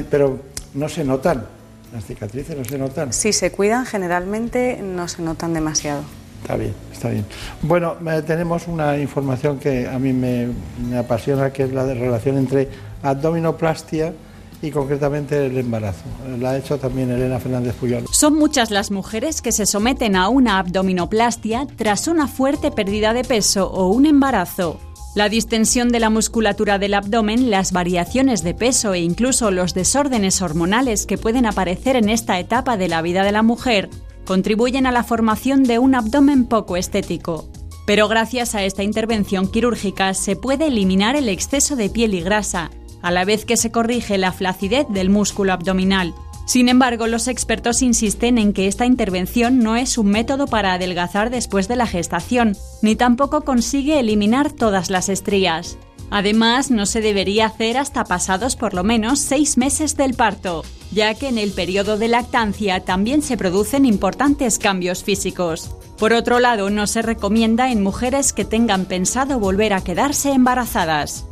pero 0.07 0.39
no 0.75 0.87
se 0.87 1.03
notan. 1.03 1.56
Las 1.93 2.05
cicatrices 2.05 2.57
no 2.57 2.63
se 2.63 2.77
notan. 2.77 3.13
Si 3.13 3.33
se 3.33 3.51
cuidan, 3.51 3.85
generalmente 3.85 4.79
no 4.81 5.07
se 5.07 5.21
notan 5.21 5.53
demasiado. 5.53 6.03
Está 6.41 6.55
bien, 6.55 6.73
está 6.93 7.09
bien. 7.09 7.25
Bueno, 7.61 7.95
eh, 8.09 8.21
tenemos 8.25 8.67
una 8.67 8.97
información 8.97 9.59
que 9.59 9.87
a 9.87 9.97
mí 9.99 10.13
me, 10.13 10.49
me 10.89 10.97
apasiona, 10.97 11.51
que 11.51 11.63
es 11.63 11.71
la 11.71 11.85
de 11.85 11.95
relación 11.95 12.37
entre 12.37 12.69
abdominoplastia 13.03 14.13
y 14.61 14.71
concretamente 14.71 15.45
el 15.45 15.57
embarazo. 15.57 16.03
La 16.39 16.51
ha 16.51 16.57
hecho 16.57 16.77
también 16.77 17.11
Elena 17.11 17.39
Fernández 17.39 17.75
Puyol. 17.75 18.05
Son 18.11 18.35
muchas 18.35 18.71
las 18.71 18.91
mujeres 18.91 19.41
que 19.41 19.51
se 19.51 19.65
someten 19.65 20.15
a 20.15 20.29
una 20.29 20.59
abdominoplastia 20.59 21.67
tras 21.75 22.07
una 22.07 22.27
fuerte 22.27 22.71
pérdida 22.71 23.13
de 23.13 23.23
peso 23.23 23.69
o 23.69 23.87
un 23.89 24.05
embarazo. 24.05 24.79
La 25.17 25.29
distensión 25.29 25.89
de 25.89 25.99
la 25.99 26.11
musculatura 26.11 26.77
del 26.77 26.93
abdomen, 26.93 27.49
las 27.49 27.71
variaciones 27.71 28.43
de 28.43 28.53
peso 28.53 28.93
e 28.93 28.99
incluso 28.99 29.49
los 29.49 29.73
desórdenes 29.73 30.43
hormonales 30.43 31.07
que 31.07 31.17
pueden 31.17 31.47
aparecer 31.47 31.95
en 31.95 32.09
esta 32.09 32.37
etapa 32.37 32.77
de 32.77 32.87
la 32.87 33.01
vida 33.01 33.23
de 33.23 33.31
la 33.31 33.41
mujer 33.41 33.89
contribuyen 34.27 34.85
a 34.85 34.91
la 34.91 35.03
formación 35.03 35.63
de 35.63 35.79
un 35.79 35.95
abdomen 35.95 36.45
poco 36.45 36.77
estético. 36.77 37.49
Pero 37.87 38.07
gracias 38.07 38.53
a 38.53 38.63
esta 38.63 38.83
intervención 38.83 39.49
quirúrgica 39.49 40.13
se 40.13 40.35
puede 40.35 40.67
eliminar 40.67 41.15
el 41.15 41.29
exceso 41.29 41.75
de 41.75 41.89
piel 41.89 42.13
y 42.13 42.21
grasa, 42.21 42.69
a 43.01 43.09
la 43.09 43.25
vez 43.25 43.43
que 43.43 43.57
se 43.57 43.71
corrige 43.71 44.19
la 44.19 44.31
flacidez 44.31 44.85
del 44.87 45.09
músculo 45.09 45.51
abdominal. 45.51 46.13
Sin 46.47 46.69
embargo, 46.69 47.07
los 47.07 47.27
expertos 47.27 47.81
insisten 47.81 48.37
en 48.37 48.53
que 48.53 48.67
esta 48.67 48.85
intervención 48.85 49.59
no 49.59 49.75
es 49.75 49.97
un 49.97 50.07
método 50.07 50.47
para 50.47 50.71
adelgazar 50.71 51.29
después 51.29 51.67
de 51.67 51.75
la 51.75 51.85
gestación, 51.85 52.55
ni 52.81 52.95
tampoco 52.95 53.41
consigue 53.41 53.99
eliminar 53.99 54.53
todas 54.53 54.89
las 54.89 55.09
estrías. 55.09 55.77
Además, 56.09 56.71
no 56.71 56.85
se 56.85 57.01
debería 57.01 57.47
hacer 57.47 57.77
hasta 57.77 58.05
pasados 58.05 58.55
por 58.55 58.73
lo 58.73 58.85
menos 58.85 59.19
seis 59.19 59.57
meses 59.57 59.97
del 59.97 60.13
parto, 60.13 60.63
ya 60.93 61.13
que 61.15 61.27
en 61.27 61.37
el 61.37 61.51
periodo 61.51 61.97
de 61.97 62.07
lactancia 62.07 62.79
también 62.79 63.21
se 63.21 63.35
producen 63.35 63.85
importantes 63.85 64.57
cambios 64.57 65.03
físicos. 65.03 65.75
Por 65.97 66.13
otro 66.13 66.39
lado, 66.39 66.69
no 66.69 66.87
se 66.87 67.01
recomienda 67.01 67.73
en 67.73 67.83
mujeres 67.83 68.31
que 68.31 68.45
tengan 68.45 68.85
pensado 68.85 69.37
volver 69.37 69.73
a 69.73 69.83
quedarse 69.83 70.31
embarazadas. 70.31 71.25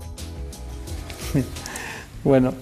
Bueno, 2.25 2.55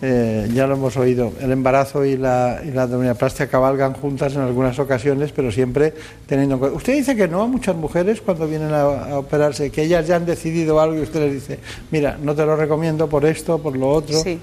eh, 0.00 0.48
ya 0.52 0.66
lo 0.66 0.74
hemos 0.74 0.96
oído, 0.96 1.32
el 1.40 1.50
embarazo 1.50 2.04
y 2.04 2.16
la, 2.16 2.60
y 2.64 2.70
la 2.70 2.82
abdominoplastia 2.82 3.48
cabalgan 3.48 3.94
juntas 3.94 4.34
en 4.34 4.42
algunas 4.42 4.78
ocasiones, 4.78 5.32
pero 5.32 5.50
siempre 5.50 5.94
teniendo 6.26 6.54
en 6.54 6.58
cuenta. 6.60 6.76
Usted 6.76 6.94
dice 6.94 7.16
que 7.16 7.26
no 7.26 7.42
a 7.42 7.46
muchas 7.46 7.74
mujeres 7.74 8.20
cuando 8.20 8.46
vienen 8.46 8.72
a, 8.72 8.80
a 8.82 9.18
operarse, 9.18 9.70
que 9.70 9.82
ellas 9.82 10.06
ya 10.06 10.16
han 10.16 10.26
decidido 10.26 10.80
algo 10.80 10.96
y 10.96 11.02
usted 11.02 11.20
les 11.20 11.32
dice, 11.34 11.58
mira, 11.90 12.16
no 12.22 12.34
te 12.34 12.46
lo 12.46 12.56
recomiendo 12.56 13.08
por 13.08 13.24
esto, 13.24 13.58
por 13.58 13.76
lo 13.76 13.90
otro. 13.90 14.18
Sí. 14.22 14.38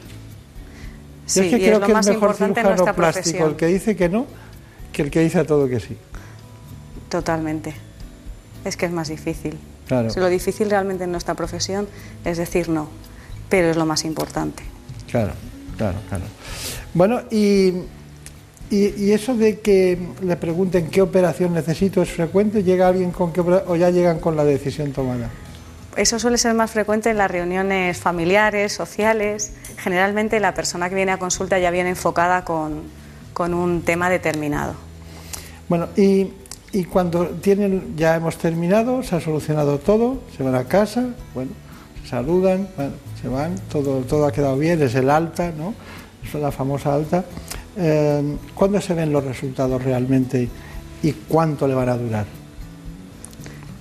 Yo 1.27 1.33
Sí, 1.33 1.39
es 1.39 1.45
que 1.47 1.57
y 1.57 1.63
es 1.63 1.67
creo 1.67 1.79
lo 1.79 1.87
que 1.87 1.93
más 1.93 2.05
es 2.05 2.13
mejor 2.13 2.35
cirujano 2.35 2.65
plástico 2.65 2.95
profesión. 2.95 3.49
el 3.49 3.55
que 3.55 3.65
dice 3.67 3.95
que 3.95 4.09
no 4.09 4.27
que 4.93 5.01
el 5.01 5.11
que 5.11 5.21
dice 5.21 5.39
a 5.39 5.45
todo 5.45 5.67
que 5.67 5.79
sí. 5.79 5.97
Totalmente. 7.09 7.73
Es 8.63 8.77
que 8.77 8.85
es 8.85 8.91
más 8.91 9.09
difícil. 9.09 9.57
Claro. 9.87 10.09
Si 10.09 10.19
Lo 10.19 10.27
difícil 10.27 10.69
realmente 10.69 11.03
en 11.03 11.11
nuestra 11.11 11.33
profesión 11.33 11.87
es 12.23 12.37
decir 12.37 12.69
no, 12.69 12.87
pero 13.49 13.69
es 13.69 13.77
lo 13.77 13.85
más 13.85 14.05
importante. 14.05 14.63
Claro, 15.15 15.31
claro, 15.77 15.97
claro. 16.09 16.23
Bueno, 16.93 17.21
y, 17.31 17.67
y, 18.69 18.93
y 18.97 19.11
eso 19.13 19.33
de 19.33 19.61
que 19.61 19.97
le 20.21 20.35
pregunten 20.35 20.87
qué 20.87 21.01
operación 21.01 21.53
necesito 21.53 22.01
es 22.01 22.09
frecuente, 22.09 22.63
llega 22.63 22.89
alguien 22.89 23.11
con 23.11 23.31
qué 23.31 23.39
o 23.39 23.75
ya 23.77 23.91
llegan 23.91 24.19
con 24.19 24.35
la 24.35 24.43
decisión 24.43 24.91
tomada. 24.91 25.29
Eso 25.95 26.19
suele 26.19 26.37
ser 26.37 26.53
más 26.53 26.71
frecuente 26.71 27.09
en 27.11 27.17
las 27.17 27.31
reuniones 27.31 27.97
familiares, 27.97 28.73
sociales. 28.73 29.53
Generalmente 29.77 30.41
la 30.41 30.53
persona 30.53 30.89
que 30.89 30.95
viene 30.95 31.13
a 31.13 31.17
consulta 31.17 31.57
ya 31.59 31.71
viene 31.71 31.91
enfocada 31.91 32.43
con, 32.43 32.81
con 33.31 33.53
un 33.53 33.83
tema 33.83 34.09
determinado. 34.09 34.73
Bueno, 35.69 35.87
y, 35.95 36.27
y 36.73 36.83
cuando 36.83 37.27
tienen, 37.27 37.95
ya 37.95 38.17
hemos 38.17 38.37
terminado, 38.37 39.01
se 39.01 39.15
ha 39.15 39.21
solucionado 39.21 39.79
todo, 39.79 40.19
se 40.35 40.43
van 40.43 40.55
a 40.55 40.65
casa, 40.65 41.05
bueno, 41.33 41.51
saludan, 42.07 42.67
bueno, 42.75 42.93
se 43.21 43.27
van, 43.27 43.55
todo, 43.71 44.01
todo 44.01 44.25
ha 44.25 44.31
quedado 44.31 44.57
bien, 44.57 44.81
es 44.81 44.95
el 44.95 45.09
alta, 45.09 45.51
¿no? 45.57 45.73
Es 46.23 46.33
la 46.33 46.51
famosa 46.51 46.93
alta. 46.93 47.23
Eh, 47.77 48.37
¿Cuándo 48.53 48.79
se 48.79 48.93
ven 48.93 49.11
los 49.11 49.23
resultados 49.23 49.83
realmente 49.83 50.47
y 51.03 51.11
cuánto 51.11 51.67
le 51.67 51.75
van 51.75 51.89
a 51.89 51.97
durar? 51.97 52.25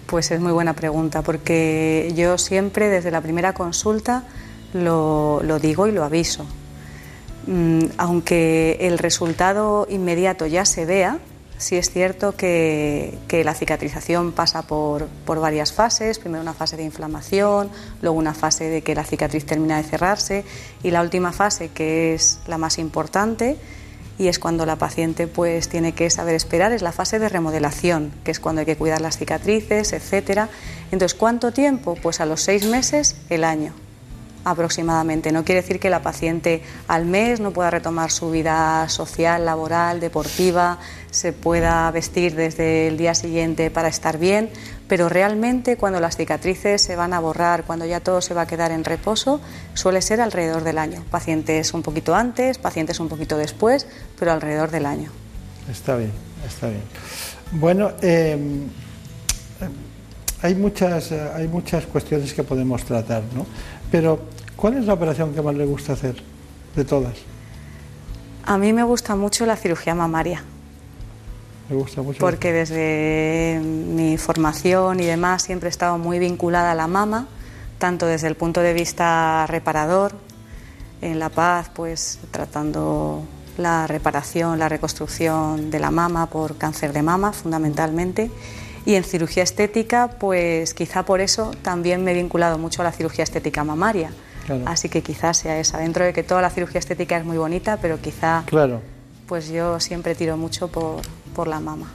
Pues 0.06 0.30
es 0.30 0.40
muy 0.40 0.52
buena 0.52 0.74
pregunta, 0.74 1.22
porque 1.22 2.12
yo 2.14 2.38
siempre 2.38 2.88
desde 2.88 3.10
la 3.10 3.20
primera 3.20 3.52
consulta 3.52 4.24
lo, 4.72 5.40
lo 5.42 5.58
digo 5.58 5.86
y 5.86 5.92
lo 5.92 6.04
aviso. 6.04 6.44
Mm, 7.46 7.86
aunque 7.98 8.78
el 8.80 8.98
resultado 8.98 9.86
inmediato 9.90 10.46
ya 10.46 10.64
se 10.64 10.86
vea, 10.86 11.18
sí 11.64 11.76
es 11.76 11.90
cierto 11.90 12.36
que, 12.36 13.18
la 13.44 13.54
cicatrización 13.54 14.32
pasa 14.32 14.62
por, 14.62 15.06
por 15.24 15.40
varias 15.40 15.72
fases, 15.72 16.18
primero 16.18 16.42
una 16.42 16.52
fase 16.52 16.76
de 16.76 16.84
inflamación, 16.84 17.70
luego 18.02 18.16
una 18.16 18.34
fase 18.34 18.68
de 18.68 18.82
que 18.82 18.94
la 18.94 19.04
cicatriz 19.04 19.44
termina 19.46 19.78
de 19.78 19.82
cerrarse 19.82 20.44
y 20.82 20.90
la 20.90 21.00
última 21.00 21.32
fase, 21.32 21.70
que 21.70 22.14
es 22.14 22.40
la 22.46 22.58
más 22.58 22.78
importante, 22.78 23.56
y 24.18 24.28
es 24.28 24.38
cuando 24.38 24.66
la 24.66 24.76
paciente 24.76 25.26
pues 25.26 25.68
tiene 25.68 25.92
que 25.92 26.10
saber 26.10 26.34
esperar, 26.34 26.72
es 26.72 26.82
la 26.82 26.92
fase 26.92 27.18
de 27.18 27.28
remodelación, 27.28 28.12
que 28.24 28.30
es 28.30 28.40
cuando 28.40 28.60
hay 28.60 28.66
que 28.66 28.76
cuidar 28.76 29.00
las 29.00 29.16
cicatrices, 29.16 29.92
etcétera. 29.92 30.50
Entonces, 30.92 31.18
¿cuánto 31.18 31.52
tiempo? 31.52 31.96
Pues 32.00 32.20
a 32.20 32.26
los 32.26 32.42
seis 32.42 32.66
meses, 32.66 33.16
el 33.30 33.42
año 33.42 33.72
aproximadamente. 34.44 35.32
No 35.32 35.44
quiere 35.44 35.62
decir 35.62 35.80
que 35.80 35.90
la 35.90 36.02
paciente 36.02 36.62
al 36.88 37.06
mes 37.06 37.40
no 37.40 37.52
pueda 37.52 37.70
retomar 37.70 38.10
su 38.10 38.30
vida 38.30 38.88
social, 38.88 39.44
laboral, 39.44 40.00
deportiva, 40.00 40.78
se 41.10 41.32
pueda 41.32 41.90
vestir 41.90 42.34
desde 42.34 42.88
el 42.88 42.96
día 42.96 43.14
siguiente 43.14 43.70
para 43.70 43.88
estar 43.88 44.18
bien, 44.18 44.50
pero 44.88 45.08
realmente 45.08 45.76
cuando 45.76 46.00
las 46.00 46.16
cicatrices 46.16 46.82
se 46.82 46.96
van 46.96 47.12
a 47.12 47.20
borrar, 47.20 47.64
cuando 47.64 47.86
ya 47.86 48.00
todo 48.00 48.20
se 48.20 48.34
va 48.34 48.42
a 48.42 48.46
quedar 48.46 48.72
en 48.72 48.84
reposo, 48.84 49.40
suele 49.74 50.02
ser 50.02 50.20
alrededor 50.20 50.64
del 50.64 50.78
año. 50.78 51.04
Pacientes 51.10 51.72
un 51.72 51.82
poquito 51.82 52.14
antes, 52.14 52.58
pacientes 52.58 53.00
un 53.00 53.08
poquito 53.08 53.36
después, 53.36 53.86
pero 54.18 54.32
alrededor 54.32 54.70
del 54.70 54.86
año. 54.86 55.10
Está 55.70 55.96
bien, 55.96 56.12
está 56.46 56.68
bien. 56.68 56.82
Bueno, 57.52 57.92
eh, 58.02 58.36
hay, 60.42 60.54
muchas, 60.54 61.12
eh, 61.12 61.30
hay 61.34 61.48
muchas 61.48 61.86
cuestiones 61.86 62.34
que 62.34 62.42
podemos 62.42 62.84
tratar, 62.84 63.22
¿no? 63.34 63.46
Pero, 63.94 64.18
¿cuál 64.56 64.76
es 64.76 64.86
la 64.86 64.94
operación 64.94 65.32
que 65.32 65.40
más 65.40 65.54
le 65.54 65.64
gusta 65.64 65.92
hacer 65.92 66.16
de 66.74 66.84
todas? 66.84 67.14
A 68.44 68.58
mí 68.58 68.72
me 68.72 68.82
gusta 68.82 69.14
mucho 69.14 69.46
la 69.46 69.54
cirugía 69.54 69.94
mamaria. 69.94 70.42
Me 71.70 71.76
gusta 71.76 72.02
mucho. 72.02 72.18
porque 72.18 72.50
desde 72.50 73.60
mi 73.62 74.18
formación 74.18 74.98
y 74.98 75.04
demás 75.04 75.44
siempre 75.44 75.68
he 75.68 75.70
estado 75.70 75.96
muy 75.96 76.18
vinculada 76.18 76.72
a 76.72 76.74
la 76.74 76.88
mama, 76.88 77.28
tanto 77.78 78.06
desde 78.06 78.26
el 78.26 78.34
punto 78.34 78.62
de 78.62 78.72
vista 78.72 79.46
reparador, 79.46 80.10
en 81.00 81.20
La 81.20 81.28
Paz, 81.28 81.70
pues 81.72 82.18
tratando 82.32 83.22
la 83.58 83.86
reparación, 83.86 84.58
la 84.58 84.68
reconstrucción 84.68 85.70
de 85.70 85.78
la 85.78 85.92
mama 85.92 86.26
por 86.26 86.56
cáncer 86.56 86.92
de 86.92 87.02
mama, 87.02 87.32
fundamentalmente. 87.32 88.32
Y 88.86 88.94
en 88.96 89.04
cirugía 89.04 89.42
estética, 89.42 90.08
pues 90.18 90.74
quizá 90.74 91.04
por 91.04 91.20
eso 91.20 91.52
también 91.62 92.04
me 92.04 92.12
he 92.12 92.14
vinculado 92.14 92.58
mucho 92.58 92.82
a 92.82 92.84
la 92.84 92.92
cirugía 92.92 93.24
estética 93.24 93.64
mamaria. 93.64 94.10
Claro. 94.46 94.62
Así 94.66 94.88
que 94.90 95.02
quizás 95.02 95.38
sea 95.38 95.58
esa, 95.58 95.78
dentro 95.78 96.04
de 96.04 96.12
que 96.12 96.22
toda 96.22 96.42
la 96.42 96.50
cirugía 96.50 96.78
estética 96.78 97.16
es 97.16 97.24
muy 97.24 97.38
bonita, 97.38 97.78
pero 97.80 97.98
quizá 98.00 98.42
Claro. 98.46 98.82
pues 99.26 99.48
yo 99.48 99.80
siempre 99.80 100.14
tiro 100.14 100.36
mucho 100.36 100.68
por, 100.68 101.00
por 101.34 101.48
la 101.48 101.60
mama. 101.60 101.90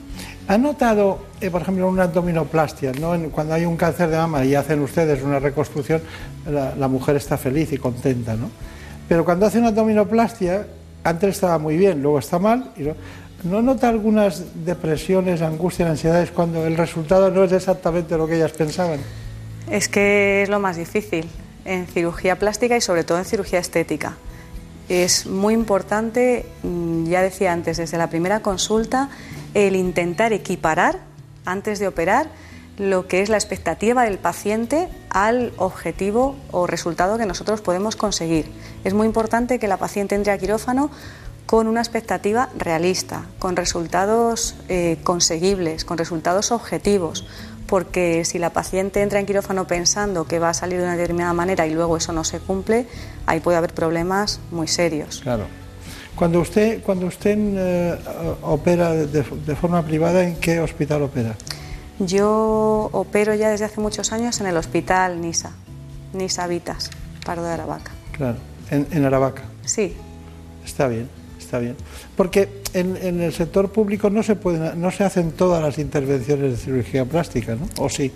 ¿Ha 0.48 0.58
notado, 0.58 1.20
eh, 1.42 1.52
por 1.52 1.62
ejemplo, 1.62 1.88
una 1.88 2.04
abdominoplastia? 2.06 2.92
¿no? 2.94 3.14
Cuando 3.30 3.54
hay 3.54 3.66
un 3.66 3.78
cáncer 3.78 4.10
de 4.10 4.18
mama 4.18 4.44
y 4.46 4.56
hacen 4.56 4.82
ustedes 4.82 5.22
una 5.22 5.38
reconstrucción, 5.38 6.02
la, 6.50 6.74
la 6.76 6.88
mujer 6.88 7.16
está 7.18 7.38
feliz 7.38 7.72
y 7.72 7.78
contenta, 7.78 8.36
¿no? 8.36 8.50
Pero 9.08 9.24
cuando 9.24 9.46
hace 9.46 9.60
una 9.60 9.68
abdominoplastia, 9.68 10.66
antes 11.04 11.30
estaba 11.36 11.60
muy 11.60 11.78
bien, 11.78 12.02
luego 12.02 12.18
está 12.18 12.40
mal. 12.40 12.72
Y 12.78 12.84
¿No 13.44 13.62
nota 13.62 13.88
algunas 13.88 14.66
depresiones, 14.66 15.42
angustias, 15.42 15.90
ansiedades 15.90 16.32
cuando 16.32 16.66
el 16.66 16.76
resultado 16.76 17.32
no 17.32 17.46
es 17.46 17.54
exactamente 17.54 18.18
lo 18.18 18.28
que 18.28 18.36
ellas 18.36 18.52
pensaban? 18.52 19.00
Es 19.72 19.88
que 19.88 20.44
es 20.44 20.50
lo 20.50 20.60
más 20.60 20.76
difícil 20.76 21.30
en 21.64 21.88
cirugía 21.88 22.38
plástica 22.38 22.76
y 22.76 22.82
sobre 22.82 23.04
todo 23.04 23.18
en 23.18 23.26
cirugía 23.26 23.60
estética. 23.60 24.18
Es 24.90 25.26
muy 25.26 25.54
importante, 25.54 26.46
mm, 26.64 27.06
ya 27.06 27.22
decía 27.22 27.54
antes, 27.54 27.78
desde 27.78 27.98
la 27.98 28.10
primera 28.10 28.42
consulta, 28.42 29.10
el 29.54 29.76
intentar 29.76 30.34
equiparar, 30.34 31.00
antes 31.46 31.80
de 31.80 31.88
operar, 31.88 32.28
lo 32.78 33.08
que 33.08 33.22
es 33.22 33.30
la 33.30 33.38
expectativa 33.38 34.04
del 34.04 34.18
paciente 34.18 34.88
al 35.10 35.52
objetivo 35.58 36.36
o 36.52 36.66
resultado 36.66 37.18
que 37.18 37.26
nosotros 37.26 37.62
podemos 37.62 37.96
conseguir. 37.96 38.50
Es 38.84 38.94
muy 38.94 39.06
importante 39.06 39.60
que 39.60 39.68
la 39.68 39.78
paciente 39.78 40.16
entre 40.16 40.32
a 40.32 40.38
quirófano 40.38 40.90
con 41.50 41.66
una 41.66 41.82
expectativa 41.82 42.50
realista, 42.56 43.26
con 43.40 43.56
resultados 43.56 44.54
eh, 44.68 45.00
conseguibles, 45.04 45.84
con 45.84 45.98
resultados 45.98 46.52
objetivos, 46.52 47.26
porque 47.66 48.24
si 48.24 48.38
la 48.38 48.52
paciente 48.52 49.02
entra 49.02 49.20
en 49.20 49.26
quirófano 49.26 49.66
pensando 49.66 50.28
que 50.28 50.38
va 50.38 50.50
a 50.50 50.54
salir 50.54 50.78
de 50.78 50.84
una 50.84 50.96
determinada 50.96 51.34
manera 51.34 51.66
y 51.66 51.74
luego 51.74 51.98
eso 51.98 52.14
no 52.14 52.24
se 52.24 52.38
cumple, 52.38 52.86
ahí 53.26 53.40
puede 53.40 53.58
haber 53.58 53.74
problemas 53.74 54.40
muy 54.52 54.68
serios. 54.68 55.22
Claro. 55.22 55.46
Cuando 56.16 56.40
usted, 56.40 56.84
cuando 56.84 57.08
usted 57.08 57.36
eh, 57.36 57.98
opera 58.44 58.92
de, 58.92 59.08
de 59.08 59.56
forma 59.56 59.82
privada, 59.84 60.24
¿en 60.24 60.36
qué 60.36 60.60
hospital 60.60 61.02
opera? 61.02 61.34
Yo 61.98 62.90
opero 62.92 63.34
ya 63.34 63.50
desde 63.50 63.66
hace 63.66 63.82
muchos 63.82 64.12
años 64.12 64.40
en 64.40 64.46
el 64.46 64.56
hospital 64.56 65.20
NISA, 65.20 65.54
NISA 66.14 66.46
Vitas, 66.46 66.92
Pardo 67.26 67.44
de 67.44 67.54
Aravaca. 67.54 67.92
Claro, 68.12 68.38
en, 68.70 68.86
en 68.92 69.04
Aravaca. 69.04 69.42
Sí, 69.66 69.96
Está 70.70 70.88
bien, 70.88 71.10
está 71.50 71.58
bien. 71.58 71.76
Porque 72.16 72.62
en, 72.76 72.96
en 72.96 73.22
el 73.22 73.34
sector 73.34 73.72
público 73.72 74.12
no 74.12 74.22
se 74.22 74.36
pueden, 74.36 74.80
no 74.80 74.92
se 74.92 75.04
hacen 75.04 75.32
todas 75.32 75.64
las 75.64 75.80
intervenciones 75.80 76.52
de 76.52 76.58
cirugía 76.58 77.06
plástica, 77.06 77.56
¿no? 77.56 77.68
¿O 77.84 77.90
sí? 77.90 78.12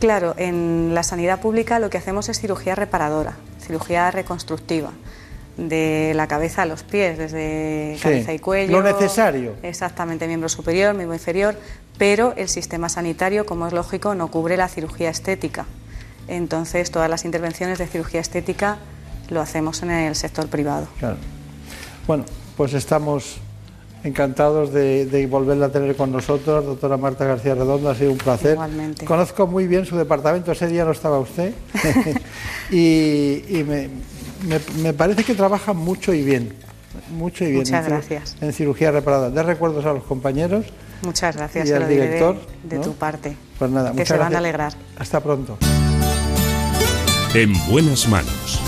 claro, 0.00 0.34
en 0.38 0.94
la 0.94 1.02
sanidad 1.02 1.42
pública 1.42 1.78
lo 1.78 1.90
que 1.90 1.98
hacemos 1.98 2.30
es 2.30 2.40
cirugía 2.40 2.74
reparadora, 2.74 3.36
cirugía 3.60 4.10
reconstructiva, 4.10 4.92
de 5.58 6.12
la 6.16 6.26
cabeza 6.26 6.62
a 6.62 6.64
los 6.64 6.84
pies, 6.84 7.18
desde 7.18 7.96
Sí, 7.98 8.02
cabeza 8.02 8.32
y 8.32 8.38
cuello. 8.38 8.80
lo 8.80 8.82
necesario. 8.82 9.56
Exactamente, 9.62 10.26
miembro 10.26 10.48
superior, 10.48 10.94
miembro 10.94 11.14
inferior, 11.14 11.54
pero 11.98 12.32
el 12.38 12.48
sistema 12.48 12.88
sanitario, 12.88 13.44
como 13.44 13.66
es 13.66 13.74
lógico, 13.74 14.14
no 14.14 14.30
cubre 14.30 14.56
la 14.56 14.68
cirugía 14.68 15.10
estética. 15.10 15.66
Entonces, 16.28 16.90
todas 16.90 17.10
las 17.10 17.26
intervenciones 17.26 17.76
de 17.78 17.86
cirugía 17.86 18.20
estética 18.22 18.78
lo 19.28 19.42
hacemos 19.42 19.82
en 19.82 19.90
el 19.90 20.16
sector 20.16 20.46
privado. 20.48 20.88
Claro. 20.98 21.16
Bueno, 22.06 22.24
pues 22.60 22.74
estamos 22.74 23.36
encantados 24.04 24.70
de, 24.70 25.06
de 25.06 25.26
volverla 25.26 25.64
a 25.64 25.68
tener 25.70 25.96
con 25.96 26.12
nosotros, 26.12 26.62
doctora 26.62 26.98
Marta 26.98 27.24
García 27.24 27.54
Redondo, 27.54 27.88
ha 27.88 27.94
sido 27.94 28.12
un 28.12 28.18
placer. 28.18 28.52
Igualmente. 28.52 29.06
Conozco 29.06 29.46
muy 29.46 29.66
bien 29.66 29.86
su 29.86 29.96
departamento, 29.96 30.52
ese 30.52 30.66
día 30.66 30.84
no 30.84 30.90
estaba 30.90 31.18
usted, 31.20 31.54
y, 32.70 33.42
y 33.48 33.64
me, 33.66 33.88
me- 34.46 34.82
me 34.82 34.92
parece 34.92 35.24
que 35.24 35.32
trabaja 35.34 35.72
mucho 35.72 36.12
y 36.12 36.22
bien, 36.22 36.52
mucho 37.16 37.44
y 37.44 37.52
bien. 37.52 37.60
Muchas 37.60 37.82
en 37.86 37.90
gracias. 37.92 38.36
En 38.42 38.52
cirugía 38.52 38.90
reparada. 38.90 39.30
De 39.30 39.42
recuerdos 39.42 39.86
a 39.86 39.94
los 39.94 40.04
compañeros. 40.04 40.66
Muchas 41.00 41.34
gracias, 41.38 41.66
Y 41.66 41.72
al 41.72 41.88
de- 41.88 41.94
director, 41.94 42.36
de, 42.64 42.76
¿no? 42.76 42.82
tu 42.82 42.92
parte. 42.92 43.34
Pues 43.58 43.70
nada, 43.70 43.92
que 43.92 44.00
muchas 44.00 44.08
se 44.08 44.18
van 44.18 44.34
a 44.34 44.38
alegrar. 44.38 44.74
Hasta 44.98 45.20
pronto. 45.20 45.56
En 47.32 47.54
buenas 47.70 48.06
manos. 48.06 48.60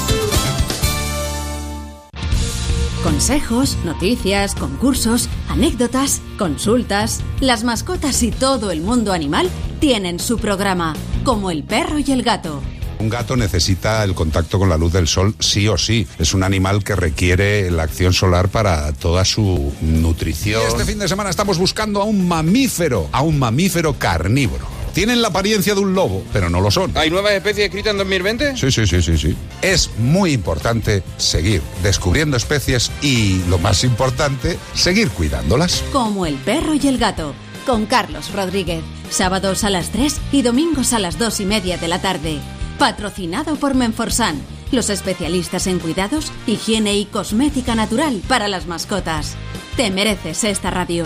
Consejos, 3.02 3.76
noticias, 3.84 4.54
concursos, 4.54 5.28
anécdotas, 5.48 6.20
consultas. 6.38 7.20
Las 7.40 7.64
mascotas 7.64 8.22
y 8.22 8.30
todo 8.30 8.70
el 8.70 8.80
mundo 8.80 9.12
animal 9.12 9.50
tienen 9.80 10.20
su 10.20 10.38
programa, 10.38 10.94
como 11.24 11.50
el 11.50 11.64
perro 11.64 11.98
y 11.98 12.12
el 12.12 12.22
gato. 12.22 12.62
Un 13.00 13.08
gato 13.08 13.36
necesita 13.36 14.04
el 14.04 14.14
contacto 14.14 14.60
con 14.60 14.68
la 14.68 14.76
luz 14.76 14.92
del 14.92 15.08
sol 15.08 15.34
sí 15.40 15.66
o 15.66 15.76
sí. 15.76 16.06
Es 16.20 16.32
un 16.32 16.44
animal 16.44 16.84
que 16.84 16.94
requiere 16.94 17.72
la 17.72 17.82
acción 17.82 18.12
solar 18.12 18.48
para 18.48 18.92
toda 18.92 19.24
su 19.24 19.72
nutrición. 19.80 20.62
este 20.68 20.84
fin 20.84 21.00
de 21.00 21.08
semana 21.08 21.28
estamos 21.28 21.58
buscando 21.58 22.00
a 22.00 22.04
un 22.04 22.28
mamífero, 22.28 23.08
a 23.10 23.22
un 23.22 23.36
mamífero 23.36 23.94
carnívoro. 23.94 24.81
Tienen 24.92 25.22
la 25.22 25.28
apariencia 25.28 25.74
de 25.74 25.80
un 25.80 25.94
lobo, 25.94 26.22
pero 26.32 26.50
no 26.50 26.60
lo 26.60 26.70
son. 26.70 26.92
¿Hay 26.96 27.10
nuevas 27.10 27.32
especies 27.32 27.66
escritas 27.66 27.92
en 27.92 27.98
2020? 27.98 28.56
Sí, 28.56 28.70
sí, 28.70 28.86
sí, 28.86 29.02
sí, 29.02 29.16
sí. 29.16 29.36
Es 29.62 29.90
muy 29.98 30.32
importante 30.32 31.02
seguir 31.16 31.62
descubriendo 31.82 32.36
especies 32.36 32.90
y, 33.00 33.42
lo 33.48 33.58
más 33.58 33.84
importante, 33.84 34.58
seguir 34.74 35.08
cuidándolas. 35.10 35.82
Como 35.92 36.26
el 36.26 36.34
perro 36.34 36.74
y 36.74 36.86
el 36.86 36.98
gato, 36.98 37.34
con 37.66 37.86
Carlos 37.86 38.32
Rodríguez. 38.32 38.82
Sábados 39.10 39.64
a 39.64 39.70
las 39.70 39.90
3 39.90 40.20
y 40.32 40.42
domingos 40.42 40.92
a 40.92 40.98
las 40.98 41.18
2 41.18 41.40
y 41.40 41.46
media 41.46 41.78
de 41.78 41.88
la 41.88 42.00
tarde. 42.00 42.38
Patrocinado 42.78 43.56
por 43.56 43.74
Menforsan, 43.74 44.40
los 44.72 44.90
especialistas 44.90 45.66
en 45.66 45.78
cuidados, 45.78 46.32
higiene 46.46 46.96
y 46.96 47.04
cosmética 47.04 47.74
natural 47.74 48.22
para 48.26 48.48
las 48.48 48.66
mascotas. 48.66 49.36
Te 49.76 49.90
mereces 49.90 50.44
esta 50.44 50.70
radio. 50.70 51.04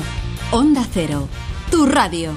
Onda 0.50 0.86
Cero, 0.92 1.28
tu 1.70 1.86
radio. 1.86 2.36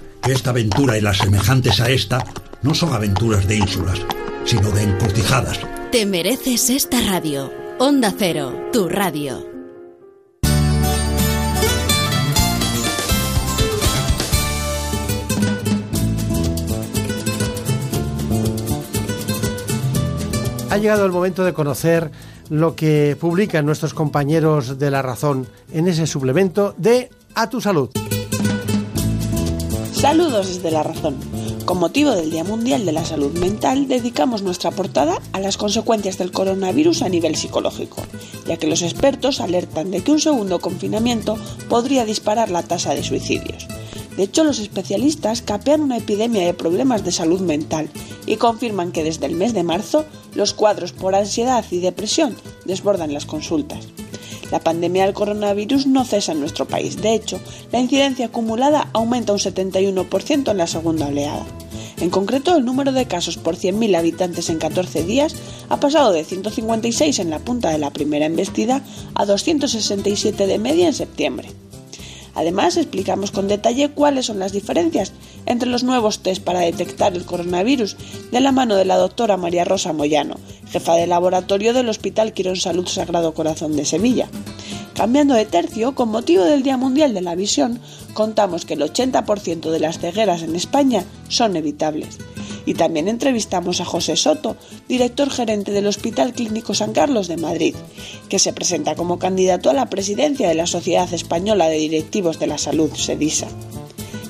esta 0.27 0.51
aventura 0.51 0.97
y 0.97 1.01
las 1.01 1.17
semejantes 1.17 1.79
a 1.79 1.89
esta 1.89 2.23
no 2.61 2.73
son 2.73 2.93
aventuras 2.93 3.47
de 3.47 3.57
ínsulas, 3.57 3.99
sino 4.45 4.69
de 4.71 4.83
encrucijadas. 4.83 5.59
Te 5.91 6.05
mereces 6.05 6.69
esta 6.69 7.01
radio. 7.01 7.51
Onda 7.79 8.13
Cero, 8.17 8.69
tu 8.71 8.87
radio. 8.87 9.43
Ha 20.69 20.77
llegado 20.77 21.05
el 21.05 21.11
momento 21.11 21.43
de 21.43 21.51
conocer 21.51 22.11
lo 22.49 22.75
que 22.75 23.17
publican 23.19 23.65
nuestros 23.65 23.93
compañeros 23.93 24.79
de 24.79 24.91
La 24.91 25.01
Razón 25.01 25.47
en 25.73 25.87
ese 25.87 26.07
suplemento 26.07 26.73
de 26.77 27.09
A 27.35 27.49
tu 27.49 27.59
Salud. 27.59 27.89
Saludos 30.01 30.47
desde 30.47 30.71
La 30.71 30.81
Razón. 30.81 31.15
Con 31.65 31.77
motivo 31.77 32.09
del 32.09 32.31
Día 32.31 32.43
Mundial 32.43 32.87
de 32.87 32.91
la 32.91 33.05
Salud 33.05 33.37
Mental, 33.37 33.87
dedicamos 33.87 34.41
nuestra 34.41 34.71
portada 34.71 35.21
a 35.31 35.39
las 35.39 35.57
consecuencias 35.57 36.17
del 36.17 36.31
coronavirus 36.31 37.03
a 37.03 37.09
nivel 37.09 37.35
psicológico, 37.35 38.01
ya 38.47 38.57
que 38.57 38.65
los 38.65 38.81
expertos 38.81 39.39
alertan 39.39 39.91
de 39.91 40.01
que 40.01 40.11
un 40.11 40.19
segundo 40.19 40.57
confinamiento 40.57 41.37
podría 41.69 42.03
disparar 42.03 42.49
la 42.49 42.63
tasa 42.63 42.95
de 42.95 43.03
suicidios. 43.03 43.67
De 44.17 44.23
hecho, 44.23 44.43
los 44.43 44.57
especialistas 44.57 45.43
capean 45.43 45.81
una 45.81 45.97
epidemia 45.97 46.47
de 46.47 46.55
problemas 46.55 47.05
de 47.05 47.11
salud 47.11 47.41
mental 47.41 47.87
y 48.25 48.37
confirman 48.37 48.91
que 48.91 49.03
desde 49.03 49.27
el 49.27 49.35
mes 49.35 49.53
de 49.53 49.61
marzo 49.61 50.05
los 50.33 50.55
cuadros 50.55 50.93
por 50.93 51.13
ansiedad 51.13 51.63
y 51.69 51.79
depresión 51.79 52.35
desbordan 52.65 53.13
las 53.13 53.27
consultas. 53.27 53.85
La 54.51 54.59
pandemia 54.59 55.05
del 55.05 55.13
coronavirus 55.13 55.87
no 55.87 56.03
cesa 56.03 56.33
en 56.33 56.41
nuestro 56.41 56.67
país. 56.67 57.01
De 57.01 57.13
hecho, 57.13 57.39
la 57.71 57.79
incidencia 57.79 58.27
acumulada 58.27 58.89
aumenta 58.93 59.33
un 59.33 59.39
71% 59.39 60.51
en 60.51 60.57
la 60.57 60.67
segunda 60.67 61.07
oleada. 61.07 61.45
En 62.01 62.09
concreto, 62.09 62.55
el 62.55 62.65
número 62.65 62.91
de 62.91 63.05
casos 63.05 63.37
por 63.37 63.55
100.000 63.55 63.95
habitantes 63.95 64.49
en 64.49 64.57
14 64.57 65.03
días 65.03 65.35
ha 65.69 65.79
pasado 65.79 66.11
de 66.11 66.23
156 66.23 67.19
en 67.19 67.29
la 67.29 67.39
punta 67.39 67.69
de 67.69 67.77
la 67.77 67.91
primera 67.91 68.25
embestida 68.25 68.81
a 69.13 69.25
267 69.25 70.47
de 70.47 70.59
media 70.59 70.87
en 70.87 70.93
septiembre. 70.93 71.49
Además, 72.33 72.77
explicamos 72.77 73.31
con 73.31 73.47
detalle 73.47 73.89
cuáles 73.89 74.25
son 74.25 74.39
las 74.39 74.51
diferencias 74.51 75.11
entre 75.45 75.69
los 75.69 75.83
nuevos 75.83 76.19
test 76.19 76.43
para 76.43 76.61
detectar 76.61 77.13
el 77.13 77.25
coronavirus 77.25 77.97
de 78.31 78.39
la 78.39 78.51
mano 78.51 78.75
de 78.75 78.85
la 78.85 78.97
doctora 78.97 79.37
María 79.37 79.65
Rosa 79.65 79.93
Moyano, 79.93 80.37
jefa 80.69 80.95
de 80.95 81.07
laboratorio 81.07 81.73
del 81.73 81.89
Hospital 81.89 82.33
Quirón 82.33 82.55
Salud 82.55 82.87
Sagrado 82.87 83.33
Corazón 83.33 83.75
de 83.75 83.85
Sevilla. 83.85 84.29
Cambiando 84.95 85.33
de 85.33 85.45
tercio, 85.45 85.95
con 85.95 86.09
motivo 86.09 86.43
del 86.43 86.63
Día 86.63 86.77
Mundial 86.77 87.13
de 87.13 87.21
la 87.21 87.35
Visión, 87.35 87.79
contamos 88.13 88.65
que 88.65 88.73
el 88.73 88.81
80% 88.81 89.71
de 89.71 89.79
las 89.79 89.99
cegueras 89.99 90.43
en 90.43 90.55
España 90.55 91.05
son 91.29 91.55
evitables. 91.55 92.17
Y 92.65 92.75
también 92.75 93.07
entrevistamos 93.07 93.81
a 93.81 93.85
José 93.85 94.15
Soto, 94.15 94.57
director 94.87 95.31
gerente 95.31 95.71
del 95.71 95.87
Hospital 95.87 96.33
Clínico 96.33 96.73
San 96.73 96.93
Carlos 96.93 97.27
de 97.27 97.37
Madrid, 97.37 97.73
que 98.29 98.37
se 98.37 98.53
presenta 98.53 98.95
como 98.95 99.17
candidato 99.17 99.69
a 99.69 99.73
la 99.73 99.89
presidencia 99.89 100.47
de 100.47 100.55
la 100.55 100.67
Sociedad 100.67 101.11
Española 101.11 101.67
de 101.67 101.77
Directivos 101.77 102.37
de 102.37 102.47
la 102.47 102.57
Salud, 102.57 102.91
SEDISA. 102.93 103.47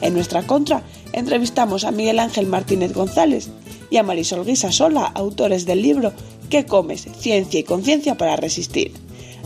En 0.01 0.13
nuestra 0.13 0.43
contra, 0.43 0.83
entrevistamos 1.13 1.83
a 1.83 1.91
Miguel 1.91 2.19
Ángel 2.19 2.47
Martínez 2.47 2.93
González 2.93 3.49
y 3.89 3.97
a 3.97 4.03
Marisol 4.03 4.45
Guisa 4.45 4.71
Sola, 4.71 5.05
autores 5.05 5.65
del 5.65 5.81
libro 5.81 6.13
¿Qué 6.49 6.65
comes? 6.65 7.07
Ciencia 7.17 7.61
y 7.61 7.63
conciencia 7.63 8.15
para 8.17 8.35
resistir. 8.35 8.91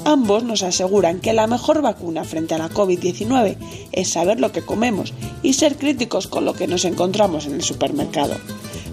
Ambos 0.05 0.43
nos 0.43 0.63
aseguran 0.63 1.19
que 1.19 1.33
la 1.33 1.45
mejor 1.45 1.81
vacuna 1.81 2.23
frente 2.23 2.55
a 2.55 2.57
la 2.57 2.69
COVID-19 2.69 3.57
es 3.91 4.09
saber 4.09 4.39
lo 4.39 4.51
que 4.51 4.63
comemos 4.63 5.13
y 5.43 5.53
ser 5.53 5.77
críticos 5.77 6.27
con 6.27 6.45
lo 6.45 6.53
que 6.53 6.67
nos 6.67 6.83
encontramos 6.83 7.45
en 7.45 7.53
el 7.53 7.61
supermercado. 7.61 8.35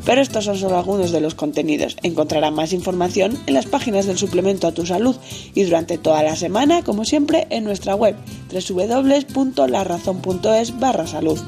Pero 0.05 0.20
estos 0.20 0.45
son 0.45 0.59
solo 0.59 0.77
algunos 0.77 1.12
de 1.12 1.20
los 1.20 1.35
contenidos. 1.35 1.97
Encontrará 2.03 2.51
más 2.51 2.73
información 2.73 3.39
en 3.47 3.55
las 3.55 3.66
páginas 3.66 4.07
del 4.07 4.19
suplemento 4.19 4.66
a 4.66 4.73
tu 4.73 4.85
salud 4.85 5.15
y 5.55 5.62
durante 5.65 5.99
toda 5.99 6.23
la 6.23 6.37
semana, 6.37 6.83
como 6.83 7.05
siempre, 7.05 7.47
en 7.51 7.65
nuestra 7.65 7.95
web 7.95 8.16
www.larazón.es 8.53 10.79
barra 10.79 11.07
salud. 11.07 11.39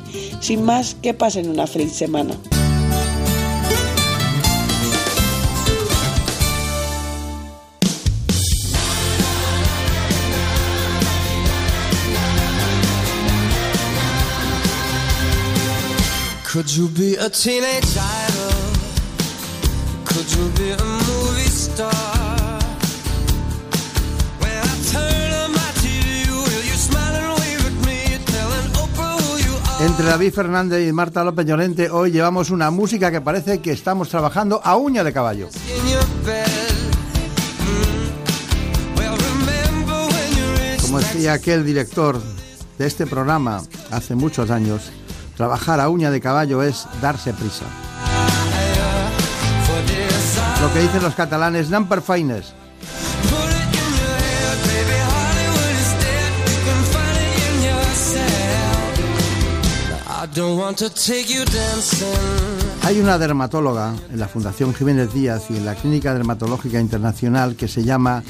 Sin 0.41 0.63
más, 0.63 0.95
que 0.95 1.15
pasen 1.15 1.49
una 1.49 1.67
feliz 1.67 1.93
semana. 1.93 2.37
You 20.29 20.51
be 20.57 20.73
a 20.73 20.77
movie 20.77 21.49
star? 21.49 21.93
Entre 29.81 30.07
David 30.07 30.33
Fernández 30.33 30.89
y 30.89 30.93
Marta 30.93 31.23
López 31.23 31.45
Llorente 31.45 31.91
hoy 31.91 32.11
llevamos 32.11 32.49
una 32.51 32.71
música 32.71 33.11
que 33.11 33.21
parece 33.21 33.61
que 33.61 33.73
estamos 33.73 34.09
trabajando 34.09 34.63
a 34.65 34.77
uña 34.77 35.05
de 35.05 35.13
caballo. 35.13 35.49
Mm. 35.49 35.51
Como 40.81 41.01
decía 41.01 41.35
aquel 41.35 41.67
director 41.67 42.19
de 42.79 42.87
este 42.87 43.07
programa 43.07 43.61
hace 43.91 44.15
muchos 44.15 44.51
años, 44.51 44.91
trabajar 45.37 45.81
a 45.81 45.91
uña 45.91 46.11
de 46.11 46.21
caballo 46.21 46.63
es 46.63 46.87
darse 47.03 47.35
prisa. 47.35 47.67
Lo 50.65 50.73
que 50.73 50.81
dicen 50.81 51.03
los 51.03 51.15
catalanes, 51.15 51.69
number 51.69 52.03
dancing. 52.03 52.55
Hay 62.83 62.99
una 62.99 63.19
dermatóloga 63.19 63.95
en 64.11 64.19
la 64.19 64.27
Fundación 64.27 64.75
Jiménez 64.75 65.13
Díaz 65.13 65.51
y 65.51 65.59
en 65.59 65.67
la 65.67 65.75
Clínica 65.75 66.15
Dermatológica 66.15 66.81
Internacional 66.81 67.57
que 67.57 67.69
se 67.69 67.85
llama 67.85 68.23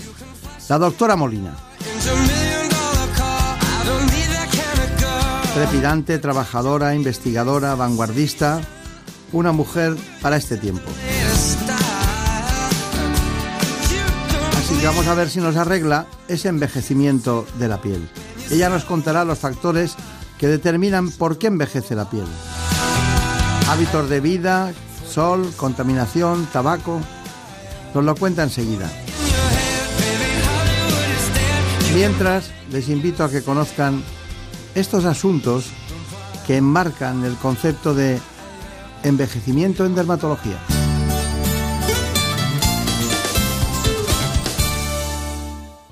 la 0.68 0.78
doctora 0.78 1.14
Molina. 1.14 1.54
Trepidante, 5.54 6.18
trabajadora, 6.18 6.96
investigadora, 6.96 7.76
vanguardista, 7.76 8.60
una 9.30 9.52
mujer 9.52 9.96
para 10.20 10.36
este 10.36 10.56
tiempo. 10.56 10.90
Vamos 14.84 15.06
a 15.06 15.14
ver 15.14 15.30
si 15.30 15.40
nos 15.40 15.56
arregla 15.56 16.06
ese 16.28 16.48
envejecimiento 16.48 17.46
de 17.58 17.68
la 17.68 17.80
piel. 17.80 18.06
Ella 18.50 18.68
nos 18.68 18.84
contará 18.84 19.24
los 19.24 19.38
factores 19.38 19.94
que 20.38 20.46
determinan 20.46 21.10
por 21.10 21.38
qué 21.38 21.46
envejece 21.46 21.94
la 21.94 22.10
piel. 22.10 22.26
Hábitos 23.68 24.10
de 24.10 24.20
vida, 24.20 24.74
sol, 25.08 25.50
contaminación, 25.56 26.46
tabaco. 26.52 27.00
Nos 27.94 28.04
lo 28.04 28.14
cuenta 28.14 28.42
enseguida. 28.42 28.90
Mientras, 31.94 32.50
les 32.70 32.88
invito 32.88 33.24
a 33.24 33.30
que 33.30 33.42
conozcan 33.42 34.02
estos 34.74 35.04
asuntos 35.04 35.66
que 36.46 36.56
enmarcan 36.56 37.24
el 37.24 37.36
concepto 37.36 37.94
de 37.94 38.20
envejecimiento 39.02 39.86
en 39.86 39.94
dermatología. 39.94 40.58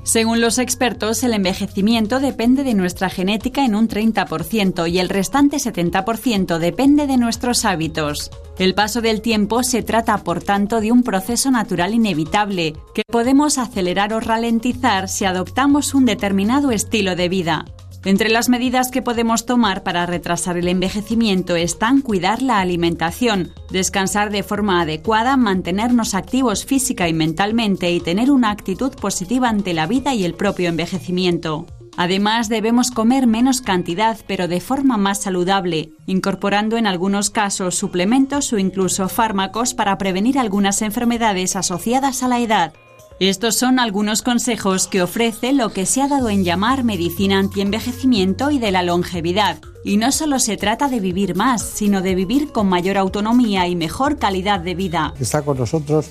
Según 0.04 0.40
los 0.40 0.58
expertos, 0.58 1.22
el 1.22 1.32
envejecimiento 1.32 2.18
depende 2.18 2.64
de 2.64 2.74
nuestra 2.74 3.08
genética 3.08 3.64
en 3.64 3.76
un 3.76 3.88
30% 3.88 4.90
y 4.90 4.98
el 4.98 5.08
restante 5.08 5.58
70% 5.58 6.58
depende 6.58 7.06
de 7.06 7.16
nuestros 7.16 7.64
hábitos. 7.64 8.30
El 8.58 8.74
paso 8.74 9.00
del 9.00 9.20
tiempo 9.20 9.62
se 9.62 9.82
trata, 9.82 10.18
por 10.18 10.42
tanto, 10.42 10.80
de 10.80 10.90
un 10.90 11.04
proceso 11.04 11.52
natural 11.52 11.94
inevitable 11.94 12.74
que 12.94 13.02
podemos 13.06 13.58
acelerar 13.58 14.12
o 14.12 14.18
ralentizar 14.18 15.08
si 15.08 15.24
adoptamos 15.24 15.94
un 15.94 16.04
determinado 16.04 16.72
estilo 16.72 17.14
de 17.14 17.28
vida. 17.28 17.64
Entre 18.04 18.28
las 18.30 18.48
medidas 18.48 18.90
que 18.90 19.00
podemos 19.00 19.46
tomar 19.46 19.84
para 19.84 20.06
retrasar 20.06 20.56
el 20.56 20.66
envejecimiento 20.66 21.54
están 21.54 22.00
cuidar 22.00 22.42
la 22.42 22.58
alimentación, 22.58 23.52
descansar 23.70 24.32
de 24.32 24.42
forma 24.42 24.80
adecuada, 24.80 25.36
mantenernos 25.36 26.14
activos 26.14 26.66
física 26.66 27.08
y 27.08 27.12
mentalmente 27.12 27.92
y 27.92 28.00
tener 28.00 28.32
una 28.32 28.50
actitud 28.50 28.92
positiva 28.96 29.48
ante 29.48 29.72
la 29.72 29.86
vida 29.86 30.14
y 30.14 30.24
el 30.24 30.34
propio 30.34 30.68
envejecimiento. 30.68 31.66
Además, 31.96 32.48
debemos 32.48 32.90
comer 32.90 33.28
menos 33.28 33.60
cantidad 33.60 34.18
pero 34.26 34.48
de 34.48 34.60
forma 34.60 34.96
más 34.96 35.22
saludable, 35.22 35.92
incorporando 36.06 36.78
en 36.78 36.88
algunos 36.88 37.30
casos 37.30 37.76
suplementos 37.76 38.52
o 38.52 38.58
incluso 38.58 39.08
fármacos 39.08 39.74
para 39.74 39.96
prevenir 39.98 40.40
algunas 40.40 40.82
enfermedades 40.82 41.54
asociadas 41.54 42.24
a 42.24 42.28
la 42.28 42.40
edad. 42.40 42.72
Estos 43.20 43.56
son 43.56 43.78
algunos 43.78 44.22
consejos 44.22 44.86
que 44.88 45.02
ofrece 45.02 45.52
lo 45.52 45.72
que 45.72 45.86
se 45.86 46.02
ha 46.02 46.08
dado 46.08 46.28
en 46.28 46.44
llamar 46.44 46.82
medicina 46.84 47.38
antienvejecimiento 47.38 48.50
y 48.50 48.58
de 48.58 48.72
la 48.72 48.82
longevidad. 48.82 49.58
Y 49.84 49.96
no 49.96 50.12
solo 50.12 50.38
se 50.38 50.56
trata 50.56 50.88
de 50.88 51.00
vivir 51.00 51.36
más, 51.36 51.62
sino 51.62 52.02
de 52.02 52.14
vivir 52.14 52.52
con 52.52 52.68
mayor 52.68 52.96
autonomía 52.96 53.66
y 53.68 53.76
mejor 53.76 54.18
calidad 54.18 54.60
de 54.60 54.74
vida. 54.74 55.14
Está 55.20 55.42
con 55.42 55.58
nosotros 55.58 56.06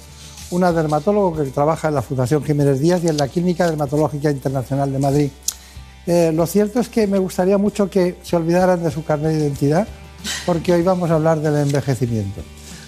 una 0.52 0.72
dermatólogo 0.72 1.38
que 1.38 1.50
trabaja 1.50 1.88
en 1.88 1.96
la 1.96 2.02
Fundación 2.02 2.44
Jiménez 2.44 2.80
Díaz 2.80 3.04
y 3.04 3.08
en 3.08 3.18
la 3.18 3.28
Clínica 3.28 3.68
Dermatológica 3.68 4.30
Internacional 4.30 4.92
de 4.92 5.00
Madrid. 5.00 5.30
Eh, 6.08 6.32
lo 6.34 6.46
cierto 6.46 6.80
es 6.80 6.90
que 6.90 7.08
me 7.08 7.18
gustaría 7.20 7.58
mucho 7.58 7.90
que 7.90 8.18
se 8.24 8.36
olvidaran 8.36 8.84
de 8.84 8.92
su 8.92 9.04
carnet 9.04 9.34
de 9.34 9.40
identidad, 9.40 9.88
porque 10.46 10.74
hoy 10.74 10.82
vamos 10.82 11.10
a 11.10 11.16
hablar 11.16 11.40
del 11.40 11.56
envejecimiento. 11.58 12.42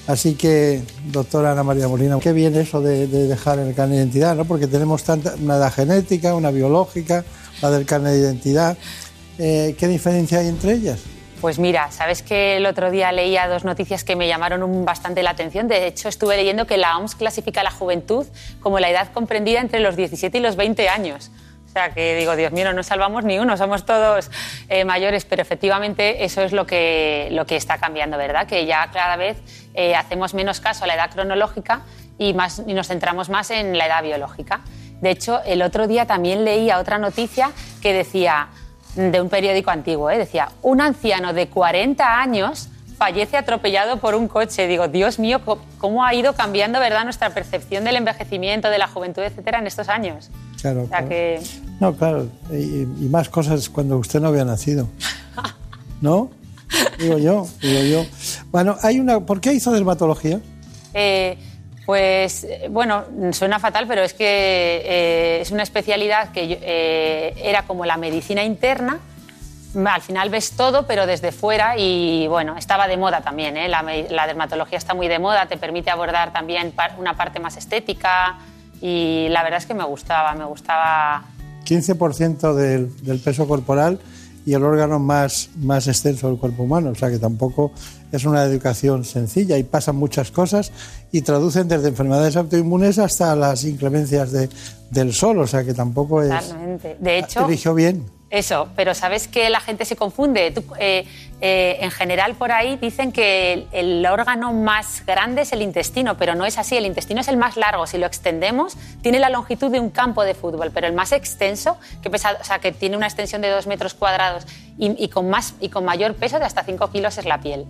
Así 0.05 0.35
que, 0.35 0.81
doctora 1.05 1.53
Ana 1.53 1.63
María 1.63 1.87
Molina, 1.87 2.19
qué 2.19 2.33
bien 2.33 2.55
eso 2.55 2.81
de, 2.81 3.07
de 3.07 3.27
dejar 3.27 3.59
el 3.59 3.73
carnet 3.73 3.97
de 3.97 4.03
identidad, 4.03 4.35
¿no? 4.35 4.43
porque 4.43 4.67
tenemos 4.67 5.03
tanta, 5.03 5.35
una 5.41 5.55
edad 5.55 5.71
genética, 5.71 6.35
una 6.35 6.51
biológica, 6.51 7.23
la 7.61 7.71
del 7.71 7.85
carnet 7.85 8.13
de 8.13 8.19
identidad. 8.19 8.77
Eh, 9.39 9.75
¿Qué 9.79 9.87
diferencia 9.87 10.39
hay 10.39 10.49
entre 10.49 10.73
ellas? 10.73 10.99
Pues 11.39 11.59
mira, 11.59 11.91
sabes 11.91 12.21
que 12.21 12.57
el 12.57 12.65
otro 12.65 12.91
día 12.91 13.11
leía 13.11 13.47
dos 13.47 13.65
noticias 13.65 14.03
que 14.03 14.15
me 14.15 14.27
llamaron 14.27 14.85
bastante 14.85 15.23
la 15.23 15.31
atención. 15.31 15.67
De 15.67 15.87
hecho, 15.87 16.07
estuve 16.07 16.37
leyendo 16.37 16.67
que 16.67 16.77
la 16.77 16.97
OMS 16.97 17.15
clasifica 17.15 17.63
la 17.63 17.71
juventud 17.71 18.25
como 18.61 18.79
la 18.79 18.89
edad 18.89 19.11
comprendida 19.13 19.59
entre 19.59 19.79
los 19.79 19.95
17 19.95 20.37
y 20.37 20.41
los 20.41 20.55
20 20.55 20.87
años. 20.87 21.31
O 21.73 21.75
sea 21.75 21.89
que 21.89 22.15
digo, 22.15 22.35
Dios 22.35 22.51
mío, 22.51 22.65
no 22.65 22.73
nos 22.73 22.85
salvamos 22.85 23.23
ni 23.23 23.39
uno, 23.39 23.57
somos 23.57 23.83
todos 23.83 24.29
eh, 24.69 24.85
mayores, 24.85 25.25
pero 25.25 25.41
efectivamente 25.41 26.23
eso 26.23 26.43
es 26.43 26.51
lo 26.51 26.67
que, 26.67 27.29
lo 27.31 27.47
que 27.47 27.55
está 27.55 27.79
cambiando, 27.79 28.15
¿verdad? 28.15 28.45
Que 28.45 28.67
ya 28.67 28.91
cada 28.93 29.15
vez 29.15 29.37
eh, 29.73 29.95
hacemos 29.95 30.35
menos 30.35 30.59
caso 30.59 30.83
a 30.83 30.87
la 30.87 30.93
edad 30.93 31.09
cronológica 31.09 31.81
y, 32.19 32.35
más, 32.35 32.61
y 32.67 32.75
nos 32.75 32.89
centramos 32.89 33.31
más 33.31 33.49
en 33.49 33.75
la 33.75 33.87
edad 33.87 34.03
biológica. 34.03 34.61
De 35.01 35.09
hecho, 35.09 35.41
el 35.47 35.63
otro 35.63 35.87
día 35.87 36.05
también 36.05 36.45
leía 36.45 36.77
otra 36.77 36.99
noticia 36.99 37.49
que 37.81 37.91
decía, 37.91 38.49
de 38.93 39.19
un 39.19 39.29
periódico 39.29 39.71
antiguo, 39.71 40.11
¿eh? 40.11 40.19
decía, 40.19 40.49
un 40.61 40.79
anciano 40.79 41.33
de 41.33 41.47
40 41.47 42.19
años 42.19 42.69
fallece 42.99 43.35
atropellado 43.35 43.97
por 43.97 44.13
un 44.13 44.27
coche. 44.27 44.67
Digo, 44.67 44.89
Dios 44.89 45.17
mío, 45.17 45.41
¿cómo 45.79 46.05
ha 46.05 46.13
ido 46.13 46.33
cambiando 46.33 46.79
verdad 46.79 47.03
nuestra 47.03 47.31
percepción 47.31 47.83
del 47.83 47.95
envejecimiento, 47.95 48.69
de 48.69 48.77
la 48.77 48.87
juventud, 48.87 49.23
etcétera, 49.23 49.57
en 49.57 49.65
estos 49.65 49.89
años? 49.89 50.29
Claro, 50.63 50.83
O 50.83 50.87
sea 50.87 50.97
claro. 50.99 51.09
que 51.09 51.41
No, 51.79 51.93
claro, 51.95 52.27
y, 52.51 52.81
y 52.83 53.07
más 53.11 53.29
cosas 53.29 53.69
cuando 53.69 53.97
usted 53.97 54.19
no 54.19 54.29
había 54.29 54.45
nacido. 54.45 54.87
¿No? 56.01 56.31
Digo 56.97 57.19
yo, 57.19 57.47
digo 57.61 57.81
yo. 57.83 58.05
Bueno, 58.51 58.75
hay 58.81 58.99
una. 58.99 59.19
¿Por 59.19 59.39
qué 59.41 59.53
hizo 59.53 59.71
dermatología? 59.71 60.39
Eh, 60.95 61.37
pues 61.85 62.47
bueno, 62.71 63.03
suena 63.31 63.59
fatal, 63.59 63.85
pero 63.87 64.01
es 64.03 64.13
que 64.13 64.25
eh, 64.25 65.41
es 65.41 65.51
una 65.51 65.63
especialidad 65.63 66.31
que 66.31 66.47
yo- 66.47 66.57
eh, 66.61 67.33
era 67.37 67.63
como 67.63 67.85
la 67.85 67.97
medicina 67.97 68.43
interna, 68.43 68.99
al 69.85 70.01
final 70.01 70.29
ves 70.29 70.51
todo, 70.51 70.87
pero 70.87 71.05
desde 71.05 71.31
fuera 71.31 71.75
y 71.77 72.25
bueno, 72.27 72.55
estaba 72.57 72.87
de 72.87 72.95
moda 72.97 73.21
también. 73.21 73.57
¿eh? 73.57 73.67
La, 73.67 73.83
dermatología 74.27 74.77
está 74.77 74.93
muy 74.93 75.07
de 75.09 75.19
moda, 75.19 75.45
te 75.47 75.57
permite 75.57 75.89
abordar 75.91 76.31
también 76.31 76.73
una 76.97 77.15
parte 77.17 77.39
más 77.39 77.57
estética 77.57 78.37
y 78.85 79.27
la 79.29 79.41
verdad 79.43 79.59
es 79.59 79.65
que 79.65 79.73
me 79.73 79.85
gustaba, 79.85 80.33
me 80.35 80.43
gustaba 80.45 81.23
15% 81.65 82.53
del, 82.53 82.93
del 83.03 83.19
peso 83.19 83.47
corporal 83.47 83.97
y 84.45 84.53
el 84.53 84.63
órgano 84.63 84.99
más, 84.99 85.49
más 85.55 85.87
extenso 85.87 86.27
del 86.27 86.37
cuerpo 86.37 86.63
humano. 86.63 86.89
O 86.89 86.95
sea 86.95 87.09
que 87.09 87.17
tampoco 87.17 87.71
es 88.11 88.25
una 88.25 88.43
educación 88.43 89.05
sencilla 89.05 89.57
y 89.57 89.63
pasan 89.63 89.95
muchas 89.95 90.31
cosas 90.31 90.73
y 91.13 91.21
traducen 91.21 91.69
desde 91.69 91.87
enfermedades 91.87 92.35
autoinmunes 92.35 92.99
hasta 92.99 93.33
las 93.37 93.63
inclemencias 93.63 94.31
de- 94.33 94.49
del 94.91 95.13
sol. 95.13 95.39
O 95.39 95.47
sea 95.47 95.63
que 95.63 95.73
tampoco 95.73 96.21
es. 96.21 96.29
totalmente. 96.47 96.97
De 96.99 97.19
hecho, 97.19 97.45
Eligió 97.45 97.73
bien. 97.73 98.03
Eso, 98.33 98.67
pero 98.75 98.95
sabes 98.95 99.27
que 99.27 99.47
la 99.51 99.59
gente 99.59 99.85
se 99.85 99.95
confunde. 99.95 100.55
Eh, 100.79 101.05
eh, 101.39 101.77
en 101.81 101.91
general, 101.91 102.33
por 102.33 102.51
ahí 102.51 102.77
dicen 102.77 103.11
que 103.11 103.67
el, 103.71 104.03
órgano 104.07 104.51
más 104.53 105.05
grande 105.05 105.43
es 105.43 105.53
el 105.53 105.61
intestino, 105.61 106.17
pero 106.17 106.33
no 106.33 106.43
es 106.43 106.57
así. 106.57 106.75
El 106.75 106.87
intestino 106.87 107.21
es 107.21 107.27
el 107.27 107.37
más 107.37 107.57
largo. 107.57 107.85
Si 107.85 107.99
lo 107.99 108.07
extendemos, 108.07 108.75
tiene 109.03 109.19
la 109.19 109.29
longitud 109.29 109.69
de 109.69 109.79
un 109.79 109.91
campo 109.91 110.23
de 110.23 110.33
fútbol, 110.33 110.71
pero 110.73 110.87
el 110.87 110.93
más 110.93 111.11
extenso, 111.11 111.77
que, 112.01 112.09
pesa, 112.09 112.35
o 112.41 112.43
sea, 112.43 112.57
que 112.57 112.71
tiene 112.71 112.97
una 112.97 113.05
extensión 113.05 113.39
de 113.43 113.51
dos 113.51 113.67
metros 113.67 113.93
cuadrados 113.93 114.47
y, 114.79 115.09
con, 115.09 115.29
más, 115.29 115.53
y 115.61 115.69
con 115.69 115.85
mayor 115.85 116.15
peso 116.15 116.39
de 116.39 116.45
hasta 116.45 116.63
5 116.63 116.89
kilos, 116.89 117.19
es 117.19 117.25
la 117.25 117.39
piel. 117.39 117.67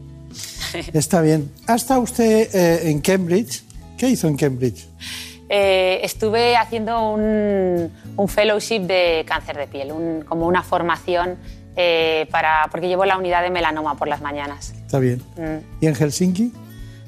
Está 0.93 1.19
bien. 1.19 1.51
¿Ha 1.67 1.75
estado 1.75 1.99
usted 1.99 2.55
eh, 2.55 2.89
en 2.89 3.01
Cambridge? 3.01 3.63
¿Qué 3.97 4.07
hizo 4.07 4.29
en 4.29 4.37
Cambridge? 4.37 4.87
Eh, 5.49 5.99
estuve 6.03 6.55
haciendo 6.55 7.11
un, 7.11 7.91
un 8.15 8.27
fellowship 8.27 8.79
de 8.81 9.25
cáncer 9.27 9.57
de 9.57 9.67
piel, 9.67 9.91
un- 9.91 10.23
como 10.27 10.47
una 10.47 10.63
formación 10.63 11.37
eh, 11.75 12.27
para, 12.31 12.67
porque 12.71 12.87
llevo 12.87 13.03
la 13.05 13.17
unidad 13.17 13.41
de 13.43 13.49
melanoma 13.49 13.95
por 13.95 14.07
las 14.07 14.21
mañanas. 14.21 14.73
Está 14.85 14.99
bien. 14.99 15.21
Mm. 15.37 15.83
¿Y 15.83 15.87
en 15.87 15.95
Helsinki? 15.95 16.53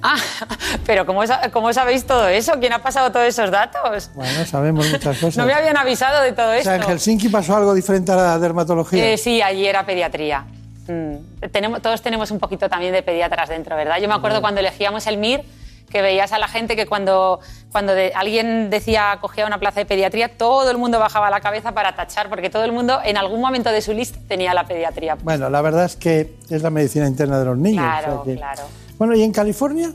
Ah, 0.03 0.17
pero 0.85 1.05
¿cómo, 1.05 1.21
¿cómo 1.53 1.73
sabéis 1.73 2.05
todo 2.05 2.27
eso? 2.27 2.53
¿Quién 2.59 2.73
ha 2.73 2.79
pasado 2.83 3.11
todos 3.11 3.25
esos 3.25 3.49
datos? 3.49 4.11
Bueno, 4.13 4.45
sabemos 4.45 4.89
muchas 4.91 5.17
cosas. 5.19 5.37
No 5.37 5.45
me 5.45 5.53
habían 5.53 5.77
avisado 5.77 6.21
de 6.21 6.31
todo 6.33 6.49
o 6.49 6.53
esto. 6.53 6.65
sea, 6.69 6.75
en 6.75 6.83
Helsinki 6.83 7.29
pasó 7.29 7.55
algo 7.55 7.73
diferente 7.73 8.11
a 8.11 8.15
la 8.15 8.39
dermatología. 8.39 9.13
Eh, 9.13 9.17
sí, 9.17 9.41
allí 9.41 9.65
era 9.65 9.85
pediatría. 9.85 10.45
Mm. 10.87 11.47
Tenemos, 11.51 11.81
todos 11.81 12.01
tenemos 12.01 12.29
un 12.31 12.39
poquito 12.39 12.69
también 12.69 12.91
de 12.93 13.01
pediatras 13.01 13.49
dentro, 13.49 13.75
¿verdad? 13.75 13.97
Yo 13.99 14.07
me 14.07 14.13
acuerdo 14.13 14.41
cuando 14.41 14.59
elegíamos 14.59 15.07
el 15.07 15.17
MIR 15.17 15.43
que 15.89 16.01
veías 16.01 16.31
a 16.31 16.39
la 16.39 16.47
gente 16.47 16.75
que 16.75 16.85
cuando, 16.85 17.39
cuando 17.71 17.93
de- 17.93 18.11
alguien 18.15 18.69
decía 18.69 19.17
cogía 19.21 19.45
una 19.45 19.59
plaza 19.59 19.79
de 19.79 19.85
pediatría, 19.85 20.29
todo 20.37 20.69
el 20.71 20.77
mundo 20.77 20.99
bajaba 20.99 21.29
la 21.29 21.39
cabeza 21.41 21.71
para 21.73 21.95
tachar, 21.95 22.29
porque 22.29 22.49
todo 22.49 22.63
el 22.65 22.71
mundo 22.71 22.99
en 23.03 23.17
algún 23.17 23.39
momento 23.41 23.71
de 23.71 23.81
su 23.81 23.93
lista 23.93 24.19
tenía 24.27 24.53
la 24.53 24.65
pediatría. 24.65 25.15
Bueno, 25.23 25.49
la 25.49 25.61
verdad 25.61 25.85
es 25.85 25.95
que 25.95 26.35
es 26.49 26.61
la 26.61 26.69
medicina 26.69 27.07
interna 27.07 27.39
de 27.39 27.45
los 27.45 27.57
niños. 27.57 27.83
Claro, 27.83 28.21
o 28.21 28.25
sea 28.25 28.33
que- 28.33 28.37
claro. 28.39 28.63
Bueno, 28.97 29.15
¿y 29.15 29.23
en 29.23 29.31
California? 29.31 29.93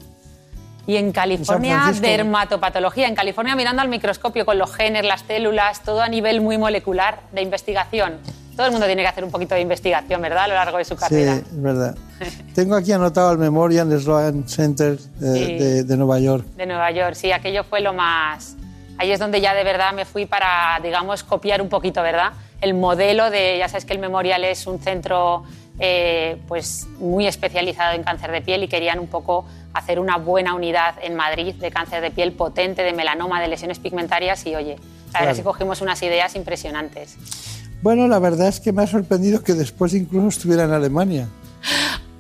Y 0.87 0.97
en 0.97 1.13
California, 1.13 1.93
dermatopatología. 2.01 3.07
En 3.07 3.15
California, 3.15 3.55
mirando 3.55 3.83
al 3.83 3.89
microscopio 3.89 4.45
con 4.47 4.59
los 4.59 4.75
genes, 4.75 5.05
las 5.05 5.21
células, 5.23 5.83
todo 5.85 6.01
a 6.03 6.09
nivel 6.09 6.41
muy 6.41 6.59
molecular 6.59 7.21
de 7.33 7.43
investigación. 7.43 8.15
Todo 8.61 8.67
el 8.67 8.73
mundo 8.73 8.87
tiene 8.89 9.01
que 9.01 9.09
hacer 9.09 9.25
un 9.25 9.31
poquito 9.31 9.55
de 9.55 9.63
investigación, 9.63 10.21
¿verdad? 10.21 10.45
A 10.45 10.49
lo 10.49 10.55
largo 10.55 10.77
de 10.77 10.85
su 10.85 10.93
Sí, 10.93 11.01
carrera. 11.01 11.37
es 11.37 11.63
verdad. 11.63 11.97
Tengo 12.55 12.75
aquí 12.77 12.93
anotado 12.93 13.33
el 13.33 13.39
Memorial 13.39 13.91
Sloan 13.99 14.47
Center 14.47 14.99
eh, 15.23 15.35
Sí. 15.47 15.55
de, 15.57 15.85
de 15.85 15.97
Nueva 15.97 16.19
York. 16.21 16.45
De 16.57 16.67
Nueva 16.67 16.91
York, 16.91 17.15
sí, 17.15 17.33
aquello 17.33 17.65
fue 17.65 17.81
lo 17.81 17.95
más... 17.95 18.57
Ahí 18.99 19.13
es 19.13 19.19
donde 19.19 19.41
ya 19.41 19.55
de 19.55 19.65
verdad 19.65 19.95
me 19.95 20.05
fui 20.05 20.27
para, 20.27 20.79
digamos, 20.83 21.25
copiar 21.25 21.63
un 21.63 21.71
poquito, 21.71 22.03
¿verdad? 22.03 22.33
El 22.61 22.75
modelo 22.75 23.31
de, 23.31 23.57
ya 23.57 23.67
sabes 23.67 23.87
que 23.87 23.95
el 23.95 23.99
Memorial 23.99 24.45
es 24.45 24.67
un 24.67 24.79
centro 24.79 25.45
eh, 25.79 26.37
pues 26.47 26.87
muy 26.99 27.27
especializado 27.27 27.95
en 27.95 28.03
cáncer 28.03 28.31
de 28.31 28.43
piel 28.43 28.63
y 28.63 28.69
querían 28.69 28.99
un 28.99 29.07
poco 29.07 29.47
hacer 29.73 29.99
una 30.01 30.19
buena 30.19 30.53
unidad 30.53 30.97
en 31.01 31.15
Madrid 31.17 31.55
de 31.55 31.71
cáncer 31.71 32.03
de 32.03 32.11
piel 32.11 32.33
potente, 32.33 32.83
de 32.83 32.93
melanoma, 32.93 33.41
de 33.41 33.49
lesiones 33.49 33.79
pigmentarias 33.79 34.45
y 34.45 34.55
oye, 34.55 34.77
Claro. 35.13 35.31
es 35.31 35.39
que 35.39 35.45
cogimos 35.45 35.81
unas 35.81 36.03
ideas 36.03 36.37
impresionantes. 36.37 37.17
Bueno, 37.83 38.09
la 38.09 38.19
verdad 38.19 38.49
es 38.49 38.61
que 38.61 38.73
me 38.73 38.83
ha 38.83 38.87
sorprendido 38.87 39.43
que 39.43 39.55
después 39.55 39.95
incluso 39.95 40.29
estuviera 40.29 40.65
en 40.65 40.73
Alemania. 40.73 41.29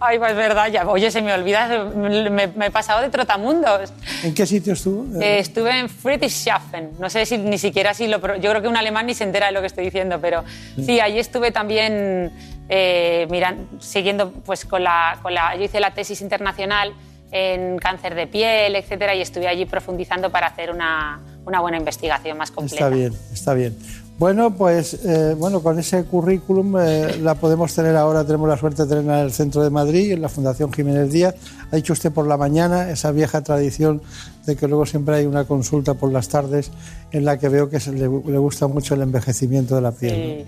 Ay, 0.02 0.18
pues 0.18 0.30
es 0.30 0.36
verdad, 0.38 0.68
ya, 0.72 0.88
oye, 0.88 1.10
se 1.10 1.20
me 1.20 1.30
olvida, 1.34 1.84
me, 1.94 2.46
me 2.46 2.66
he 2.66 2.70
pasado 2.70 3.02
de 3.02 3.10
trotamundos. 3.10 3.92
¿En 4.22 4.32
qué 4.34 4.46
sitio 4.46 4.72
estuvo? 4.72 5.20
Eh, 5.20 5.40
estuve 5.40 5.78
en 5.78 5.90
Friedrichshafen. 5.90 6.92
No 6.98 7.10
sé 7.10 7.26
si 7.26 7.36
ni 7.36 7.58
siquiera 7.58 7.92
si 7.92 8.08
lo. 8.08 8.18
Yo 8.38 8.50
creo 8.50 8.62
que 8.62 8.68
un 8.68 8.78
alemán 8.78 9.04
ni 9.06 9.12
se 9.14 9.24
entera 9.24 9.46
de 9.48 9.52
lo 9.52 9.60
que 9.60 9.66
estoy 9.66 9.84
diciendo, 9.84 10.18
pero 10.18 10.42
sí, 10.82 11.00
allí 11.00 11.18
estuve 11.18 11.52
también 11.52 12.32
eh, 12.70 13.26
miran- 13.30 13.66
siguiendo, 13.78 14.32
pues 14.32 14.64
con 14.64 14.82
la, 14.82 15.18
con 15.20 15.34
la. 15.34 15.54
Yo 15.56 15.64
hice 15.64 15.80
la 15.80 15.92
tesis 15.92 16.22
internacional 16.22 16.94
en 17.30 17.76
cáncer 17.78 18.14
de 18.14 18.26
piel, 18.26 18.76
etcétera, 18.76 19.14
y 19.14 19.20
estuve 19.20 19.48
allí 19.48 19.66
profundizando 19.66 20.30
para 20.30 20.46
hacer 20.46 20.70
una, 20.70 21.20
una 21.44 21.60
buena 21.60 21.76
investigación 21.76 22.38
más 22.38 22.50
completa. 22.50 22.86
Está 22.86 22.96
bien, 22.96 23.12
está 23.34 23.52
bien. 23.54 23.76
Bueno, 24.20 24.50
pues 24.54 24.92
eh, 25.02 25.34
bueno, 25.38 25.62
con 25.62 25.78
ese 25.78 26.04
currículum 26.04 26.76
eh, 26.78 27.16
la 27.22 27.36
podemos 27.36 27.74
tener 27.74 27.96
ahora, 27.96 28.22
tenemos 28.22 28.50
la 28.50 28.58
suerte 28.58 28.82
de 28.82 28.88
tenerla 28.90 29.20
en 29.20 29.24
el 29.24 29.32
centro 29.32 29.62
de 29.62 29.70
Madrid, 29.70 30.12
en 30.12 30.20
la 30.20 30.28
Fundación 30.28 30.70
Jiménez 30.70 31.10
Díaz. 31.10 31.34
Ha 31.72 31.76
dicho 31.76 31.94
usted 31.94 32.12
por 32.12 32.26
la 32.26 32.36
mañana 32.36 32.90
esa 32.90 33.12
vieja 33.12 33.40
tradición 33.40 34.02
de 34.44 34.56
que 34.56 34.68
luego 34.68 34.84
siempre 34.84 35.14
hay 35.16 35.24
una 35.24 35.44
consulta 35.44 35.94
por 35.94 36.12
las 36.12 36.28
tardes 36.28 36.70
en 37.12 37.24
la 37.24 37.38
que 37.38 37.48
veo 37.48 37.70
que 37.70 37.80
se 37.80 37.92
le, 37.92 38.00
le 38.00 38.08
gusta 38.38 38.66
mucho 38.66 38.92
el 38.92 39.00
envejecimiento 39.00 39.74
de 39.74 39.80
la 39.80 39.92
piel. 39.92 40.44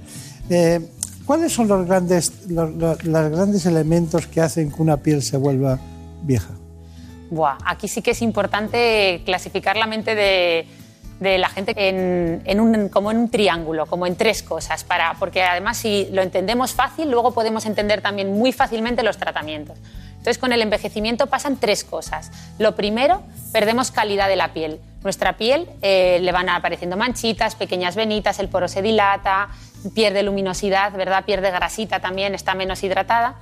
¿no? 0.51 0.55
Eh, 0.55 0.81
¿Cuáles 1.25 1.51
son 1.55 1.67
los 1.69 1.87
grandes, 1.87 2.31
los, 2.51 2.75
los- 2.75 3.03
los 3.05 3.31
grandes 3.31 3.65
elementos 3.65 4.27
que 4.27 4.43
hacen 4.43 4.71
que 4.71 4.83
una 4.83 4.99
piel 4.99 5.23
se 5.23 5.39
vuelva 5.39 5.79
vieja? 6.25 6.51
Buah, 7.31 7.57
aquí 7.65 7.89
sí 7.89 8.03
que 8.03 8.11
es 8.11 8.21
importante 8.21 9.23
clasificar 9.25 9.79
la 9.79 9.87
mente 9.87 10.15
de, 10.15 10.67
de 11.23 11.39
la 11.39 11.49
gente 11.49 11.73
en, 11.77 12.43
en 12.45 12.61
un, 12.61 12.89
como 12.89 13.11
en 13.11 13.19
un 13.19 13.31
triángulo, 13.31 13.87
como 13.87 14.07
en 14.07 14.17
tres 14.17 14.43
cosas, 14.43 14.85
para, 14.85 15.15
porque 15.15 15.43
además 15.43 15.79
si 15.79 16.09
lo 16.13 16.23
entendemos 16.23 16.73
fácil, 16.73 17.11
luego 17.11 17.33
podemos 17.33 17.65
entender 17.67 18.01
también 18.01 18.33
muy 18.33 18.53
fácilmente 18.53 19.03
los 19.03 19.17
tratamientos. 19.17 19.79
Entonces 20.23 20.39
con 20.39 20.53
el 20.53 20.63
envejecimiento 20.63 21.27
pasan 21.27 21.57
tres 21.57 21.83
cosas. 21.83 22.31
Lo 22.59 22.77
primero, 22.77 23.23
perdemos 23.53 23.91
calidad 23.91 24.29
de 24.29 24.37
la 24.37 24.53
piel. 24.53 24.81
Nuestra 25.03 25.37
piel 25.37 25.69
eh, 25.83 26.19
le 26.21 26.31
van 26.31 26.49
apareciendo 26.49 26.97
manchitas, 26.97 27.57
pequeñas 27.57 27.97
venitas, 27.97 28.39
el 28.39 28.49
poro 28.49 28.69
se 28.69 28.83
dilata, 28.83 29.49
pierde 29.97 30.23
luminosidad, 30.23 30.93
¿verdad? 30.93 31.25
Pierde 31.25 31.51
grasita 31.51 31.99
también, 31.99 32.37
está 32.37 32.55
menos 32.55 32.85
hidratada. 32.85 33.35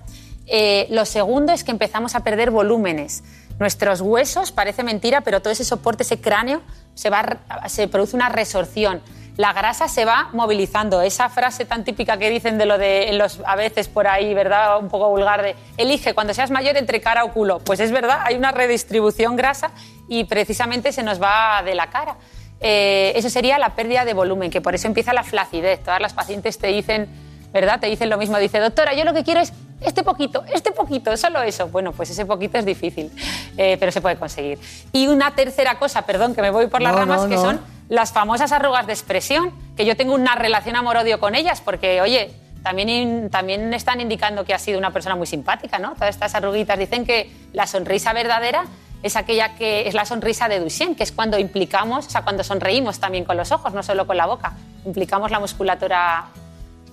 Eh, 0.46 0.86
lo 0.90 1.04
segundo 1.04 1.52
es 1.52 1.64
que 1.64 1.70
empezamos 1.70 2.14
a 2.14 2.20
perder 2.20 2.50
volúmenes. 2.50 3.22
Nuestros 3.58 4.00
huesos, 4.00 4.50
parece 4.50 4.82
mentira, 4.82 5.20
pero 5.20 5.40
todo 5.42 5.52
ese 5.52 5.64
soporte, 5.64 6.02
ese 6.02 6.18
cráneo, 6.18 6.62
se, 6.94 7.88
produce 7.88 8.16
una 8.16 8.28
resorción. 8.28 9.00
La 9.36 9.52
grasa 9.52 9.88
se 9.88 10.04
va 10.04 10.28
movilizando. 10.32 11.00
Esa 11.00 11.28
frase 11.28 11.64
tan 11.64 11.84
típica 11.84 12.18
que 12.18 12.28
dicen 12.28 12.58
de 12.58 12.66
lo 12.66 12.76
de 12.76 13.10
los, 13.12 13.40
a 13.46 13.56
veces 13.56 13.88
por 13.88 14.06
ahí, 14.06 14.34
¿verdad? 14.34 14.78
Un 14.78 14.88
poco 14.88 15.08
vulgar 15.08 15.42
de 15.42 15.56
elige 15.76 16.14
cuando 16.14 16.34
seas 16.34 16.50
mayor 16.50 16.76
entre 16.76 17.00
cara 17.00 17.24
o 17.24 17.32
culo. 17.32 17.60
Pues 17.60 17.80
es 17.80 17.90
verdad, 17.90 18.20
hay 18.24 18.36
una 18.36 18.52
redistribución 18.52 19.36
grasa 19.36 19.70
y 20.08 20.24
precisamente 20.24 20.92
se 20.92 21.02
nos 21.02 21.22
va 21.22 21.62
de 21.64 21.74
la 21.74 21.88
cara. 21.88 22.16
Eh, 22.60 23.12
eso 23.16 23.30
sería 23.30 23.58
la 23.58 23.74
pérdida 23.74 24.04
de 24.04 24.12
volumen, 24.12 24.50
que 24.50 24.60
por 24.60 24.74
eso 24.74 24.86
empieza 24.86 25.14
la 25.14 25.22
flacidez. 25.22 25.82
Todas 25.82 26.00
las 26.00 26.12
pacientes 26.12 26.58
te 26.58 26.66
dicen, 26.66 27.08
¿verdad? 27.52 27.80
Te 27.80 27.86
dicen 27.88 28.10
lo 28.10 28.18
mismo. 28.18 28.38
Dice, 28.38 28.58
doctora, 28.58 28.94
yo 28.94 29.04
lo 29.04 29.12
que 29.12 29.24
quiero 29.24 29.40
es 29.40 29.52
este 29.80 30.02
poquito, 30.02 30.44
este 30.52 30.72
poquito, 30.72 31.16
solo 31.16 31.42
eso. 31.42 31.68
Bueno, 31.68 31.92
pues 31.92 32.10
ese 32.10 32.26
poquito 32.26 32.58
es 32.58 32.64
difícil, 32.64 33.10
eh, 33.56 33.76
pero 33.80 33.90
se 33.92 34.00
puede 34.00 34.16
conseguir. 34.16 34.58
Y 34.92 35.08
una 35.08 35.34
tercera 35.34 35.78
cosa, 35.78 36.02
perdón, 36.02 36.34
que 36.34 36.42
me 36.42 36.50
voy 36.50 36.66
por 36.66 36.82
las 36.82 36.92
No, 36.92 36.98
ramas, 36.98 37.22
no, 37.22 37.28
que 37.28 37.36
no. 37.36 37.42
son 37.42 37.60
las 37.88 38.12
famosas 38.12 38.52
arrugas 38.52 38.86
de 38.86 38.92
expresión, 38.92 39.52
que 39.76 39.84
yo 39.84 39.96
tengo 39.96 40.14
una 40.14 40.34
relación 40.34 40.76
amor-odio 40.76 41.18
con 41.18 41.34
ellas, 41.34 41.60
porque, 41.60 42.00
oye, 42.00 42.30
también, 42.62 43.30
también 43.30 43.72
están 43.72 44.00
indicando 44.00 44.44
que 44.44 44.52
ha 44.54 44.58
sido 44.58 44.78
una 44.78 44.92
persona 44.92 45.16
muy 45.16 45.26
simpática, 45.26 45.78
¿no? 45.78 45.94
Todas 45.94 46.10
estas 46.10 46.34
arruguitas 46.34 46.78
dicen 46.78 47.06
que 47.06 47.32
la 47.52 47.66
sonrisa 47.66 48.12
verdadera 48.12 48.64
es 49.02 49.16
aquella 49.16 49.54
que 49.54 49.88
es 49.88 49.94
la 49.94 50.04
sonrisa 50.04 50.46
de 50.48 50.60
Duchenne, 50.60 50.94
que 50.94 51.02
es 51.02 51.10
cuando 51.10 51.38
implicamos, 51.38 52.06
o 52.06 52.10
sea, 52.10 52.20
cuando 52.22 52.44
sonreímos 52.44 53.00
también 53.00 53.24
con 53.24 53.38
los 53.38 53.50
ojos, 53.50 53.72
no 53.72 53.82
solo 53.82 54.06
con 54.06 54.18
la 54.18 54.26
boca, 54.26 54.52
implicamos 54.84 55.30
la 55.30 55.40
musculatura 55.40 56.26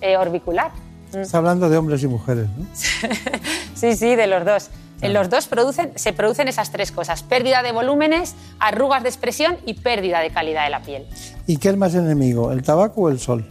eh, 0.00 0.16
orbicular. 0.16 0.70
Está 1.12 1.38
hablando 1.38 1.68
de 1.70 1.76
hombres 1.78 2.02
y 2.02 2.08
mujeres, 2.08 2.46
¿no? 2.56 2.66
Sí, 3.74 3.96
sí, 3.96 4.14
de 4.16 4.26
los 4.26 4.44
dos. 4.44 4.70
En 5.00 5.12
los 5.14 5.30
dos 5.30 5.46
producen, 5.46 5.92
se 5.94 6.12
producen 6.12 6.48
esas 6.48 6.72
tres 6.72 6.90
cosas, 6.90 7.22
pérdida 7.22 7.62
de 7.62 7.70
volúmenes, 7.70 8.34
arrugas 8.58 9.04
de 9.04 9.08
expresión 9.08 9.56
y 9.64 9.74
pérdida 9.74 10.18
de 10.18 10.30
calidad 10.30 10.64
de 10.64 10.70
la 10.70 10.80
piel. 10.80 11.06
¿Y 11.46 11.56
qué 11.58 11.68
es 11.68 11.76
más 11.76 11.94
enemigo, 11.94 12.50
el 12.50 12.62
tabaco 12.64 13.02
o 13.02 13.08
el 13.08 13.20
sol? 13.20 13.46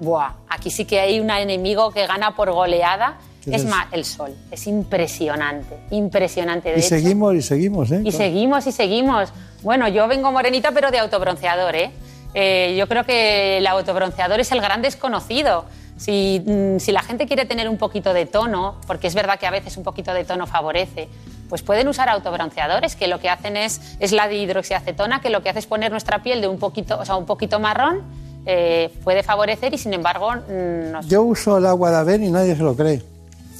Buah, 0.00 0.32
aquí 0.50 0.70
sí 0.70 0.84
que 0.84 1.00
hay 1.00 1.18
un 1.18 1.30
enemigo 1.30 1.90
que 1.90 2.06
gana 2.06 2.36
por 2.36 2.52
goleada, 2.52 3.16
¿Qué 3.42 3.50
es 3.56 3.62
es? 3.62 3.68
más, 3.68 3.86
el 3.92 4.04
sol. 4.04 4.34
Es 4.50 4.66
impresionante, 4.66 5.78
impresionante. 5.90 6.68
De 6.70 6.76
Y 6.76 6.80
hecho, 6.80 6.88
seguimos 6.90 7.34
y 7.34 7.42
seguimos, 7.42 7.90
¿eh? 7.90 8.02
y 8.04 8.12
seguimos 8.12 8.66
y 8.66 8.72
seguimos. 8.72 9.32
Bueno, 9.62 9.88
yo 9.88 10.06
vengo 10.06 10.30
morenita, 10.32 10.70
pero 10.72 10.90
de 10.90 10.98
autobronceador, 10.98 11.74
¿eh? 11.76 11.90
Eh, 12.34 12.76
yo 12.78 12.86
creo 12.86 13.04
que 13.04 13.56
el 13.58 13.66
autobronceador 13.66 14.38
es 14.40 14.52
el 14.52 14.60
gran 14.60 14.82
desconocido. 14.82 15.64
Si, 16.00 16.42
mm, 16.46 16.78
si 16.78 16.92
la 16.92 17.02
gente 17.02 17.26
quiere 17.26 17.44
tener 17.44 17.68
un 17.68 17.76
poquito 17.76 18.14
de 18.14 18.24
tono, 18.24 18.76
porque 18.86 19.06
es 19.06 19.14
verdad 19.14 19.38
que 19.38 19.46
a 19.46 19.50
veces 19.50 19.76
un 19.76 19.84
poquito 19.84 20.14
de 20.14 20.24
tono 20.24 20.46
favorece, 20.46 21.08
pues 21.50 21.62
pueden 21.62 21.88
usar 21.88 22.08
autobronceadores 22.08 22.96
que 22.96 23.06
lo 23.06 23.20
que 23.20 23.28
hacen 23.28 23.56
es, 23.58 23.80
es 24.00 24.12
la 24.12 24.26
dihidroxiacetona, 24.26 25.20
que 25.20 25.28
lo 25.28 25.42
que 25.42 25.50
hace 25.50 25.58
es 25.58 25.66
poner 25.66 25.90
nuestra 25.90 26.22
piel 26.22 26.40
de 26.40 26.48
un 26.48 26.58
poquito, 26.58 26.98
o 26.98 27.04
sea, 27.04 27.16
un 27.16 27.26
poquito 27.26 27.60
marrón, 27.60 28.02
eh, 28.46 28.90
puede 29.04 29.22
favorecer 29.22 29.74
y 29.74 29.78
sin 29.78 29.92
embargo 29.92 30.32
mm, 30.32 30.90
nos- 30.92 31.06
Yo 31.06 31.22
uso 31.22 31.58
el 31.58 31.66
agua 31.66 31.90
de 31.90 31.96
Aven 31.98 32.24
y 32.24 32.30
nadie 32.30 32.56
se 32.56 32.62
lo 32.62 32.74
cree, 32.74 33.02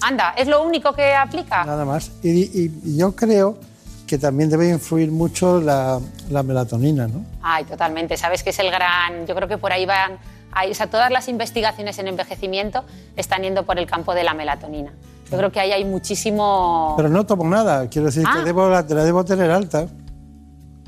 anda, 0.00 0.32
es 0.34 0.48
lo 0.48 0.62
único 0.62 0.94
que 0.94 1.12
aplica. 1.14 1.62
nada 1.64 1.84
más. 1.84 2.10
Y, 2.22 2.30
y- 2.30 2.72
y 2.84 2.96
yo 2.96 3.14
creo 3.14 3.58
que 4.06 4.16
también 4.16 4.48
debe 4.48 4.70
influir 4.70 5.10
mucho 5.10 5.60
la, 5.60 6.00
la 6.30 6.42
melatonina, 6.42 7.06
¿no? 7.06 7.22
Ay, 7.42 7.64
totalmente. 7.64 8.16
Sabes 8.16 8.42
que 8.42 8.50
es 8.50 8.58
el 8.58 8.70
gran. 8.70 9.24
Yo 9.26 9.34
creo 9.36 9.46
que 9.46 9.56
por 9.58 9.72
ahí 9.72 9.84
van. 9.86 10.18
Ahí- 10.52 10.70
o 10.70 10.74
sea, 10.74 10.88
todas 10.88 11.10
las 11.10 11.28
investigaciones 11.28 11.98
en 11.98 12.08
envejecimiento 12.08 12.84
están 13.16 13.42
yendo 13.42 13.64
por 13.64 13.78
el 13.78 13.86
campo 13.86 14.14
de 14.14 14.24
la 14.24 14.34
melatonina. 14.34 14.92
Yo 15.30 15.36
creo 15.38 15.52
que 15.52 15.60
ahí 15.60 15.70
hay 15.72 15.84
muchísimo. 15.84 16.94
Pero 16.96 17.08
no 17.08 17.24
tomo 17.24 17.44
nada, 17.44 17.88
quiero 17.88 18.06
decir 18.06 18.24
Ah. 18.26 18.38
que 18.38 18.44
debo, 18.44 18.68
la, 18.68 18.82
la 18.82 19.04
debo 19.04 19.24
tener 19.24 19.50
alta, 19.50 19.86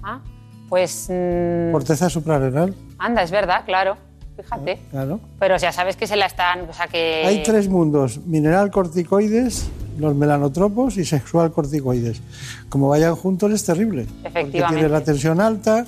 Ah, 0.03 0.21
pues. 0.69 1.09
mm, 1.09 1.71
corteza 1.73 2.11
suprarrenal, 2.11 2.75
anda, 2.99 3.23
es 3.23 3.31
verdad, 3.31 3.65
claro. 3.65 3.97
Fíjate. 4.37 4.81
claro. 4.91 5.21
Pero 5.39 5.57
ya 5.59 5.71
sabes 5.73 5.95
que 5.97 6.07
se 6.07 6.17
la 6.17 6.25
están. 6.27 6.63
O 6.69 6.73
sea, 6.73 6.89
que. 6.89 7.23
Hay 7.27 7.43
tres 7.43 7.69
mundos, 7.69 8.19
mineral 8.27 8.71
corticoides, 8.71 9.69
los 9.99 10.15
melanotropos 10.17 10.97
y 10.97 11.05
sexual 11.05 11.53
corticoides. 11.53 12.23
Como 12.71 12.89
vayan 12.89 13.15
juntos 13.15 13.53
es 13.53 13.63
terrible. 13.65 14.07
Porque 14.07 14.29
Efectivamente. 14.41 14.75
tienes 14.81 14.91
la 14.91 15.05
tensión 15.05 15.41
alta, 15.41 15.85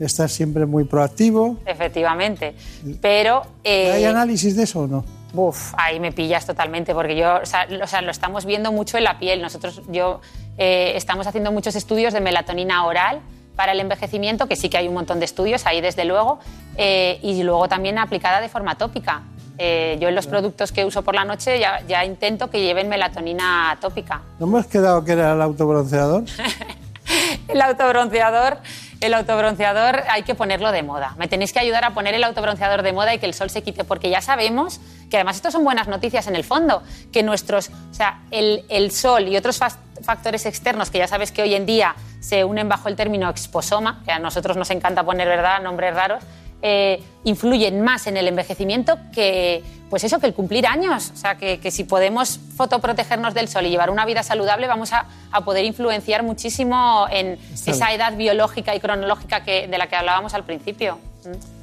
estás 0.00 0.32
siempre 0.32 0.66
muy 0.66 0.84
proactivo. 0.84 1.56
Efectivamente. 1.66 2.54
Pero. 3.00 3.42
eh, 3.64 3.92
¿Hay 3.92 4.04
análisis 4.04 4.56
de 4.56 4.64
eso 4.64 4.80
o 4.80 4.86
no? 4.86 5.04
Uf, 5.34 5.74
ahí 5.76 6.00
me 6.00 6.10
pillas 6.12 6.46
totalmente, 6.46 6.94
porque 6.94 7.14
yo, 7.16 7.36
o 7.42 7.46
sea, 7.46 7.66
lo- 7.66 7.84
o 7.84 7.86
sea, 7.86 8.00
lo 8.00 8.10
estamos 8.10 8.46
viendo 8.46 8.72
mucho 8.72 8.96
en 8.96 9.04
la 9.04 9.18
piel. 9.18 9.42
Nosotros, 9.42 9.82
yo, 9.88 10.20
eh, 10.56 10.92
estamos 10.96 11.26
haciendo 11.26 11.52
muchos 11.52 11.76
estudios 11.76 12.14
de 12.14 12.20
melatonina 12.20 12.84
oral 12.86 13.20
para 13.54 13.72
el 13.72 13.80
envejecimiento, 13.80 14.46
que 14.46 14.56
sí 14.56 14.68
que 14.70 14.78
hay 14.78 14.88
un 14.88 14.94
montón 14.94 15.18
de 15.18 15.24
estudios 15.26 15.66
ahí, 15.66 15.80
desde 15.80 16.04
luego, 16.04 16.38
eh, 16.76 17.18
y 17.22 17.42
luego 17.42 17.68
también 17.68 17.98
aplicada 17.98 18.40
de 18.40 18.48
forma 18.48 18.76
tópica. 18.76 19.22
Eh, 19.58 19.98
yo 20.00 20.08
en 20.08 20.14
los 20.14 20.28
productos 20.28 20.70
que 20.70 20.84
uso 20.84 21.02
por 21.02 21.16
la 21.16 21.24
noche 21.24 21.58
ya, 21.58 21.82
ya 21.88 22.04
intento 22.04 22.48
que 22.48 22.60
lleven 22.62 22.88
melatonina 22.88 23.76
tópica. 23.80 24.22
¿No 24.38 24.46
hemos 24.46 24.66
quedado 24.68 25.04
que 25.04 25.12
era 25.12 25.32
el 25.32 25.42
autobronceador? 25.42 26.22
El 27.48 27.60
autobronceador, 27.62 28.58
el 29.00 29.14
autobronceador 29.14 30.02
hay 30.08 30.22
que 30.24 30.34
ponerlo 30.34 30.72
de 30.72 30.82
moda. 30.82 31.14
Me 31.18 31.28
tenéis 31.28 31.52
que 31.52 31.60
ayudar 31.60 31.84
a 31.84 31.94
poner 31.94 32.14
el 32.14 32.24
autobronceador 32.24 32.82
de 32.82 32.92
moda 32.92 33.14
y 33.14 33.18
que 33.18 33.26
el 33.26 33.34
sol 33.34 33.50
se 33.50 33.62
quite, 33.62 33.84
porque 33.84 34.10
ya 34.10 34.20
sabemos 34.20 34.80
que 35.10 35.16
además 35.16 35.36
esto 35.36 35.50
son 35.50 35.64
buenas 35.64 35.88
noticias 35.88 36.26
en 36.26 36.36
el 36.36 36.44
fondo, 36.44 36.82
que 37.12 37.22
nuestros, 37.22 37.70
o 37.90 37.94
sea, 37.94 38.20
el, 38.30 38.64
el 38.68 38.90
sol 38.90 39.28
y 39.28 39.36
otros 39.36 39.60
factores 40.02 40.46
externos 40.46 40.90
que 40.90 40.98
ya 40.98 41.06
sabes 41.06 41.32
que 41.32 41.42
hoy 41.42 41.54
en 41.54 41.66
día 41.66 41.94
se 42.20 42.44
unen 42.44 42.68
bajo 42.68 42.88
el 42.88 42.96
término 42.96 43.30
exposoma, 43.30 44.02
que 44.04 44.12
a 44.12 44.18
nosotros 44.18 44.56
nos 44.56 44.70
encanta 44.70 45.04
poner, 45.04 45.28
¿verdad?, 45.28 45.62
nombres 45.62 45.94
raros, 45.94 46.24
eh, 46.62 47.02
influyen 47.24 47.80
más 47.82 48.06
en 48.06 48.16
el 48.16 48.26
envejecimiento 48.28 48.98
que, 49.12 49.62
pues 49.90 50.04
eso, 50.04 50.18
que 50.18 50.26
el 50.26 50.34
cumplir 50.34 50.66
años. 50.66 51.12
O 51.14 51.16
sea, 51.16 51.36
que, 51.36 51.60
que 51.60 51.70
si 51.70 51.84
podemos 51.84 52.40
fotoprotegernos 52.56 53.34
del 53.34 53.48
sol 53.48 53.66
y 53.66 53.70
llevar 53.70 53.90
una 53.90 54.04
vida 54.04 54.22
saludable, 54.22 54.66
vamos 54.66 54.92
a, 54.92 55.06
a 55.30 55.44
poder 55.44 55.64
influenciar 55.64 56.22
muchísimo 56.22 57.06
en 57.10 57.38
esa 57.66 57.92
edad 57.92 58.16
biológica 58.16 58.74
y 58.74 58.80
cronológica 58.80 59.44
que, 59.44 59.68
de 59.68 59.78
la 59.78 59.88
que 59.88 59.96
hablábamos 59.96 60.34
al 60.34 60.44
principio. 60.44 60.98
Mm. 61.24 61.58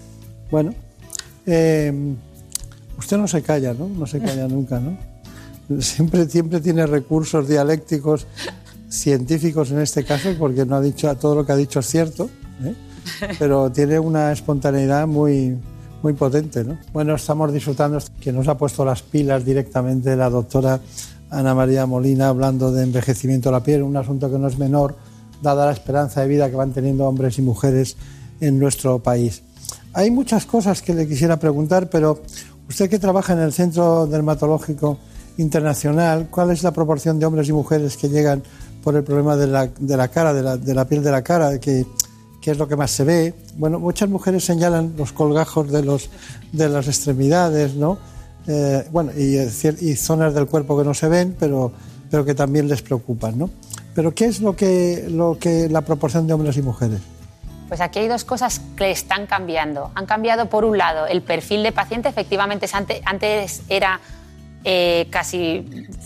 Bueno, 0.51 0.73
eh, 1.45 1.93
usted 2.97 3.17
no 3.17 3.27
se 3.27 3.41
calla, 3.41 3.73
¿no? 3.73 3.87
No 3.87 4.05
se 4.07 4.19
calla 4.19 4.47
nunca, 4.47 4.79
¿no? 4.79 4.97
Siempre, 5.81 6.29
siempre 6.29 6.59
tiene 6.59 6.85
recursos 6.85 7.47
dialécticos 7.47 8.27
científicos 8.87 9.71
en 9.71 9.81
este 9.81 10.05
caso, 10.05 10.35
porque 10.37 10.63
no 10.63 10.75
ha 10.75 10.81
dicho 10.81 11.13
todo 11.15 11.33
lo 11.33 11.45
que 11.45 11.51
ha 11.53 11.55
dicho 11.55 11.79
es 11.79 11.87
cierto, 11.87 12.29
¿eh? 12.63 12.75
pero 13.39 13.71
tiene 13.71 13.99
una 13.99 14.31
espontaneidad 14.31 15.07
muy, 15.07 15.57
muy 16.01 16.13
potente, 16.13 16.63
¿no? 16.63 16.77
Bueno, 16.93 17.15
estamos 17.15 17.51
disfrutando 17.51 17.99
que 18.19 18.31
nos 18.31 18.47
ha 18.47 18.57
puesto 18.57 18.85
las 18.85 19.01
pilas 19.01 19.43
directamente 19.45 20.15
la 20.15 20.29
doctora 20.29 20.79
Ana 21.29 21.55
María 21.55 21.85
Molina 21.85 22.29
hablando 22.29 22.71
de 22.71 22.83
envejecimiento 22.83 23.49
de 23.49 23.53
la 23.53 23.63
piel, 23.63 23.81
un 23.81 23.97
asunto 23.97 24.31
que 24.31 24.37
no 24.37 24.47
es 24.47 24.57
menor, 24.57 24.95
dada 25.41 25.65
la 25.65 25.71
esperanza 25.71 26.21
de 26.21 26.27
vida 26.27 26.49
que 26.49 26.55
van 26.55 26.71
teniendo 26.71 27.05
hombres 27.05 27.37
y 27.37 27.41
mujeres 27.41 27.97
en 28.39 28.59
nuestro 28.59 28.99
país. 28.99 29.41
Hay 29.93 30.11
muchas 30.11 30.45
cosas 30.45 30.81
que 30.81 30.93
le 30.93 31.07
quisiera 31.07 31.39
preguntar, 31.39 31.89
pero 31.89 32.21
usted 32.69 32.89
que 32.89 32.99
trabaja 32.99 33.33
en 33.33 33.39
el 33.39 33.53
Centro 33.53 34.07
Dermatológico 34.07 34.97
Internacional, 35.37 36.27
¿cuál 36.29 36.51
es 36.51 36.63
la 36.63 36.71
proporción 36.71 37.19
de 37.19 37.25
hombres 37.25 37.49
y 37.49 37.53
mujeres 37.53 37.97
que 37.97 38.09
llegan 38.09 38.43
por 38.83 38.95
el 38.95 39.03
problema 39.03 39.35
de 39.35 39.47
la, 39.47 39.67
de 39.67 39.97
la 39.97 40.07
cara, 40.09 40.33
de 40.33 40.43
la, 40.43 40.57
de 40.57 40.73
la 40.73 40.85
piel 40.85 41.03
de 41.03 41.11
la 41.11 41.23
cara, 41.23 41.59
que, 41.59 41.85
que 42.45 42.51
es 42.51 42.59
lo 42.59 42.67
que 42.67 42.75
más 42.75 42.91
se 42.91 43.03
ve? 43.03 43.33
Bueno, 43.57 43.79
muchas 43.79 44.07
mujeres 44.07 44.45
señalan 44.45 44.93
los 44.99 45.11
colgajos 45.13 45.71
de, 45.71 45.81
los, 45.83 46.11
de 46.51 46.69
las 46.69 46.87
extremidades, 46.87 47.73
¿no? 47.73 47.97
Eh, 48.45 48.87
bueno, 48.91 49.09
y, 49.17 49.37
eh, 49.37 49.49
y 49.81 49.95
zonas 49.95 50.35
del 50.35 50.45
cuerpo 50.45 50.77
que 50.77 50.83
no 50.83 50.93
se 50.93 51.09
ven, 51.09 51.35
pero, 51.39 51.71
pero 52.11 52.23
que 52.23 52.35
también 52.35 52.67
les 52.67 52.83
preocupan, 52.83 53.39
¿no? 53.39 53.49
Pero 53.95 54.13
¿qué 54.13 54.25
es 54.25 54.41
lo 54.41 54.55
que, 54.55 55.07
lo 55.09 55.39
que 55.39 55.69
la 55.69 55.81
proporción 55.81 56.27
de 56.27 56.33
hombres 56.33 56.55
y 56.57 56.61
mujeres? 56.61 56.99
Pues 57.67 57.81
aquí 57.81 57.97
hay 57.97 58.07
dos 58.07 58.23
cosas 58.25 58.61
que 58.77 58.91
están 58.91 59.25
cambiando. 59.25 59.89
Han 59.95 60.05
cambiado, 60.05 60.47
por 60.47 60.65
un 60.65 60.77
lado, 60.77 61.07
el 61.07 61.23
perfil 61.23 61.63
de 61.63 61.71
paciente. 61.71 62.09
Efectivamente, 62.09 62.67
es 62.67 62.75
ante- 62.75 63.01
antes 63.05 63.63
era 63.69 63.99
eh, 64.63 65.07
casi 65.09 65.65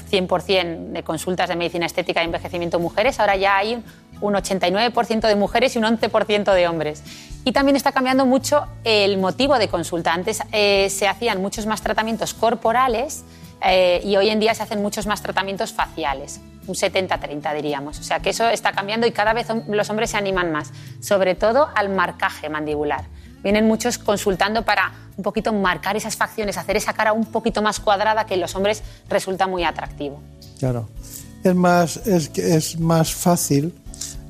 100% 0.10 0.92
de 0.94 1.04
consultas 1.04 1.50
de 1.50 1.58
medicina 1.58 1.86
estética 1.86 2.22
y 2.22 2.26
envejecimiento 2.28 2.80
mujeres. 2.80 3.20
Ahora 3.20 3.36
ya 3.36 3.58
hay 3.58 3.84
un 4.22 4.34
89% 4.34 5.28
de 5.28 5.36
mujeres 5.36 5.76
y 5.76 5.80
un 5.80 5.86
11% 5.86 6.54
de 6.54 6.68
hombres. 6.68 7.04
Y 7.46 7.52
también 7.52 7.76
está 7.76 7.92
cambiando 7.92 8.26
mucho 8.26 8.68
el 8.84 9.18
motivo 9.18 9.58
de 9.58 9.68
consulta. 9.70 10.14
Antes 10.14 10.42
eh, 10.52 10.90
se 10.90 11.08
hacían 11.08 11.42
muchos 11.42 11.66
más 11.66 11.82
tratamientos 11.82 12.34
corporales 12.34 13.24
eh, 13.64 14.02
y 14.04 14.16
hoy 14.18 14.30
en 14.30 14.40
día 14.40 14.54
se 14.54 14.64
hacen 14.64 14.82
muchos 14.82 15.08
más 15.08 15.22
tratamientos 15.22 15.74
faciales, 15.74 16.40
un 16.68 16.76
70-30 16.76 17.56
diríamos. 17.56 18.00
O 18.00 18.04
sea 18.04 18.20
que 18.20 18.30
eso 18.30 18.48
está 18.50 18.72
cambiando 18.72 19.08
y 19.08 19.12
cada 19.12 19.34
vez 19.34 19.48
los 19.68 19.90
hombres 19.90 20.12
se 20.12 20.18
animan 20.18 20.52
más, 20.52 20.72
sobre 21.02 21.36
todo 21.36 21.70
al 21.76 21.90
marcaje 21.90 22.50
mandibular. 22.50 23.06
Vienen 23.42 23.68
muchos 23.68 23.98
consultando 23.98 24.64
para 24.64 24.92
un 25.16 25.24
poquito 25.24 25.54
marcar 25.54 25.96
esas 25.96 26.18
facciones, 26.18 26.58
hacer 26.58 26.76
esa 26.76 26.92
cara 26.92 27.14
un 27.14 27.26
poquito 27.26 27.62
más 27.62 27.80
cuadrada 27.80 28.26
que 28.26 28.34
en 28.34 28.42
los 28.42 28.54
hombres 28.56 28.84
resulta 29.08 29.48
muy 29.48 29.64
atractivo. 29.64 30.22
Claro. 30.60 30.90
Es 31.42 31.56
más, 31.56 31.98
es 32.06 32.80
más 32.80 33.14
fácil 33.14 33.74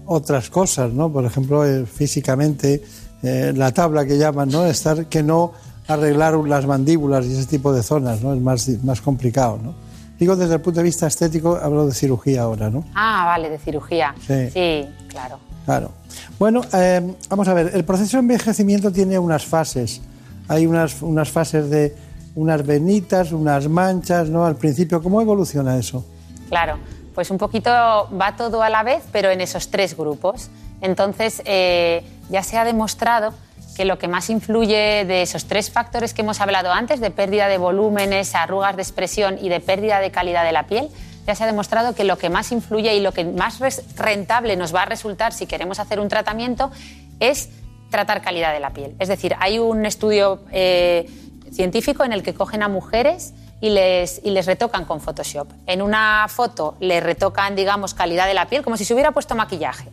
otras 0.09 0.49
cosas, 0.49 0.91
¿no? 0.91 1.11
Por 1.11 1.23
ejemplo, 1.23 1.63
eh, 1.63 1.85
físicamente, 1.85 2.83
eh, 3.21 3.53
la 3.55 3.71
tabla 3.71 4.05
que 4.05 4.17
llaman, 4.17 4.49
¿no? 4.49 4.65
Estar 4.65 5.05
que 5.05 5.21
no 5.21 5.53
arreglar 5.87 6.33
las 6.35 6.65
mandíbulas 6.65 7.25
y 7.27 7.33
ese 7.33 7.45
tipo 7.45 7.71
de 7.71 7.83
zonas, 7.83 8.21
¿no? 8.21 8.33
Es 8.33 8.41
más, 8.41 8.67
más 8.83 9.01
complicado, 9.01 9.59
¿no? 9.63 9.75
Digo 10.19 10.35
desde 10.35 10.55
el 10.55 10.61
punto 10.61 10.79
de 10.79 10.83
vista 10.83 11.05
estético, 11.05 11.57
hablo 11.61 11.85
de 11.85 11.93
cirugía 11.93 12.41
ahora, 12.41 12.71
¿no? 12.71 12.83
Ah, 12.95 13.25
vale, 13.27 13.49
de 13.49 13.59
cirugía. 13.59 14.13
Sí. 14.25 14.85
claro. 15.07 15.39
Claro. 15.63 15.91
Bueno, 16.39 16.61
eh, 16.73 17.13
vamos 17.29 17.47
a 17.47 17.53
ver, 17.53 17.71
el 17.73 17.85
proceso 17.85 18.17
de 18.17 18.21
envejecimiento 18.21 18.91
tiene 18.91 19.19
unas 19.19 19.45
fases. 19.45 20.01
Hay 20.47 20.65
unas, 20.65 21.03
unas 21.03 21.29
fases 21.29 21.69
de 21.69 21.95
unas 22.33 22.65
venitas, 22.65 23.31
unas 23.31 23.69
manchas, 23.69 24.29
¿no? 24.29 24.45
Al 24.45 24.55
principio, 24.55 25.03
¿cómo 25.03 25.21
evoluciona 25.21 25.77
eso? 25.77 26.03
Claro, 26.49 26.77
pues 27.13 27.31
un 27.31 27.37
poquito 27.37 27.69
va 27.69 28.35
todo 28.37 28.61
a 28.61 28.69
la 28.69 28.83
vez, 28.83 29.03
pero 29.11 29.29
en 29.29 29.41
esos 29.41 29.69
tres 29.69 29.95
grupos. 29.95 30.49
Entonces, 30.81 31.41
eh, 31.45 32.03
ya 32.29 32.43
se 32.43 32.57
ha 32.57 32.65
demostrado 32.65 33.33
que 33.75 33.85
lo 33.85 33.97
que 33.97 34.07
más 34.07 34.29
influye 34.29 35.05
de 35.05 35.21
esos 35.21 35.45
tres 35.45 35.71
factores 35.71 36.13
que 36.13 36.21
hemos 36.21 36.41
hablado 36.41 36.71
antes, 36.71 36.99
de 36.99 37.11
pérdida 37.11 37.47
de 37.47 37.57
volúmenes, 37.57 38.35
arrugas 38.35 38.75
de 38.75 38.81
expresión 38.81 39.37
y 39.41 39.49
de 39.49 39.59
pérdida 39.59 39.99
de 39.99 40.11
calidad 40.11 40.43
de 40.43 40.51
la 40.51 40.67
piel, 40.67 40.89
ya 41.25 41.35
se 41.35 41.43
ha 41.43 41.47
demostrado 41.47 41.95
que 41.95 42.03
lo 42.03 42.17
que 42.17 42.29
más 42.29 42.51
influye 42.51 42.93
y 42.95 43.01
lo 43.01 43.13
que 43.13 43.23
más 43.23 43.59
rentable 43.95 44.55
nos 44.55 44.73
va 44.73 44.81
a 44.81 44.85
resultar 44.85 45.31
si 45.31 45.45
queremos 45.45 45.79
hacer 45.79 45.99
un 45.99 46.09
tratamiento 46.09 46.71
es 47.19 47.49
tratar 47.89 48.21
calidad 48.21 48.53
de 48.53 48.59
la 48.59 48.71
piel. 48.71 48.95
Es 48.99 49.07
decir, 49.07 49.35
hay 49.39 49.59
un 49.59 49.85
estudio 49.85 50.41
eh, 50.51 51.09
científico 51.51 52.03
en 52.03 52.13
el 52.13 52.23
que 52.23 52.33
cogen 52.33 52.63
a 52.63 52.67
mujeres 52.67 53.33
y 53.61 53.69
les, 53.69 54.21
y 54.23 54.31
les 54.31 54.45
retocan 54.45 54.85
con 54.85 55.01
Photoshop. 55.01 55.47
En 55.67 55.81
una 55.81 56.25
foto 56.29 56.75
le 56.79 56.99
retocan, 56.99 57.55
digamos, 57.55 57.93
calidad 57.93 58.27
de 58.27 58.33
la 58.33 58.45
piel, 58.47 58.63
como 58.63 58.77
si 58.77 58.85
se 58.85 58.93
hubiera 58.93 59.11
puesto 59.11 59.35
maquillaje. 59.35 59.89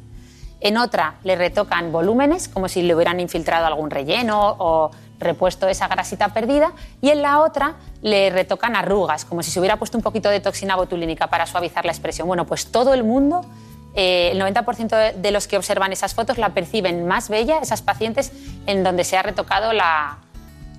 En 0.61 0.79
otra 0.79 1.15
le 1.25 1.37
retocan 1.37 1.93
volúmenes, 1.93 2.49
como 2.49 2.69
si 2.69 2.83
le 2.83 2.95
hubieran 2.95 3.21
infiltrado 3.21 3.67
algún 3.67 3.91
relleno 3.91 4.57
o 4.59 4.91
repuesto 5.19 5.69
esa 5.69 5.89
grasita 5.89 6.29
perdida. 6.29 6.73
Y 7.03 7.11
en 7.11 7.23
la 7.23 7.41
otra 7.41 7.75
le 8.03 8.31
retocan 8.31 8.75
arrugas, 8.77 9.25
como 9.25 9.43
si 9.43 9.51
se 9.51 9.59
hubiera 9.61 9.77
puesto 9.77 9.99
un 9.99 10.03
poquito 10.03 10.29
de 10.31 10.41
toxina 10.41 10.77
botulínica 10.77 11.27
para 11.27 11.47
suavizar 11.47 11.85
la 11.85 11.93
expresión. 11.93 12.27
Bueno, 12.29 12.47
pues 12.47 12.71
todo 12.73 12.95
el 12.95 13.05
mundo, 13.05 13.43
eh, 13.95 14.31
el 14.33 14.39
90% 14.39 14.97
de- 15.15 15.31
los 15.31 15.47
que 15.47 15.57
observan 15.57 15.93
esas 15.93 16.15
fotos 16.15 16.39
la 16.39 16.51
perciben 16.51 17.07
más 17.07 17.29
bella, 17.29 17.59
esas 17.59 17.83
pacientes 17.83 18.33
en 18.67 18.83
donde 18.85 19.05
se 19.05 19.17
ha 19.19 19.23
retocado 19.23 19.73
la, 19.73 20.19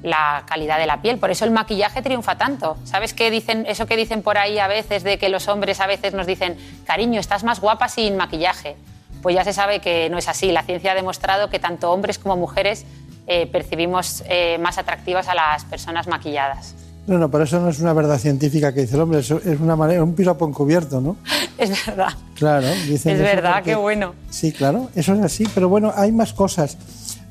la 0.07 0.43
calidad 0.47 0.77
de 0.79 0.85
la 0.85 1.01
piel. 1.01 1.17
Por 1.19 1.29
eso 1.31 1.45
el 1.45 1.51
maquillaje 1.51 2.01
triunfa 2.01 2.37
tanto. 2.37 2.77
¿Sabes 2.83 3.13
qué 3.13 3.29
dicen, 3.31 3.65
eso 3.67 3.85
que 3.85 3.95
dicen 3.95 4.21
por 4.21 4.37
ahí 4.37 4.59
a 4.59 4.67
veces 4.67 5.03
de 5.03 5.17
que 5.17 5.29
los 5.29 5.47
hombres 5.47 5.79
a 5.79 5.87
veces 5.87 6.13
nos 6.13 6.25
dicen, 6.25 6.57
cariño, 6.85 7.19
estás 7.19 7.43
más 7.43 7.59
guapa 7.59 7.87
sin 7.89 8.17
maquillaje? 8.17 8.75
Pues 9.21 9.35
ya 9.35 9.43
se 9.43 9.53
sabe 9.53 9.79
que 9.79 10.09
no 10.09 10.17
es 10.17 10.27
así. 10.27 10.51
La 10.51 10.63
ciencia 10.63 10.91
ha 10.91 10.95
demostrado 10.95 11.49
que 11.49 11.59
tanto 11.59 11.91
hombres 11.91 12.19
como 12.19 12.35
mujeres 12.37 12.85
eh, 13.27 13.45
percibimos 13.47 14.23
eh, 14.29 14.57
más 14.59 14.77
atractivas 14.77 15.27
a 15.27 15.35
las 15.35 15.65
personas 15.65 16.07
maquilladas. 16.07 16.75
No, 17.07 17.17
no, 17.17 17.31
pero 17.31 17.45
eso 17.45 17.59
no 17.61 17.69
es 17.69 17.79
una 17.79 17.93
verdad 17.93 18.17
científica 18.19 18.73
que 18.73 18.81
dice 18.81 18.95
el 18.95 19.01
hombre, 19.01 19.19
eso 19.19 19.37
es 19.37 19.59
una 19.61 19.77
manera, 19.77 20.03
un 20.03 20.13
piropo 20.13 20.45
encubierto, 20.45 20.99
¿no? 20.99 21.15
Es 21.57 21.85
verdad. 21.87 22.09
Claro, 22.35 22.67
dicen 22.85 23.13
Es 23.15 23.19
verdad, 23.21 23.53
porque- 23.55 23.71
qué 23.71 23.75
bueno. 23.75 24.13
Sí, 24.29 24.51
claro, 24.51 24.89
eso 24.93 25.13
es 25.15 25.21
así, 25.21 25.45
pero 25.55 25.69
bueno, 25.69 25.91
hay 25.95 26.11
más 26.11 26.33
cosas. 26.33 26.77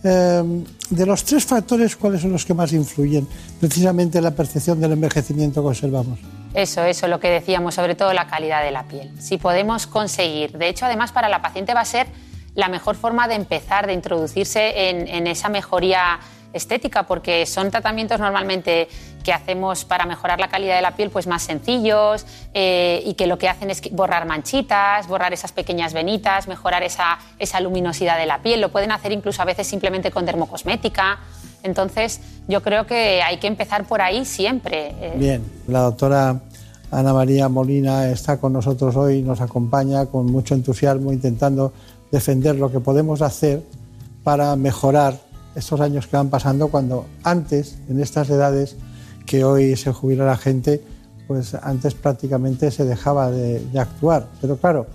Eh, 0.05 0.65
de 0.91 1.07
los 1.07 1.25
tres 1.25 1.45
factores, 1.45 1.97
¿cuáles 1.97 2.23
son 2.23 2.33
los 2.33 2.45
que 2.45 2.55
más 2.55 2.73
influyen 2.73 3.27
precisamente 3.61 4.19
en 4.19 4.25
la 4.25 4.31
percepción 4.31 4.81
del 4.81 4.93
envejecimiento 4.93 5.63
que 5.63 5.69
observamos? 5.69 6.19
Eso, 6.55 6.85
eso, 6.85 7.09
lo 7.09 7.21
que 7.21 7.29
decíamos, 7.29 7.75
sobre 7.75 7.95
todo 7.95 8.13
la 8.13 8.27
calidad 8.27 8.63
de 8.63 8.71
la 8.71 8.85
piel. 8.85 9.11
Si 9.21 9.37
podemos 9.37 9.87
conseguir, 9.87 10.57
de 10.57 10.69
hecho, 10.69 10.87
además 10.87 11.13
para 11.13 11.29
la 11.29 11.43
paciente 11.43 11.75
va 11.75 11.81
a 11.81 11.85
ser 11.85 12.07
la 12.55 12.69
mejor 12.69 12.97
forma 12.97 13.29
de 13.29 13.35
empezar, 13.35 13.87
de 13.87 13.93
introducirse 13.93 14.89
en 14.89 15.27
esa 15.27 15.51
mejoría 15.51 16.19
estética, 16.57 17.05
porque 17.05 17.47
son 17.47 17.71
tratamientos 17.71 18.19
normalmente 18.19 18.89
que 19.27 19.33
hacemos 19.33 19.85
para 19.85 20.07
mejorar 20.07 20.39
la 20.39 20.47
calidad 20.47 20.77
de 20.77 20.83
la 20.83 20.95
piel, 20.95 21.11
pues 21.11 21.27
más 21.27 21.43
sencillos 21.43 22.25
eh, 22.55 23.03
y 23.05 23.15
que 23.15 23.27
lo 23.27 23.39
que 23.39 23.49
hacen 23.49 23.71
es 23.71 23.83
borrar 23.91 24.25
manchitas, 24.25 25.09
borrar 25.09 25.33
esas 25.33 25.51
pequeñas 25.51 25.93
venitas, 25.95 26.47
mejorar 26.47 26.85
esa, 26.85 27.19
esa 27.41 27.59
luminosidad 27.59 28.19
de 28.19 28.27
la 28.27 28.41
piel. 28.41 28.61
Lo 28.61 28.71
pueden 28.71 28.93
hacer 28.93 29.11
incluso 29.11 29.43
a 29.43 29.45
veces 29.45 29.67
simplemente 29.67 30.13
con 30.13 30.27
dermocosmética. 30.27 31.19
Entonces, 31.65 32.21
yo 32.47 32.63
creo 32.63 32.87
que 32.87 33.21
hay 33.21 33.39
que 33.39 33.49
empezar 33.49 33.85
por 33.85 34.01
ahí 34.01 34.25
siempre. 34.25 34.95
Eh, 35.01 35.15
Bien, 35.17 35.43
la 35.67 35.81
doctora 35.81 36.41
Ana 36.93 37.13
María 37.13 37.49
Molina 37.49 38.09
está 38.09 38.37
con 38.37 38.53
nosotros 38.53 38.95
hoy, 38.95 39.23
nos 39.23 39.41
acompaña 39.41 40.07
con 40.07 40.27
mucho 40.27 40.55
entusiasmo 40.55 41.13
intentando 41.13 41.73
defender 42.13 42.55
lo 42.55 42.71
que 42.71 42.79
podemos 42.79 43.23
hacer 43.23 43.65
para 44.23 44.55
mejorar 44.55 45.19
estos 45.57 45.81
años 45.81 46.07
que 46.07 46.17
van 46.17 46.31
pasando 46.31 46.69
cuando 46.69 47.07
antes, 47.25 47.77
en 47.89 48.01
estas 48.01 48.31
edades 48.31 48.77
que 49.27 49.45
hoy 49.45 49.77
se 49.77 49.93
jubila 49.93 50.25
la 50.25 50.37
gente, 50.37 50.83
pues 51.27 51.55
antes 51.55 51.95
prácticamente 51.95 52.71
se 52.71 52.85
dejaba 52.85 53.31
de, 53.31 53.61
actuar. 53.79 54.29
Pero 54.41 54.57
claro, 54.57 54.87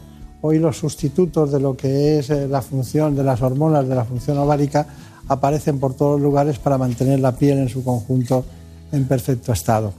hoy 0.41 0.57
los 0.59 0.77
sustitutos 0.77 1.51
de 1.51 1.59
lo 1.59 1.75
que 1.75 2.19
es 2.19 2.29
eh, 2.29 2.47
la 2.47 2.61
función 2.61 3.15
de 3.15 3.23
las 3.23 3.41
hormonas, 3.41 3.87
de 3.87 3.95
la 3.95 4.05
función 4.05 4.37
ovárica, 4.37 4.87
aparecen 5.27 5.79
por 5.79 5.93
todos 5.93 6.13
los 6.13 6.21
lugares 6.21 6.57
para 6.57 6.77
mantener 6.77 7.19
la 7.19 7.33
piel 7.33 7.59
en 7.59 7.69
su 7.69 7.83
conjunto 7.83 8.43
en 8.91 9.05
perfecto 9.05 9.53
estado. 9.53 9.93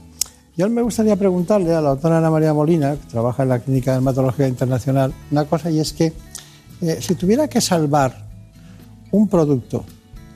Yo 0.55 0.69
me 0.69 0.83
gustaría 0.83 1.15
preguntarle 1.15 1.73
a 1.73 1.81
la 1.81 1.89
doctora 1.89 2.19
Ana 2.19 2.29
María 2.29 2.53
Molina, 2.53 2.95
que 2.95 3.07
trabaja 3.09 3.43
en 3.43 3.49
la 3.49 3.59
Clínica 3.59 3.91
de 3.91 3.97
Dermatología 3.97 4.47
Internacional, 4.47 5.13
una 5.31 5.45
cosa 5.45 5.71
y 5.71 5.79
es 5.79 5.93
que 5.93 6.13
eh, 6.81 6.97
si 6.99 7.15
tuviera 7.15 7.47
que 7.47 7.59
salvar 7.59 8.27
un 9.11 9.27
producto, 9.27 9.83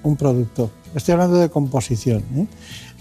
un 0.03 0.15
producto, 0.15 0.71
estoy 0.95 1.13
hablando 1.13 1.37
de 1.37 1.49
composición, 1.49 2.23
¿eh? 2.35 2.45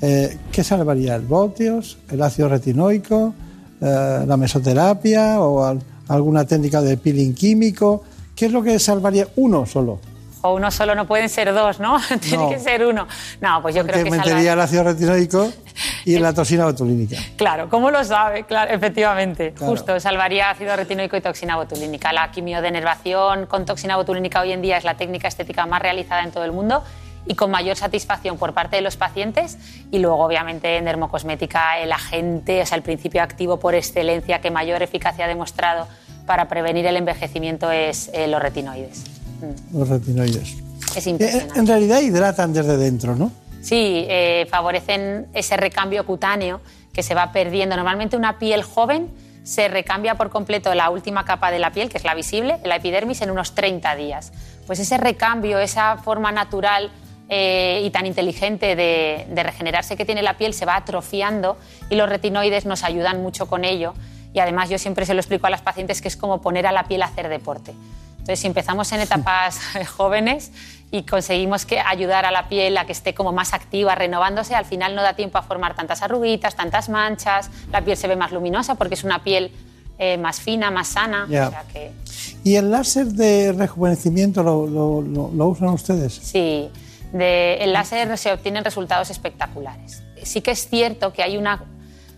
Eh, 0.03 0.39
¿qué 0.53 0.63
salvaría? 0.63 1.15
¿El 1.17 1.23
Botios, 1.23 1.99
el 2.11 2.23
ácido 2.23 2.49
retinoico, 2.49 3.33
eh, 3.81 4.25
la 4.27 4.37
mesoterapia 4.37 5.41
o 5.41 5.65
al- 5.65 5.83
alguna 6.09 6.45
técnica 6.45 6.83
de 6.83 6.97
peeling 6.99 7.35
químico? 7.35 8.03
¿Qué 8.35 8.47
es 8.47 8.53
lo 8.53 8.63
que 8.63 8.79
salvaría 8.79 9.27
uno 9.37 9.65
solo? 9.65 9.99
O 10.43 10.55
uno 10.55 10.71
solo 10.71 10.95
no 10.95 11.07
pueden 11.07 11.29
ser 11.31 11.53
dos, 11.55 11.81
¿no? 11.81 11.97
Tiene 12.21 12.45
No. 12.45 12.51
que 12.51 12.59
ser 12.59 12.85
uno. 12.85 13.07
No, 13.41 13.63
pues 13.63 13.75
yo 13.75 13.85
creo 13.87 14.05
que 14.05 14.11
metería 14.11 14.53
el 14.53 14.59
salvar- 14.59 14.65
ácido 14.65 14.85
retinoico 14.85 15.51
y 16.05 16.19
la 16.19 16.35
toxina 16.35 16.67
botulínica. 16.67 17.17
Claro, 17.37 17.69
¿cómo 17.71 17.91
lo 17.91 18.05
sabe? 18.05 18.45
Claro, 18.45 18.71
efectivamente. 18.73 19.53
Claro. 19.53 19.73
Justo, 19.73 19.99
salvaría 19.99 20.51
ácido 20.51 20.77
retinoico 20.77 21.17
y 21.17 21.23
toxina 21.23 21.57
botulínica. 21.57 22.13
La 22.13 22.31
quimiodenervación 22.31 23.47
con 23.47 23.65
toxina 23.65 23.97
botulínica 23.97 24.43
hoy 24.43 24.53
en 24.53 24.61
día 24.63 24.77
es 24.77 24.85
la 24.85 24.97
técnica 24.97 25.27
estética 25.29 25.65
más 25.67 25.81
realizada 25.81 26.23
en 26.23 26.31
todo 26.33 26.45
el 26.45 26.53
mundo 26.53 26.83
y 27.27 27.35
con 27.35 27.51
mayor 27.51 27.77
satisfacción 27.77 28.39
por 28.39 28.53
parte 28.55 28.77
de 28.77 28.82
los 28.82 28.97
pacientes. 28.97 29.59
Y 29.90 29.98
luego, 29.98 30.24
obviamente, 30.24 30.77
en 30.77 30.85
dermocosmética, 30.85 31.78
el 31.78 31.93
agente, 31.93 32.62
o 32.62 32.66
sea, 32.66 32.77
el 32.77 32.82
principio 32.82 33.23
activo 33.23 33.59
por 33.59 33.74
excelencia 33.74 34.40
que 34.40 34.51
mayor 34.51 34.82
eficacia 34.82 35.24
ha 35.24 35.28
demostrado 35.28 35.86
para 36.27 36.48
prevenir 36.48 36.86
el 36.86 36.97
envejecimiento 36.97 37.70
es 37.70 38.11
eh, 38.12 38.27
los 38.27 38.40
retinoides. 38.43 39.05
Mm, 39.40 39.78
Los 39.78 39.89
retinoides. 39.89 40.57
Es 40.97 41.07
Eh, 41.07 41.11
impresionante. 41.11 41.59
En 41.59 41.66
realidad 41.66 42.01
hidratan 42.01 42.53
desde 42.53 42.77
dentro, 42.77 43.15
¿no? 43.16 43.31
Sí, 43.62 44.05
eh, 44.09 44.47
favorecen 44.51 45.27
ese 45.35 45.57
recambio 45.57 46.07
cutáneo 46.07 46.61
que 46.93 47.03
se 47.03 47.15
va 47.15 47.32
perdiendo. 47.32 47.77
Normalmente 47.77 48.16
una 48.16 48.39
piel 48.39 48.62
joven 48.62 49.11
se 49.43 49.69
recambia 49.69 50.15
por 50.16 50.31
completo 50.31 50.74
la 50.74 50.90
última 50.90 51.24
capa 51.24 51.51
de 51.51 51.59
la 51.59 51.70
piel, 51.70 51.89
que 51.89 51.98
es 51.98 52.05
la 52.05 52.15
visible, 52.15 52.59
la 52.65 52.77
epidermis, 52.77 53.20
en 53.23 53.31
unos 53.31 53.55
30 53.55 53.94
días. 53.94 54.32
Pues 54.66 54.78
ese 54.81 54.98
recambio, 54.98 55.59
esa 55.59 55.97
forma 55.98 56.32
natural 56.32 56.90
eh, 57.28 57.82
y 57.85 57.90
tan 57.90 58.07
inteligente 58.07 58.77
de, 58.77 59.27
de 59.28 59.43
regenerarse 59.43 59.97
que 59.97 60.05
tiene 60.05 60.23
la 60.23 60.36
piel 60.36 60.55
se 60.55 60.65
va 60.65 60.77
atrofiando 60.77 61.57
y 61.90 61.97
los 61.97 62.09
retinoides 62.09 62.66
nos 62.66 62.85
ayudan 62.85 63.23
mucho 63.23 63.47
con 63.48 63.65
ello. 63.65 63.94
Y 64.32 64.39
además 64.40 64.69
yo 64.69 64.78
siempre 64.78 65.07
se 65.07 65.15
lo 65.15 65.20
explico 65.20 65.47
a 65.47 65.51
las 65.51 65.62
pacientes 65.62 66.01
que 66.03 66.09
es 66.09 66.16
como 66.16 66.40
poner 66.40 66.66
a 66.66 66.73
la 66.73 66.85
piel 66.85 67.03
a 67.03 67.07
hacer 67.07 67.28
deporte. 67.28 67.73
Entonces, 68.19 68.40
si 68.40 68.47
empezamos 68.47 68.90
en 68.93 69.01
etapas 69.03 69.59
jóvenes 69.97 70.53
y 70.93 71.03
conseguimos 71.03 71.65
que 71.66 71.81
ayudar 71.81 72.27
a 72.27 72.31
la 72.31 72.48
piel 72.48 72.77
a 72.78 72.85
que 72.86 72.93
esté 72.93 73.12
como 73.15 73.32
más 73.32 73.55
activa, 73.55 73.94
renovándose, 73.94 74.55
al 74.55 74.65
final 74.65 74.94
no 74.94 75.03
da 75.03 75.15
tiempo 75.15 75.39
a 75.39 75.43
formar 75.43 75.74
tantas 75.74 76.03
arruguitas, 76.03 76.55
tantas 76.55 76.89
manchas, 76.89 77.51
la 77.73 77.81
piel 77.82 77.97
se 77.97 78.07
ve 78.09 78.15
más 78.16 78.31
luminosa 78.31 78.74
porque 78.77 78.94
es 78.94 79.03
una 79.05 79.24
piel 79.24 79.51
eh, 79.98 80.16
más 80.19 80.40
fina, 80.40 80.70
más 80.70 80.89
sana. 80.89 81.27
Ya. 81.28 81.48
O 81.48 81.51
sea 81.51 81.65
que, 81.73 81.90
¿Y 82.44 82.55
el 82.57 82.70
láser 82.70 83.07
de 83.07 83.53
rejuvenecimiento 83.53 84.43
lo, 84.44 84.66
lo- 84.66 85.01
lo- 85.03 85.31
lo 85.35 85.47
usan 85.48 85.70
ustedes? 85.70 86.12
sí, 86.15 86.69
de, 87.19 87.59
el 87.61 87.73
láser 87.73 88.17
se 88.19 88.33
obtienen 88.33 88.65
resultados 88.65 89.11
espectaculares. 89.11 90.03
Sí 90.23 90.41
que 90.41 90.53
es 90.53 90.69
cierto 90.69 91.13
que 91.13 91.23
hay 91.23 91.37
una, 91.37 91.65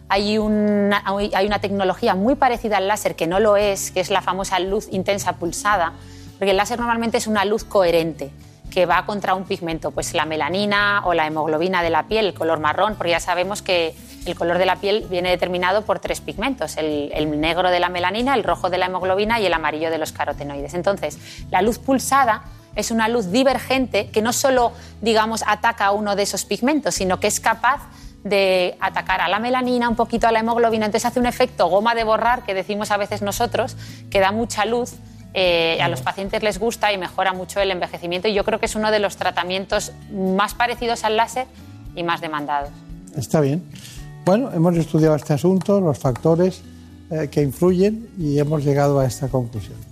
hay, 0.09 0.39
una, 0.39 1.03
hay 1.07 1.47
una 1.47 1.61
tecnología 1.61 2.15
muy 2.15 2.35
parecida 2.35 2.79
al 2.79 2.89
láser 2.89 3.17
que 3.17 3.27
no 3.27 3.41
lo 3.41 3.57
es, 3.57 3.91
que 3.91 4.01
es 4.01 4.11
la 4.11 4.23
famosa 4.23 4.59
luz 4.59 4.89
intensa 4.91 5.35
pulsada, 5.35 5.93
porque 6.39 6.53
el 6.53 6.57
láser 6.57 6.79
normalmente 6.79 7.19
es 7.19 7.27
una 7.27 7.45
luz 7.45 7.65
coherente 7.65 8.31
que 8.71 8.87
va 8.87 9.07
contra 9.07 9.35
un 9.35 9.45
pigmento, 9.45 9.91
pues 9.91 10.15
la 10.15 10.27
melanina 10.27 11.03
o 11.05 11.15
la 11.15 11.27
hemoglobina 11.27 11.83
de 11.83 11.91
la 11.91 12.07
piel, 12.07 12.27
el 12.27 12.35
color 12.35 12.61
marrón, 12.61 12.97
porque 12.97 13.11
ya 13.11 13.21
sabemos 13.21 13.63
que 13.63 13.95
el 14.27 14.35
color 14.35 14.59
de 14.59 14.67
la 14.67 14.77
piel 14.77 15.07
viene 15.09 15.31
determinado 15.31 15.83
por 15.83 16.01
tres 16.01 16.21
pigmentos, 16.21 16.77
el, 16.77 17.11
el 17.15 17.41
negro 17.41 17.71
de 17.71 17.81
la 17.81 17.89
melanina, 17.89 18.35
el 18.35 18.45
rojo 18.45 18.69
de 18.69 18.77
la 18.77 18.87
hemoglobina 18.87 19.41
y 19.41 19.47
el 19.47 19.55
amarillo 19.55 19.91
de 19.91 19.99
los 19.99 20.13
carotenoides. 20.13 20.75
Entonces, 20.75 21.19
la 21.51 21.63
luz 21.63 21.79
pulsada 21.79 22.43
es 22.79 22.93
una 22.93 23.09
luz 23.09 23.31
divergente 23.33 24.09
que 24.09 24.23
no 24.23 24.33
solo, 24.33 24.73
digamos, 25.03 25.43
ataca 25.47 25.87
a 25.87 25.91
uno 25.91 26.15
de 26.15 26.23
esos 26.23 26.45
pigmentos, 26.45 26.95
sino 26.95 27.19
que 27.19 27.27
es 27.27 27.41
capaz 27.41 27.81
de 28.23 28.77
atacar 28.81 29.21
a 29.21 29.29
la 29.29 29.41
melanina, 29.41 29.89
un 29.89 29.97
poquito 29.97 30.29
a 30.29 30.33
la 30.33 30.41
hemoglobina, 30.41 30.87
entonces 30.87 31.05
hace 31.07 31.19
un 31.19 31.27
efecto 31.27 31.67
goma 31.67 31.95
de 31.97 32.05
borrar 32.05 32.45
que 32.45 32.55
decimos 32.55 32.91
a 32.93 32.97
veces 32.97 33.21
nosotros, 33.21 33.77
que 34.11 34.21
da 34.21 34.31
mucha 34.31 34.65
luz, 34.65 34.95
eh, 35.35 35.79
a 35.83 35.89
los 35.89 36.03
pacientes 36.03 36.43
les 36.43 36.59
gusta 36.59 36.93
y 36.93 36.99
mejora 36.99 37.33
mucho 37.33 37.61
el 37.61 37.71
envejecimiento 37.71 38.29
y 38.29 38.35
yo 38.35 38.45
creo 38.45 38.61
que 38.61 38.67
es 38.67 38.75
uno 38.77 38.91
de 38.91 38.99
los 38.99 39.17
tratamientos 39.17 39.93
más 40.13 40.55
parecidos 40.55 41.05
al 41.05 41.17
láser 41.17 41.47
y 41.97 42.03
más 42.03 42.21
demandados. 42.21 42.71
Está 43.17 43.41
bien. 43.41 43.63
Bueno, 44.25 44.53
hemos 44.53 44.77
estudiado 44.77 45.17
este 45.17 45.35
asunto, 45.35 45.81
los 45.81 45.99
factores 45.99 46.63
eh, 47.11 47.29
que 47.31 47.43
influyen 47.43 48.09
y 48.19 48.39
hemos 48.39 48.65
llegado 48.65 49.01
a 49.01 49.07
esta 49.07 49.29
conclusión. 49.29 49.88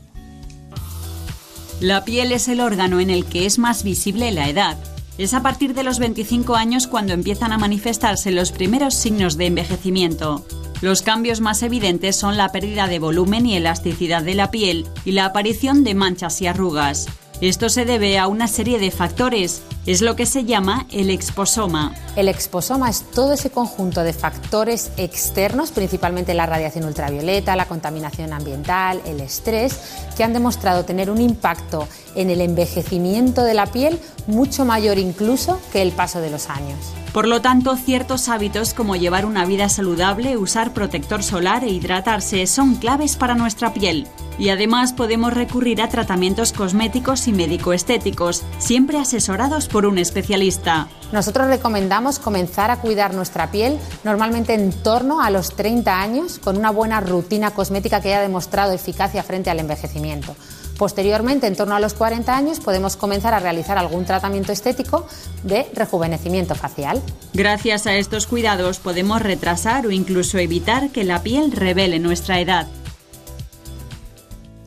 La 1.81 2.07
piel 2.07 2.33
es 2.33 2.49
el 2.49 2.61
órgano 2.61 3.01
en 3.01 3.11
el 3.11 3.27
que 3.27 3.45
es 3.45 3.59
más 3.59 3.83
visible 3.83 4.33
la 4.33 4.49
edad. 4.49 4.79
Es 5.19 5.35
a 5.35 5.43
partir 5.43 5.75
de 5.75 5.83
los 5.83 5.99
25 5.99 6.57
años 6.57 6.87
cuando 6.87 7.13
empiezan 7.13 7.53
a 7.53 7.59
manifestarse 7.59 8.31
los 8.31 8.51
primeros 8.51 8.95
signos 8.95 9.37
de 9.37 9.47
envejecimiento. 9.47 10.47
Los 10.81 11.03
cambios 11.03 11.41
más 11.41 11.63
evidentes 11.63 12.17
son 12.17 12.39
la 12.39 12.51
pérdida 12.51 12.87
de 12.87 12.99
volumen 12.99 13.45
y 13.45 13.57
elasticidad 13.57 14.23
de 14.23 14.35
la 14.35 14.51
piel 14.51 14.87
y 15.05 15.13
la 15.13 15.27
aparición 15.27 15.85
de 15.85 15.95
manchas 15.95 16.41
y 16.41 16.47
arrugas. 16.47 17.09
Esto 17.43 17.69
se 17.69 17.85
debe 17.85 18.19
a 18.19 18.29
una 18.29 18.49
serie 18.49 18.79
de 18.79 18.91
factores. 18.91 19.61
Es 19.85 20.01
lo 20.01 20.17
que 20.17 20.25
se 20.25 20.45
llama 20.45 20.87
el 20.91 21.11
exposoma. 21.11 21.95
El 22.17 22.29
exposoma 22.29 22.89
es 22.89 23.03
todo 23.03 23.35
ese 23.35 23.51
conjunto 23.51 24.03
de 24.03 24.15
factores 24.15 24.91
externos, 24.97 25.71
principalmente 25.71 26.33
la 26.33 26.47
radiación 26.47 26.87
ultravioleta, 26.87 27.55
la 27.55 27.69
contaminación 27.69 28.33
ambiental, 28.33 29.03
el 29.05 29.21
estrés, 29.21 29.79
que 30.17 30.25
han 30.25 30.33
demostrado 30.33 30.87
tener 30.87 31.11
un 31.11 31.21
impacto 31.21 31.87
en 32.15 32.31
el 32.31 32.41
envejecimiento 32.41 33.45
de 33.45 33.53
la 33.53 33.67
piel 33.67 34.01
mucho 34.27 34.65
mayor 34.65 34.99
incluso 34.99 35.61
que 35.73 35.83
el 35.83 35.93
paso 35.93 36.21
de 36.21 36.31
los 36.31 36.49
años. 36.49 36.79
Por 37.13 37.27
lo 37.29 37.41
tanto, 37.41 37.77
ciertos 37.77 38.29
hábitos 38.29 38.75
como 38.75 38.97
llevar 38.97 39.25
una 39.25 39.47
vida 39.47 39.69
saludable, 39.69 40.37
usar 40.37 40.73
protector 40.73 41.23
solar 41.23 41.65
e 41.65 41.71
hidratarse 41.71 42.47
son 42.47 42.77
claves 42.77 43.17
para 43.17 43.35
nuestra 43.35 43.73
piel. 43.73 44.07
Y 44.39 44.51
además 44.51 44.93
podemos 44.93 45.33
recurrir 45.33 45.81
a 45.81 45.89
tratamientos 45.89 46.53
cosméticos 46.53 47.27
y 47.27 47.33
médico-estéticos, 47.33 48.43
siempre 48.59 48.99
asesorados 48.99 49.67
por 49.67 49.87
un 49.87 49.97
especialista. 49.97 50.89
Nosotros 51.11 51.47
recomendamos 51.47 52.19
comenzar 52.19 52.71
a 52.71 52.81
cuidar 52.81 53.15
nuestra 53.15 53.51
piel 53.51 53.79
normalmente 54.05 54.55
en 54.55 54.73
torno 54.73 55.23
a 55.23 55.31
los 55.31 55.57
30 55.57 56.01
años 56.01 56.39
con 56.39 56.59
una 56.59 56.71
buena 56.71 57.01
rutina 57.01 57.53
cosmética 57.53 58.01
que 58.01 58.09
haya 58.09 58.21
demostrado 58.21 58.73
eficacia 58.73 59.23
frente 59.23 59.49
al 59.49 59.61
envejecimiento. 59.61 60.37
Posteriormente, 60.79 61.47
en 61.47 61.57
torno 61.57 61.75
a 61.75 61.81
los 61.81 61.95
40 61.95 62.37
años, 62.37 62.61
podemos 62.61 62.97
comenzar 62.97 63.33
a 63.33 63.41
realizar 63.41 63.79
algún 63.79 64.05
tratamiento 64.05 64.53
estético 64.53 65.07
de 65.43 65.67
rejuvenecimiento 65.75 66.55
facial. 66.55 67.01
Gracias 67.33 67.87
a 67.87 67.95
estos 67.97 68.27
cuidados 68.27 68.79
podemos 68.79 69.23
retrasar 69.23 69.87
o 69.87 69.91
incluso 69.91 70.39
evitar 70.39 70.91
que 70.91 71.05
la 71.05 71.23
piel 71.23 71.53
revele 71.53 71.99
nuestra 71.99 72.41
edad. 72.41 72.67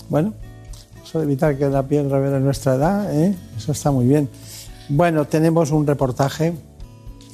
Bueno, 0.09 0.33
eso 1.03 1.19
de 1.19 1.25
evitar 1.25 1.57
que 1.57 1.69
la 1.69 1.83
piel 1.83 2.09
revele 2.09 2.39
nuestra 2.39 2.75
edad, 2.75 3.13
¿eh? 3.13 3.35
eso 3.55 3.71
está 3.71 3.91
muy 3.91 4.05
bien. 4.05 4.29
Bueno, 4.89 5.25
tenemos 5.25 5.69
un 5.69 5.85
reportaje, 5.85 6.55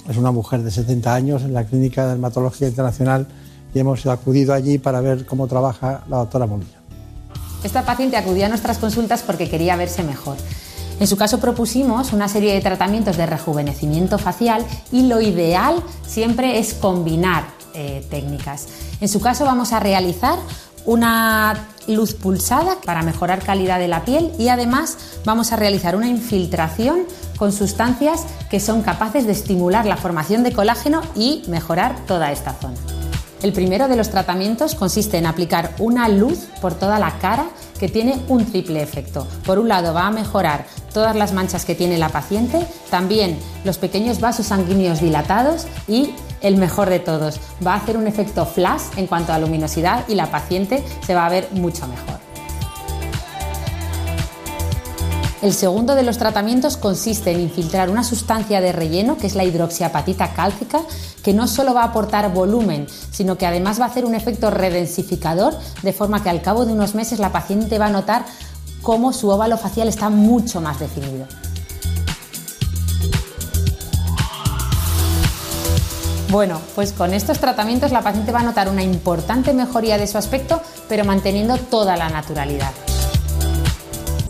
es 0.09 0.17
una 0.17 0.31
mujer 0.31 0.61
de 0.61 0.71
70 0.71 1.13
años 1.15 1.43
en 1.43 1.53
la 1.53 1.63
Clínica 1.63 2.03
de 2.03 2.09
Dermatología 2.09 2.67
Internacional 2.67 3.27
y 3.73 3.79
hemos 3.79 4.05
acudido 4.05 4.53
allí 4.53 4.77
para 4.77 4.99
ver 4.99 5.25
cómo 5.25 5.47
trabaja 5.47 6.03
la 6.09 6.17
doctora 6.17 6.45
Molina. 6.45 6.84
Esta 7.65 7.81
paciente 7.81 8.15
acudía 8.15 8.45
a 8.45 8.49
nuestras 8.49 8.77
consultas 8.77 9.23
porque 9.23 9.49
quería 9.49 9.75
verse 9.75 10.03
mejor. 10.03 10.37
En 10.99 11.07
su 11.07 11.17
caso 11.17 11.39
propusimos 11.39 12.13
una 12.13 12.29
serie 12.29 12.53
de 12.53 12.61
tratamientos 12.61 13.17
de 13.17 13.25
rejuvenecimiento 13.25 14.19
facial 14.19 14.63
y 14.91 15.07
lo 15.07 15.19
ideal 15.19 15.81
siempre 16.05 16.59
es 16.59 16.75
combinar 16.75 17.45
eh, 17.73 18.05
técnicas. 18.11 18.67
En 19.01 19.09
su 19.09 19.19
caso 19.19 19.45
vamos 19.45 19.73
a 19.73 19.79
realizar 19.79 20.37
una 20.85 21.65
luz 21.87 22.13
pulsada 22.13 22.77
para 22.85 23.01
mejorar 23.01 23.41
calidad 23.41 23.79
de 23.79 23.87
la 23.87 24.05
piel 24.05 24.31
y 24.37 24.49
además 24.49 24.97
vamos 25.25 25.51
a 25.51 25.55
realizar 25.55 25.95
una 25.95 26.07
infiltración 26.07 26.99
con 27.35 27.51
sustancias 27.51 28.25
que 28.51 28.59
son 28.59 28.83
capaces 28.83 29.25
de 29.25 29.31
estimular 29.31 29.87
la 29.87 29.97
formación 29.97 30.43
de 30.43 30.53
colágeno 30.53 31.01
y 31.15 31.41
mejorar 31.47 32.05
toda 32.05 32.31
esta 32.31 32.53
zona. 32.53 32.77
El 33.45 33.53
primero 33.53 33.87
de 33.87 33.95
los 33.95 34.09
tratamientos 34.09 34.73
consiste 34.73 35.19
en 35.19 35.27
aplicar 35.27 35.75
una 35.77 36.09
luz 36.09 36.47
por 36.61 36.73
toda 36.73 36.97
la 36.97 37.19
cara 37.19 37.45
que 37.79 37.87
tiene 37.87 38.19
un 38.27 38.43
triple 38.43 38.81
efecto. 38.81 39.27
Por 39.45 39.59
un 39.59 39.67
lado 39.67 39.93
va 39.93 40.07
a 40.07 40.11
mejorar 40.11 40.65
todas 40.91 41.15
las 41.15 41.31
manchas 41.31 41.63
que 41.63 41.75
tiene 41.75 41.99
la 41.99 42.09
paciente, 42.09 42.65
también 42.89 43.37
los 43.63 43.77
pequeños 43.77 44.19
vasos 44.19 44.47
sanguíneos 44.47 44.99
dilatados 44.99 45.67
y 45.87 46.15
el 46.41 46.57
mejor 46.57 46.89
de 46.89 46.97
todos, 46.97 47.39
va 47.63 47.73
a 47.73 47.77
hacer 47.77 47.97
un 47.97 48.07
efecto 48.07 48.47
flash 48.47 48.81
en 48.97 49.05
cuanto 49.05 49.31
a 49.31 49.37
luminosidad 49.37 50.05
y 50.07 50.15
la 50.15 50.31
paciente 50.31 50.83
se 51.05 51.13
va 51.13 51.27
a 51.27 51.29
ver 51.29 51.47
mucho 51.51 51.85
mejor. 51.85 52.34
El 55.45 55.53
segundo 55.53 55.93
de 55.93 56.01
los 56.01 56.17
tratamientos 56.17 56.75
consiste 56.75 57.29
en 57.29 57.39
infiltrar 57.39 57.91
una 57.91 58.03
sustancia 58.03 58.61
de 58.61 58.71
relleno, 58.71 59.15
que 59.15 59.27
es 59.27 59.35
la 59.35 59.43
hidroxiapatita 59.43 60.33
cálcica, 60.33 60.81
que 61.21 61.35
no 61.35 61.47
solo 61.47 61.75
va 61.75 61.83
a 61.83 61.89
aportar 61.89 62.33
volumen, 62.33 62.87
sino 63.11 63.37
que 63.37 63.45
además 63.45 63.79
va 63.79 63.85
a 63.85 63.89
hacer 63.89 64.05
un 64.05 64.15
efecto 64.15 64.49
redensificador, 64.49 65.53
de 65.83 65.93
forma 65.93 66.23
que 66.23 66.31
al 66.31 66.41
cabo 66.41 66.65
de 66.65 66.73
unos 66.73 66.95
meses 66.95 67.19
la 67.19 67.31
paciente 67.31 67.77
va 67.77 67.85
a 67.85 67.91
notar 67.91 68.25
cómo 68.81 69.13
su 69.13 69.29
óvalo 69.29 69.59
facial 69.59 69.87
está 69.87 70.09
mucho 70.09 70.61
más 70.61 70.79
definido. 70.79 71.27
Bueno, 76.31 76.59
pues 76.73 76.91
con 76.91 77.13
estos 77.13 77.37
tratamientos 77.37 77.91
la 77.91 78.01
paciente 78.01 78.31
va 78.31 78.39
a 78.39 78.43
notar 78.43 78.67
una 78.67 78.81
importante 78.81 79.53
mejoría 79.53 79.99
de 79.99 80.07
su 80.07 80.17
aspecto, 80.17 80.59
pero 80.89 81.05
manteniendo 81.05 81.55
toda 81.57 81.97
la 81.97 82.09
naturalidad 82.09 82.71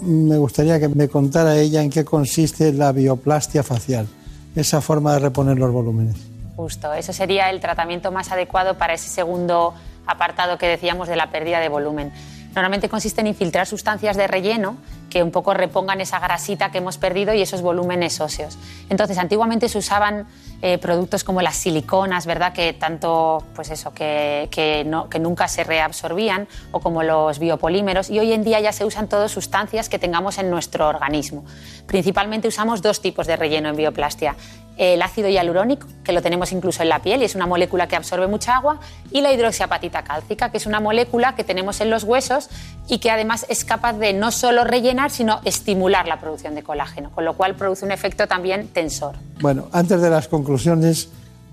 me 0.06 0.38
gustaría 0.38 0.80
que 0.80 0.88
me 0.88 1.10
contara 1.10 1.56
ella 1.58 1.82
en 1.82 1.90
qué 1.90 2.06
consiste 2.06 2.72
la 2.72 2.92
bioplastia 2.92 3.64
facial, 3.64 4.08
esa 4.56 4.82
forma 4.82 5.14
de 5.14 5.20
reponer 5.20 5.58
los 5.58 5.72
volúmenes. 5.72 6.16
Justo, 6.56 6.94
eso 6.94 7.12
sería 7.12 7.50
el 7.50 7.60
tratamiento 7.60 8.12
más 8.12 8.32
adecuado 8.32 8.78
para 8.78 8.94
ese 8.94 9.10
segundo 9.10 9.74
apartado 10.08 10.58
que 10.58 10.68
decíamos 10.68 11.08
de 11.08 11.16
la 11.16 11.32
pérdida 11.32 11.60
de 11.60 11.70
volumen. 11.70 12.12
Normalmente 12.56 12.88
consiste 12.88 13.22
en 13.22 13.28
infiltrar 13.28 13.68
sustancias 13.68 14.16
de 14.16 14.28
relleno 14.28 14.78
que 15.10 15.22
un 15.22 15.32
poco 15.32 15.54
repongan 15.54 16.02
esa 16.02 16.20
grasita 16.20 16.72
que 16.72 16.80
hemos 16.80 16.98
perdido 16.98 17.34
y 17.34 17.42
esos 17.42 17.62
volúmenes 17.62 18.20
óseos. 18.22 18.58
Entonces, 18.90 19.18
antiguamente 19.18 19.70
se 19.70 19.78
usaban 19.78 20.28
eh, 20.62 20.78
productos 20.78 21.24
como 21.24 21.42
las 21.42 21.56
siliconas, 21.56 22.26
¿verdad? 22.26 22.54
Que 22.54 22.74
tanto, 22.74 23.44
pues 23.56 23.70
eso, 23.72 23.94
que, 23.94 24.48
que, 24.52 24.84
no, 24.86 25.10
que 25.10 25.20
nunca 25.20 25.48
se 25.48 25.64
reabsorbían, 25.64 26.48
o 26.72 26.80
como 26.80 27.04
los 27.04 27.40
biopolímeros, 27.40 28.10
y 28.10 28.20
hoy 28.20 28.34
en 28.34 28.44
día 28.44 28.60
ya 28.60 28.72
se 28.72 28.86
usan 28.86 29.08
todas 29.08 29.32
sustancias 29.32 29.90
que 29.90 30.00
tengamos 30.00 30.38
en 30.38 30.50
nuestro 30.50 30.88
organismo. 30.88 31.46
Principalmente 31.86 32.48
usamos 32.48 32.82
dos 32.82 33.02
tipos 33.02 33.28
de 33.28 33.36
relleno 33.36 33.70
en 33.70 33.76
bioplastia 33.76 34.36
el 34.78 35.02
ácido 35.02 35.30
hialurónico, 35.30 35.88
que 36.04 36.12
lo 36.12 36.22
tenemos 36.22 36.52
incluso 36.52 36.84
en 36.84 36.90
la 36.90 37.00
piel 37.00 37.22
y 37.22 37.26
es 37.26 37.36
una 37.36 37.46
molécula 37.46 37.88
que 37.88 37.96
absorbe 37.96 38.28
mucha 38.28 38.58
agua, 38.58 38.80
y 39.12 39.22
la 39.22 39.34
hidroxiapatita 39.34 40.04
cálcica, 40.04 40.52
que 40.52 40.58
es 40.58 40.66
una 40.66 40.80
molécula 40.80 41.36
que 41.36 41.44
tenemos 41.44 41.82
en 41.82 41.90
los 41.90 42.04
huesos 42.04 42.50
y 42.88 43.00
que 43.00 43.12
además 43.12 43.46
es 43.50 43.66
capaz 43.66 43.94
de 43.94 44.14
no 44.14 44.32
solo 44.32 44.64
rellenar, 44.64 45.12
sino 45.12 45.40
estimular 45.46 46.08
la 46.08 46.20
producción 46.20 46.56
de 46.56 46.64
colágeno, 46.64 47.12
con 47.12 47.26
lo 47.26 47.36
cual 47.36 47.56
produce 47.56 47.86
un 47.86 47.92
efecto 47.92 48.28
también 48.28 48.68
tensor. 48.68 49.16
Bueno, 49.40 49.68
antes 49.72 50.02
de 50.02 50.10
las 50.10 50.28
conclusiones, 50.28 51.10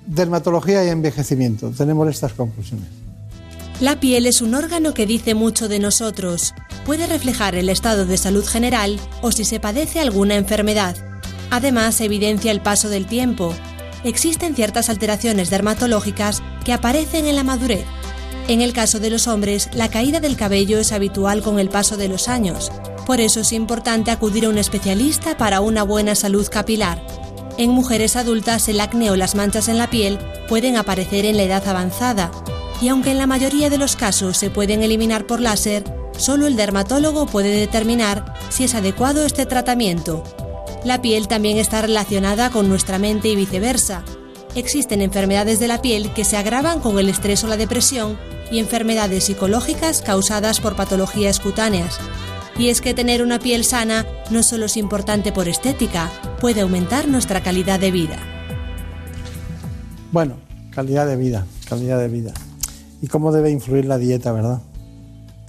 dermatología 0.07 0.85
y 0.85 0.89
envejecimiento, 0.89 1.70
tenemos 1.70 2.09
estas 2.09 2.32
conclusiones. 2.32 2.89
La 3.81 3.99
piel 3.99 4.27
es 4.27 4.43
un 4.43 4.55
órgano 4.55 4.94
que 4.94 5.07
dice 5.07 5.35
mucho 5.35 5.69
de 5.69 5.81
nosotros. 5.81 6.55
Puede 6.86 7.07
reflejar 7.07 7.55
el 7.55 7.69
estado 7.69 8.07
de 8.07 8.16
salud 8.16 8.44
general 8.44 9.01
o 9.23 9.32
si 9.32 9.44
se 9.44 9.59
padece 9.59 10.01
alguna 10.01 10.36
enfermedad 10.36 11.11
Además, 11.52 12.00
evidencia 12.00 12.50
el 12.50 12.62
paso 12.62 12.88
del 12.88 13.04
tiempo. 13.04 13.54
Existen 14.04 14.56
ciertas 14.56 14.88
alteraciones 14.88 15.50
dermatológicas 15.50 16.42
que 16.64 16.72
aparecen 16.72 17.26
en 17.26 17.36
la 17.36 17.44
madurez. 17.44 17.84
En 18.48 18.62
el 18.62 18.72
caso 18.72 19.00
de 19.00 19.10
los 19.10 19.28
hombres, 19.28 19.68
la 19.74 19.90
caída 19.90 20.18
del 20.18 20.38
cabello 20.38 20.78
es 20.78 20.92
habitual 20.92 21.42
con 21.42 21.58
el 21.58 21.68
paso 21.68 21.98
de 21.98 22.08
los 22.08 22.28
años. 22.28 22.72
Por 23.04 23.20
eso 23.20 23.40
es 23.40 23.52
importante 23.52 24.10
acudir 24.10 24.46
a 24.46 24.48
un 24.48 24.56
especialista 24.56 25.36
para 25.36 25.60
una 25.60 25.82
buena 25.82 26.14
salud 26.14 26.48
capilar. 26.50 27.06
En 27.58 27.68
mujeres 27.68 28.16
adultas, 28.16 28.66
el 28.68 28.80
acné 28.80 29.10
o 29.10 29.16
las 29.16 29.34
manchas 29.34 29.68
en 29.68 29.76
la 29.76 29.90
piel 29.90 30.18
pueden 30.48 30.78
aparecer 30.78 31.26
en 31.26 31.36
la 31.36 31.42
edad 31.42 31.68
avanzada, 31.68 32.30
y 32.80 32.88
aunque 32.88 33.10
en 33.10 33.18
la 33.18 33.26
mayoría 33.26 33.68
de 33.68 33.76
los 33.76 33.94
casos 33.94 34.38
se 34.38 34.48
pueden 34.48 34.82
eliminar 34.82 35.26
por 35.26 35.38
láser, 35.38 35.84
solo 36.16 36.46
el 36.46 36.56
dermatólogo 36.56 37.26
puede 37.26 37.54
determinar 37.54 38.32
si 38.48 38.64
es 38.64 38.74
adecuado 38.74 39.26
este 39.26 39.44
tratamiento 39.44 40.24
la 40.84 41.00
piel 41.00 41.28
también 41.28 41.59
está 41.59 41.82
relacionada 41.82 42.50
con 42.50 42.68
nuestra 42.68 42.98
mente 42.98 43.28
y 43.28 43.36
viceversa. 43.36 44.02
Existen 44.54 45.00
enfermedades 45.00 45.60
de 45.60 45.68
la 45.68 45.80
piel 45.80 46.12
que 46.12 46.24
se 46.24 46.36
agravan 46.36 46.80
con 46.80 46.98
el 46.98 47.09
estrés 47.09 47.44
o 47.44 47.46
la 47.46 47.56
depresión 47.56 48.18
y 48.50 48.59
enfermedades 48.59 49.24
psicológicas 49.24 50.02
causadas 50.02 50.60
por 50.60 50.76
patologías 50.76 51.40
cutáneas. 51.40 51.98
Y 52.59 52.68
es 52.68 52.80
que 52.80 52.94
tener 52.94 53.22
una 53.22 53.38
piel 53.38 53.64
sana 53.64 54.06
no 54.30 54.42
solo 54.42 54.66
es 54.66 54.76
importante 54.76 55.32
por 55.32 55.48
estética, 55.48 56.10
puede 56.40 56.60
aumentar 56.60 57.09
nuestra 57.09 57.42
calidad 57.42 57.80
de 57.80 57.90
vida. 57.90 58.18
Bueno, 60.10 60.36
calidad 60.70 61.06
de 61.06 61.16
vida, 61.16 61.46
calidad 61.68 61.98
de 61.98 62.09
vida. 62.09 62.34
¿Y 63.00 63.06
cómo 63.06 63.32
debe 63.32 63.50
influir 63.50 63.86
la 63.86 63.98
dieta, 63.98 64.32
verdad? 64.32 64.60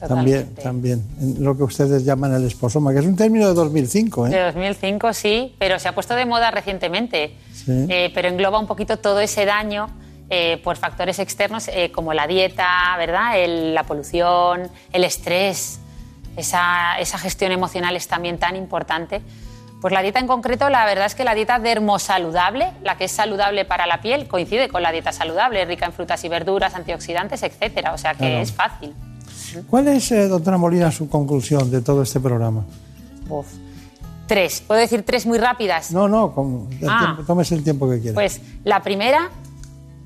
También, 0.08 0.56
también, 0.56 1.04
en 1.20 1.44
lo 1.44 1.56
que 1.56 1.64
ustedes 1.64 2.04
llaman 2.04 2.34
el 2.34 2.46
esposoma, 2.46 2.92
que 2.92 3.00
es 3.00 3.06
un 3.06 3.16
término 3.16 3.48
de 3.48 3.54
2005. 3.54 4.28
¿eh? 4.28 4.30
De 4.32 4.44
2005, 4.44 5.14
sí, 5.14 5.56
pero 5.60 5.80
se 5.80 5.88
ha 5.88 5.96
puesto 5.96 6.16
de 6.16 6.26
moda 6.26 6.52
recientemente. 6.52 7.36
Eh, 7.68 8.12
pero 8.14 8.28
engloba 8.28 8.60
un 8.60 8.68
poquito 8.68 8.98
todo 8.98 9.22
ese 9.22 9.46
daño 9.46 9.88
eh, 10.30 10.60
por 10.64 10.76
factores 10.76 11.20
externos 11.20 11.70
como 11.94 12.14
la 12.14 12.28
dieta, 12.28 12.96
¿verdad? 12.98 13.34
la 13.48 13.84
polución, 13.84 14.70
el 14.92 15.04
estrés. 15.04 15.80
Esa, 16.36 16.98
esa 17.00 17.20
gestión 17.20 17.52
emocional 17.52 17.96
es 17.96 18.08
también 18.08 18.40
tan 18.40 18.56
importante. 18.56 19.22
Pues 19.82 19.94
la 19.94 20.02
dieta 20.02 20.20
en 20.20 20.28
concreto, 20.28 20.70
la 20.70 20.86
verdad 20.86 21.06
es 21.06 21.14
que 21.14 21.24
la 21.24 21.36
dieta 21.36 21.60
dermosaludable, 21.60 22.72
la 22.84 22.98
que 22.98 23.04
es 23.04 23.12
saludable 23.12 23.66
para 23.66 23.86
la 23.86 24.02
piel, 24.02 24.28
coincide 24.28 24.70
con 24.70 24.82
la 24.82 24.92
dieta 24.92 25.12
saludable, 25.12 25.64
rica 25.66 25.86
en 25.86 25.94
frutas 25.94 26.24
y 26.24 26.30
verduras, 26.30 26.74
antioxidantes, 26.74 27.44
etcétera. 27.44 27.94
O 27.94 27.98
sea 27.98 28.16
que 28.16 28.42
es 28.42 28.54
fácil. 28.54 28.96
¿Cuál 29.70 29.88
es, 29.90 30.12
eh, 30.12 30.28
doctora 30.28 30.58
Molina, 30.58 30.92
su 30.92 31.10
conclusión 31.10 31.70
de 31.72 31.82
todo 31.82 32.02
este 32.04 32.20
programa? 32.20 32.66
Uf. 33.30 33.48
Tres. 34.28 34.62
¿Puedo 34.66 34.80
decir 34.80 35.04
tres 35.04 35.26
muy 35.26 35.38
rápidas? 35.38 35.92
No, 35.92 36.08
no, 36.08 36.34
con, 36.34 36.68
el 36.82 36.90
Ah. 36.90 37.00
tiempo- 37.06 37.24
tómese 37.24 37.56
el 37.56 37.64
tiempo 37.64 37.90
que 37.90 38.00
quiera. 38.00 38.14
Pues 38.16 38.42
la 38.64 38.82
primera, 38.82 39.30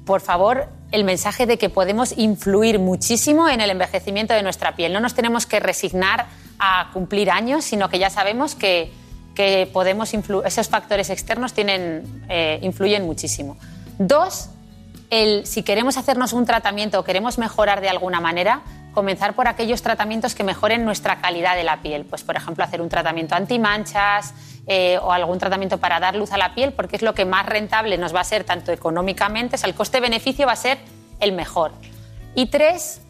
por 0.05 0.21
favor, 0.21 0.67
el 0.91 1.03
mensaje 1.03 1.45
de 1.45 1.57
que 1.57 1.69
podemos 1.69 2.17
influir 2.17 2.79
muchísimo 2.79 3.47
en 3.47 3.61
el 3.61 3.69
envejecimiento 3.69 4.33
de 4.33 4.41
nuestra 4.43 4.75
piel. 4.75 4.91
No 4.93 4.99
nos 4.99 5.13
tenemos 5.13 5.45
que 5.45 5.59
resignar 5.59 6.27
a 6.59 6.89
cumplir 6.93 7.29
años, 7.29 7.63
sino 7.65 7.89
que 7.89 7.99
ya 7.99 8.09
sabemos 8.09 8.55
que, 8.55 8.91
que 9.35 9.69
podemos 9.71 10.11
esos 10.45 10.67
factores 10.69 11.09
externos 11.11 11.53
tienen, 11.53 12.23
eh, 12.29 12.59
influyen 12.63 13.05
muchísimo. 13.05 13.57
Dos, 13.99 14.49
el, 15.11 15.45
si 15.45 15.61
queremos 15.61 15.95
hacernos 15.97 16.33
un 16.33 16.45
tratamiento 16.45 16.99
o 16.99 17.03
queremos 17.03 17.37
mejorar 17.37 17.81
de 17.81 17.89
alguna 17.89 18.19
manera, 18.19 18.61
comenzar 18.97 19.35
por 19.35 19.47
aquellos 19.47 19.83
tratamientos 19.83 20.33
que 20.33 20.43
mejoren 20.43 20.83
nuestra 20.83 21.21
calidad 21.21 21.55
de 21.55 21.63
la 21.63 21.83
piel. 21.83 22.03
Pues, 22.03 22.23
por 22.23 22.35
ejemplo, 22.35 22.63
hacer 22.63 22.81
un 22.81 22.89
tratamiento 22.89 23.35
antimanchas 23.35 24.33
eh, 24.65 24.97
o 25.03 25.11
algún 25.11 25.37
tratamiento 25.37 25.77
para 25.77 25.99
dar 25.99 26.15
luz 26.15 26.31
a 26.31 26.37
la 26.37 26.55
piel, 26.55 26.73
porque 26.73 26.95
es 26.95 27.03
lo 27.03 27.13
que 27.13 27.23
más 27.23 27.45
rentable 27.45 27.99
nos 27.99 28.15
va 28.15 28.21
a 28.21 28.23
ser 28.23 28.43
tanto 28.43 28.71
económicamente, 28.71 29.55
o 29.55 29.59
sea, 29.59 29.69
el 29.69 29.75
coste-beneficio 29.75 30.47
va 30.47 30.53
a 30.53 30.55
ser 30.55 30.79
el 31.19 31.31
mejor. 31.31 31.73
Y 32.33 32.47
tres, 32.47 33.01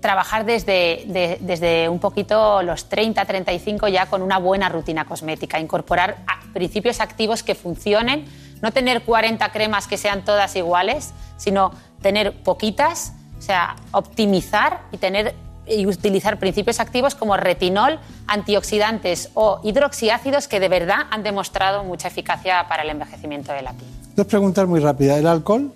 trabajar 0.00 0.46
desde, 0.46 1.04
de- 1.08 1.36
desde 1.42 1.90
un 1.90 1.98
poquito 1.98 2.62
los 2.62 2.88
30, 2.88 3.22
35 3.22 3.88
ya 3.88 4.06
con 4.06 4.22
una 4.22 4.38
buena 4.38 4.70
rutina 4.70 5.04
cosmética, 5.04 5.60
incorporar 5.60 6.16
principios 6.54 7.00
activos 7.00 7.42
que 7.42 7.54
funcionen, 7.54 8.24
no 8.62 8.72
tener 8.72 9.02
40 9.02 9.46
cremas 9.52 9.86
que 9.86 9.98
sean 9.98 10.24
todas 10.24 10.56
iguales, 10.56 11.12
sino 11.36 11.72
tener 12.00 12.32
poquitas, 12.42 13.12
sea, 13.46 13.76
optimizar 13.92 14.82
y 14.92 14.98
tener 14.98 15.34
y 15.68 15.86
utilizar 15.86 16.38
principios 16.38 16.80
activos 16.80 17.14
como 17.14 17.36
retinol, 17.36 17.98
antioxidantes 18.26 19.30
o 19.34 19.60
hidroxiácidos 19.64 20.48
que 20.48 20.60
de 20.60 20.68
verdad 20.68 21.06
han 21.10 21.22
demostrado 21.22 21.84
mucha 21.84 22.08
eficacia 22.08 22.66
para 22.68 22.82
el 22.82 22.90
envejecimiento 22.90 23.52
de 23.52 23.62
la 23.62 23.72
piel. 23.72 23.90
Dos 24.14 24.26
preguntas 24.26 24.66
muy 24.68 24.80
rápidas. 24.80 25.18
¿El 25.18 25.26
alcohol? 25.26 25.72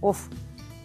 Uf, 0.00 0.28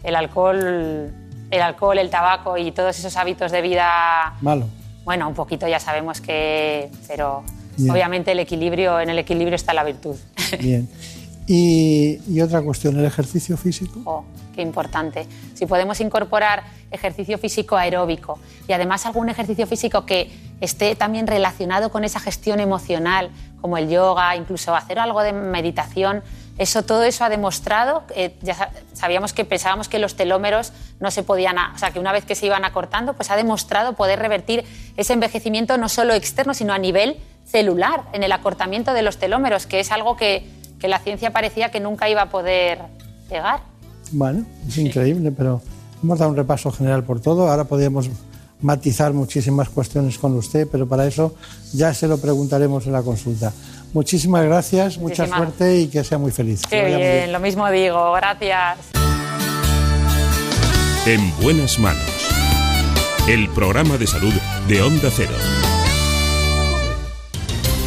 el 0.04 0.16
alcohol, 0.16 1.12
el 1.52 1.62
alcohol, 1.62 1.98
el 1.98 2.10
tabaco 2.10 2.58
y 2.58 2.72
todos 2.72 2.98
esos 2.98 3.16
hábitos 3.18 3.52
de 3.52 3.62
vida 3.62 4.36
Malo. 4.42 4.68
Bueno, 5.04 5.28
un 5.28 5.36
poquito 5.36 5.68
ya 5.68 5.80
sabemos 5.80 6.20
que, 6.20 6.90
pero 7.08 7.44
Bien. 7.78 7.92
obviamente 7.92 8.32
el 8.32 8.40
equilibrio, 8.40 9.00
en 9.00 9.10
el 9.10 9.20
equilibrio 9.20 9.56
está 9.56 9.74
la 9.74 9.84
virtud. 9.84 10.16
Bien. 10.60 10.90
Y, 11.48 12.42
otra 12.42 12.62
cuestión, 12.62 12.98
¿el 13.00 13.06
ejercicio 13.06 13.56
físico? 13.56 14.02
Oh, 14.06 14.24
qué 14.56 14.62
importante. 14.62 15.28
Si 15.54 15.66
podemos 15.66 16.00
incorporar 16.02 16.64
ejercicio 16.90 17.38
físico 17.38 17.78
aeróbico 17.78 18.40
y 18.68 18.74
además 18.74 19.06
algún 19.06 19.30
ejercicio 19.30 19.68
físico 19.68 20.06
que 20.06 20.32
esté 20.62 20.96
también 20.96 21.28
relacionado 21.28 21.92
con 21.92 22.04
esa 22.04 22.20
gestión 22.20 22.60
emocional, 22.60 23.30
como 23.62 23.78
el 23.78 23.90
yoga, 23.90 24.36
incluso 24.36 24.76
hacer 24.76 24.98
algo 24.98 25.22
de 25.22 25.34
meditación, 25.34 26.24
eso, 26.58 26.84
todo 26.84 27.04
eso 27.04 27.26
ha 27.26 27.30
demostrado, 27.30 28.04
eh, 28.16 28.34
ya 28.42 28.54
sa- 28.56 28.70
sabíamos 28.94 29.34
que 29.34 29.44
pensábamos 29.44 29.90
que 29.90 30.00
los 30.00 30.16
telómeros 30.16 30.72
no 31.02 31.12
se 31.12 31.22
podían, 31.22 31.58
o 31.58 31.78
sea, 31.78 31.92
que 31.92 32.00
una 32.00 32.14
vez 32.14 32.24
que 32.26 32.34
se 32.34 32.46
iban 32.46 32.64
acortando, 32.64 33.14
pues 33.14 33.30
ha 33.30 33.36
demostrado 33.36 33.94
poder 33.94 34.20
revertir 34.20 34.64
ese 34.96 35.14
envejecimiento 35.14 35.78
no 35.78 35.90
solo 35.90 36.14
externo, 36.14 36.54
sino 36.54 36.72
a 36.74 36.78
nivel 36.78 37.18
celular, 37.46 38.04
en 38.14 38.24
el 38.24 38.32
acortamiento 38.32 38.94
de 38.94 39.02
los 39.02 39.18
telómeros, 39.18 39.68
que 39.68 39.82
es 39.82 39.92
algo 39.92 40.16
que, 40.16 40.50
que 40.80 40.88
la 40.88 41.00
ciencia 41.00 41.32
parecía 41.32 41.72
que 41.72 41.80
nunca 41.80 42.10
iba 42.10 42.24
a 42.24 42.30
poder 42.30 42.80
llegar. 43.30 43.62
Bueno, 44.12 44.46
es 44.68 44.78
increíble, 44.78 45.32
pero 45.32 45.62
hemos 46.04 46.20
dado 46.20 46.32
un 46.32 46.38
repaso 46.38 46.72
general 46.72 47.04
por 47.04 47.20
todo. 47.20 47.50
Ahora 47.50 47.64
podríamos 47.64 48.10
matizar 48.62 49.14
muchísimas 49.14 49.70
cuestiones 49.70 50.18
con 50.18 50.36
usted, 50.36 50.68
pero 50.72 50.88
para 50.88 51.06
eso 51.06 51.36
ya 51.74 51.94
se 51.94 52.08
lo 52.08 52.18
preguntaremos 52.18 52.86
en 52.88 52.94
la 52.94 53.02
consulta. 53.02 53.52
Muchísimas 53.94 54.44
gracias, 54.44 54.98
mucha 54.98 55.26
suerte 55.26 55.80
y 55.80 55.88
que 55.88 56.04
sea 56.04 56.18
muy 56.18 56.32
feliz. 56.32 56.62
Qué 56.70 56.82
muy 56.82 56.96
bien, 56.96 57.32
lo 57.32 57.40
mismo 57.40 57.70
digo, 57.70 58.12
gracias. 58.14 58.78
En 61.06 61.32
buenas 61.42 61.80
manos. 61.80 62.30
El 63.28 63.48
programa 63.50 63.98
de 63.98 64.08
salud 64.08 64.34
de 64.68 64.82
Onda 64.82 65.10
Cero. 65.16 65.34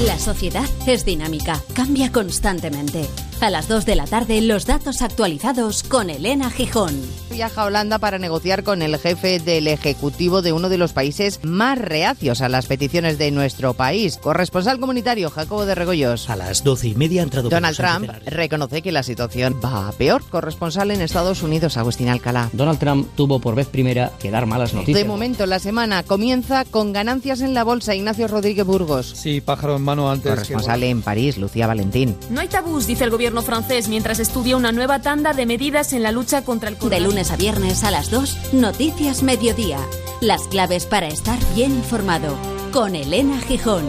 La 0.07 0.17
sociedad 0.17 0.69
es 0.87 1.05
dinámica, 1.05 1.61
cambia 1.75 2.13
constantemente. 2.13 3.09
A 3.41 3.51
las 3.51 3.69
2 3.69 3.87
de 3.87 3.95
la 3.95 4.05
tarde, 4.05 4.41
los 4.41 4.67
datos 4.67 5.01
actualizados 5.01 5.85
con 5.85 6.11
Elena 6.11 6.51
Gijón. 6.51 7.01
Viaja 7.31 7.63
a 7.63 7.67
Holanda 7.67 8.01
para 8.01 8.19
negociar 8.19 8.65
con 8.65 8.83
el 8.83 8.99
jefe 8.99 9.39
del 9.39 9.69
Ejecutivo 9.69 10.43
de 10.43 10.53
uno 10.53 10.69
de 10.69 10.77
los 10.77 10.93
países 10.93 11.39
más 11.45 11.79
reacios 11.79 12.41
a 12.41 12.49
las 12.49 12.67
peticiones 12.67 13.17
de 13.17 13.31
nuestro 13.31 13.75
país. 13.75 14.17
Corresponsal 14.17 14.81
comunitario 14.81 15.31
Jacobo 15.31 15.67
de 15.67 15.77
Regoyos. 15.77 16.29
A 16.31 16.35
las 16.35 16.65
doce 16.65 16.89
y 16.89 16.95
media 16.97 17.21
ha 17.21 17.25
entrado 17.25 17.49
Donald 17.49 17.77
Trump 17.77 18.11
reconoce 18.27 18.83
que 18.83 18.91
la 18.91 19.05
situación 19.05 19.61
va 19.65 19.87
a 19.87 19.93
peor. 19.93 20.25
Corresponsal 20.29 20.91
en 20.91 21.01
Estados 21.01 21.45
Unidos, 21.45 21.77
Agustín 21.77 22.09
Alcalá. 22.09 22.51
Donald 22.53 22.81
Trump 22.81 23.07
tuvo 23.15 23.39
por 23.39 23.55
vez 23.55 23.69
primera 23.69 24.11
que 24.19 24.33
dar 24.33 24.47
malas 24.47 24.75
noticias. 24.75 24.99
De 24.99 25.05
momento, 25.05 25.47
la 25.47 25.61
semana 25.61 26.03
comienza 26.03 26.65
con 26.65 26.93
ganancias 26.93 27.41
en 27.41 27.55
la 27.55 27.63
bolsa. 27.63 27.95
Ignacio 27.95 28.27
Rodríguez 28.27 28.67
Burgos. 28.67 29.13
Sí, 29.15 29.41
pájaro 29.41 29.77
en 29.77 29.83
mano 29.83 30.11
antes. 30.11 30.29
Corresponsal 30.29 30.83
en 30.83 31.03
París, 31.03 31.39
Lucía 31.39 31.69
Valentín. 31.69 32.17
No 32.31 32.41
hay 32.41 32.49
tabús, 32.49 32.89
dice 32.89 33.05
el 33.05 33.11
gobierno 33.11 33.28
francés, 33.43 33.89
mientras 33.89 34.19
estudia 34.19 34.57
una 34.57 34.73
nueva 34.73 35.01
tanda 35.01 35.33
de 35.33 35.47
medidas 35.47 35.93
en 35.93 36.03
la 36.03 36.13
lucha 36.13 36.43
contra 36.43 36.69
el 36.69 36.75
De 36.75 36.81
coronavirus. 36.81 37.09
lunes 37.13 37.31
a 37.31 37.37
viernes 37.37 37.85
a 37.85 37.91
las 37.91 38.11
2, 38.11 38.55
Noticias 38.55 39.23
Mediodía. 39.23 39.79
Las 40.21 40.43
claves 40.49 40.87
para 40.87 41.09
estar 41.09 41.39
bien 41.55 41.73
informado. 41.73 42.37
Con 42.73 42.95
Elena 42.95 43.41
Gijón. 43.41 43.85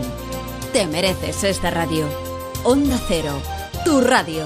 Te 0.74 0.86
mereces 0.88 1.44
esta 1.44 1.72
radio. 1.72 2.06
Onda 2.64 2.99
Cero. 3.07 3.41
Tu 3.86 4.02
radio. 4.02 4.45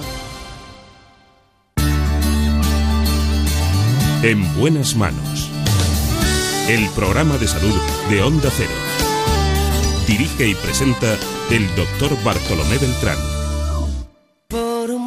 En 4.22 4.58
buenas 4.58 4.96
manos. 4.96 5.50
El 6.70 6.88
programa 6.92 7.38
de 7.38 7.48
salud 7.48 7.76
de 8.10 8.22
Onda 8.22 8.50
Cero. 8.56 8.72
Dirige 10.08 10.48
y 10.48 10.56
presenta 10.56 11.18
el 11.50 11.68
doctor 11.76 12.12
Bartolomé 12.24 12.78
Beltrán. 12.78 13.33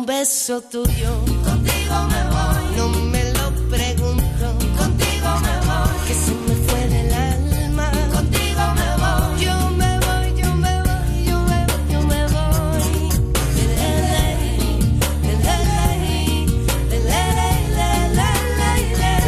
Beso 0.07 0.61
tuyo, 0.61 1.11
contigo 1.45 1.97
me 2.13 2.23
voy. 2.31 2.77
No 2.77 2.89
me 3.11 3.25
lo 3.33 3.51
pregunto, 3.69 4.47
contigo 4.79 5.29
me 5.43 5.55
voy. 5.67 5.97
Que 6.07 6.15
se 6.15 6.33
me 6.47 6.55
fue 6.67 6.81
del 6.89 7.13
alma, 7.13 7.91
contigo 8.13 8.63
me 8.79 8.89
voy. 9.03 9.45
Yo 9.45 9.71
me 9.71 9.99
voy, 9.99 10.27
yo 10.41 10.55
me 10.55 10.75
voy, 10.83 11.25
yo 11.27 11.41
me 11.41 11.67
voy, 11.67 11.93
yo 11.93 12.01
me 12.03 12.23
voy. 12.29 12.83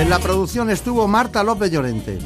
En 0.01 0.09
la 0.09 0.21
producción 0.21 0.71
estuvo 0.71 1.09
Marta 1.09 1.43
López 1.43 1.73
Llorente. 1.73 2.19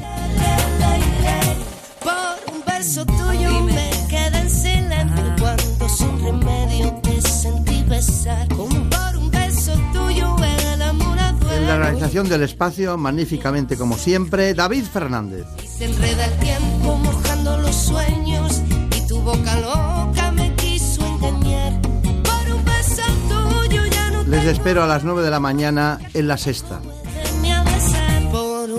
La 11.77 11.85
realización 11.85 12.29
del 12.29 12.43
espacio, 12.43 12.97
magníficamente 12.97 13.77
como 13.77 13.97
siempre, 13.97 14.53
David 14.53 14.83
Fernández. 14.83 15.45
Se 15.65 15.85
enreda 15.85 16.25
el 16.25 16.39
tiempo 16.39 16.97
mojando 16.97 17.57
los 17.57 17.75
sueños 17.75 18.61
y 18.95 19.07
tu 19.07 19.19
boca 19.21 19.59
loca 19.59 20.31
me 20.33 20.53
quiso 20.55 21.03
engañar. 21.03 21.81
Por 21.81 22.55
un 22.55 22.63
beso 22.63 23.01
tuyo 23.27 23.85
ya 23.87 24.11
no 24.11 24.23
Les 24.23 24.45
espero 24.45 24.83
a 24.83 24.87
las 24.87 25.03
9 25.03 25.23
de 25.23 25.31
la 25.31 25.39
mañana 25.39 25.99
en 26.13 26.27
la 26.27 26.37
sexta, 26.37 26.79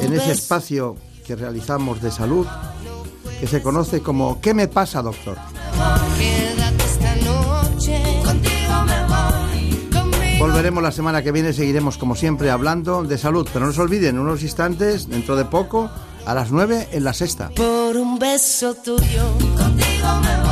en 0.01 0.13
ese 0.13 0.31
espacio 0.31 0.97
que 1.27 1.35
realizamos 1.35 2.01
de 2.01 2.13
salud, 2.13 2.47
que 3.41 3.49
se 3.49 3.61
conoce 3.61 4.03
como 4.03 4.41
¿Qué 4.41 4.55
me 4.55 4.69
pasa, 4.69 5.03
doctor? 5.03 5.37
Volveremos 10.45 10.83
la 10.83 10.93
semana 10.93 11.23
que 11.23 11.33
viene, 11.33 11.55
seguiremos 11.55 11.97
como 11.97 12.15
siempre 12.15 12.51
hablando 12.51 13.03
de 13.03 13.17
salud, 13.17 13.49
pero 13.51 13.65
no 13.65 13.73
se 13.73 13.81
olviden, 13.81 14.17
en 14.17 14.21
unos 14.21 14.43
instantes, 14.43 15.09
dentro 15.09 15.37
de 15.37 15.47
poco, 15.47 15.91
a 16.27 16.35
las 16.35 16.53
9 16.53 16.89
en 16.93 17.03
la 17.03 17.15
sexta. 17.15 17.49
Por 17.49 17.97
un 17.97 18.19
beso 18.19 18.75
tuyo, 18.75 19.25
contigo 19.57 20.21
me 20.23 20.44